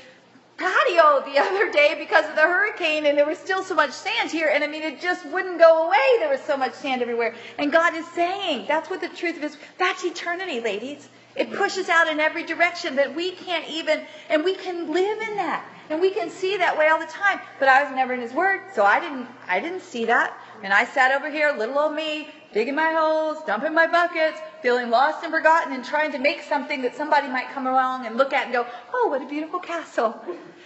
patio 0.57 1.23
the 1.25 1.39
other 1.45 1.71
day 1.71 1.97
because 1.99 2.29
of 2.29 2.35
the 2.37 2.43
hurricane 2.43 3.07
and 3.07 3.17
there 3.19 3.27
was 3.27 3.39
still 3.39 3.63
so 3.63 3.75
much 3.75 3.91
sand 3.91 4.31
here 4.31 4.49
and 4.49 4.63
I 4.63 4.67
mean 4.67 4.83
it 4.83 5.01
just 5.01 5.27
wouldn't 5.27 5.59
go 5.59 5.87
away. 5.87 6.19
There 6.19 6.31
was 6.31 6.41
so 6.43 6.57
much 6.57 6.75
sand 6.75 7.03
everywhere. 7.03 7.35
And 7.59 7.73
God 7.73 7.95
is 7.95 8.07
saying, 8.09 8.67
that's 8.69 8.91
what 8.91 9.01
the 9.01 9.09
truth 9.09 9.37
of 9.37 9.45
is. 9.45 9.57
That's 9.79 10.05
eternity, 10.05 10.61
ladies. 10.61 11.09
It 11.37 11.53
pushes 11.53 11.89
out 11.89 12.07
in 12.07 12.21
every 12.21 12.45
direction 12.45 12.97
that 12.97 13.15
we 13.15 13.33
can't 13.33 13.69
even, 13.69 14.07
and 14.29 14.45
we 14.45 14.55
can 14.55 14.93
live 14.93 15.21
in 15.21 15.37
that. 15.37 15.65
And 15.91 16.01
we 16.01 16.11
can 16.11 16.31
see 16.31 16.57
that 16.57 16.79
way 16.79 16.89
all 16.89 16.99
the 16.99 17.07
time. 17.07 17.41
But 17.59 17.69
I 17.69 17.83
was 17.83 17.93
never 17.95 18.15
in 18.15 18.21
his 18.21 18.33
word, 18.33 18.61
so 18.75 18.85
I 18.85 19.01
didn't 19.01 19.27
I 19.47 19.61
didn't 19.61 19.83
see 19.83 20.07
that. 20.07 20.35
And 20.63 20.73
I 20.73 20.87
sat 20.87 21.13
over 21.13 21.31
here, 21.31 21.53
little 21.53 21.79
old 21.79 21.95
me, 21.95 22.29
digging 22.55 22.77
my 22.77 22.93
holes, 22.93 23.39
dumping 23.47 23.75
my 23.75 23.87
buckets, 23.89 24.41
feeling 24.63 24.89
lost 24.89 25.25
and 25.25 25.33
forgotten 25.33 25.73
and 25.73 25.85
trying 25.85 26.13
to 26.13 26.19
make 26.19 26.41
something 26.41 26.81
that 26.83 26.95
somebody 26.95 27.29
might 27.29 27.49
come 27.51 27.67
along 27.67 28.07
and 28.07 28.17
look 28.17 28.33
at 28.33 28.45
and 28.45 28.53
go, 28.53 28.65
"Oh, 28.95 29.09
what 29.09 29.21
a 29.21 29.27
beautiful 29.27 29.59
castle." 29.59 30.15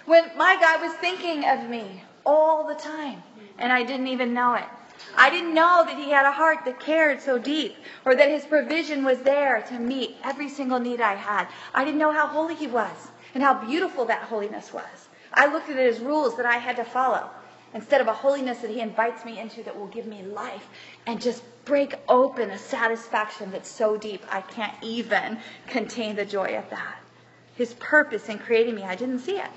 When 0.05 0.31
my 0.37 0.57
God 0.61 0.83
was 0.83 0.93
thinking 0.95 1.49
of 1.49 1.69
me 1.69 2.05
all 2.25 2.65
the 2.65 2.75
time, 2.75 3.23
and 3.59 3.73
I 3.73 3.83
didn't 3.83 4.09
even 4.09 4.35
know 4.35 4.55
it. 4.55 4.65
I 5.17 5.31
didn't 5.31 5.55
know 5.55 5.85
that 5.87 5.97
he 5.97 6.11
had 6.11 6.27
a 6.27 6.33
heart 6.33 6.65
that 6.65 6.79
cared 6.79 7.21
so 7.21 7.39
deep 7.39 7.77
or 8.05 8.15
that 8.15 8.29
his 8.29 8.45
provision 8.45 9.05
was 9.05 9.21
there 9.23 9.63
to 9.69 9.79
meet 9.79 10.17
every 10.23 10.49
single 10.49 10.79
need 10.79 11.01
I 11.01 11.15
had. 11.15 11.47
I 11.75 11.85
didn't 11.85 11.99
know 11.99 12.13
how 12.13 12.27
holy 12.27 12.55
he 12.55 12.67
was 12.67 13.09
and 13.35 13.43
how 13.43 13.55
beautiful 13.55 14.05
that 14.07 14.23
holiness 14.23 14.73
was. 14.73 15.09
I 15.33 15.47
looked 15.47 15.71
at 15.71 15.79
it 15.79 15.95
as 15.95 16.01
rules 16.01 16.37
that 16.37 16.47
I 16.47 16.59
had 16.59 16.77
to 16.77 16.85
follow 16.85 17.31
instead 17.75 18.01
of 18.01 18.09
a 18.09 18.13
holiness 18.13 18.59
that 18.59 18.71
he 18.71 18.81
invites 18.81 19.25
me 19.25 19.39
into 19.39 19.63
that 19.63 19.79
will 19.79 19.87
give 19.87 20.07
me 20.07 20.23
life 20.23 20.69
and 21.07 21.21
just 21.21 21.43
break 21.69 21.95
open 22.09 22.51
a 22.51 22.59
satisfaction 22.59 23.51
that's 23.51 23.71
so 23.71 23.97
deep 23.99 24.25
I 24.31 24.41
can't 24.41 24.75
even 24.83 25.39
contain 25.67 26.17
the 26.17 26.25
joy 26.25 26.57
of 26.57 26.69
that. 26.71 26.97
His 27.57 27.75
purpose 27.75 28.31
in 28.31 28.39
creating 28.39 28.75
me, 28.75 28.85
I 28.85 28.97
didn't 28.97 29.19
see 29.19 29.37
it. 29.37 29.51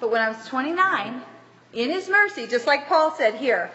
But 0.00 0.10
when 0.10 0.22
I 0.22 0.30
was 0.30 0.46
29, 0.46 1.20
in 1.74 1.90
his 1.90 2.08
mercy, 2.08 2.46
just 2.46 2.66
like 2.66 2.88
Paul 2.88 3.10
said 3.10 3.34
here, 3.34 3.70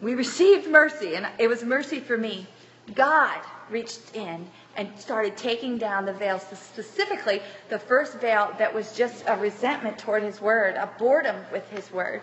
we 0.00 0.14
received 0.14 0.68
mercy, 0.68 1.14
and 1.16 1.26
it 1.38 1.48
was 1.48 1.62
mercy 1.62 2.00
for 2.00 2.16
me. 2.16 2.46
God 2.94 3.40
reached 3.68 4.14
in 4.14 4.46
and 4.76 4.98
started 4.98 5.36
taking 5.36 5.76
down 5.76 6.06
the 6.06 6.12
veils, 6.14 6.42
specifically 6.42 7.42
the 7.68 7.78
first 7.78 8.20
veil 8.20 8.54
that 8.58 8.72
was 8.72 8.96
just 8.96 9.24
a 9.26 9.36
resentment 9.36 9.98
toward 9.98 10.22
his 10.22 10.40
word, 10.40 10.76
a 10.76 10.88
boredom 10.98 11.36
with 11.52 11.68
his 11.68 11.92
word, 11.92 12.22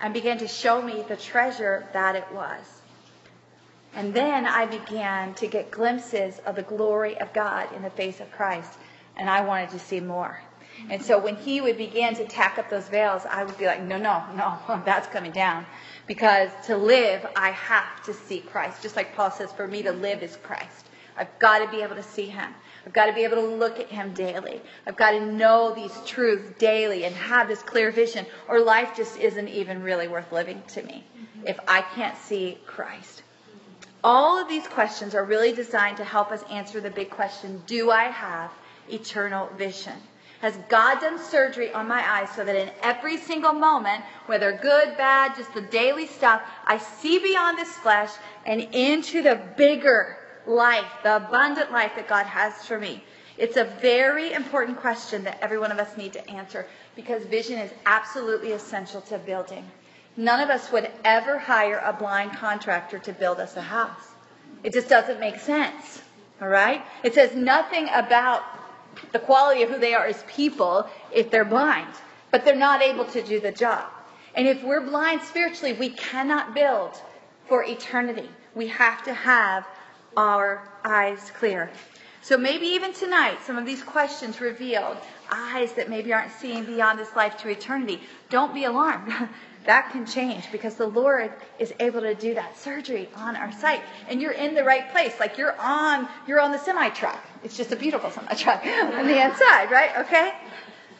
and 0.00 0.14
began 0.14 0.38
to 0.38 0.48
show 0.48 0.80
me 0.80 1.04
the 1.08 1.16
treasure 1.16 1.86
that 1.92 2.16
it 2.16 2.26
was. 2.32 2.77
And 3.98 4.14
then 4.14 4.46
I 4.46 4.64
began 4.64 5.34
to 5.34 5.48
get 5.48 5.72
glimpses 5.72 6.40
of 6.46 6.54
the 6.54 6.62
glory 6.62 7.18
of 7.18 7.32
God 7.32 7.72
in 7.72 7.82
the 7.82 7.90
face 7.90 8.20
of 8.20 8.30
Christ, 8.30 8.78
and 9.16 9.28
I 9.28 9.40
wanted 9.40 9.70
to 9.70 9.80
see 9.80 9.98
more. 9.98 10.40
And 10.88 11.02
so 11.02 11.18
when 11.18 11.34
he 11.34 11.60
would 11.60 11.76
begin 11.76 12.14
to 12.14 12.24
tack 12.24 12.58
up 12.58 12.70
those 12.70 12.86
veils, 12.88 13.26
I 13.28 13.42
would 13.42 13.58
be 13.58 13.66
like, 13.66 13.82
no, 13.82 13.98
no, 13.98 14.22
no, 14.36 14.82
that's 14.84 15.08
coming 15.08 15.32
down. 15.32 15.66
Because 16.06 16.48
to 16.66 16.76
live, 16.76 17.26
I 17.34 17.50
have 17.50 18.04
to 18.04 18.14
see 18.14 18.38
Christ. 18.38 18.82
Just 18.82 18.94
like 18.94 19.16
Paul 19.16 19.32
says, 19.32 19.50
for 19.50 19.66
me 19.66 19.82
to 19.82 19.90
live 19.90 20.22
is 20.22 20.36
Christ. 20.44 20.86
I've 21.16 21.36
got 21.40 21.58
to 21.58 21.68
be 21.68 21.82
able 21.82 21.96
to 21.96 22.02
see 22.04 22.26
him. 22.26 22.54
I've 22.86 22.92
got 22.92 23.06
to 23.06 23.12
be 23.12 23.24
able 23.24 23.38
to 23.38 23.48
look 23.48 23.80
at 23.80 23.88
him 23.88 24.14
daily. 24.14 24.62
I've 24.86 24.96
got 24.96 25.10
to 25.10 25.26
know 25.26 25.74
these 25.74 25.98
truths 26.06 26.56
daily 26.60 27.04
and 27.04 27.16
have 27.16 27.48
this 27.48 27.64
clear 27.64 27.90
vision, 27.90 28.26
or 28.46 28.60
life 28.60 28.96
just 28.96 29.18
isn't 29.18 29.48
even 29.48 29.82
really 29.82 30.06
worth 30.06 30.30
living 30.30 30.62
to 30.68 30.84
me 30.84 31.04
if 31.44 31.58
I 31.66 31.82
can't 31.82 32.16
see 32.16 32.58
Christ. 32.64 33.24
All 34.04 34.40
of 34.40 34.48
these 34.48 34.66
questions 34.68 35.14
are 35.14 35.24
really 35.24 35.52
designed 35.52 35.96
to 35.96 36.04
help 36.04 36.30
us 36.30 36.44
answer 36.50 36.80
the 36.80 36.90
big 36.90 37.10
question 37.10 37.62
Do 37.66 37.90
I 37.90 38.04
have 38.04 38.52
eternal 38.88 39.48
vision? 39.56 39.94
Has 40.40 40.56
God 40.68 41.00
done 41.00 41.18
surgery 41.18 41.72
on 41.72 41.88
my 41.88 42.08
eyes 42.08 42.30
so 42.30 42.44
that 42.44 42.54
in 42.54 42.70
every 42.80 43.16
single 43.16 43.52
moment, 43.52 44.04
whether 44.26 44.52
good, 44.52 44.96
bad, 44.96 45.34
just 45.34 45.52
the 45.52 45.62
daily 45.62 46.06
stuff, 46.06 46.42
I 46.64 46.78
see 46.78 47.18
beyond 47.18 47.58
this 47.58 47.72
flesh 47.72 48.10
and 48.46 48.60
into 48.72 49.20
the 49.20 49.40
bigger 49.56 50.16
life, 50.46 50.86
the 51.02 51.16
abundant 51.16 51.72
life 51.72 51.92
that 51.96 52.06
God 52.06 52.26
has 52.26 52.64
for 52.64 52.78
me? 52.78 53.02
It's 53.36 53.56
a 53.56 53.64
very 53.80 54.32
important 54.32 54.78
question 54.78 55.24
that 55.24 55.38
every 55.40 55.58
one 55.58 55.72
of 55.72 55.78
us 55.80 55.96
need 55.96 56.12
to 56.12 56.30
answer 56.30 56.66
because 56.94 57.24
vision 57.24 57.58
is 57.58 57.72
absolutely 57.84 58.52
essential 58.52 59.00
to 59.02 59.18
building. 59.18 59.68
None 60.16 60.40
of 60.40 60.50
us 60.50 60.72
would 60.72 60.90
ever 61.04 61.38
hire 61.38 61.82
a 61.84 61.92
blind 61.92 62.32
contractor 62.32 62.98
to 62.98 63.12
build 63.12 63.38
us 63.38 63.56
a 63.56 63.62
house. 63.62 64.12
It 64.64 64.72
just 64.72 64.88
doesn't 64.88 65.20
make 65.20 65.38
sense. 65.38 66.02
All 66.40 66.48
right? 66.48 66.82
It 67.02 67.14
says 67.14 67.34
nothing 67.34 67.88
about 67.92 68.42
the 69.12 69.18
quality 69.18 69.62
of 69.62 69.70
who 69.70 69.78
they 69.78 69.94
are 69.94 70.06
as 70.06 70.22
people 70.24 70.88
if 71.12 71.30
they're 71.30 71.44
blind, 71.44 71.92
but 72.30 72.44
they're 72.44 72.56
not 72.56 72.82
able 72.82 73.04
to 73.06 73.22
do 73.22 73.40
the 73.40 73.52
job. 73.52 73.88
And 74.34 74.46
if 74.46 74.62
we're 74.62 74.80
blind 74.80 75.22
spiritually, 75.22 75.72
we 75.72 75.90
cannot 75.90 76.54
build 76.54 77.00
for 77.46 77.64
eternity. 77.64 78.28
We 78.54 78.68
have 78.68 79.02
to 79.04 79.14
have 79.14 79.66
our 80.16 80.68
eyes 80.84 81.30
clear. 81.38 81.70
So 82.22 82.36
maybe 82.36 82.66
even 82.66 82.92
tonight, 82.92 83.38
some 83.44 83.56
of 83.56 83.64
these 83.64 83.82
questions 83.82 84.40
revealed 84.40 84.98
eyes 85.30 85.72
that 85.74 85.88
maybe 85.88 86.12
aren't 86.12 86.32
seeing 86.32 86.64
beyond 86.64 86.98
this 86.98 87.14
life 87.16 87.38
to 87.38 87.48
eternity. 87.48 88.00
Don't 88.28 88.52
be 88.52 88.64
alarmed. 88.64 89.12
that 89.68 89.92
can 89.92 90.06
change 90.06 90.50
because 90.50 90.76
the 90.76 90.86
Lord 90.86 91.30
is 91.58 91.74
able 91.78 92.00
to 92.00 92.14
do 92.14 92.32
that 92.32 92.58
surgery 92.58 93.06
on 93.14 93.36
our 93.36 93.52
sight. 93.52 93.82
And 94.08 94.18
you're 94.18 94.32
in 94.32 94.54
the 94.54 94.64
right 94.64 94.90
place. 94.92 95.12
Like 95.20 95.36
you're 95.36 95.54
on, 95.60 96.08
you're 96.26 96.40
on 96.40 96.52
the 96.52 96.58
semi 96.58 96.88
truck. 96.88 97.22
It's 97.44 97.54
just 97.54 97.70
a 97.70 97.76
beautiful 97.76 98.10
semi 98.10 98.32
truck 98.32 98.64
on 98.64 99.06
the 99.06 99.22
inside, 99.22 99.70
right? 99.70 99.90
Okay? 99.98 100.32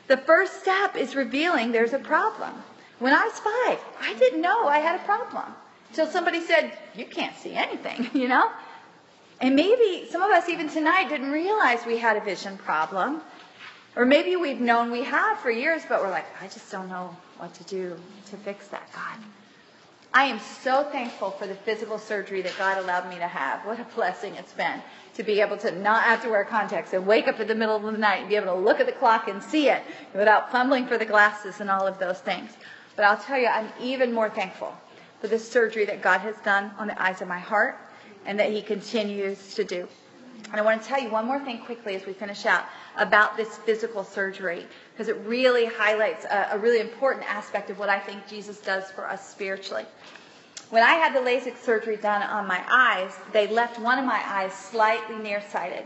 The 0.08 0.18
first 0.18 0.60
step 0.60 0.96
is 0.96 1.16
revealing 1.16 1.72
there's 1.72 1.94
a 1.94 1.98
problem. 1.98 2.52
When 2.98 3.14
I 3.14 3.24
was 3.24 3.38
five, 3.38 3.80
I 4.02 4.12
didn't 4.18 4.42
know 4.42 4.68
I 4.68 4.80
had 4.80 5.00
a 5.00 5.04
problem. 5.04 5.46
Until 5.88 6.06
somebody 6.06 6.42
said, 6.42 6.76
you 6.94 7.06
can't 7.06 7.34
see 7.38 7.54
anything, 7.54 8.10
you 8.20 8.28
know? 8.28 8.50
And 9.40 9.56
maybe 9.56 10.06
some 10.10 10.20
of 10.20 10.30
us 10.30 10.46
even 10.50 10.68
tonight 10.68 11.08
didn't 11.08 11.32
realize 11.32 11.86
we 11.86 11.96
had 11.96 12.18
a 12.18 12.20
vision 12.20 12.58
problem. 12.58 13.22
Or 13.96 14.04
maybe 14.04 14.36
we've 14.36 14.60
known 14.60 14.90
we 14.90 15.04
have 15.04 15.38
for 15.38 15.50
years, 15.50 15.84
but 15.88 16.02
we're 16.02 16.10
like, 16.10 16.26
I 16.42 16.48
just 16.48 16.70
don't 16.70 16.90
know 16.90 17.16
what 17.38 17.54
to 17.54 17.64
do 17.64 17.96
to 18.30 18.36
fix 18.36 18.68
that, 18.68 18.90
God. 18.92 19.18
I 20.12 20.24
am 20.24 20.40
so 20.62 20.84
thankful 20.84 21.30
for 21.30 21.46
the 21.46 21.54
physical 21.54 21.98
surgery 21.98 22.40
that 22.42 22.56
God 22.56 22.78
allowed 22.78 23.08
me 23.10 23.16
to 23.16 23.28
have. 23.28 23.66
What 23.66 23.78
a 23.78 23.86
blessing 23.94 24.34
it's 24.36 24.52
been 24.52 24.82
to 25.14 25.22
be 25.22 25.40
able 25.40 25.58
to 25.58 25.70
not 25.70 26.04
have 26.04 26.22
to 26.22 26.30
wear 26.30 26.44
contacts 26.44 26.92
and 26.94 27.06
wake 27.06 27.28
up 27.28 27.40
in 27.40 27.48
the 27.48 27.54
middle 27.54 27.76
of 27.76 27.82
the 27.82 27.92
night 27.92 28.20
and 28.20 28.28
be 28.28 28.36
able 28.36 28.54
to 28.54 28.60
look 28.60 28.80
at 28.80 28.86
the 28.86 28.92
clock 28.92 29.28
and 29.28 29.42
see 29.42 29.68
it 29.68 29.82
without 30.14 30.50
fumbling 30.50 30.86
for 30.86 30.96
the 30.96 31.04
glasses 31.04 31.60
and 31.60 31.70
all 31.70 31.86
of 31.86 31.98
those 31.98 32.20
things. 32.20 32.50
But 32.96 33.04
I'll 33.04 33.18
tell 33.18 33.38
you, 33.38 33.48
I'm 33.48 33.68
even 33.80 34.12
more 34.12 34.30
thankful 34.30 34.74
for 35.20 35.28
the 35.28 35.38
surgery 35.38 35.84
that 35.86 36.02
God 36.02 36.20
has 36.20 36.36
done 36.44 36.70
on 36.78 36.86
the 36.86 37.00
eyes 37.02 37.20
of 37.20 37.28
my 37.28 37.38
heart 37.38 37.76
and 38.24 38.38
that 38.40 38.50
He 38.50 38.62
continues 38.62 39.54
to 39.54 39.64
do. 39.64 39.86
And 40.50 40.54
I 40.54 40.62
want 40.62 40.82
to 40.82 40.88
tell 40.88 41.00
you 41.00 41.10
one 41.10 41.26
more 41.26 41.44
thing 41.44 41.58
quickly 41.58 41.94
as 41.94 42.06
we 42.06 42.12
finish 42.12 42.46
out 42.46 42.64
about 42.98 43.36
this 43.36 43.56
physical 43.58 44.04
surgery, 44.04 44.66
because 44.92 45.08
it 45.08 45.16
really 45.24 45.66
highlights 45.66 46.24
a, 46.24 46.48
a, 46.52 46.58
really 46.58 46.80
important 46.80 47.24
aspect 47.30 47.70
of 47.70 47.78
what 47.78 47.88
I 47.88 47.98
think 47.98 48.26
Jesus 48.28 48.60
does 48.60 48.90
for 48.90 49.08
us 49.08 49.28
spiritually. 49.28 49.86
When 50.70 50.82
I 50.82 50.94
had 50.94 51.14
the 51.14 51.20
LASIK 51.20 51.56
surgery 51.56 51.96
done 51.96 52.22
on 52.22 52.46
my 52.46 52.62
eyes, 52.70 53.12
they 53.32 53.46
left 53.46 53.78
one 53.78 53.98
of 53.98 54.04
my 54.04 54.22
eyes 54.26 54.52
slightly 54.52 55.16
nearsighted. 55.16 55.84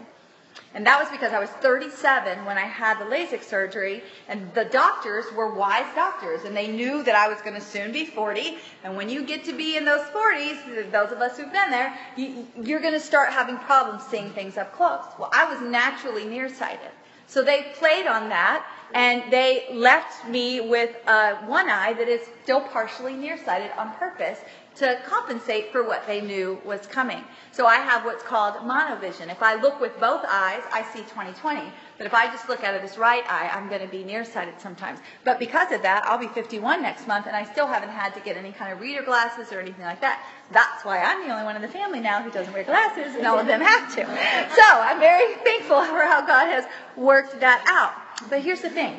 And 0.75 0.87
that 0.87 0.99
was 0.99 1.11
because 1.11 1.33
I 1.33 1.39
was 1.39 1.51
37 1.51 2.45
when 2.47 2.57
I 2.57 2.63
had 2.63 2.99
the 2.99 3.05
LASIK 3.05 3.43
surgery, 3.43 4.03
and 4.29 4.53
the 4.55 4.65
doctors 4.65 5.27
were 5.35 5.55
wise 5.55 5.87
doctors, 5.95 6.45
and 6.45 6.57
they 6.57 6.67
knew 6.67 7.03
that 7.03 7.15
I 7.15 7.29
was 7.29 7.41
going 7.43 7.55
to 7.55 7.61
soon 7.61 7.93
be 7.93 8.07
40. 8.07 8.57
And 8.83 8.97
when 8.97 9.11
you 9.11 9.25
get 9.25 9.45
to 9.45 9.53
be 9.53 9.77
in 9.77 9.85
those 9.85 10.07
40s, 10.09 10.91
those 10.91 11.13
of 11.13 11.21
us 11.21 11.37
who've 11.37 11.53
been 11.53 11.71
there, 11.71 11.97
you, 12.17 12.47
you're 12.61 12.81
going 12.81 12.95
to 12.95 13.01
start 13.01 13.31
having 13.31 13.59
problems 13.59 14.05
seeing 14.07 14.31
things 14.31 14.57
up 14.57 14.73
close. 14.73 15.05
Well, 15.19 15.31
I 15.33 15.45
was 15.45 15.61
naturally 15.61 16.25
nearsighted. 16.25 16.91
So 17.33 17.43
they 17.43 17.73
played 17.79 18.07
on 18.07 18.29
that, 18.29 18.67
and 18.93 19.33
they 19.33 19.67
left 19.73 20.29
me 20.29 20.61
with 20.61 20.95
uh, 21.07 21.37
one 21.47 21.71
eye 21.71 21.95
that 21.95 22.07
is 22.07 22.21
still 22.43 22.61
partially 22.61 23.15
nearsighted 23.15 23.71
on 23.79 23.93
purpose 23.93 24.41
to 24.75 25.01
compensate 25.07 25.73
for 25.73 25.83
what 25.83 26.07
they 26.07 26.21
knew 26.21 26.61
was 26.63 26.87
coming. 26.87 27.25
So 27.51 27.65
I 27.65 27.77
have 27.77 28.05
what's 28.05 28.23
called 28.23 28.57
monovision. 28.57 29.31
If 29.31 29.43
I 29.43 29.55
look 29.55 29.81
with 29.81 29.99
both 29.99 30.23
eyes, 30.29 30.63
I 30.75 30.83
see 30.93 31.05
20/20. 31.05 31.71
But 32.03 32.09
if 32.09 32.15
I 32.15 32.27
just 32.33 32.49
look 32.49 32.65
out 32.65 32.75
of 32.75 32.83
this 32.83 32.99
right 32.99 33.23
eye, 33.29 33.49
I'm 33.55 33.69
going 33.69 33.81
to 33.81 33.87
be 33.87 34.03
nearsighted 34.03 34.61
sometimes. 34.61 34.99
But 35.23 35.39
because 35.39 35.71
of 35.71 35.83
that, 35.83 36.05
I'll 36.05 36.19
be 36.19 36.27
51 36.27 36.83
next 36.83 37.07
month, 37.07 37.29
and 37.29 37.37
I 37.37 37.45
still 37.45 37.69
haven't 37.69 37.91
had 37.91 38.13
to 38.15 38.21
get 38.21 38.37
any 38.37 38.51
kind 38.51 38.73
of 38.73 38.81
reader 38.81 39.05
glasses 39.05 39.53
or 39.53 39.61
anything 39.61 39.85
like 39.85 40.01
that. 40.01 40.21
That's 40.51 40.85
why 40.85 40.99
I'm 40.99 41.25
the 41.25 41.33
only 41.33 41.45
one 41.45 41.55
in 41.55 41.63
the 41.63 41.69
family 41.69 42.01
now 42.01 42.21
who 42.21 42.33
doesn't 42.33 42.53
wear 42.53 42.65
glasses, 42.65 43.15
and 43.15 43.25
all 43.25 43.39
of 43.39 43.47
them 43.47 43.61
have 43.61 43.95
to. 43.95 44.05
So 44.05 44.63
I'm 44.65 44.99
very 44.99 45.33
thankful 45.45 45.85
for 45.85 46.03
how 46.03 46.27
God 46.27 46.47
has 46.47 46.65
worked 46.97 47.39
that 47.39 47.63
out. 47.69 48.29
But 48.29 48.41
here's 48.41 48.63
the 48.63 48.71
thing. 48.71 48.99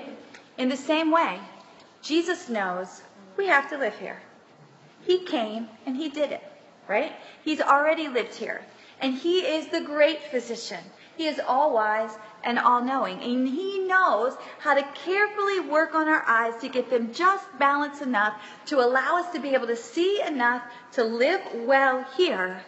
In 0.58 0.70
the 0.70 0.78
same 0.78 1.12
way, 1.12 1.42
Jesus 2.02 2.48
knows 2.48 3.02
we 3.36 3.48
have 3.48 3.70
to 3.72 3.78
live 3.78 4.00
here. 4.00 4.22
He 5.02 5.26
came 5.26 5.68
and 5.86 5.98
he 5.98 6.08
did 6.08 6.32
it, 6.32 6.44
right? 6.88 7.12
He's 7.44 7.60
already 7.60 8.08
lived 8.08 8.34
here. 8.34 8.64
And 9.02 9.14
he 9.14 9.40
is 9.40 9.68
the 9.68 9.82
great 9.82 10.22
physician. 10.32 10.80
He 11.18 11.28
is 11.28 11.40
all 11.46 11.74
wise 11.74 12.18
and 12.44 12.60
all 12.60 12.84
knowing. 12.84 13.22
And 13.22 13.48
he 13.48 13.80
knows 13.80 14.36
how 14.60 14.74
to 14.74 14.84
carefully 14.94 15.60
work 15.60 15.96
on 15.96 16.08
our 16.08 16.24
eyes 16.28 16.60
to 16.62 16.70
get 16.70 16.90
them 16.90 17.14
just 17.14 17.46
balanced 17.58 18.02
enough 18.02 18.42
to 18.68 18.80
allow 18.80 19.18
us 19.18 19.32
to 19.34 19.40
be 19.40 19.54
able 19.54 19.68
to 19.68 19.76
see 19.76 20.22
enough 20.22 20.64
to 20.94 21.04
live 21.04 21.42
well 21.56 22.06
here, 22.18 22.64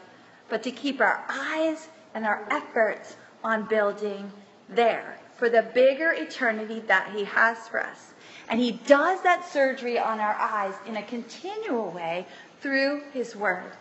but 0.50 0.64
to 0.64 0.72
keep 0.72 1.02
our 1.02 1.24
eyes 1.30 1.88
and 2.14 2.26
our 2.26 2.48
efforts 2.50 3.16
on 3.44 3.68
building 3.68 4.32
there 4.70 5.20
for 5.38 5.50
the 5.50 5.62
bigger 5.74 6.14
eternity 6.14 6.80
that 6.88 7.12
he 7.14 7.26
has 7.26 7.68
for 7.68 7.82
us. 7.82 8.14
And 8.50 8.60
he 8.60 8.72
does 8.72 9.22
that 9.24 9.46
surgery 9.52 10.00
on 10.00 10.20
our 10.20 10.36
eyes 10.36 10.76
in 10.86 10.98
a 10.98 11.04
continual 11.04 11.92
way 11.92 12.26
through 12.62 13.02
his 13.12 13.36
word. 13.36 13.72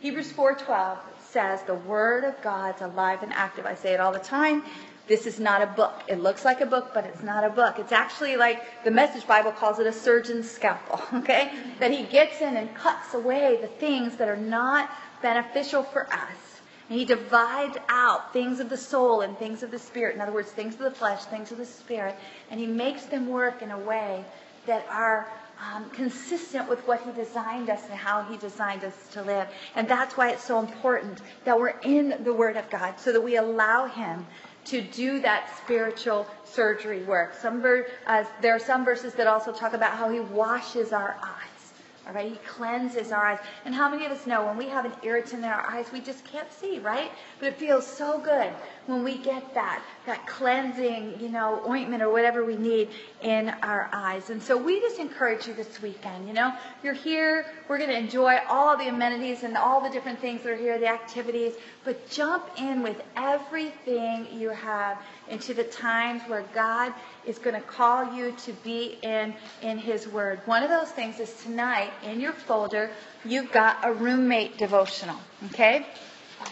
Hebrews 0.00 0.32
4:12 0.32 0.98
says 1.20 1.62
the 1.62 1.74
word 1.74 2.24
of 2.24 2.40
God's 2.42 2.82
alive 2.82 3.22
and 3.22 3.32
active. 3.32 3.66
I 3.66 3.74
say 3.74 3.92
it 3.92 4.00
all 4.00 4.12
the 4.12 4.18
time. 4.18 4.62
This 5.06 5.26
is 5.26 5.38
not 5.38 5.60
a 5.60 5.66
book. 5.66 6.02
It 6.08 6.20
looks 6.20 6.44
like 6.44 6.60
a 6.60 6.66
book, 6.66 6.92
but 6.94 7.04
it's 7.04 7.22
not 7.22 7.44
a 7.44 7.50
book. 7.50 7.78
It's 7.78 7.92
actually 7.92 8.36
like 8.36 8.84
the 8.84 8.90
Message 8.90 9.26
Bible 9.26 9.52
calls 9.52 9.78
it 9.78 9.86
a 9.86 9.92
surgeon's 9.92 10.50
scalpel, 10.50 11.00
okay? 11.18 11.52
That 11.78 11.90
he 11.90 12.04
gets 12.04 12.40
in 12.40 12.56
and 12.56 12.74
cuts 12.74 13.14
away 13.14 13.58
the 13.60 13.68
things 13.68 14.16
that 14.16 14.28
are 14.28 14.36
not 14.36 14.90
beneficial 15.20 15.82
for 15.82 16.06
us 16.12 16.54
and 16.88 16.98
he 16.98 17.04
divides 17.04 17.78
out 17.88 18.32
things 18.32 18.60
of 18.60 18.68
the 18.68 18.76
soul 18.76 19.22
and 19.22 19.38
things 19.38 19.62
of 19.62 19.70
the 19.70 19.78
spirit. 19.78 20.14
In 20.14 20.20
other 20.20 20.32
words, 20.32 20.50
things 20.50 20.74
of 20.74 20.80
the 20.80 20.90
flesh, 20.90 21.24
things 21.24 21.50
of 21.50 21.58
the 21.58 21.64
spirit. 21.64 22.14
And 22.50 22.60
he 22.60 22.66
makes 22.66 23.06
them 23.06 23.28
work 23.28 23.62
in 23.62 23.70
a 23.70 23.78
way 23.78 24.24
that 24.66 24.86
are 24.90 25.32
um, 25.72 25.88
consistent 25.90 26.68
with 26.68 26.80
what 26.86 27.02
he 27.02 27.12
designed 27.12 27.70
us 27.70 27.82
and 27.88 27.94
how 27.94 28.22
he 28.24 28.36
designed 28.36 28.84
us 28.84 29.08
to 29.12 29.22
live. 29.22 29.48
And 29.74 29.88
that's 29.88 30.16
why 30.16 30.30
it's 30.30 30.44
so 30.44 30.58
important 30.58 31.20
that 31.44 31.58
we're 31.58 31.78
in 31.80 32.22
the 32.22 32.32
Word 32.34 32.56
of 32.56 32.68
God 32.68 32.98
so 32.98 33.12
that 33.12 33.20
we 33.20 33.36
allow 33.36 33.86
him 33.86 34.26
to 34.66 34.80
do 34.80 35.20
that 35.20 35.56
spiritual 35.58 36.26
surgery 36.44 37.02
work. 37.02 37.34
Some 37.34 37.60
ver- 37.60 37.86
uh, 38.06 38.24
there 38.40 38.54
are 38.54 38.60
some 38.60 38.84
verses 38.84 39.14
that 39.14 39.26
also 39.26 39.52
talk 39.52 39.74
about 39.74 39.92
how 39.92 40.10
he 40.10 40.20
washes 40.20 40.92
our 40.92 41.16
eyes. 41.22 41.72
All 42.06 42.12
right, 42.12 42.30
he 42.30 42.36
cleanses 42.46 43.12
our 43.12 43.26
eyes. 43.26 43.38
And 43.64 43.74
how 43.74 43.88
many 43.88 44.04
of 44.04 44.12
us 44.12 44.26
know 44.26 44.44
when 44.44 44.58
we 44.58 44.68
have 44.68 44.84
an 44.84 44.92
irritant 45.02 45.42
in 45.42 45.48
our 45.48 45.66
eyes, 45.66 45.86
we 45.92 46.00
just 46.00 46.22
can't 46.24 46.52
see, 46.52 46.78
right? 46.78 47.10
But 47.38 47.48
it 47.48 47.56
feels 47.56 47.86
so 47.86 48.18
good 48.18 48.52
when 48.86 49.02
we 49.02 49.16
get 49.18 49.54
that, 49.54 49.82
that 50.06 50.26
cleansing, 50.26 51.18
you 51.20 51.28
know, 51.28 51.62
ointment 51.66 52.02
or 52.02 52.10
whatever 52.10 52.44
we 52.44 52.56
need 52.56 52.90
in 53.22 53.48
our 53.62 53.88
eyes. 53.92 54.30
And 54.30 54.42
so 54.42 54.56
we 54.56 54.80
just 54.80 54.98
encourage 54.98 55.46
you 55.46 55.54
this 55.54 55.80
weekend, 55.80 56.26
you 56.28 56.34
know, 56.34 56.52
you're 56.82 56.94
here, 56.94 57.46
we're 57.68 57.78
going 57.78 57.90
to 57.90 57.98
enjoy 57.98 58.38
all 58.48 58.76
the 58.76 58.88
amenities 58.88 59.42
and 59.42 59.56
all 59.56 59.80
the 59.80 59.90
different 59.90 60.18
things 60.18 60.42
that 60.42 60.52
are 60.52 60.56
here, 60.56 60.78
the 60.78 60.88
activities, 60.88 61.54
but 61.84 62.08
jump 62.10 62.44
in 62.58 62.82
with 62.82 63.02
everything 63.16 64.26
you 64.32 64.50
have 64.50 64.98
into 65.28 65.54
the 65.54 65.64
times 65.64 66.22
where 66.28 66.44
God 66.54 66.92
is 67.26 67.38
going 67.38 67.54
to 67.54 67.66
call 67.66 68.14
you 68.14 68.32
to 68.44 68.52
be 68.64 68.98
in 69.02 69.34
in 69.62 69.78
his 69.78 70.06
word. 70.08 70.40
One 70.44 70.62
of 70.62 70.68
those 70.68 70.90
things 70.90 71.20
is 71.20 71.32
tonight 71.42 71.90
in 72.02 72.20
your 72.20 72.32
folder, 72.32 72.90
you've 73.24 73.50
got 73.50 73.78
a 73.82 73.92
roommate 73.92 74.58
devotional, 74.58 75.16
okay? 75.46 75.86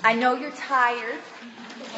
I 0.02 0.14
know 0.14 0.34
you're 0.34 0.50
tired. 0.52 1.18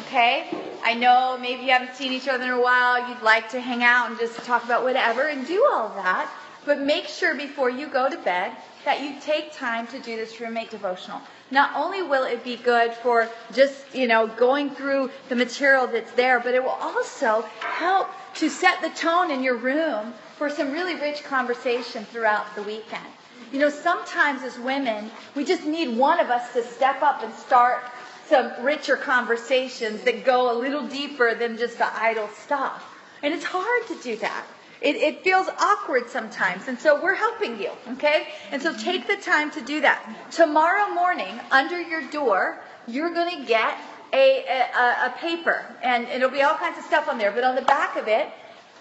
Okay? 0.01 0.49
I 0.83 0.93
know 0.93 1.37
maybe 1.39 1.63
you 1.63 1.71
haven't 1.71 1.95
seen 1.95 2.11
each 2.11 2.27
other 2.27 2.43
in 2.43 2.51
a 2.51 2.61
while. 2.61 3.09
You'd 3.09 3.21
like 3.21 3.49
to 3.49 3.59
hang 3.59 3.83
out 3.83 4.09
and 4.09 4.19
just 4.19 4.37
talk 4.43 4.63
about 4.63 4.83
whatever 4.83 5.23
and 5.27 5.47
do 5.47 5.65
all 5.71 5.89
that. 5.95 6.29
But 6.65 6.79
make 6.79 7.07
sure 7.07 7.35
before 7.35 7.69
you 7.69 7.87
go 7.87 8.09
to 8.09 8.17
bed 8.17 8.51
that 8.85 9.01
you 9.01 9.15
take 9.21 9.53
time 9.53 9.87
to 9.87 9.99
do 9.99 10.15
this 10.15 10.39
roommate 10.39 10.69
devotional. 10.69 11.21
Not 11.51 11.75
only 11.75 12.01
will 12.01 12.23
it 12.23 12.43
be 12.43 12.55
good 12.55 12.93
for 12.93 13.29
just, 13.53 13.93
you 13.93 14.07
know, 14.07 14.27
going 14.27 14.71
through 14.71 15.11
the 15.29 15.35
material 15.35 15.87
that's 15.87 16.11
there, 16.13 16.39
but 16.39 16.53
it 16.53 16.63
will 16.63 16.71
also 16.71 17.43
help 17.59 18.09
to 18.35 18.49
set 18.49 18.81
the 18.81 18.89
tone 18.89 19.31
in 19.31 19.43
your 19.43 19.55
room 19.55 20.13
for 20.37 20.49
some 20.49 20.71
really 20.71 20.95
rich 20.95 21.23
conversation 21.23 22.03
throughout 22.05 22.55
the 22.55 22.63
weekend. 22.63 23.05
You 23.51 23.59
know, 23.59 23.69
sometimes 23.69 24.43
as 24.43 24.57
women, 24.59 25.11
we 25.35 25.45
just 25.45 25.65
need 25.65 25.97
one 25.97 26.19
of 26.19 26.29
us 26.29 26.51
to 26.53 26.63
step 26.63 27.01
up 27.03 27.23
and 27.23 27.33
start 27.33 27.83
some 28.27 28.51
richer 28.63 28.97
conversations 28.97 30.01
that 30.03 30.25
go 30.25 30.51
a 30.51 30.55
little 30.57 30.87
deeper 30.87 31.35
than 31.35 31.57
just 31.57 31.77
the 31.77 32.01
idle 32.01 32.27
stuff. 32.29 32.83
And 33.21 33.33
it's 33.33 33.45
hard 33.45 33.87
to 33.87 33.95
do 34.01 34.15
that. 34.17 34.45
It, 34.81 34.97
it, 34.97 35.23
feels 35.23 35.47
awkward 35.47 36.09
sometimes. 36.09 36.67
And 36.67 36.77
so 36.79 37.01
we're 37.01 37.15
helping 37.15 37.59
you, 37.59 37.71
okay? 37.93 38.27
And 38.51 38.61
so 38.61 38.75
take 38.75 39.07
the 39.07 39.15
time 39.15 39.49
to 39.51 39.61
do 39.61 39.81
that. 39.81 40.31
Tomorrow 40.31 40.93
morning, 40.93 41.39
under 41.49 41.81
your 41.81 42.03
door, 42.09 42.59
you're 42.87 43.13
going 43.13 43.39
to 43.39 43.47
get 43.47 43.77
a, 44.13 44.43
a, 44.43 45.07
a 45.07 45.13
paper. 45.17 45.65
And 45.81 46.07
it'll 46.09 46.29
be 46.29 46.43
all 46.43 46.55
kinds 46.55 46.77
of 46.77 46.83
stuff 46.83 47.07
on 47.07 47.17
there. 47.17 47.31
But 47.31 47.43
on 47.43 47.55
the 47.55 47.63
back 47.63 47.95
of 47.95 48.07
it, 48.07 48.27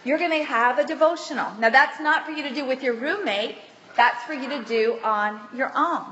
you're 0.04 0.18
going 0.18 0.38
to 0.38 0.44
have 0.44 0.78
a 0.78 0.86
devotional. 0.86 1.50
Now, 1.58 1.70
that's 1.70 2.00
not 2.00 2.26
for 2.26 2.32
you 2.32 2.42
to 2.42 2.54
do 2.54 2.66
with 2.66 2.82
your 2.82 2.94
roommate. 2.94 3.56
That's 3.96 4.22
for 4.24 4.34
you 4.34 4.48
to 4.50 4.62
do 4.64 4.98
on 5.02 5.40
your 5.56 5.72
own. 5.74 6.04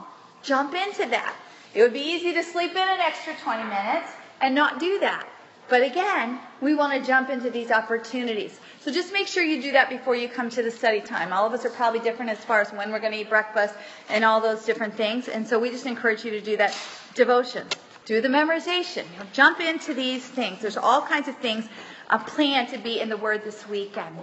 Jump 0.42 0.74
into 0.74 1.06
that. 1.10 1.36
It 1.74 1.82
would 1.82 1.92
be 1.92 2.00
easy 2.00 2.32
to 2.34 2.42
sleep 2.42 2.72
in 2.72 2.76
an 2.76 3.00
extra 3.00 3.34
20 3.34 3.62
minutes 3.64 4.10
and 4.40 4.54
not 4.54 4.78
do 4.78 4.98
that. 5.00 5.26
But 5.68 5.82
again, 5.82 6.38
we 6.60 6.74
want 6.74 7.00
to 7.00 7.06
jump 7.06 7.30
into 7.30 7.48
these 7.48 7.70
opportunities. 7.70 8.58
So 8.80 8.92
just 8.92 9.12
make 9.12 9.26
sure 9.26 9.42
you 9.42 9.62
do 9.62 9.72
that 9.72 9.88
before 9.88 10.14
you 10.14 10.28
come 10.28 10.50
to 10.50 10.62
the 10.62 10.70
study 10.70 11.00
time. 11.00 11.32
All 11.32 11.46
of 11.46 11.52
us 11.52 11.64
are 11.64 11.70
probably 11.70 12.00
different 12.00 12.30
as 12.30 12.44
far 12.44 12.60
as 12.60 12.70
when 12.72 12.90
we're 12.90 13.00
going 13.00 13.12
to 13.12 13.20
eat 13.20 13.30
breakfast 13.30 13.74
and 14.10 14.24
all 14.24 14.40
those 14.40 14.64
different 14.64 14.94
things. 14.94 15.28
And 15.28 15.46
so 15.46 15.58
we 15.58 15.70
just 15.70 15.86
encourage 15.86 16.24
you 16.24 16.30
to 16.32 16.40
do 16.40 16.56
that 16.58 16.76
devotion. 17.14 17.66
Do 18.04 18.20
the 18.20 18.28
memorization. 18.28 19.04
Jump 19.32 19.60
into 19.60 19.94
these 19.94 20.24
things. 20.24 20.60
There's 20.60 20.76
all 20.76 21.00
kinds 21.00 21.28
of 21.28 21.36
things 21.38 21.68
uh, 22.10 22.18
planned 22.18 22.68
to 22.70 22.78
be 22.78 23.00
in 23.00 23.08
the 23.08 23.16
Word 23.16 23.44
this 23.44 23.66
weekend. 23.68 24.16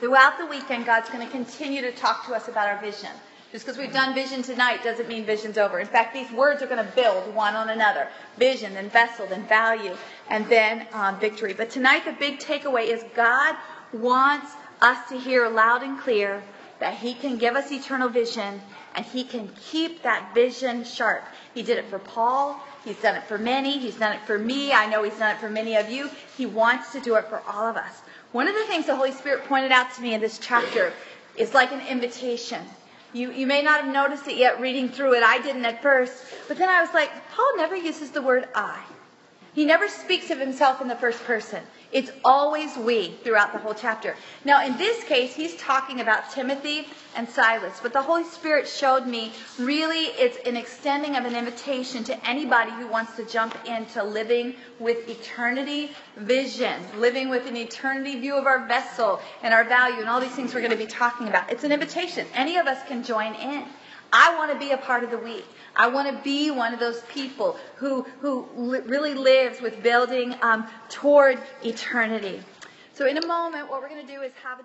Throughout 0.00 0.38
the 0.38 0.46
weekend, 0.46 0.86
God's 0.86 1.10
going 1.10 1.24
to 1.24 1.30
continue 1.30 1.82
to 1.82 1.92
talk 1.92 2.26
to 2.26 2.34
us 2.34 2.48
about 2.48 2.66
our 2.66 2.80
vision. 2.80 3.10
Just 3.52 3.66
because 3.66 3.78
we've 3.78 3.92
done 3.92 4.14
vision 4.14 4.42
tonight 4.42 4.82
doesn't 4.82 5.08
mean 5.08 5.26
vision's 5.26 5.58
over. 5.58 5.78
In 5.78 5.86
fact, 5.86 6.14
these 6.14 6.30
words 6.32 6.62
are 6.62 6.66
going 6.66 6.82
to 6.82 6.92
build 6.94 7.34
one 7.34 7.54
on 7.54 7.68
another. 7.68 8.08
Vision, 8.38 8.72
then 8.72 8.88
vessel, 8.88 9.26
then 9.26 9.46
value, 9.46 9.94
and 10.30 10.46
then 10.48 10.86
um, 10.94 11.20
victory. 11.20 11.52
But 11.52 11.68
tonight, 11.68 12.06
the 12.06 12.12
big 12.12 12.38
takeaway 12.38 12.86
is 12.86 13.04
God 13.14 13.54
wants 13.92 14.50
us 14.80 15.06
to 15.10 15.18
hear 15.18 15.50
loud 15.50 15.82
and 15.82 16.00
clear 16.00 16.42
that 16.80 16.94
He 16.94 17.12
can 17.12 17.36
give 17.36 17.54
us 17.54 17.70
eternal 17.70 18.08
vision 18.08 18.62
and 18.94 19.04
He 19.04 19.22
can 19.22 19.50
keep 19.70 20.02
that 20.02 20.32
vision 20.34 20.82
sharp. 20.82 21.22
He 21.52 21.62
did 21.62 21.76
it 21.76 21.84
for 21.90 21.98
Paul. 21.98 22.58
He's 22.86 23.00
done 23.02 23.16
it 23.16 23.24
for 23.24 23.36
many. 23.36 23.78
He's 23.78 23.96
done 23.96 24.12
it 24.12 24.22
for 24.22 24.38
me. 24.38 24.72
I 24.72 24.86
know 24.86 25.02
He's 25.02 25.18
done 25.18 25.36
it 25.36 25.40
for 25.40 25.50
many 25.50 25.76
of 25.76 25.90
you. 25.90 26.08
He 26.38 26.46
wants 26.46 26.92
to 26.92 27.00
do 27.00 27.16
it 27.16 27.26
for 27.26 27.42
all 27.46 27.66
of 27.66 27.76
us. 27.76 28.00
One 28.32 28.48
of 28.48 28.54
the 28.54 28.64
things 28.64 28.86
the 28.86 28.96
Holy 28.96 29.12
Spirit 29.12 29.44
pointed 29.44 29.72
out 29.72 29.92
to 29.92 30.00
me 30.00 30.14
in 30.14 30.22
this 30.22 30.38
chapter 30.38 30.94
is 31.36 31.52
like 31.52 31.70
an 31.70 31.86
invitation. 31.86 32.64
You, 33.12 33.30
you 33.30 33.46
may 33.46 33.62
not 33.62 33.84
have 33.84 33.92
noticed 33.92 34.26
it 34.26 34.36
yet 34.36 34.60
reading 34.60 34.88
through 34.88 35.14
it. 35.14 35.22
I 35.22 35.40
didn't 35.40 35.64
at 35.64 35.82
first. 35.82 36.24
But 36.48 36.56
then 36.56 36.68
I 36.68 36.80
was 36.80 36.92
like, 36.94 37.10
Paul 37.30 37.56
never 37.56 37.76
uses 37.76 38.10
the 38.10 38.22
word 38.22 38.48
I. 38.54 38.82
He 39.52 39.66
never 39.66 39.88
speaks 39.88 40.30
of 40.30 40.38
himself 40.38 40.80
in 40.80 40.88
the 40.88 40.96
first 40.96 41.22
person. 41.24 41.62
It's 41.92 42.10
always 42.24 42.74
we 42.76 43.18
throughout 43.22 43.52
the 43.52 43.58
whole 43.58 43.74
chapter. 43.74 44.16
Now, 44.46 44.64
in 44.64 44.78
this 44.78 45.04
case, 45.04 45.34
he's 45.34 45.54
talking 45.56 46.00
about 46.00 46.30
Timothy 46.32 46.86
and 47.14 47.28
Silas, 47.28 47.80
but 47.82 47.92
the 47.92 48.00
Holy 48.00 48.24
Spirit 48.24 48.66
showed 48.66 49.06
me 49.06 49.32
really 49.58 50.06
it's 50.06 50.38
an 50.48 50.56
extending 50.56 51.16
of 51.16 51.26
an 51.26 51.36
invitation 51.36 52.02
to 52.04 52.28
anybody 52.28 52.70
who 52.70 52.86
wants 52.86 53.14
to 53.16 53.26
jump 53.26 53.56
into 53.66 54.02
living 54.02 54.54
with 54.78 55.06
eternity 55.06 55.90
vision, 56.16 56.80
living 56.96 57.28
with 57.28 57.46
an 57.46 57.58
eternity 57.58 58.18
view 58.18 58.36
of 58.36 58.46
our 58.46 58.66
vessel 58.66 59.20
and 59.42 59.52
our 59.52 59.64
value 59.64 60.00
and 60.00 60.08
all 60.08 60.20
these 60.20 60.32
things 60.32 60.54
we're 60.54 60.60
going 60.60 60.72
to 60.72 60.76
be 60.78 60.86
talking 60.86 61.28
about. 61.28 61.52
It's 61.52 61.64
an 61.64 61.72
invitation. 61.72 62.26
Any 62.34 62.56
of 62.56 62.66
us 62.66 62.82
can 62.88 63.04
join 63.04 63.34
in. 63.34 63.64
I 64.12 64.36
want 64.36 64.52
to 64.52 64.58
be 64.58 64.72
a 64.72 64.76
part 64.76 65.04
of 65.04 65.10
the 65.10 65.18
week. 65.18 65.44
I 65.74 65.88
want 65.88 66.14
to 66.14 66.22
be 66.22 66.50
one 66.50 66.74
of 66.74 66.80
those 66.80 67.00
people 67.08 67.56
who, 67.76 68.02
who 68.20 68.46
li- 68.54 68.80
really 68.80 69.14
lives 69.14 69.60
with 69.60 69.82
building 69.82 70.34
um, 70.42 70.66
toward 70.90 71.38
eternity. 71.64 72.42
So 72.94 73.06
in 73.06 73.16
a 73.16 73.26
moment, 73.26 73.70
what 73.70 73.80
we're 73.80 73.88
going 73.88 74.06
to 74.06 74.12
do 74.12 74.20
is 74.20 74.32
have 74.44 74.60
a 74.60 74.64